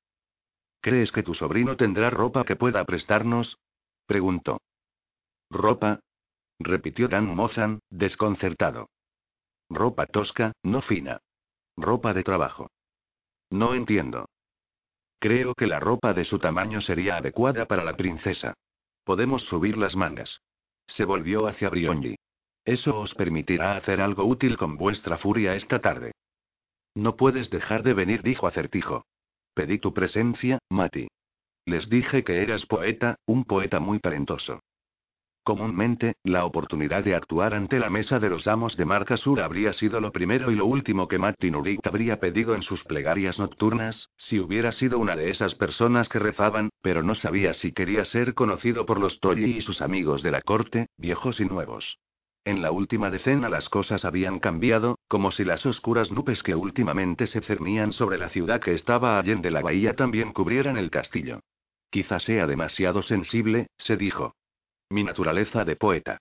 ¿Crees 0.81 1.11
que 1.11 1.23
tu 1.23 1.35
sobrino 1.35 1.77
tendrá 1.77 2.11
ropa 2.11 2.45
que 2.45 2.57
pueda 2.57 2.85
prestarnos? 2.85 3.57
preguntó. 4.07 4.61
¿Ropa? 5.51 6.01
Repitió 6.59 7.09
Dan 7.09 7.35
Mozan, 7.35 7.81
desconcertado. 7.91 8.89
Ropa 9.69 10.07
tosca, 10.07 10.53
no 10.63 10.81
fina. 10.81 11.21
Ropa 11.77 12.15
de 12.15 12.23
trabajo. 12.23 12.71
No 13.51 13.75
entiendo. 13.75 14.29
Creo 15.19 15.55
que 15.55 15.67
la 15.67 15.81
ropa 15.81 16.15
de 16.15 16.25
su 16.25 16.39
tamaño 16.39 16.81
sería 16.81 17.17
adecuada 17.17 17.67
para 17.67 17.85
la 17.85 17.97
princesa. 17.97 18.55
Podemos 19.05 19.43
subir 19.43 19.77
las 19.77 19.97
mangas. 19.97 20.41
Se 20.87 21.05
volvió 21.05 21.47
hacia 21.47 21.71
Brionji. 21.71 22.17
Eso 22.65 22.99
os 22.99 23.15
permitirá 23.15 23.77
hacer 23.77 24.01
algo 24.01 24.25
útil 24.25 24.57
con 24.57 24.77
vuestra 24.77 25.19
furia 25.19 25.55
esta 25.55 25.81
tarde. 25.81 26.13
No 26.95 27.17
puedes 27.17 27.51
dejar 27.51 27.83
de 27.83 27.95
venir, 27.95 28.23
dijo 28.23 28.47
Acertijo. 28.47 29.05
Pedí 29.55 29.79
tu 29.79 29.95
presencia, 29.95 30.59
Mati. 30.69 31.09
Les 31.65 31.89
dije 31.89 32.25
que 32.25 32.43
eras 32.43 32.67
poeta, 32.67 33.17
un 33.27 33.45
poeta 33.45 33.81
muy 33.81 33.99
talentoso. 34.01 34.61
Comúnmente, 35.47 36.17
la 36.25 36.45
oportunidad 36.45 37.05
de 37.05 37.15
actuar 37.15 37.55
ante 37.55 37.79
la 37.79 37.89
mesa 37.89 38.19
de 38.19 38.29
los 38.31 38.49
amos 38.49 38.77
de 38.77 38.85
Marca 38.85 39.17
Sur 39.17 39.41
habría 39.41 39.73
sido 39.73 40.01
lo 40.01 40.11
primero 40.11 40.51
y 40.51 40.57
lo 40.57 40.67
último 40.67 41.07
que 41.07 41.21
Matti 41.21 41.53
Nurit 41.53 41.87
habría 41.87 42.19
pedido 42.19 42.57
en 42.57 42.63
sus 42.63 42.83
plegarias 42.83 43.39
nocturnas, 43.39 44.11
si 44.17 44.41
hubiera 44.41 44.73
sido 44.73 44.99
una 44.99 45.15
de 45.15 45.31
esas 45.31 45.55
personas 45.55 46.09
que 46.09 46.19
rezaban, 46.19 46.71
pero 46.83 47.05
no 47.05 47.15
sabía 47.15 47.55
si 47.55 47.71
quería 47.71 48.05
ser 48.05 48.35
conocido 48.35 48.87
por 48.87 48.99
los 48.99 49.21
Tolli 49.21 49.59
y 49.59 49.61
sus 49.61 49.83
amigos 49.83 50.25
de 50.25 50.33
la 50.33 50.41
corte, 50.41 50.89
viejos 50.97 51.39
y 51.39 51.45
nuevos. 51.45 52.01
En 52.45 52.61
la 52.61 52.73
última 52.73 53.13
decena 53.13 53.49
las 53.49 53.69
cosas 53.69 54.05
habían 54.05 54.41
cambiado, 54.41 54.99
como 55.07 55.31
si 55.31 55.45
las 55.45 55.65
oscuras 55.65 56.11
nubes 56.11 56.43
que 56.43 56.57
últimamente 56.57 57.29
se 57.29 57.41
cernían 57.41 57.93
sobre 57.93 58.19
la 58.19 58.31
ciudad 58.31 58.61
que 58.61 58.75
estaba 58.75 59.17
allende 59.17 59.53
la 59.53 59.61
bahía 59.61 59.95
también 59.95 60.33
cubrieran 60.33 60.77
el 60.77 60.91
castillo. 60.91 61.39
Quizá 61.89 62.19
sea 62.19 62.49
demasiado 62.49 63.01
sensible, 63.01 63.69
se 63.79 63.97
dijo. 63.97 64.35
Mi 64.89 65.03
naturaleza 65.03 65.65
de 65.65 65.75
poeta. 65.75 66.19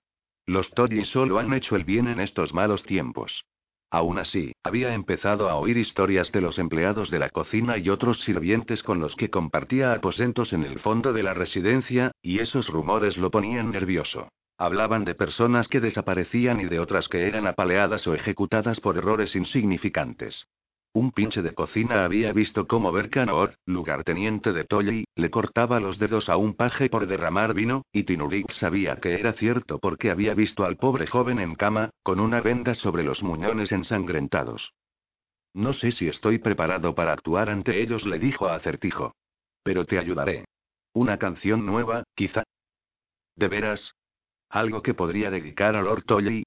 Los 0.47 0.71
Toddy 0.71 1.05
solo 1.05 1.37
han 1.37 1.53
hecho 1.53 1.75
el 1.75 1.83
bien 1.83 2.07
en 2.07 2.19
estos 2.19 2.51
malos 2.51 2.83
tiempos. 2.83 3.45
Aún 3.91 4.17
así, 4.17 4.53
había 4.63 4.95
empezado 4.95 5.49
a 5.49 5.55
oír 5.55 5.77
historias 5.77 6.31
de 6.31 6.41
los 6.41 6.57
empleados 6.57 7.11
de 7.11 7.19
la 7.19 7.29
cocina 7.29 7.77
y 7.77 7.89
otros 7.89 8.21
sirvientes 8.21 8.81
con 8.81 8.99
los 8.99 9.15
que 9.15 9.29
compartía 9.29 9.93
aposentos 9.93 10.51
en 10.51 10.63
el 10.63 10.79
fondo 10.79 11.13
de 11.13 11.21
la 11.21 11.35
residencia, 11.35 12.11
y 12.23 12.39
esos 12.39 12.67
rumores 12.69 13.19
lo 13.19 13.29
ponían 13.29 13.69
nervioso. 13.69 14.29
Hablaban 14.57 15.05
de 15.05 15.13
personas 15.13 15.67
que 15.67 15.79
desaparecían 15.79 16.59
y 16.59 16.65
de 16.65 16.79
otras 16.79 17.07
que 17.07 17.27
eran 17.27 17.45
apaleadas 17.45 18.07
o 18.07 18.15
ejecutadas 18.15 18.79
por 18.79 18.97
errores 18.97 19.35
insignificantes. 19.35 20.47
Un 20.95 21.11
pinche 21.11 21.41
de 21.41 21.53
cocina 21.53 22.05
había 22.05 22.31
visto 22.31 22.67
cómo 22.67 22.89
Berkanor, 22.93 23.55
lugarteniente 23.65 24.53
de 24.53 24.63
Tolly, 24.63 25.03
le 25.15 25.30
cortaba 25.30 25.81
los 25.81 25.99
dedos 25.99 26.30
a 26.30 26.38
un 26.38 26.53
paje 26.53 26.89
por 26.89 27.05
derramar 27.05 27.53
vino, 27.53 27.84
y 27.91 28.03
Tinurik 28.03 28.49
sabía 28.51 28.95
que 28.95 29.13
era 29.15 29.34
cierto 29.34 29.77
porque 29.80 30.09
había 30.09 30.34
visto 30.34 30.63
al 30.63 30.77
pobre 30.77 31.05
joven 31.05 31.39
en 31.39 31.55
cama, 31.55 31.89
con 32.01 32.22
una 32.22 32.39
venda 32.39 32.76
sobre 32.76 33.03
los 33.03 33.23
muñones 33.23 33.73
ensangrentados. 33.73 34.72
No 35.53 35.73
sé 35.73 35.91
si 35.91 36.07
estoy 36.07 36.38
preparado 36.38 36.95
para 36.95 37.11
actuar 37.11 37.49
ante 37.49 37.81
ellos, 37.81 38.05
le 38.05 38.17
dijo 38.17 38.47
a 38.47 38.55
Acertijo. 38.55 39.15
Pero 39.63 39.84
te 39.84 39.99
ayudaré. 39.99 40.45
Una 40.93 41.17
canción 41.17 41.65
nueva, 41.65 42.05
quizá. 42.15 42.45
¿De 43.35 43.49
veras? 43.49 43.91
¿Algo 44.47 44.81
que 44.81 44.93
podría 44.93 45.30
dedicar 45.30 45.76
a 45.76 45.81
Lord 45.81 46.05
Tolly? 46.05 46.45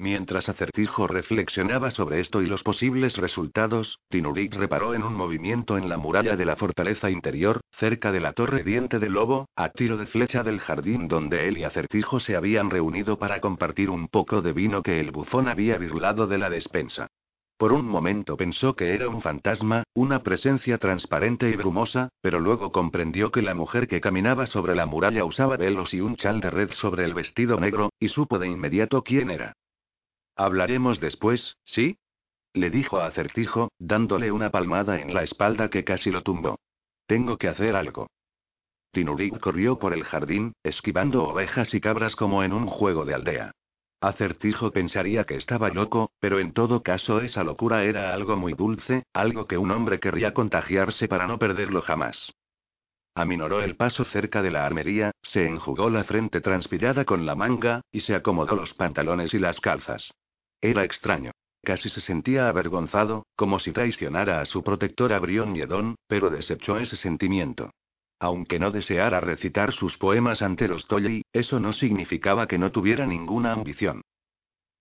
Mientras 0.00 0.48
Acertijo 0.48 1.06
reflexionaba 1.06 1.90
sobre 1.90 2.20
esto 2.20 2.40
y 2.40 2.46
los 2.46 2.62
posibles 2.62 3.18
resultados, 3.18 3.98
Tinurik 4.08 4.54
reparó 4.54 4.94
en 4.94 5.02
un 5.02 5.12
movimiento 5.12 5.76
en 5.76 5.90
la 5.90 5.98
muralla 5.98 6.36
de 6.36 6.46
la 6.46 6.56
fortaleza 6.56 7.10
interior, 7.10 7.60
cerca 7.72 8.10
de 8.10 8.20
la 8.20 8.32
torre 8.32 8.64
diente 8.64 8.98
del 8.98 9.12
lobo, 9.12 9.50
a 9.56 9.68
tiro 9.68 9.98
de 9.98 10.06
flecha 10.06 10.42
del 10.42 10.58
jardín 10.58 11.06
donde 11.06 11.48
él 11.48 11.58
y 11.58 11.64
Acertijo 11.64 12.18
se 12.18 12.34
habían 12.34 12.70
reunido 12.70 13.18
para 13.18 13.42
compartir 13.42 13.90
un 13.90 14.08
poco 14.08 14.40
de 14.40 14.54
vino 14.54 14.82
que 14.82 15.00
el 15.00 15.10
bufón 15.10 15.48
había 15.48 15.76
virlado 15.76 16.26
de 16.26 16.38
la 16.38 16.48
despensa. 16.48 17.06
Por 17.58 17.74
un 17.74 17.86
momento 17.86 18.38
pensó 18.38 18.74
que 18.74 18.94
era 18.94 19.06
un 19.06 19.20
fantasma, 19.20 19.82
una 19.92 20.22
presencia 20.22 20.78
transparente 20.78 21.50
y 21.50 21.56
brumosa, 21.56 22.08
pero 22.22 22.40
luego 22.40 22.72
comprendió 22.72 23.30
que 23.30 23.42
la 23.42 23.54
mujer 23.54 23.86
que 23.86 24.00
caminaba 24.00 24.46
sobre 24.46 24.74
la 24.74 24.86
muralla 24.86 25.26
usaba 25.26 25.58
velos 25.58 25.92
y 25.92 26.00
un 26.00 26.16
chal 26.16 26.40
de 26.40 26.48
red 26.48 26.70
sobre 26.72 27.04
el 27.04 27.12
vestido 27.12 27.60
negro, 27.60 27.90
y 28.00 28.08
supo 28.08 28.38
de 28.38 28.48
inmediato 28.48 29.04
quién 29.04 29.30
era. 29.30 29.52
Hablaremos 30.40 31.00
después, 31.00 31.58
¿sí? 31.64 31.98
Le 32.54 32.70
dijo 32.70 32.98
a 32.98 33.04
Acertijo, 33.04 33.72
dándole 33.78 34.32
una 34.32 34.48
palmada 34.48 34.98
en 34.98 35.12
la 35.12 35.22
espalda 35.22 35.68
que 35.68 35.84
casi 35.84 36.10
lo 36.10 36.22
tumbó. 36.22 36.58
Tengo 37.06 37.36
que 37.36 37.48
hacer 37.48 37.76
algo. 37.76 38.06
Tinurik 38.90 39.38
corrió 39.38 39.78
por 39.78 39.92
el 39.92 40.02
jardín, 40.02 40.54
esquivando 40.62 41.24
ovejas 41.24 41.74
y 41.74 41.80
cabras 41.82 42.16
como 42.16 42.42
en 42.42 42.54
un 42.54 42.66
juego 42.66 43.04
de 43.04 43.12
aldea. 43.12 43.52
Acertijo 44.00 44.70
pensaría 44.70 45.24
que 45.24 45.36
estaba 45.36 45.68
loco, 45.68 46.10
pero 46.20 46.38
en 46.38 46.54
todo 46.54 46.82
caso 46.82 47.20
esa 47.20 47.44
locura 47.44 47.84
era 47.84 48.14
algo 48.14 48.38
muy 48.38 48.54
dulce, 48.54 49.02
algo 49.12 49.46
que 49.46 49.58
un 49.58 49.70
hombre 49.70 50.00
querría 50.00 50.32
contagiarse 50.32 51.06
para 51.06 51.26
no 51.26 51.38
perderlo 51.38 51.82
jamás. 51.82 52.32
Aminoró 53.14 53.60
el 53.60 53.76
paso 53.76 54.04
cerca 54.04 54.40
de 54.40 54.52
la 54.52 54.64
armería, 54.64 55.10
se 55.20 55.46
enjugó 55.46 55.90
la 55.90 56.04
frente 56.04 56.40
transpirada 56.40 57.04
con 57.04 57.26
la 57.26 57.34
manga, 57.34 57.82
y 57.92 58.00
se 58.00 58.14
acomodó 58.14 58.56
los 58.56 58.72
pantalones 58.72 59.34
y 59.34 59.38
las 59.38 59.60
calzas. 59.60 60.14
Era 60.60 60.84
extraño. 60.84 61.32
Casi 61.62 61.88
se 61.88 62.00
sentía 62.00 62.48
avergonzado, 62.48 63.26
como 63.36 63.58
si 63.58 63.72
traicionara 63.72 64.40
a 64.40 64.46
su 64.46 64.62
protector 64.62 65.18
Brión 65.20 65.54
Yedón, 65.54 65.96
pero 66.06 66.30
desechó 66.30 66.78
ese 66.78 66.96
sentimiento. 66.96 67.70
Aunque 68.18 68.58
no 68.58 68.70
deseara 68.70 69.20
recitar 69.20 69.72
sus 69.72 69.96
poemas 69.96 70.42
ante 70.42 70.68
los 70.68 70.86
Tolly, 70.86 71.22
eso 71.32 71.60
no 71.60 71.72
significaba 71.72 72.46
que 72.46 72.58
no 72.58 72.70
tuviera 72.70 73.06
ninguna 73.06 73.52
ambición. 73.52 74.02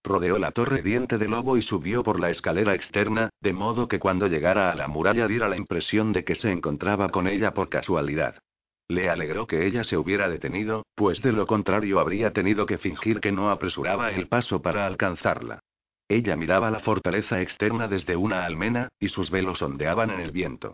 Rodeó 0.04 0.38
la 0.40 0.52
torre 0.52 0.82
diente 0.82 1.18
de 1.18 1.28
lobo 1.28 1.58
y 1.58 1.62
subió 1.62 2.04
por 2.04 2.20
la 2.20 2.30
escalera 2.30 2.74
externa, 2.74 3.30
de 3.42 3.54
modo 3.54 3.88
que 3.88 4.00
cuando 4.00 4.28
llegara 4.28 4.72
a 4.72 4.76
la 4.76 4.88
muralla 4.88 5.28
diera 5.28 5.50
la 5.50 5.58
impresión 5.58 6.14
de 6.14 6.24
que 6.24 6.36
se 6.36 6.52
encontraba 6.52 7.10
con 7.10 7.28
ella 7.28 7.54
por 7.54 7.70
casualidad. 7.70 8.40
Le 8.88 9.10
alegró 9.10 9.46
que 9.46 9.68
ella 9.68 9.84
se 9.84 9.98
hubiera 9.98 10.30
detenido, 10.30 10.86
pues 10.96 11.22
de 11.22 11.32
lo 11.32 11.46
contrario 11.46 12.00
habría 12.00 12.34
tenido 12.34 12.66
que 12.66 12.78
fingir 12.78 13.20
que 13.20 13.32
no 13.32 13.52
apresuraba 13.52 14.12
el 14.12 14.28
paso 14.28 14.62
para 14.62 14.86
alcanzarla. 14.86 15.60
Ella 16.10 16.36
miraba 16.36 16.72
la 16.72 16.80
fortaleza 16.80 17.40
externa 17.40 17.88
desde 17.88 18.16
una 18.16 18.44
almena, 18.44 18.90
y 19.00 19.10
sus 19.10 19.30
velos 19.30 19.62
ondeaban 19.62 20.10
en 20.10 20.20
el 20.20 20.32
viento. 20.32 20.74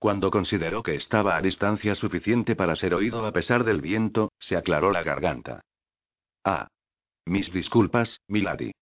Cuando 0.00 0.30
consideró 0.30 0.82
que 0.82 0.96
estaba 0.96 1.36
a 1.36 1.40
distancia 1.40 1.94
suficiente 1.94 2.56
para 2.56 2.74
ser 2.74 2.94
oído 2.94 3.24
a 3.24 3.32
pesar 3.32 3.62
del 3.62 3.80
viento, 3.80 4.32
se 4.40 4.56
aclaró 4.56 4.90
la 4.90 5.04
garganta. 5.04 5.60
Ah. 6.44 6.66
Mis 7.26 7.52
disculpas, 7.52 8.20
Milady. 8.26 8.72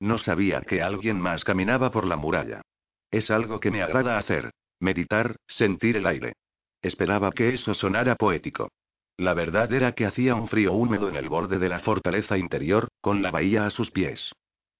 No 0.00 0.16
sabía 0.16 0.62
que 0.62 0.80
alguien 0.80 1.20
más 1.20 1.44
caminaba 1.44 1.90
por 1.90 2.06
la 2.06 2.16
muralla. 2.16 2.62
Es 3.10 3.30
algo 3.30 3.60
que 3.60 3.70
me 3.70 3.82
agrada 3.82 4.16
hacer. 4.16 4.52
Meditar, 4.78 5.36
sentir 5.46 5.98
el 5.98 6.06
aire. 6.06 6.32
Esperaba 6.80 7.32
que 7.32 7.52
eso 7.52 7.74
sonara 7.74 8.16
poético. 8.16 8.70
La 9.18 9.34
verdad 9.34 9.70
era 9.70 9.92
que 9.92 10.06
hacía 10.06 10.34
un 10.34 10.48
frío 10.48 10.72
húmedo 10.72 11.10
en 11.10 11.16
el 11.16 11.28
borde 11.28 11.58
de 11.58 11.68
la 11.68 11.80
fortaleza 11.80 12.38
interior, 12.38 12.88
con 13.02 13.20
la 13.20 13.30
bahía 13.30 13.66
a 13.66 13.70
sus 13.70 13.90
pies. 13.90 14.32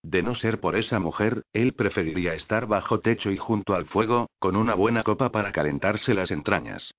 De 0.03 0.23
no 0.23 0.35
ser 0.35 0.61
por 0.61 0.77
esa 0.77 0.99
mujer, 0.99 1.45
él 1.53 1.75
preferiría 1.75 2.35
estar 2.35 2.67
bajo 2.67 3.01
techo 3.01 3.31
y 3.31 3.37
junto 3.37 3.75
al 3.75 3.87
fuego, 3.87 4.31
con 4.39 4.57
una 4.57 4.75
buena 4.75 5.03
copa 5.03 5.31
para 5.31 5.53
calentarse 5.53 6.15
las 6.15 6.31
entrañas. 6.31 6.95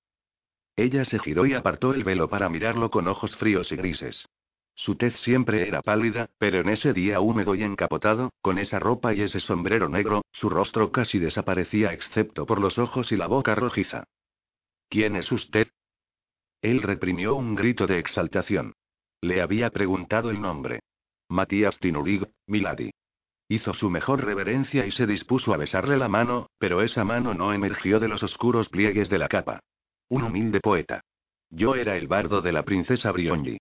Ella 0.76 1.04
se 1.04 1.18
giró 1.18 1.44
y 1.44 1.54
apartó 1.54 1.92
el 1.92 2.04
velo 2.04 2.28
para 2.28 2.48
mirarlo 2.48 2.90
con 2.90 3.08
ojos 3.08 3.36
fríos 3.36 3.72
y 3.72 3.76
grises. 3.76 4.26
Su 4.74 4.96
tez 4.96 5.16
siempre 5.20 5.68
era 5.68 5.82
pálida, 5.82 6.30
pero 6.38 6.60
en 6.60 6.68
ese 6.70 6.92
día 6.92 7.20
húmedo 7.20 7.54
y 7.54 7.62
encapotado, 7.62 8.30
con 8.40 8.58
esa 8.58 8.78
ropa 8.78 9.12
y 9.12 9.20
ese 9.20 9.40
sombrero 9.40 9.88
negro, 9.88 10.22
su 10.32 10.48
rostro 10.48 10.90
casi 10.90 11.18
desaparecía 11.18 11.92
excepto 11.92 12.46
por 12.46 12.60
los 12.60 12.78
ojos 12.78 13.12
y 13.12 13.16
la 13.16 13.26
boca 13.26 13.54
rojiza. 13.54 14.04
¿Quién 14.88 15.16
es 15.16 15.30
usted? 15.30 15.68
Él 16.62 16.80
reprimió 16.80 17.34
un 17.34 17.54
grito 17.54 17.86
de 17.86 17.98
exaltación. 17.98 18.72
Le 19.20 19.42
había 19.42 19.70
preguntado 19.70 20.30
el 20.30 20.40
nombre. 20.40 20.80
Matías 21.28 21.78
Tinurig, 21.78 22.26
Milady. 22.46 22.91
Hizo 23.48 23.74
su 23.74 23.90
mejor 23.90 24.24
reverencia 24.24 24.86
y 24.86 24.90
se 24.90 25.06
dispuso 25.06 25.52
a 25.52 25.56
besarle 25.56 25.96
la 25.96 26.08
mano, 26.08 26.46
pero 26.58 26.82
esa 26.82 27.04
mano 27.04 27.34
no 27.34 27.52
emergió 27.52 28.00
de 28.00 28.08
los 28.08 28.22
oscuros 28.22 28.68
pliegues 28.68 29.08
de 29.10 29.18
la 29.18 29.28
capa. 29.28 29.60
Un 30.08 30.22
humilde 30.22 30.60
poeta. 30.60 31.02
Yo 31.50 31.74
era 31.74 31.96
el 31.96 32.08
bardo 32.08 32.40
de 32.40 32.52
la 32.52 32.64
princesa 32.64 33.12
Brionji. 33.12 33.58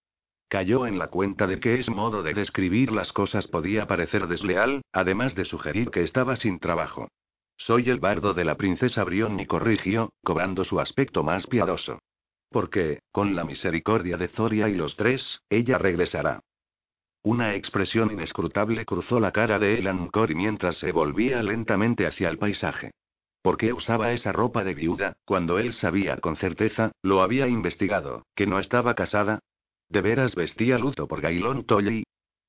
Cayó 0.48 0.86
en 0.86 1.00
la 1.00 1.08
cuenta 1.08 1.48
de 1.48 1.60
que 1.60 1.80
ese 1.80 1.92
modo 1.92 2.24
de 2.24 2.34
describir 2.34 2.92
las 2.92 3.14
cosas 3.14 3.48
podía 3.48 3.88
parecer 3.88 4.28
desleal, 4.28 4.82
además 4.92 5.36
de 5.36 5.46
sugerir 5.46 5.92
que 5.92 6.04
estaba 6.04 6.36
sin 6.36 6.60
trabajo. 6.60 7.10
Soy 7.58 7.90
el 7.90 8.00
bardo 8.00 8.34
de 8.34 8.44
la 8.44 8.56
princesa 8.56 9.04
Brionji 9.04 9.46
corrigió, 9.46 10.12
cobrando 10.24 10.64
su 10.64 10.80
aspecto 10.80 11.24
más 11.24 11.48
piadoso. 11.48 12.00
Porque, 12.50 13.00
con 13.12 13.36
la 13.36 13.46
misericordia 13.46 14.18
de 14.18 14.28
Zoria 14.28 14.68
y 14.68 14.74
los 14.74 14.96
tres, 14.96 15.42
ella 15.50 15.78
regresará. 15.78 16.42
Una 17.24 17.54
expresión 17.54 18.12
inescrutable 18.12 18.84
cruzó 18.84 19.20
la 19.20 19.32
cara 19.32 19.60
de 19.60 19.78
Elan 19.78 20.08
Cory 20.08 20.34
mientras 20.34 20.78
se 20.78 20.92
volvía 20.92 21.44
lentamente 21.44 22.08
hacia 22.08 22.30
el 22.30 22.40
paisaje. 22.40 22.92
¿Por 23.44 23.58
qué 23.58 23.74
usaba 23.74 24.12
esa 24.12 24.32
ropa 24.32 24.64
de 24.64 24.74
viuda, 24.74 25.14
cuando 25.26 25.60
él 25.60 25.74
sabía 25.74 26.18
con 26.18 26.36
certeza, 26.36 26.92
lo 27.04 27.22
había 27.22 27.48
investigado, 27.48 28.26
que 28.36 28.48
no 28.48 28.58
estaba 28.60 28.96
casada? 28.96 29.40
¿De 29.88 30.02
veras 30.02 30.34
vestía 30.34 30.80
luto 30.80 31.08
por 31.08 31.22
Gailón 31.22 31.66
Tolly? 31.66 32.04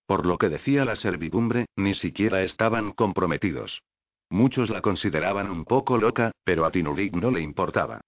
Por 0.07 0.25
lo 0.25 0.39
que 0.39 0.49
decía 0.49 0.87
la 0.87 0.97
servidumbre, 0.97 1.67
ni 1.77 1.93
siquiera 1.93 2.43
estaban 2.43 2.93
comprometidos. 2.93 3.83
Muchos 4.31 4.71
la 4.71 4.81
consideraban 4.81 5.51
un 5.51 5.67
poco 5.67 5.99
loca, 5.99 6.33
pero 6.45 6.65
a 6.65 6.71
Tinurik 6.71 7.15
no 7.15 7.31
le 7.31 7.43
importaba. 7.43 8.01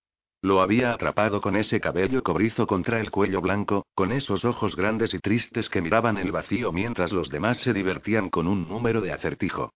Lo 0.44 0.60
había 0.60 0.92
atrapado 0.92 1.40
con 1.40 1.56
ese 1.56 1.80
cabello 1.80 2.22
cobrizo 2.22 2.66
contra 2.66 3.00
el 3.00 3.10
cuello 3.10 3.40
blanco, 3.40 3.86
con 3.94 4.12
esos 4.12 4.44
ojos 4.44 4.76
grandes 4.76 5.14
y 5.14 5.18
tristes 5.18 5.70
que 5.70 5.80
miraban 5.80 6.18
el 6.18 6.32
vacío 6.32 6.70
mientras 6.70 7.12
los 7.12 7.30
demás 7.30 7.62
se 7.62 7.72
divertían 7.72 8.28
con 8.28 8.46
un 8.46 8.68
número 8.68 9.00
de 9.00 9.10
acertijo. 9.10 9.72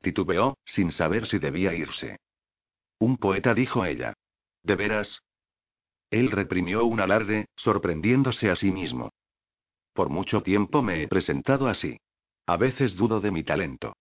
Titubeó, 0.00 0.56
sin 0.64 0.92
saber 0.92 1.26
si 1.26 1.40
debía 1.40 1.74
irse. 1.74 2.20
Un 3.00 3.16
poeta 3.16 3.52
dijo 3.52 3.84
ella. 3.84 4.14
¿De 4.62 4.76
veras? 4.76 5.24
Él 6.08 6.30
reprimió 6.30 6.84
un 6.84 7.00
alarde, 7.00 7.46
sorprendiéndose 7.56 8.48
a 8.48 8.54
sí 8.54 8.70
mismo. 8.70 9.10
Por 9.92 10.08
mucho 10.08 10.40
tiempo 10.40 10.82
me 10.82 11.02
he 11.02 11.08
presentado 11.08 11.66
así. 11.66 11.98
A 12.46 12.56
veces 12.56 12.94
dudo 12.94 13.20
de 13.20 13.32
mi 13.32 13.42
talento. 13.42 13.96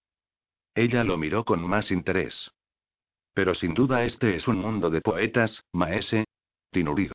Ella 0.75 1.03
lo 1.03 1.17
miró 1.17 1.45
con 1.45 1.67
más 1.67 1.89
interés. 1.89 2.51
Pero 3.33 3.55
sin 3.55 3.73
duda 3.73 4.03
este 4.03 4.35
es 4.35 4.47
un 4.47 4.57
mundo 4.57 4.89
de 4.89 5.01
poetas, 5.01 5.63
Maese. 5.73 6.25
Tinurit. 6.71 7.13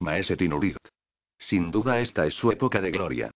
Maese 0.00 0.36
Tinurit. 0.36 0.78
Sin 1.38 1.70
duda 1.70 2.00
esta 2.00 2.26
es 2.26 2.34
su 2.34 2.50
época 2.50 2.80
de 2.80 2.90
gloria. 2.90 3.30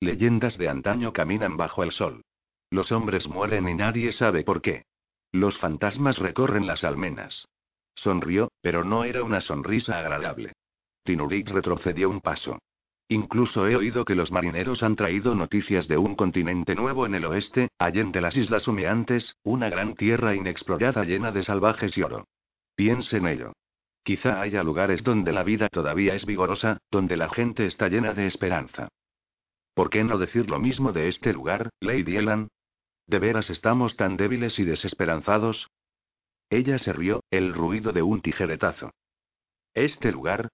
Leyendas 0.00 0.58
de 0.58 0.68
antaño 0.68 1.12
caminan 1.12 1.56
bajo 1.56 1.82
el 1.82 1.92
sol. 1.92 2.22
Los 2.70 2.92
hombres 2.92 3.28
mueren 3.28 3.68
y 3.68 3.74
nadie 3.74 4.12
sabe 4.12 4.44
por 4.44 4.60
qué. 4.60 4.84
Los 5.32 5.58
fantasmas 5.58 6.18
recorren 6.18 6.66
las 6.66 6.84
almenas. 6.84 7.46
Sonrió, 7.94 8.50
pero 8.60 8.84
no 8.84 9.04
era 9.04 9.22
una 9.22 9.40
sonrisa 9.40 9.98
agradable. 9.98 10.52
Tinurik 11.04 11.48
retrocedió 11.48 12.10
un 12.10 12.20
paso. 12.20 12.58
Incluso 13.08 13.68
he 13.68 13.76
oído 13.76 14.04
que 14.04 14.14
los 14.14 14.32
marineros 14.32 14.82
han 14.82 14.96
traído 14.96 15.34
noticias 15.34 15.88
de 15.88 15.98
un 15.98 16.14
continente 16.14 16.74
nuevo 16.74 17.04
en 17.04 17.14
el 17.14 17.26
oeste, 17.26 17.68
allende 17.78 18.20
las 18.20 18.36
islas 18.36 18.66
humeantes, 18.66 19.36
una 19.42 19.68
gran 19.68 19.94
tierra 19.94 20.34
inexplorada 20.34 21.04
llena 21.04 21.30
de 21.30 21.42
salvajes 21.42 21.96
y 21.98 22.02
oro. 22.02 22.26
Piense 22.74 23.18
en 23.18 23.26
ello. 23.26 23.52
Quizá 24.02 24.40
haya 24.40 24.62
lugares 24.62 25.02
donde 25.02 25.32
la 25.32 25.42
vida 25.42 25.68
todavía 25.68 26.14
es 26.14 26.26
vigorosa, 26.26 26.78
donde 26.90 27.16
la 27.16 27.28
gente 27.28 27.66
está 27.66 27.88
llena 27.88 28.14
de 28.14 28.26
esperanza. 28.26 28.88
¿Por 29.74 29.90
qué 29.90 30.04
no 30.04 30.18
decir 30.18 30.48
lo 30.48 30.58
mismo 30.58 30.92
de 30.92 31.08
este 31.08 31.32
lugar, 31.32 31.70
Lady 31.80 32.16
Elan? 32.16 32.48
¿De 33.06 33.18
veras 33.18 33.50
estamos 33.50 33.96
tan 33.96 34.16
débiles 34.16 34.58
y 34.58 34.64
desesperanzados? 34.64 35.68
Ella 36.48 36.78
se 36.78 36.92
rió, 36.92 37.22
el 37.30 37.52
ruido 37.52 37.92
de 37.92 38.02
un 38.02 38.22
tijeretazo. 38.22 38.92
Este 39.74 40.12
lugar. 40.12 40.48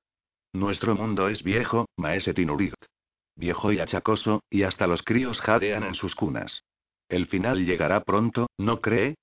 Nuestro 0.52 0.96
mundo 0.96 1.28
es 1.28 1.44
viejo, 1.44 1.86
Maese 1.96 2.34
Tinurit. 2.34 2.74
Viejo 3.36 3.72
y 3.72 3.78
achacoso, 3.78 4.42
y 4.50 4.64
hasta 4.64 4.88
los 4.88 5.02
críos 5.02 5.40
jadean 5.40 5.84
en 5.84 5.94
sus 5.94 6.16
cunas. 6.16 6.64
El 7.08 7.26
final 7.26 7.64
llegará 7.64 8.02
pronto, 8.02 8.48
¿no 8.58 8.80
cree? 8.80 9.14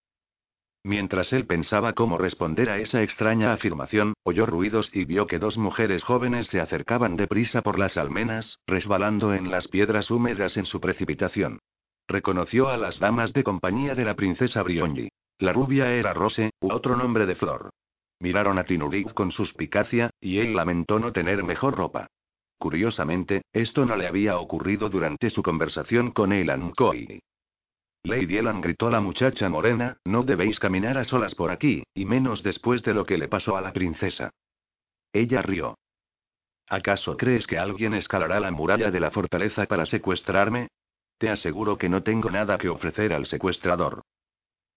Mientras 0.84 1.34
él 1.34 1.46
pensaba 1.46 1.92
cómo 1.92 2.18
responder 2.18 2.70
a 2.70 2.78
esa 2.78 3.04
extraña 3.04 3.52
afirmación, 3.52 4.14
oyó 4.24 4.46
ruidos 4.46 4.90
y 4.94 5.04
vio 5.04 5.28
que 5.28 5.38
dos 5.38 5.58
mujeres 5.58 6.02
jóvenes 6.04 6.48
se 6.48 6.62
acercaban 6.62 7.18
deprisa 7.18 7.62
por 7.62 7.78
las 7.78 7.98
almenas, 7.98 8.60
resbalando 8.66 9.34
en 9.34 9.52
las 9.52 9.68
piedras 9.68 10.10
húmedas 10.10 10.56
en 10.56 10.66
su 10.66 10.80
precipitación. 10.80 11.60
Reconoció 12.08 12.70
a 12.70 12.78
las 12.78 13.00
damas 13.00 13.34
de 13.34 13.44
compañía 13.44 13.96
de 13.96 14.06
la 14.06 14.16
princesa 14.16 14.64
Brionji. 14.64 15.10
La 15.40 15.52
rubia 15.52 15.92
era 15.92 16.14
Rose, 16.14 16.52
u 16.62 16.72
otro 16.72 16.96
nombre 16.96 17.26
de 17.26 17.36
flor. 17.36 17.70
Miraron 18.20 18.58
a 18.58 18.64
Tinurik 18.64 19.14
con 19.14 19.32
suspicacia, 19.32 20.10
y 20.20 20.40
él 20.40 20.56
lamentó 20.56 21.00
no 21.00 21.12
tener 21.12 21.44
mejor 21.44 21.76
ropa. 21.76 22.08
Curiosamente, 22.58 23.44
esto 23.54 23.86
no 23.86 23.96
le 23.96 24.08
había 24.08 24.38
ocurrido 24.38 24.90
durante 24.90 25.30
su 25.30 25.44
conversación 25.44 26.12
con 26.12 26.34
Elan 26.34 26.72
Koi. 26.72 27.20
Lady 28.04 28.38
Elan 28.38 28.62
gritó 28.62 28.88
a 28.88 28.92
la 28.92 29.02
muchacha 29.02 29.50
morena, 29.50 29.98
no 30.06 30.24
debéis 30.24 30.60
caminar 30.60 30.98
a 30.98 31.04
solas 31.04 31.36
por 31.36 31.52
aquí, 31.52 31.84
y 31.94 32.06
menos 32.06 32.42
después 32.42 32.82
de 32.84 32.94
lo 32.94 33.06
que 33.06 33.18
le 33.18 33.28
pasó 33.28 33.58
a 33.58 33.62
la 33.62 33.74
princesa. 33.74 34.32
Ella 35.14 35.42
rió. 35.42 35.78
¿Acaso 36.68 37.16
crees 37.16 37.48
que 37.48 37.58
alguien 37.58 37.94
escalará 37.94 38.40
la 38.40 38.52
muralla 38.52 38.92
de 38.92 39.00
la 39.00 39.12
fortaleza 39.12 39.66
para 39.66 39.86
secuestrarme? 39.86 40.70
Te 41.18 41.30
aseguro 41.30 41.78
que 41.78 41.90
no 41.90 42.04
tengo 42.04 42.30
nada 42.30 42.58
que 42.58 42.70
ofrecer 42.70 43.14
al 43.14 43.26
secuestrador. 43.26 44.02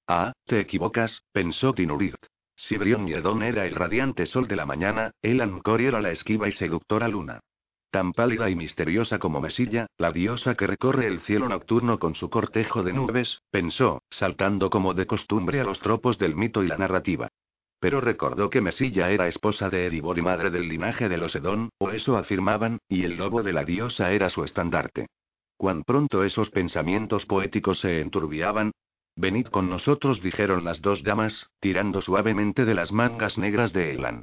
Ah, 0.07 0.33
te 0.45 0.61
equivocas, 0.61 1.23
pensó 1.33 1.73
Tinurit. 1.73 2.17
Si 2.61 2.77
Brion 2.77 3.07
Yedon 3.07 3.43
era 3.43 3.65
el 3.65 3.75
radiante 3.75 4.27
sol 4.27 4.47
de 4.47 4.55
la 4.55 4.67
mañana, 4.67 5.13
Elan 5.23 5.61
Cori 5.61 5.87
era 5.87 6.03
la 6.03 6.11
esquiva 6.11 6.47
y 6.47 6.53
seductora 6.53 7.09
luna. 7.09 7.41
Tan 7.91 8.13
pálida 8.13 8.51
y 8.51 8.55
misteriosa 8.55 9.19
como 9.19 9.41
Mesilla, 9.41 9.87
la 9.97 10.13
diosa 10.13 10.55
que 10.55 10.67
recorre 10.67 11.07
el 11.07 11.21
cielo 11.21 11.49
nocturno 11.49 11.99
con 11.99 12.15
su 12.15 12.29
cortejo 12.29 12.83
de 12.83 12.93
nubes, 12.93 13.41
pensó, 13.51 14.03
saltando 14.11 14.69
como 14.69 14.93
de 14.93 15.07
costumbre 15.07 15.59
a 15.59 15.65
los 15.65 15.81
tropos 15.81 16.19
del 16.19 16.37
mito 16.37 16.63
y 16.63 16.69
la 16.69 16.77
narrativa. 16.77 17.29
Pero 17.81 18.03
recordó 18.03 18.51
que 18.51 18.61
Mesilla 18.61 19.11
era 19.11 19.27
esposa 19.27 19.71
de 19.71 19.87
Edibor 19.87 20.19
y 20.19 20.23
madre 20.23 20.51
del 20.51 20.69
linaje 20.69 21.09
de 21.09 21.17
los 21.17 21.35
Edón, 21.35 21.71
o 21.79 21.91
eso 21.91 22.19
afirmaban, 22.19 22.79
y 22.91 23.05
el 23.05 23.17
lobo 23.17 23.43
de 23.43 23.55
la 23.55 23.65
diosa 23.65 24.13
era 24.13 24.29
su 24.29 24.45
estandarte. 24.45 25.07
Cuán 25.57 25.83
pronto 25.83 26.25
esos 26.25 26.51
pensamientos 26.51 27.25
poéticos 27.25 27.81
se 27.81 28.01
enturbiaban, 28.01 28.73
Venid 29.21 29.49
con 29.49 29.69
nosotros, 29.69 30.23
dijeron 30.23 30.65
las 30.65 30.81
dos 30.81 31.03
damas, 31.03 31.51
tirando 31.61 32.01
suavemente 32.01 32.65
de 32.65 32.73
las 32.73 32.91
mangas 32.91 33.37
negras 33.37 33.75
de 33.75 33.93
Elan. 33.93 34.23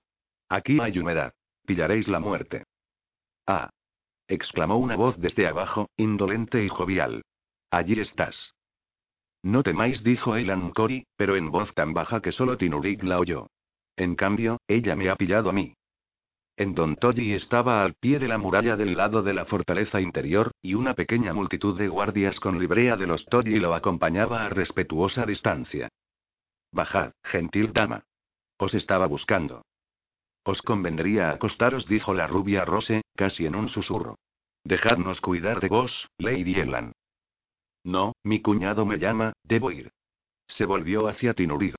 Aquí 0.49 0.79
hay 0.81 0.97
humedad. 0.97 1.33
Pillaréis 1.67 2.07
la 2.07 2.19
muerte. 2.19 2.63
Ah. 3.45 3.69
exclamó 4.27 4.77
una 4.77 4.95
voz 4.95 5.15
desde 5.19 5.45
abajo, 5.45 5.87
indolente 5.97 6.63
y 6.63 6.67
jovial. 6.67 7.21
Allí 7.69 7.99
estás. 7.99 8.55
No 9.43 9.61
temáis, 9.61 10.03
dijo 10.03 10.35
Elan 10.35 10.71
Cory, 10.71 11.05
pero 11.15 11.35
en 11.35 11.51
voz 11.51 11.75
tan 11.75 11.93
baja 11.93 12.19
que 12.19 12.31
solo 12.31 12.57
Tinurik 12.57 13.03
la 13.03 13.19
oyó. 13.19 13.51
En 13.95 14.15
cambio, 14.15 14.57
ella 14.67 14.95
me 14.95 15.11
ha 15.11 15.15
pillado 15.15 15.51
a 15.51 15.53
mí. 15.53 15.75
En 16.57 16.73
Don 16.73 16.95
Tolly 16.95 17.33
estaba 17.33 17.83
al 17.83 17.93
pie 17.93 18.17
de 18.17 18.27
la 18.27 18.39
muralla 18.39 18.75
del 18.75 18.97
lado 18.97 19.21
de 19.21 19.31
la 19.31 19.45
fortaleza 19.45 20.01
interior, 20.01 20.51
y 20.59 20.73
una 20.73 20.95
pequeña 20.95 21.31
multitud 21.31 21.77
de 21.77 21.87
guardias 21.87 22.39
con 22.39 22.57
librea 22.57 22.97
de 22.97 23.05
los 23.05 23.25
Tolly 23.27 23.59
lo 23.59 23.75
acompañaba 23.75 24.43
a 24.43 24.49
respetuosa 24.49 25.23
distancia. 25.27 25.87
Bajad, 26.71 27.11
gentil 27.23 27.73
dama. 27.73 28.05
Os 28.57 28.73
estaba 28.73 29.05
buscando. 29.05 29.61
Os 30.43 30.63
convendría 30.63 31.29
acostaros, 31.29 31.87
dijo 31.87 32.15
la 32.15 32.25
rubia 32.25 32.65
Rose, 32.65 33.03
casi 33.15 33.45
en 33.45 33.55
un 33.55 33.67
susurro. 33.67 34.17
Dejadnos 34.63 35.21
cuidar 35.21 35.59
de 35.59 35.67
vos, 35.67 36.09
Lady 36.17 36.55
Elan. 36.55 36.93
No, 37.83 38.13
mi 38.23 38.41
cuñado 38.41 38.83
me 38.83 38.97
llama, 38.97 39.33
debo 39.43 39.69
ir. 39.69 39.91
Se 40.47 40.65
volvió 40.65 41.07
hacia 41.07 41.35
Tinurit. 41.35 41.75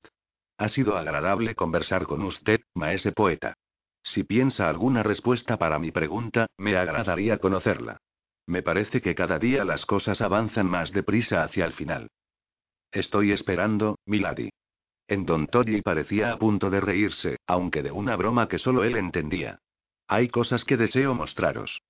Ha 0.56 0.68
sido 0.68 0.96
agradable 0.96 1.56
conversar 1.56 2.06
con 2.06 2.22
usted, 2.22 2.60
maese 2.74 3.10
poeta. 3.10 3.54
Si 4.02 4.24
piensa 4.24 4.68
alguna 4.68 5.02
respuesta 5.02 5.58
para 5.58 5.78
mi 5.78 5.90
pregunta, 5.90 6.46
me 6.56 6.76
agradaría 6.76 7.38
conocerla. 7.38 7.98
Me 8.46 8.62
parece 8.62 9.00
que 9.00 9.14
cada 9.14 9.38
día 9.38 9.64
las 9.64 9.84
cosas 9.84 10.20
avanzan 10.20 10.66
más 10.66 10.92
deprisa 10.92 11.42
hacia 11.42 11.66
el 11.66 11.72
final. 11.72 12.08
Estoy 12.90 13.32
esperando, 13.32 13.98
Milady. 14.06 14.50
En 15.06 15.26
Don 15.26 15.46
Tolly 15.46 15.82
parecía 15.82 16.32
a 16.32 16.38
punto 16.38 16.70
de 16.70 16.80
reírse, 16.80 17.36
aunque 17.46 17.82
de 17.82 17.90
una 17.90 18.16
broma 18.16 18.48
que 18.48 18.58
solo 18.58 18.84
él 18.84 18.96
entendía. 18.96 19.58
Hay 20.06 20.28
cosas 20.28 20.64
que 20.64 20.76
deseo 20.76 21.14
mostraros. 21.14 21.82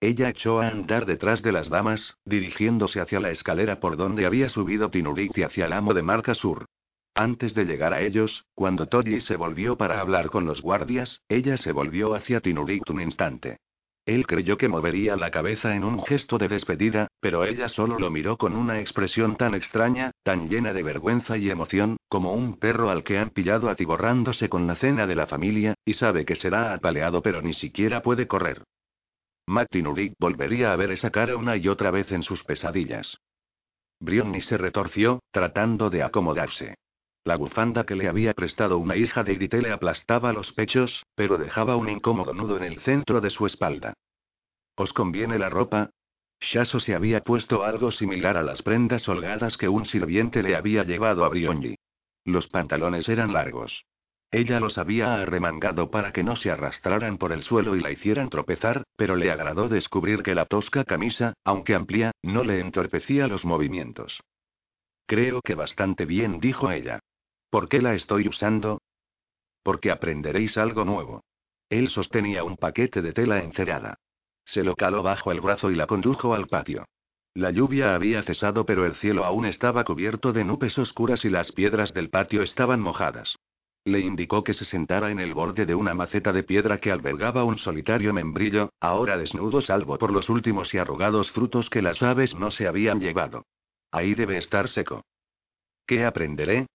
Ella 0.00 0.28
echó 0.28 0.60
a 0.60 0.68
andar 0.68 1.06
detrás 1.06 1.42
de 1.42 1.52
las 1.52 1.68
damas, 1.68 2.16
dirigiéndose 2.24 3.00
hacia 3.00 3.20
la 3.20 3.30
escalera 3.30 3.80
por 3.80 3.96
donde 3.96 4.26
había 4.26 4.48
subido 4.48 4.90
Tinurik 4.90 5.36
y 5.36 5.42
hacia 5.42 5.66
el 5.66 5.72
amo 5.72 5.92
de 5.92 6.02
Marca 6.02 6.34
Sur. 6.34 6.66
Antes 7.20 7.52
de 7.52 7.64
llegar 7.64 7.94
a 7.94 8.00
ellos, 8.00 8.46
cuando 8.54 8.86
Tolly 8.86 9.20
se 9.20 9.34
volvió 9.34 9.76
para 9.76 9.98
hablar 9.98 10.30
con 10.30 10.46
los 10.46 10.62
guardias, 10.62 11.20
ella 11.28 11.56
se 11.56 11.72
volvió 11.72 12.14
hacia 12.14 12.40
Tinurik 12.40 12.88
un 12.88 13.00
instante. 13.00 13.58
Él 14.06 14.24
creyó 14.24 14.56
que 14.56 14.68
movería 14.68 15.16
la 15.16 15.32
cabeza 15.32 15.74
en 15.74 15.82
un 15.82 16.00
gesto 16.04 16.38
de 16.38 16.46
despedida, 16.46 17.08
pero 17.18 17.44
ella 17.44 17.68
solo 17.68 17.98
lo 17.98 18.12
miró 18.12 18.36
con 18.36 18.54
una 18.54 18.78
expresión 18.78 19.34
tan 19.34 19.56
extraña, 19.56 20.12
tan 20.22 20.48
llena 20.48 20.72
de 20.72 20.84
vergüenza 20.84 21.36
y 21.36 21.50
emoción, 21.50 21.96
como 22.08 22.34
un 22.34 22.56
perro 22.56 22.88
al 22.88 23.02
que 23.02 23.18
han 23.18 23.30
pillado 23.30 23.68
atiborrándose 23.68 24.48
con 24.48 24.68
la 24.68 24.76
cena 24.76 25.08
de 25.08 25.16
la 25.16 25.26
familia, 25.26 25.74
y 25.84 25.94
sabe 25.94 26.24
que 26.24 26.36
será 26.36 26.72
apaleado 26.72 27.20
pero 27.20 27.42
ni 27.42 27.52
siquiera 27.52 28.00
puede 28.00 28.28
correr. 28.28 28.62
Martin 29.44 30.14
volvería 30.20 30.72
a 30.72 30.76
ver 30.76 30.92
esa 30.92 31.10
cara 31.10 31.36
una 31.36 31.56
y 31.56 31.66
otra 31.66 31.90
vez 31.90 32.12
en 32.12 32.22
sus 32.22 32.44
pesadillas. 32.44 33.18
Brionni 33.98 34.40
se 34.40 34.56
retorció, 34.56 35.18
tratando 35.32 35.90
de 35.90 36.04
acomodarse. 36.04 36.76
La 37.28 37.36
bufanda 37.36 37.84
que 37.84 37.94
le 37.94 38.08
había 38.08 38.32
prestado 38.32 38.78
una 38.78 38.96
hija 38.96 39.22
de 39.22 39.34
Irite 39.34 39.60
le 39.60 39.70
aplastaba 39.70 40.32
los 40.32 40.54
pechos, 40.54 41.04
pero 41.14 41.36
dejaba 41.36 41.76
un 41.76 41.90
incómodo 41.90 42.32
nudo 42.32 42.56
en 42.56 42.62
el 42.62 42.80
centro 42.80 43.20
de 43.20 43.28
su 43.28 43.44
espalda. 43.44 43.92
¿Os 44.76 44.94
conviene 44.94 45.38
la 45.38 45.50
ropa? 45.50 45.90
Shaso 46.40 46.80
se 46.80 46.94
había 46.94 47.20
puesto 47.20 47.64
algo 47.64 47.90
similar 47.92 48.38
a 48.38 48.42
las 48.42 48.62
prendas 48.62 49.06
holgadas 49.10 49.58
que 49.58 49.68
un 49.68 49.84
sirviente 49.84 50.42
le 50.42 50.56
había 50.56 50.84
llevado 50.84 51.22
a 51.22 51.28
Brionji. 51.28 51.76
Los 52.24 52.46
pantalones 52.46 53.10
eran 53.10 53.34
largos. 53.34 53.84
Ella 54.30 54.58
los 54.58 54.78
había 54.78 55.20
arremangado 55.20 55.90
para 55.90 56.14
que 56.14 56.24
no 56.24 56.34
se 56.34 56.50
arrastraran 56.50 57.18
por 57.18 57.32
el 57.32 57.42
suelo 57.42 57.76
y 57.76 57.80
la 57.80 57.90
hicieran 57.90 58.30
tropezar, 58.30 58.84
pero 58.96 59.16
le 59.16 59.30
agradó 59.30 59.68
descubrir 59.68 60.22
que 60.22 60.34
la 60.34 60.46
tosca 60.46 60.82
camisa, 60.84 61.34
aunque 61.44 61.74
amplia, 61.74 62.12
no 62.22 62.42
le 62.42 62.60
entorpecía 62.60 63.28
los 63.28 63.44
movimientos. 63.44 64.18
Creo 65.04 65.42
que 65.42 65.54
bastante 65.54 66.06
bien, 66.06 66.40
dijo 66.40 66.70
ella. 66.70 67.00
¿Por 67.50 67.68
qué 67.68 67.80
la 67.80 67.94
estoy 67.94 68.28
usando? 68.28 68.80
Porque 69.62 69.90
aprenderéis 69.90 70.58
algo 70.58 70.84
nuevo. 70.84 71.24
Él 71.70 71.88
sostenía 71.88 72.44
un 72.44 72.56
paquete 72.56 73.02
de 73.02 73.12
tela 73.12 73.42
encerada. 73.42 73.98
Se 74.44 74.64
lo 74.64 74.74
caló 74.74 75.02
bajo 75.02 75.32
el 75.32 75.40
brazo 75.40 75.70
y 75.70 75.74
la 75.74 75.86
condujo 75.86 76.34
al 76.34 76.46
patio. 76.46 76.86
La 77.34 77.50
lluvia 77.50 77.94
había 77.94 78.22
cesado, 78.22 78.64
pero 78.64 78.84
el 78.86 78.96
cielo 78.96 79.24
aún 79.24 79.46
estaba 79.46 79.84
cubierto 79.84 80.32
de 80.32 80.44
nubes 80.44 80.78
oscuras 80.78 81.24
y 81.24 81.30
las 81.30 81.52
piedras 81.52 81.94
del 81.94 82.10
patio 82.10 82.42
estaban 82.42 82.80
mojadas. 82.80 83.36
Le 83.84 84.00
indicó 84.00 84.44
que 84.44 84.54
se 84.54 84.64
sentara 84.64 85.10
en 85.10 85.20
el 85.20 85.34
borde 85.34 85.64
de 85.64 85.74
una 85.74 85.94
maceta 85.94 86.32
de 86.32 86.42
piedra 86.42 86.78
que 86.78 86.90
albergaba 86.90 87.44
un 87.44 87.58
solitario 87.58 88.12
membrillo, 88.12 88.70
ahora 88.80 89.16
desnudo 89.16 89.60
salvo 89.60 89.98
por 89.98 90.10
los 90.12 90.28
últimos 90.28 90.74
y 90.74 90.78
arrugados 90.78 91.30
frutos 91.30 91.70
que 91.70 91.80
las 91.80 92.02
aves 92.02 92.34
no 92.34 92.50
se 92.50 92.66
habían 92.66 93.00
llevado. 93.00 93.44
Ahí 93.90 94.14
debe 94.14 94.36
estar 94.36 94.68
seco. 94.68 95.04
¿Qué 95.86 96.04
aprenderé? 96.04 96.66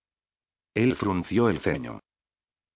Él 0.74 0.96
frunció 0.96 1.50
el 1.50 1.60
ceño. 1.60 2.00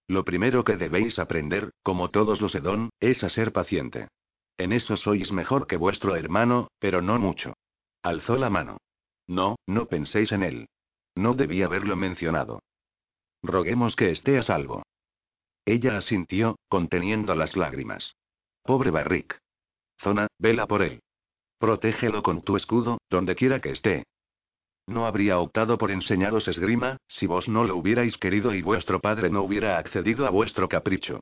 Lo 0.06 0.24
primero 0.24 0.64
que 0.64 0.76
debéis 0.76 1.18
aprender, 1.18 1.72
como 1.82 2.10
todos 2.10 2.40
los 2.40 2.54
Edón, 2.54 2.90
es 3.00 3.24
a 3.24 3.28
ser 3.28 3.52
paciente. 3.52 4.08
En 4.56 4.72
eso 4.72 4.96
sois 4.96 5.30
mejor 5.32 5.66
que 5.66 5.76
vuestro 5.76 6.16
hermano, 6.16 6.68
pero 6.78 7.02
no 7.02 7.18
mucho. 7.18 7.54
Alzó 8.02 8.36
la 8.36 8.50
mano. 8.50 8.78
No, 9.26 9.56
no 9.66 9.86
penséis 9.86 10.32
en 10.32 10.42
él. 10.42 10.68
No 11.14 11.34
debí 11.34 11.62
haberlo 11.62 11.96
mencionado. 11.96 12.60
Roguemos 13.42 13.96
que 13.96 14.10
esté 14.10 14.38
a 14.38 14.42
salvo. 14.42 14.82
Ella 15.66 15.98
asintió, 15.98 16.56
conteniendo 16.68 17.34
las 17.34 17.56
lágrimas. 17.56 18.16
Pobre 18.62 18.90
Barrick. 18.90 19.38
Zona, 20.00 20.28
vela 20.38 20.66
por 20.66 20.82
él. 20.82 21.02
Protégelo 21.58 22.22
con 22.22 22.42
tu 22.42 22.56
escudo, 22.56 22.98
donde 23.10 23.34
quiera 23.34 23.60
que 23.60 23.70
esté, 23.70 24.04
no 24.88 25.06
habría 25.06 25.38
optado 25.38 25.78
por 25.78 25.90
enseñaros 25.90 26.48
esgrima, 26.48 26.96
si 27.06 27.26
vos 27.26 27.48
no 27.48 27.64
lo 27.64 27.76
hubierais 27.76 28.16
querido 28.16 28.54
y 28.54 28.62
vuestro 28.62 29.00
padre 29.00 29.30
no 29.30 29.42
hubiera 29.42 29.78
accedido 29.78 30.26
a 30.26 30.30
vuestro 30.30 30.68
capricho. 30.68 31.20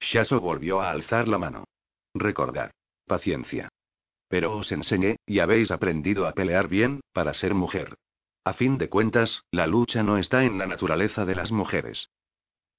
Shaso 0.00 0.40
volvió 0.40 0.80
a 0.80 0.90
alzar 0.90 1.28
la 1.28 1.38
mano. 1.38 1.64
Recordad. 2.14 2.70
Paciencia. 3.06 3.68
Pero 4.28 4.56
os 4.56 4.70
enseñé, 4.72 5.16
y 5.26 5.40
habéis 5.40 5.70
aprendido 5.70 6.26
a 6.26 6.32
pelear 6.32 6.68
bien, 6.68 7.00
para 7.12 7.34
ser 7.34 7.54
mujer. 7.54 7.94
A 8.44 8.52
fin 8.52 8.78
de 8.78 8.88
cuentas, 8.88 9.42
la 9.50 9.66
lucha 9.66 10.02
no 10.02 10.16
está 10.16 10.44
en 10.44 10.56
la 10.56 10.66
naturaleza 10.66 11.24
de 11.24 11.34
las 11.34 11.50
mujeres. 11.50 12.08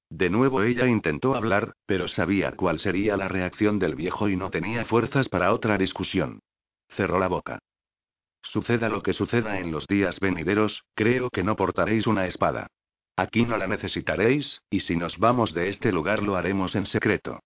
De 0.09 0.29
nuevo 0.29 0.63
ella 0.63 0.87
intentó 0.87 1.35
hablar, 1.35 1.73
pero 1.85 2.07
sabía 2.07 2.53
cuál 2.53 2.79
sería 2.79 3.17
la 3.17 3.27
reacción 3.27 3.77
del 3.77 3.95
viejo 3.95 4.29
y 4.29 4.35
no 4.35 4.49
tenía 4.49 4.85
fuerzas 4.85 5.29
para 5.29 5.53
otra 5.53 5.77
discusión. 5.77 6.39
Cerró 6.87 7.19
la 7.19 7.27
boca. 7.27 7.59
Suceda 8.41 8.89
lo 8.89 9.01
que 9.01 9.13
suceda 9.13 9.59
en 9.59 9.71
los 9.71 9.85
días 9.87 10.19
venideros, 10.19 10.83
creo 10.95 11.29
que 11.29 11.43
no 11.43 11.55
portaréis 11.55 12.07
una 12.07 12.25
espada. 12.25 12.67
Aquí 13.15 13.45
no 13.45 13.57
la 13.57 13.67
necesitaréis, 13.67 14.61
y 14.69 14.79
si 14.79 14.95
nos 14.95 15.17
vamos 15.17 15.53
de 15.53 15.69
este 15.69 15.91
lugar 15.91 16.23
lo 16.23 16.35
haremos 16.35 16.75
en 16.75 16.85
secreto. 16.85 17.39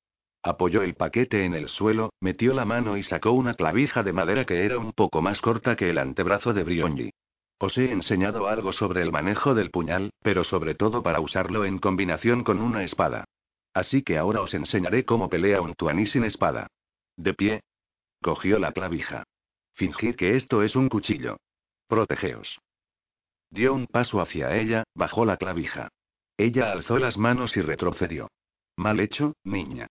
Apoyó 0.44 0.84
el 0.84 0.94
paquete 0.96 1.46
en 1.46 1.54
el 1.56 1.70
suelo, 1.70 2.12
metió 2.20 2.54
la 2.54 2.66
mano 2.66 2.98
y 2.98 3.04
sacó 3.04 3.32
una 3.32 3.54
clavija 3.54 4.04
de 4.04 4.14
madera 4.14 4.46
que 4.46 4.66
era 4.66 4.78
un 4.78 4.92
poco 4.92 5.22
más 5.22 5.42
corta 5.42 5.76
que 5.76 5.90
el 5.90 5.98
antebrazo 5.98 6.54
de 6.54 6.64
Brionji. 6.64 7.12
Os 7.60 7.78
he 7.78 7.92
enseñado 7.92 8.48
algo 8.48 8.74
sobre 8.74 9.02
el 9.02 9.12
manejo 9.12 9.56
del 9.56 9.72
puñal, 9.72 10.12
pero 10.22 10.44
sobre 10.44 10.76
todo 10.76 11.02
para 11.02 11.22
usarlo 11.22 11.64
en 11.64 11.80
combinación 11.80 12.44
con 12.44 12.62
una 12.62 12.84
espada. 12.84 13.24
Así 13.74 14.04
que 14.04 14.18
ahora 14.18 14.42
os 14.42 14.54
enseñaré 14.54 15.06
cómo 15.06 15.30
pelea 15.30 15.62
un 15.62 15.74
tuaní 15.74 16.06
sin 16.06 16.26
espada. 16.26 16.68
De 17.16 17.34
pie. 17.34 17.62
Cogió 18.22 18.60
la 18.60 18.74
clavija. 18.74 19.24
Fingid 19.76 20.16
que 20.16 20.36
esto 20.36 20.64
es 20.64 20.76
un 20.76 20.90
cuchillo. 20.90 21.38
Protegeos. 21.88 22.60
Dio 23.50 23.74
un 23.74 23.88
paso 23.88 24.22
hacia 24.22 24.56
ella, 24.56 24.84
bajó 24.96 25.26
la 25.26 25.38
clavija. 25.38 25.90
Ella 26.38 26.72
alzó 26.72 26.98
las 26.98 27.18
manos 27.18 27.56
y 27.58 27.62
retrocedió. 27.62 28.30
Mal 28.76 29.00
hecho, 29.00 29.34
niña. 29.44 29.88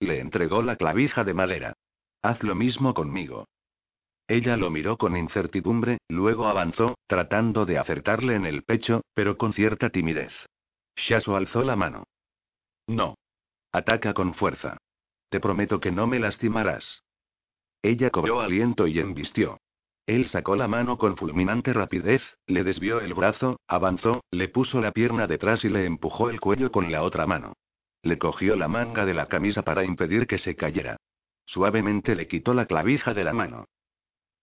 Le 0.00 0.20
entregó 0.20 0.62
la 0.62 0.76
clavija 0.76 1.24
de 1.24 1.34
madera. 1.34 1.74
Haz 2.22 2.42
lo 2.42 2.54
mismo 2.54 2.94
conmigo. 2.94 3.46
Ella 4.26 4.58
lo 4.58 4.70
miró 4.70 4.98
con 4.98 5.16
incertidumbre, 5.16 5.98
luego 6.08 6.46
avanzó, 6.46 6.98
tratando 7.06 7.64
de 7.64 7.78
acertarle 7.78 8.34
en 8.34 8.44
el 8.44 8.62
pecho, 8.62 9.00
pero 9.14 9.38
con 9.38 9.54
cierta 9.54 9.88
timidez. 9.88 10.32
Shaso 10.96 11.34
alzó 11.34 11.62
la 11.62 11.76
mano. 11.76 12.04
No. 12.86 13.14
Ataca 13.72 14.12
con 14.12 14.34
fuerza. 14.34 14.76
Te 15.30 15.40
prometo 15.40 15.80
que 15.80 15.92
no 15.92 16.06
me 16.06 16.18
lastimarás. 16.18 17.02
Ella 17.82 18.10
cobró 18.10 18.40
aliento 18.40 18.86
y 18.86 18.98
embistió. 18.98 19.58
Él 20.06 20.26
sacó 20.28 20.56
la 20.56 20.68
mano 20.68 20.96
con 20.96 21.16
fulminante 21.16 21.72
rapidez, 21.72 22.22
le 22.46 22.64
desvió 22.64 23.00
el 23.00 23.12
brazo, 23.14 23.60
avanzó, 23.68 24.24
le 24.30 24.48
puso 24.48 24.80
la 24.80 24.92
pierna 24.92 25.26
detrás 25.26 25.64
y 25.64 25.68
le 25.68 25.84
empujó 25.84 26.30
el 26.30 26.40
cuello 26.40 26.72
con 26.72 26.90
la 26.90 27.02
otra 27.02 27.26
mano. 27.26 27.52
Le 28.02 28.18
cogió 28.18 28.56
la 28.56 28.68
manga 28.68 29.04
de 29.04 29.14
la 29.14 29.26
camisa 29.26 29.62
para 29.62 29.84
impedir 29.84 30.26
que 30.26 30.38
se 30.38 30.56
cayera. 30.56 30.96
Suavemente 31.44 32.14
le 32.14 32.26
quitó 32.26 32.54
la 32.54 32.66
clavija 32.66 33.12
de 33.12 33.24
la 33.24 33.32
mano. 33.32 33.66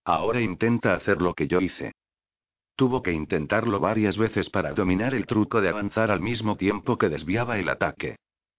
Ahora 0.03 0.39
intenta 0.39 0.93
hacer 0.93 1.21
lo 1.21 1.33
que 1.33 1.47
yo 1.47 1.61
hice. 1.61 1.93
Tuvo 2.75 3.01
que 3.01 3.11
intentarlo 3.11 3.79
varias 3.79 4.17
veces 4.17 4.49
para 4.49 4.73
dominar 4.73 5.15
el 5.15 5.25
truco 5.25 5.61
de 5.61 5.69
avanzar 5.69 6.11
al 6.11 6.21
mismo 6.21 6.57
tiempo 6.57 6.97
que 6.97 7.09
desviaba 7.09 7.57
el 7.57 7.69
ataque. 7.69 8.17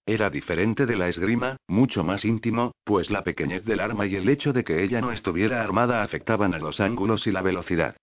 Era 0.08 0.30
diferente 0.30 0.86
de 0.86 0.94
la 0.94 1.08
esgrima, 1.08 1.56
mucho 1.66 2.04
más 2.04 2.24
íntimo, 2.24 2.72
pues 2.84 3.10
la 3.10 3.24
pequeñez 3.24 3.64
del 3.64 3.80
arma 3.80 4.06
y 4.06 4.14
el 4.14 4.28
hecho 4.28 4.52
de 4.52 4.62
que 4.62 4.84
ella 4.84 5.00
no 5.00 5.10
estuviera 5.10 5.60
armada 5.60 6.02
afectaban 6.02 6.54
a 6.54 6.58
los 6.58 6.78
ángulos 6.78 7.26
y 7.26 7.32
la 7.32 7.42
velocidad. 7.42 7.96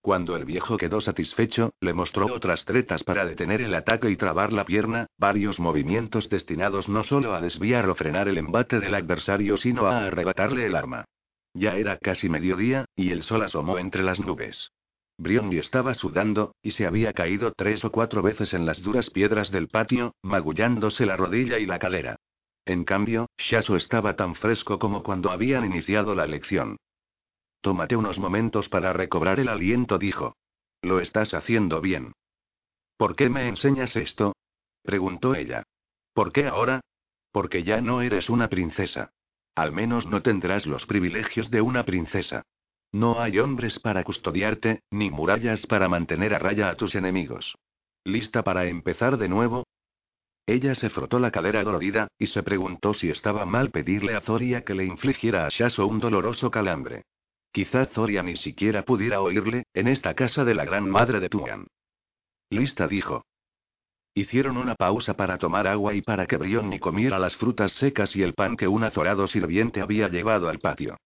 Cuando 0.00 0.34
el 0.36 0.46
viejo 0.46 0.78
quedó 0.78 1.02
satisfecho, 1.02 1.74
le 1.82 1.92
mostró 1.92 2.34
otras 2.34 2.64
tretas 2.64 3.04
para 3.04 3.26
detener 3.26 3.60
el 3.60 3.74
ataque 3.74 4.10
y 4.10 4.16
trabar 4.16 4.54
la 4.54 4.64
pierna, 4.64 5.06
varios 5.18 5.60
movimientos 5.60 6.30
destinados 6.30 6.88
no 6.88 7.02
solo 7.02 7.34
a 7.34 7.42
desviar 7.42 7.90
o 7.90 7.94
frenar 7.94 8.26
el 8.26 8.38
embate 8.38 8.80
del 8.80 8.94
adversario, 8.94 9.58
sino 9.58 9.86
a 9.86 10.06
arrebatarle 10.06 10.64
el 10.64 10.74
arma. 10.74 11.04
Ya 11.52 11.76
era 11.76 11.98
casi 11.98 12.30
mediodía, 12.30 12.86
y 12.96 13.10
el 13.10 13.22
sol 13.22 13.42
asomó 13.42 13.78
entre 13.78 14.02
las 14.02 14.18
nubes. 14.18 14.70
Briondi 15.20 15.58
estaba 15.58 15.92
sudando, 15.92 16.54
y 16.62 16.70
se 16.70 16.86
había 16.86 17.12
caído 17.12 17.52
tres 17.52 17.84
o 17.84 17.92
cuatro 17.92 18.22
veces 18.22 18.54
en 18.54 18.64
las 18.64 18.80
duras 18.80 19.10
piedras 19.10 19.50
del 19.50 19.68
patio, 19.68 20.14
magullándose 20.22 21.04
la 21.04 21.14
rodilla 21.14 21.58
y 21.58 21.66
la 21.66 21.78
cadera. 21.78 22.16
En 22.64 22.84
cambio, 22.84 23.28
Shasu 23.36 23.76
estaba 23.76 24.16
tan 24.16 24.34
fresco 24.34 24.78
como 24.78 25.02
cuando 25.02 25.30
habían 25.30 25.66
iniciado 25.66 26.14
la 26.14 26.26
lección. 26.26 26.78
Tómate 27.60 27.96
unos 27.96 28.18
momentos 28.18 28.70
para 28.70 28.94
recobrar 28.94 29.40
el 29.40 29.48
aliento, 29.48 29.98
dijo. 29.98 30.36
Lo 30.80 31.00
estás 31.00 31.34
haciendo 31.34 31.82
bien. 31.82 32.12
¿Por 32.96 33.14
qué 33.14 33.28
me 33.28 33.46
enseñas 33.46 33.96
esto? 33.96 34.32
preguntó 34.82 35.34
ella. 35.34 35.64
¿Por 36.14 36.32
qué 36.32 36.46
ahora? 36.46 36.80
Porque 37.30 37.62
ya 37.62 37.82
no 37.82 38.00
eres 38.00 38.30
una 38.30 38.48
princesa. 38.48 39.12
Al 39.54 39.72
menos 39.72 40.06
no 40.06 40.22
tendrás 40.22 40.64
los 40.64 40.86
privilegios 40.86 41.50
de 41.50 41.60
una 41.60 41.84
princesa. 41.84 42.46
No 42.92 43.20
hay 43.20 43.38
hombres 43.38 43.78
para 43.78 44.02
custodiarte, 44.02 44.82
ni 44.90 45.10
murallas 45.10 45.66
para 45.66 45.88
mantener 45.88 46.34
a 46.34 46.38
raya 46.38 46.68
a 46.70 46.76
tus 46.76 46.94
enemigos. 46.94 47.56
¿Lista 48.04 48.42
para 48.42 48.66
empezar 48.66 49.16
de 49.16 49.28
nuevo? 49.28 49.64
Ella 50.46 50.74
se 50.74 50.90
frotó 50.90 51.20
la 51.20 51.30
cadera 51.30 51.62
dolorida, 51.62 52.08
y 52.18 52.26
se 52.26 52.42
preguntó 52.42 52.92
si 52.92 53.08
estaba 53.08 53.46
mal 53.46 53.70
pedirle 53.70 54.16
a 54.16 54.20
Zoria 54.20 54.64
que 54.64 54.74
le 54.74 54.84
infligiera 54.84 55.46
a 55.46 55.48
Shaso 55.50 55.86
un 55.86 56.00
doloroso 56.00 56.50
calambre. 56.50 57.04
Quizá 57.52 57.86
Zoria 57.86 58.22
ni 58.22 58.36
siquiera 58.36 58.84
pudiera 58.84 59.20
oírle, 59.20 59.64
en 59.74 59.86
esta 59.86 60.14
casa 60.14 60.44
de 60.44 60.54
la 60.54 60.64
gran 60.64 60.88
madre 60.88 61.20
de 61.20 61.28
Tuan. 61.28 61.68
Lista 62.48 62.88
dijo. 62.88 63.24
Hicieron 64.14 64.56
una 64.56 64.74
pausa 64.74 65.14
para 65.14 65.38
tomar 65.38 65.68
agua 65.68 65.94
y 65.94 66.02
para 66.02 66.26
que 66.26 66.36
Brionni 66.36 66.80
comiera 66.80 67.20
las 67.20 67.36
frutas 67.36 67.72
secas 67.72 68.16
y 68.16 68.22
el 68.22 68.34
pan 68.34 68.56
que 68.56 68.66
un 68.66 68.82
azorado 68.82 69.28
sirviente 69.28 69.80
había 69.80 70.08
llevado 70.08 70.48
al 70.48 70.58
patio. 70.58 70.96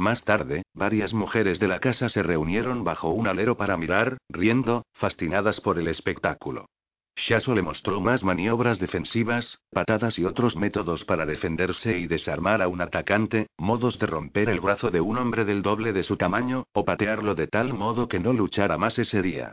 Más 0.00 0.24
tarde, 0.24 0.62
varias 0.72 1.12
mujeres 1.12 1.60
de 1.60 1.68
la 1.68 1.78
casa 1.78 2.08
se 2.08 2.22
reunieron 2.22 2.84
bajo 2.84 3.10
un 3.10 3.28
alero 3.28 3.58
para 3.58 3.76
mirar, 3.76 4.16
riendo, 4.30 4.86
fascinadas 4.94 5.60
por 5.60 5.78
el 5.78 5.88
espectáculo. 5.88 6.70
Shaso 7.16 7.54
le 7.54 7.60
mostró 7.60 8.00
más 8.00 8.24
maniobras 8.24 8.78
defensivas, 8.78 9.58
patadas 9.70 10.18
y 10.18 10.24
otros 10.24 10.56
métodos 10.56 11.04
para 11.04 11.26
defenderse 11.26 11.98
y 11.98 12.06
desarmar 12.06 12.62
a 12.62 12.68
un 12.68 12.80
atacante, 12.80 13.48
modos 13.58 13.98
de 13.98 14.06
romper 14.06 14.48
el 14.48 14.60
brazo 14.60 14.90
de 14.90 15.02
un 15.02 15.18
hombre 15.18 15.44
del 15.44 15.60
doble 15.60 15.92
de 15.92 16.02
su 16.02 16.16
tamaño, 16.16 16.64
o 16.72 16.82
patearlo 16.82 17.34
de 17.34 17.48
tal 17.48 17.74
modo 17.74 18.08
que 18.08 18.20
no 18.20 18.32
luchara 18.32 18.78
más 18.78 18.98
ese 18.98 19.20
día. 19.20 19.52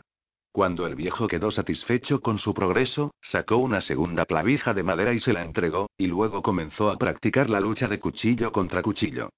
Cuando 0.50 0.86
el 0.86 0.94
viejo 0.94 1.28
quedó 1.28 1.50
satisfecho 1.50 2.22
con 2.22 2.38
su 2.38 2.54
progreso, 2.54 3.10
sacó 3.20 3.58
una 3.58 3.82
segunda 3.82 4.24
clavija 4.24 4.72
de 4.72 4.82
madera 4.82 5.12
y 5.12 5.18
se 5.18 5.34
la 5.34 5.44
entregó, 5.44 5.90
y 5.98 6.06
luego 6.06 6.40
comenzó 6.40 6.90
a 6.90 6.96
practicar 6.96 7.50
la 7.50 7.60
lucha 7.60 7.86
de 7.86 8.00
cuchillo 8.00 8.50
contra 8.50 8.80
cuchillo. 8.80 9.28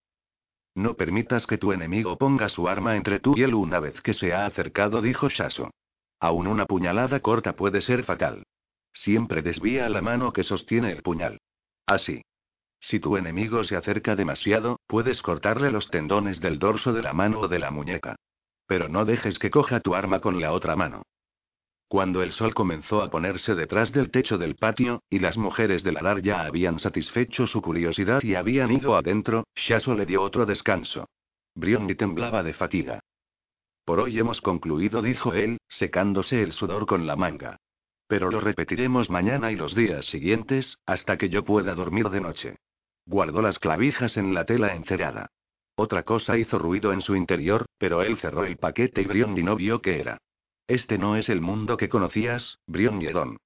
No 0.74 0.94
permitas 0.94 1.46
que 1.46 1.58
tu 1.58 1.72
enemigo 1.72 2.16
ponga 2.16 2.48
su 2.48 2.68
arma 2.68 2.96
entre 2.96 3.18
tú 3.18 3.34
y 3.36 3.44
una 3.44 3.80
vez 3.80 4.00
que 4.02 4.14
se 4.14 4.32
ha 4.32 4.46
acercado, 4.46 5.02
dijo 5.02 5.28
Shaso. 5.28 5.70
Aún 6.20 6.46
una 6.46 6.66
puñalada 6.66 7.20
corta 7.20 7.54
puede 7.54 7.80
ser 7.80 8.04
fatal. 8.04 8.44
Siempre 8.92 9.42
desvía 9.42 9.88
la 9.88 10.02
mano 10.02 10.32
que 10.32 10.42
sostiene 10.42 10.92
el 10.92 11.02
puñal. 11.02 11.38
Así. 11.86 12.22
Si 12.80 12.98
tu 12.98 13.16
enemigo 13.16 13.64
se 13.64 13.76
acerca 13.76 14.16
demasiado, 14.16 14.80
puedes 14.86 15.22
cortarle 15.22 15.70
los 15.70 15.90
tendones 15.90 16.40
del 16.40 16.58
dorso 16.58 16.92
de 16.92 17.02
la 17.02 17.12
mano 17.12 17.40
o 17.40 17.48
de 17.48 17.58
la 17.58 17.70
muñeca. 17.70 18.16
Pero 18.66 18.88
no 18.88 19.04
dejes 19.04 19.38
que 19.38 19.50
coja 19.50 19.80
tu 19.80 19.94
arma 19.94 20.20
con 20.20 20.40
la 20.40 20.52
otra 20.52 20.76
mano. 20.76 21.02
Cuando 21.90 22.22
el 22.22 22.30
sol 22.30 22.54
comenzó 22.54 23.02
a 23.02 23.10
ponerse 23.10 23.56
detrás 23.56 23.90
del 23.90 24.12
techo 24.12 24.38
del 24.38 24.54
patio, 24.54 25.02
y 25.10 25.18
las 25.18 25.36
mujeres 25.36 25.82
del 25.82 25.96
alar 25.96 26.22
ya 26.22 26.42
habían 26.42 26.78
satisfecho 26.78 27.48
su 27.48 27.60
curiosidad 27.60 28.22
y 28.22 28.36
habían 28.36 28.70
ido 28.70 28.94
adentro, 28.94 29.42
Shaso 29.56 29.96
le 29.96 30.06
dio 30.06 30.22
otro 30.22 30.46
descanso. 30.46 31.08
Brionni 31.56 31.96
temblaba 31.96 32.44
de 32.44 32.52
fatiga. 32.52 33.00
Por 33.84 33.98
hoy 33.98 34.20
hemos 34.20 34.40
concluido, 34.40 35.02
dijo 35.02 35.34
él, 35.34 35.58
secándose 35.66 36.44
el 36.44 36.52
sudor 36.52 36.86
con 36.86 37.08
la 37.08 37.16
manga. 37.16 37.56
Pero 38.06 38.30
lo 38.30 38.40
repetiremos 38.40 39.10
mañana 39.10 39.50
y 39.50 39.56
los 39.56 39.74
días 39.74 40.06
siguientes, 40.06 40.78
hasta 40.86 41.18
que 41.18 41.28
yo 41.28 41.44
pueda 41.44 41.74
dormir 41.74 42.08
de 42.10 42.20
noche. 42.20 42.56
Guardó 43.04 43.42
las 43.42 43.58
clavijas 43.58 44.16
en 44.16 44.32
la 44.32 44.44
tela 44.44 44.76
encerada. 44.76 45.26
Otra 45.74 46.04
cosa 46.04 46.38
hizo 46.38 46.56
ruido 46.56 46.92
en 46.92 47.00
su 47.00 47.16
interior, 47.16 47.66
pero 47.78 48.02
él 48.02 48.16
cerró 48.18 48.44
el 48.44 48.58
paquete 48.58 49.02
y 49.02 49.06
Brionni 49.06 49.42
no 49.42 49.56
vio 49.56 49.82
qué 49.82 49.98
era. 49.98 50.18
Este 50.70 50.98
no 50.98 51.16
es 51.16 51.28
el 51.28 51.40
mundo 51.40 51.76
que 51.76 51.88
conocías, 51.88 52.60
Brion 52.68 53.00
Yedon. 53.00 53.38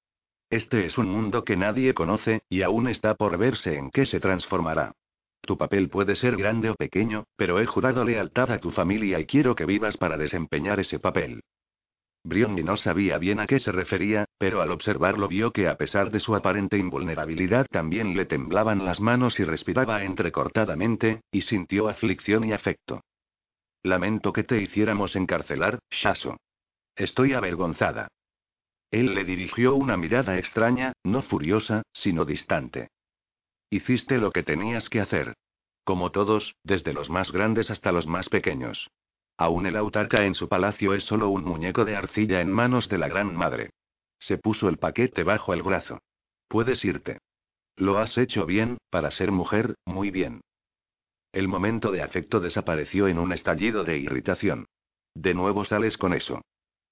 Este 0.51 0.85
es 0.85 0.99
un 0.99 1.09
mundo 1.09 1.43
que 1.43 1.57
nadie 1.57 1.95
conoce, 1.95 2.43
y 2.51 2.61
aún 2.61 2.87
está 2.87 3.15
por 3.15 3.39
verse 3.39 3.79
en 3.79 3.91
qué 3.91 4.05
se 4.05 4.21
transformará. 4.21 4.93
Tu 5.41 5.57
papel 5.57 5.89
puede 5.89 6.17
ser 6.17 6.37
grande 6.37 6.69
o 6.69 6.75
pequeño, 6.75 7.25
pero 7.35 7.61
he 7.61 7.65
jurado 7.65 8.05
lealtad 8.05 8.51
a 8.51 8.59
tu 8.59 8.71
familia 8.71 9.19
y 9.21 9.25
quiero 9.25 9.55
que 9.55 9.65
vivas 9.65 9.97
para 9.97 10.19
desempeñar 10.19 10.81
ese 10.81 10.99
papel. 10.99 11.41
Brionni 12.25 12.63
no 12.63 12.77
sabía 12.77 13.17
bien 13.17 13.41
a 13.41 13.47
qué 13.47 13.59
se 13.59 13.73
refería, 13.73 14.27
pero 14.37 14.61
al 14.61 14.71
observarlo 14.71 15.27
vio 15.27 15.51
que 15.51 15.67
a 15.67 15.79
pesar 15.79 16.11
de 16.11 16.21
su 16.21 16.37
aparente 16.37 16.77
invulnerabilidad 16.77 17.67
también 17.71 18.15
le 18.15 18.27
temblaban 18.27 18.85
las 18.85 19.01
manos 19.01 19.41
y 19.41 19.45
respiraba 19.45 20.05
entrecortadamente, 20.05 21.23
y 21.33 21.41
sintió 21.41 21.89
aflicción 21.89 22.45
y 22.45 22.53
afecto. 22.53 23.01
Lamento 23.83 24.31
que 24.31 24.45
te 24.45 24.61
hiciéramos 24.61 25.17
encarcelar, 25.17 25.79
Shaso. 25.91 26.37
Estoy 26.97 27.33
avergonzada. 27.33 28.09
Él 28.91 29.15
le 29.15 29.25
dirigió 29.25 29.75
una 29.75 29.97
mirada 29.97 30.39
extraña, 30.39 30.93
no 31.03 31.23
furiosa, 31.23 31.83
sino 31.93 32.25
distante. 32.25 32.89
Hiciste 33.69 34.19
lo 34.19 34.31
que 34.31 34.45
tenías 34.45 34.89
que 34.89 35.01
hacer. 35.01 35.35
Como 35.83 36.13
todos, 36.13 36.55
desde 36.63 36.93
los 36.93 37.11
más 37.11 37.33
grandes 37.33 37.71
hasta 37.71 37.91
los 37.91 38.07
más 38.07 38.29
pequeños. 38.29 38.89
Aún 39.37 39.67
el 39.67 39.77
autarca 39.77 40.25
en 40.25 40.37
su 40.37 40.49
palacio 40.49 40.95
es 40.95 41.05
solo 41.05 41.29
un 41.29 41.45
muñeco 41.45 41.85
de 41.85 41.97
arcilla 41.97 42.41
en 42.41 42.53
manos 42.53 42.89
de 42.89 42.99
la 42.99 43.09
gran 43.09 43.35
madre. 43.35 43.71
Se 44.21 44.39
puso 44.39 44.69
el 44.69 44.79
paquete 44.79 45.25
bajo 45.25 45.53
el 45.53 45.63
brazo. 45.63 45.99
Puedes 46.47 46.85
irte. 46.85 47.19
Lo 47.77 47.99
has 47.99 48.17
hecho 48.17 48.47
bien, 48.47 48.79
para 48.91 49.11
ser 49.11 49.33
mujer, 49.33 49.75
muy 49.85 50.13
bien. 50.13 50.41
El 51.33 51.49
momento 51.49 51.91
de 51.91 52.03
afecto 52.03 52.39
desapareció 52.39 53.09
en 53.09 53.19
un 53.19 53.33
estallido 53.33 53.83
de 53.83 53.99
irritación. 53.99 54.67
De 55.15 55.35
nuevo 55.35 55.65
sales 55.65 55.99
con 55.99 56.15
eso. 56.15 56.43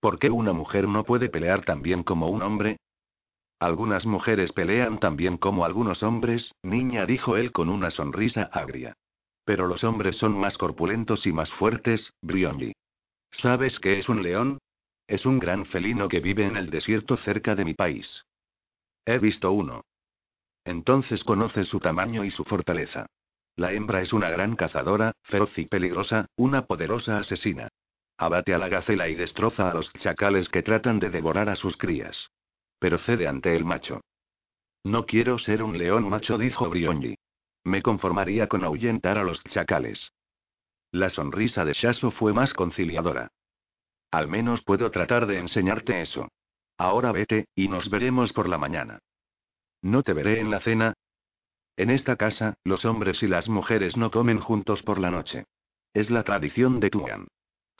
¿Por 0.02 0.18
qué 0.18 0.30
una 0.30 0.52
mujer 0.52 0.88
no 0.88 1.04
puede 1.04 1.28
pelear 1.28 1.64
tan 1.64 1.80
bien 1.80 2.02
como 2.02 2.26
un 2.26 2.42
hombre? 2.42 2.80
Algunas 3.60 4.04
mujeres 4.04 4.50
pelean 4.50 4.98
tan 4.98 5.14
bien 5.14 5.36
como 5.36 5.64
algunos 5.64 6.02
hombres, 6.02 6.56
niña, 6.64 7.06
dijo 7.06 7.36
él 7.36 7.52
con 7.52 7.68
una 7.68 7.88
sonrisa 7.92 8.50
agria. 8.52 8.96
Pero 9.44 9.68
los 9.68 9.84
hombres 9.84 10.16
son 10.16 10.36
más 10.36 10.58
corpulentos 10.58 11.24
y 11.24 11.32
más 11.32 11.52
fuertes, 11.52 12.12
Brionji. 12.20 12.72
¿Sabes 13.30 13.78
qué 13.78 13.96
es 13.96 14.08
un 14.08 14.24
león? 14.24 14.58
Es 15.06 15.24
un 15.24 15.38
gran 15.38 15.66
felino 15.66 16.08
que 16.08 16.18
vive 16.18 16.46
en 16.46 16.56
el 16.56 16.68
desierto 16.68 17.16
cerca 17.16 17.54
de 17.54 17.64
mi 17.64 17.74
país. 17.74 18.24
He 19.06 19.20
visto 19.20 19.52
uno. 19.52 19.84
Entonces 20.64 21.22
conoces 21.22 21.68
su 21.68 21.78
tamaño 21.78 22.24
y 22.24 22.32
su 22.32 22.42
fortaleza. 22.42 23.06
La 23.54 23.72
hembra 23.72 24.00
es 24.00 24.12
una 24.12 24.30
gran 24.30 24.56
cazadora, 24.56 25.12
feroz 25.22 25.56
y 25.60 25.66
peligrosa, 25.66 26.26
una 26.34 26.66
poderosa 26.66 27.18
asesina. 27.18 27.68
Abate 28.16 28.54
a 28.54 28.58
la 28.58 28.68
gacela 28.68 29.08
y 29.08 29.14
destroza 29.14 29.70
a 29.70 29.74
los 29.74 29.92
chacales 29.94 30.48
que 30.48 30.62
tratan 30.62 31.00
de 31.00 31.10
devorar 31.10 31.48
a 31.48 31.56
sus 31.56 31.76
crías. 31.76 32.30
Pero 32.78 32.98
cede 32.98 33.26
ante 33.26 33.56
el 33.56 33.64
macho. 33.64 34.00
No 34.84 35.06
quiero 35.06 35.38
ser 35.38 35.62
un 35.62 35.78
león 35.78 36.08
macho, 36.08 36.38
dijo 36.38 36.68
Brionji. 36.68 37.16
Me 37.64 37.82
conformaría 37.82 38.48
con 38.48 38.64
ahuyentar 38.64 39.18
a 39.18 39.24
los 39.24 39.42
chacales. 39.44 40.12
La 40.90 41.08
sonrisa 41.08 41.64
de 41.64 41.72
Shaso 41.72 42.10
fue 42.10 42.32
más 42.32 42.52
conciliadora. 42.52 43.30
Al 44.10 44.28
menos 44.28 44.62
puedo 44.62 44.90
tratar 44.90 45.26
de 45.26 45.38
enseñarte 45.38 46.00
eso. 46.00 46.28
Ahora 46.76 47.12
vete, 47.12 47.46
y 47.54 47.68
nos 47.68 47.88
veremos 47.88 48.32
por 48.32 48.48
la 48.48 48.58
mañana. 48.58 48.98
¿No 49.80 50.02
te 50.02 50.12
veré 50.12 50.40
en 50.40 50.50
la 50.50 50.60
cena? 50.60 50.94
En 51.76 51.90
esta 51.90 52.16
casa, 52.16 52.54
los 52.64 52.84
hombres 52.84 53.22
y 53.22 53.28
las 53.28 53.48
mujeres 53.48 53.96
no 53.96 54.10
comen 54.10 54.38
juntos 54.38 54.82
por 54.82 54.98
la 54.98 55.10
noche. 55.10 55.44
Es 55.94 56.10
la 56.10 56.24
tradición 56.24 56.80
de 56.80 56.90
Tuan. 56.90 57.28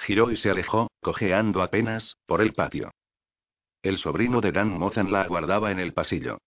Giró 0.02 0.32
y 0.32 0.36
se 0.36 0.50
alejó, 0.50 0.90
cojeando 1.00 1.62
apenas, 1.62 2.16
por 2.26 2.42
el 2.42 2.54
patio. 2.54 2.90
El 3.82 3.98
sobrino 3.98 4.40
de 4.40 4.50
Dan 4.50 4.76
Mozan 4.76 5.12
la 5.12 5.22
aguardaba 5.22 5.70
en 5.70 5.78
el 5.78 5.92
pasillo. 5.92 6.38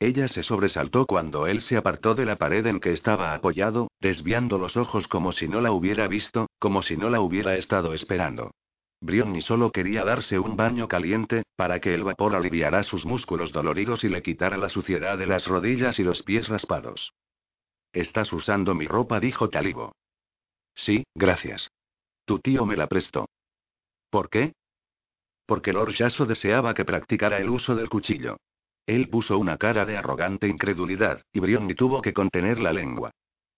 Ella 0.00 0.26
se 0.26 0.42
sobresaltó 0.42 1.06
cuando 1.06 1.46
él 1.46 1.60
se 1.60 1.76
apartó 1.76 2.16
de 2.16 2.26
la 2.26 2.34
pared 2.34 2.66
en 2.66 2.80
que 2.80 2.92
estaba 2.92 3.32
apoyado, 3.32 3.86
desviando 4.00 4.58
los 4.58 4.76
ojos 4.76 5.06
como 5.06 5.30
si 5.30 5.46
no 5.46 5.60
la 5.60 5.70
hubiera 5.70 6.08
visto, 6.08 6.48
como 6.58 6.82
si 6.82 6.96
no 6.96 7.08
la 7.08 7.20
hubiera 7.20 7.56
estado 7.56 7.94
esperando. 7.94 8.50
Brionni 9.00 9.42
solo 9.42 9.70
quería 9.70 10.02
darse 10.04 10.40
un 10.40 10.56
baño 10.56 10.88
caliente, 10.88 11.44
para 11.54 11.78
que 11.80 11.94
el 11.94 12.02
vapor 12.02 12.34
aliviara 12.34 12.82
sus 12.82 13.06
músculos 13.06 13.52
doloridos 13.52 14.02
y 14.02 14.08
le 14.08 14.22
quitara 14.22 14.56
la 14.56 14.70
suciedad 14.70 15.16
de 15.18 15.26
las 15.26 15.46
rodillas 15.46 16.00
y 16.00 16.02
los 16.02 16.24
pies 16.24 16.48
raspados. 16.48 17.12
Estás 17.92 18.32
usando 18.32 18.74
mi 18.74 18.88
ropa, 18.88 19.20
dijo 19.20 19.50
Talibo. 19.50 19.92
Sí, 20.74 21.04
gracias. 21.14 21.68
Tu 22.24 22.38
tío 22.38 22.64
me 22.66 22.76
la 22.76 22.86
prestó. 22.86 23.28
¿Por 24.10 24.30
qué? 24.30 24.52
Porque 25.46 25.72
Lord 25.72 25.92
Yaso 25.92 26.24
deseaba 26.24 26.74
que 26.74 26.84
practicara 26.84 27.38
el 27.38 27.50
uso 27.50 27.74
del 27.74 27.88
cuchillo. 27.88 28.38
Él 28.86 29.08
puso 29.08 29.38
una 29.38 29.56
cara 29.56 29.84
de 29.84 29.96
arrogante 29.96 30.48
incredulidad, 30.48 31.22
y 31.32 31.40
Brionni 31.40 31.74
tuvo 31.74 32.02
que 32.02 32.12
contener 32.12 32.60
la 32.60 32.72
lengua. 32.72 33.10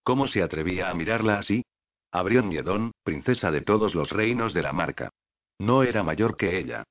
¿Cómo 0.02 0.26
se 0.26 0.42
atrevía 0.42 0.88
a 0.88 0.94
mirarla 0.94 1.38
así? 1.38 1.64
A 2.12 2.22
Brion 2.22 2.92
princesa 3.02 3.50
de 3.50 3.60
todos 3.60 3.94
los 3.94 4.10
reinos 4.10 4.54
de 4.54 4.62
la 4.62 4.72
marca. 4.72 5.10
No 5.58 5.82
era 5.82 6.02
mayor 6.02 6.36
que 6.36 6.58
ella. 6.58 6.84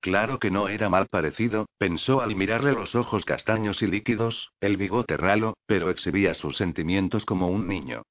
Claro 0.00 0.38
que 0.38 0.50
no 0.50 0.68
era 0.68 0.88
mal 0.88 1.06
parecido, 1.06 1.66
pensó 1.78 2.20
al 2.20 2.34
mirarle 2.34 2.72
los 2.72 2.94
ojos 2.94 3.24
castaños 3.24 3.82
y 3.82 3.86
líquidos, 3.86 4.50
el 4.60 4.76
bigote 4.76 5.16
ralo, 5.16 5.54
pero 5.66 5.90
exhibía 5.90 6.34
sus 6.34 6.56
sentimientos 6.56 7.24
como 7.24 7.48
un 7.48 7.68
niño. 7.68 8.02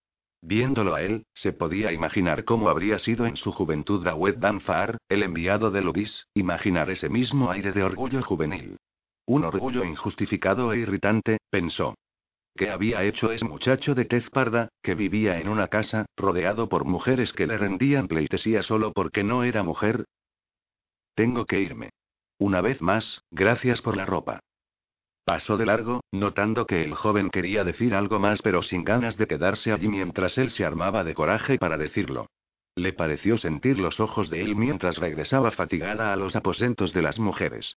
Viéndolo 0.41 0.95
a 0.95 1.03
él, 1.03 1.25
se 1.33 1.53
podía 1.53 1.91
imaginar 1.91 2.45
cómo 2.45 2.69
habría 2.69 2.97
sido 2.97 3.27
en 3.27 3.37
su 3.37 3.51
juventud 3.51 4.03
Dawet 4.03 4.37
Danfar, 4.37 4.97
el 5.07 5.21
enviado 5.21 5.69
de 5.69 5.81
Lubis, 5.81 6.27
imaginar 6.33 6.89
ese 6.89 7.09
mismo 7.09 7.51
aire 7.51 7.71
de 7.71 7.83
orgullo 7.83 8.23
juvenil. 8.23 8.77
Un 9.27 9.43
orgullo 9.43 9.85
injustificado 9.85 10.73
e 10.73 10.79
irritante, 10.79 11.37
pensó. 11.51 11.95
¿Qué 12.55 12.69
había 12.69 13.03
hecho 13.03 13.31
ese 13.31 13.45
muchacho 13.45 13.93
de 13.95 14.05
tez 14.05 14.29
parda, 14.29 14.69
que 14.81 14.95
vivía 14.95 15.39
en 15.39 15.47
una 15.47 15.67
casa, 15.67 16.05
rodeado 16.17 16.67
por 16.69 16.85
mujeres 16.85 17.33
que 17.33 17.47
le 17.47 17.57
rendían 17.57 18.07
pleitesía 18.07 18.63
solo 18.63 18.91
porque 18.93 19.23
no 19.23 19.43
era 19.43 19.63
mujer? 19.63 20.05
Tengo 21.13 21.45
que 21.45 21.61
irme. 21.61 21.91
Una 22.39 22.61
vez 22.61 22.81
más, 22.81 23.23
gracias 23.29 23.81
por 23.81 23.95
la 23.95 24.05
ropa. 24.05 24.39
Pasó 25.23 25.55
de 25.55 25.65
largo, 25.67 26.01
notando 26.11 26.65
que 26.65 26.83
el 26.83 26.95
joven 26.95 27.29
quería 27.29 27.63
decir 27.63 27.93
algo 27.93 28.19
más 28.19 28.41
pero 28.41 28.63
sin 28.63 28.83
ganas 28.83 29.17
de 29.17 29.27
quedarse 29.27 29.71
allí 29.71 29.87
mientras 29.87 30.37
él 30.37 30.49
se 30.49 30.65
armaba 30.65 31.03
de 31.03 31.13
coraje 31.13 31.57
para 31.57 31.77
decirlo. 31.77 32.27
Le 32.75 32.93
pareció 32.93 33.37
sentir 33.37 33.79
los 33.79 33.99
ojos 33.99 34.29
de 34.29 34.41
él 34.41 34.55
mientras 34.55 34.97
regresaba 34.97 35.51
fatigada 35.51 36.11
a 36.11 36.15
los 36.15 36.35
aposentos 36.35 36.93
de 36.93 37.01
las 37.01 37.19
mujeres. 37.19 37.77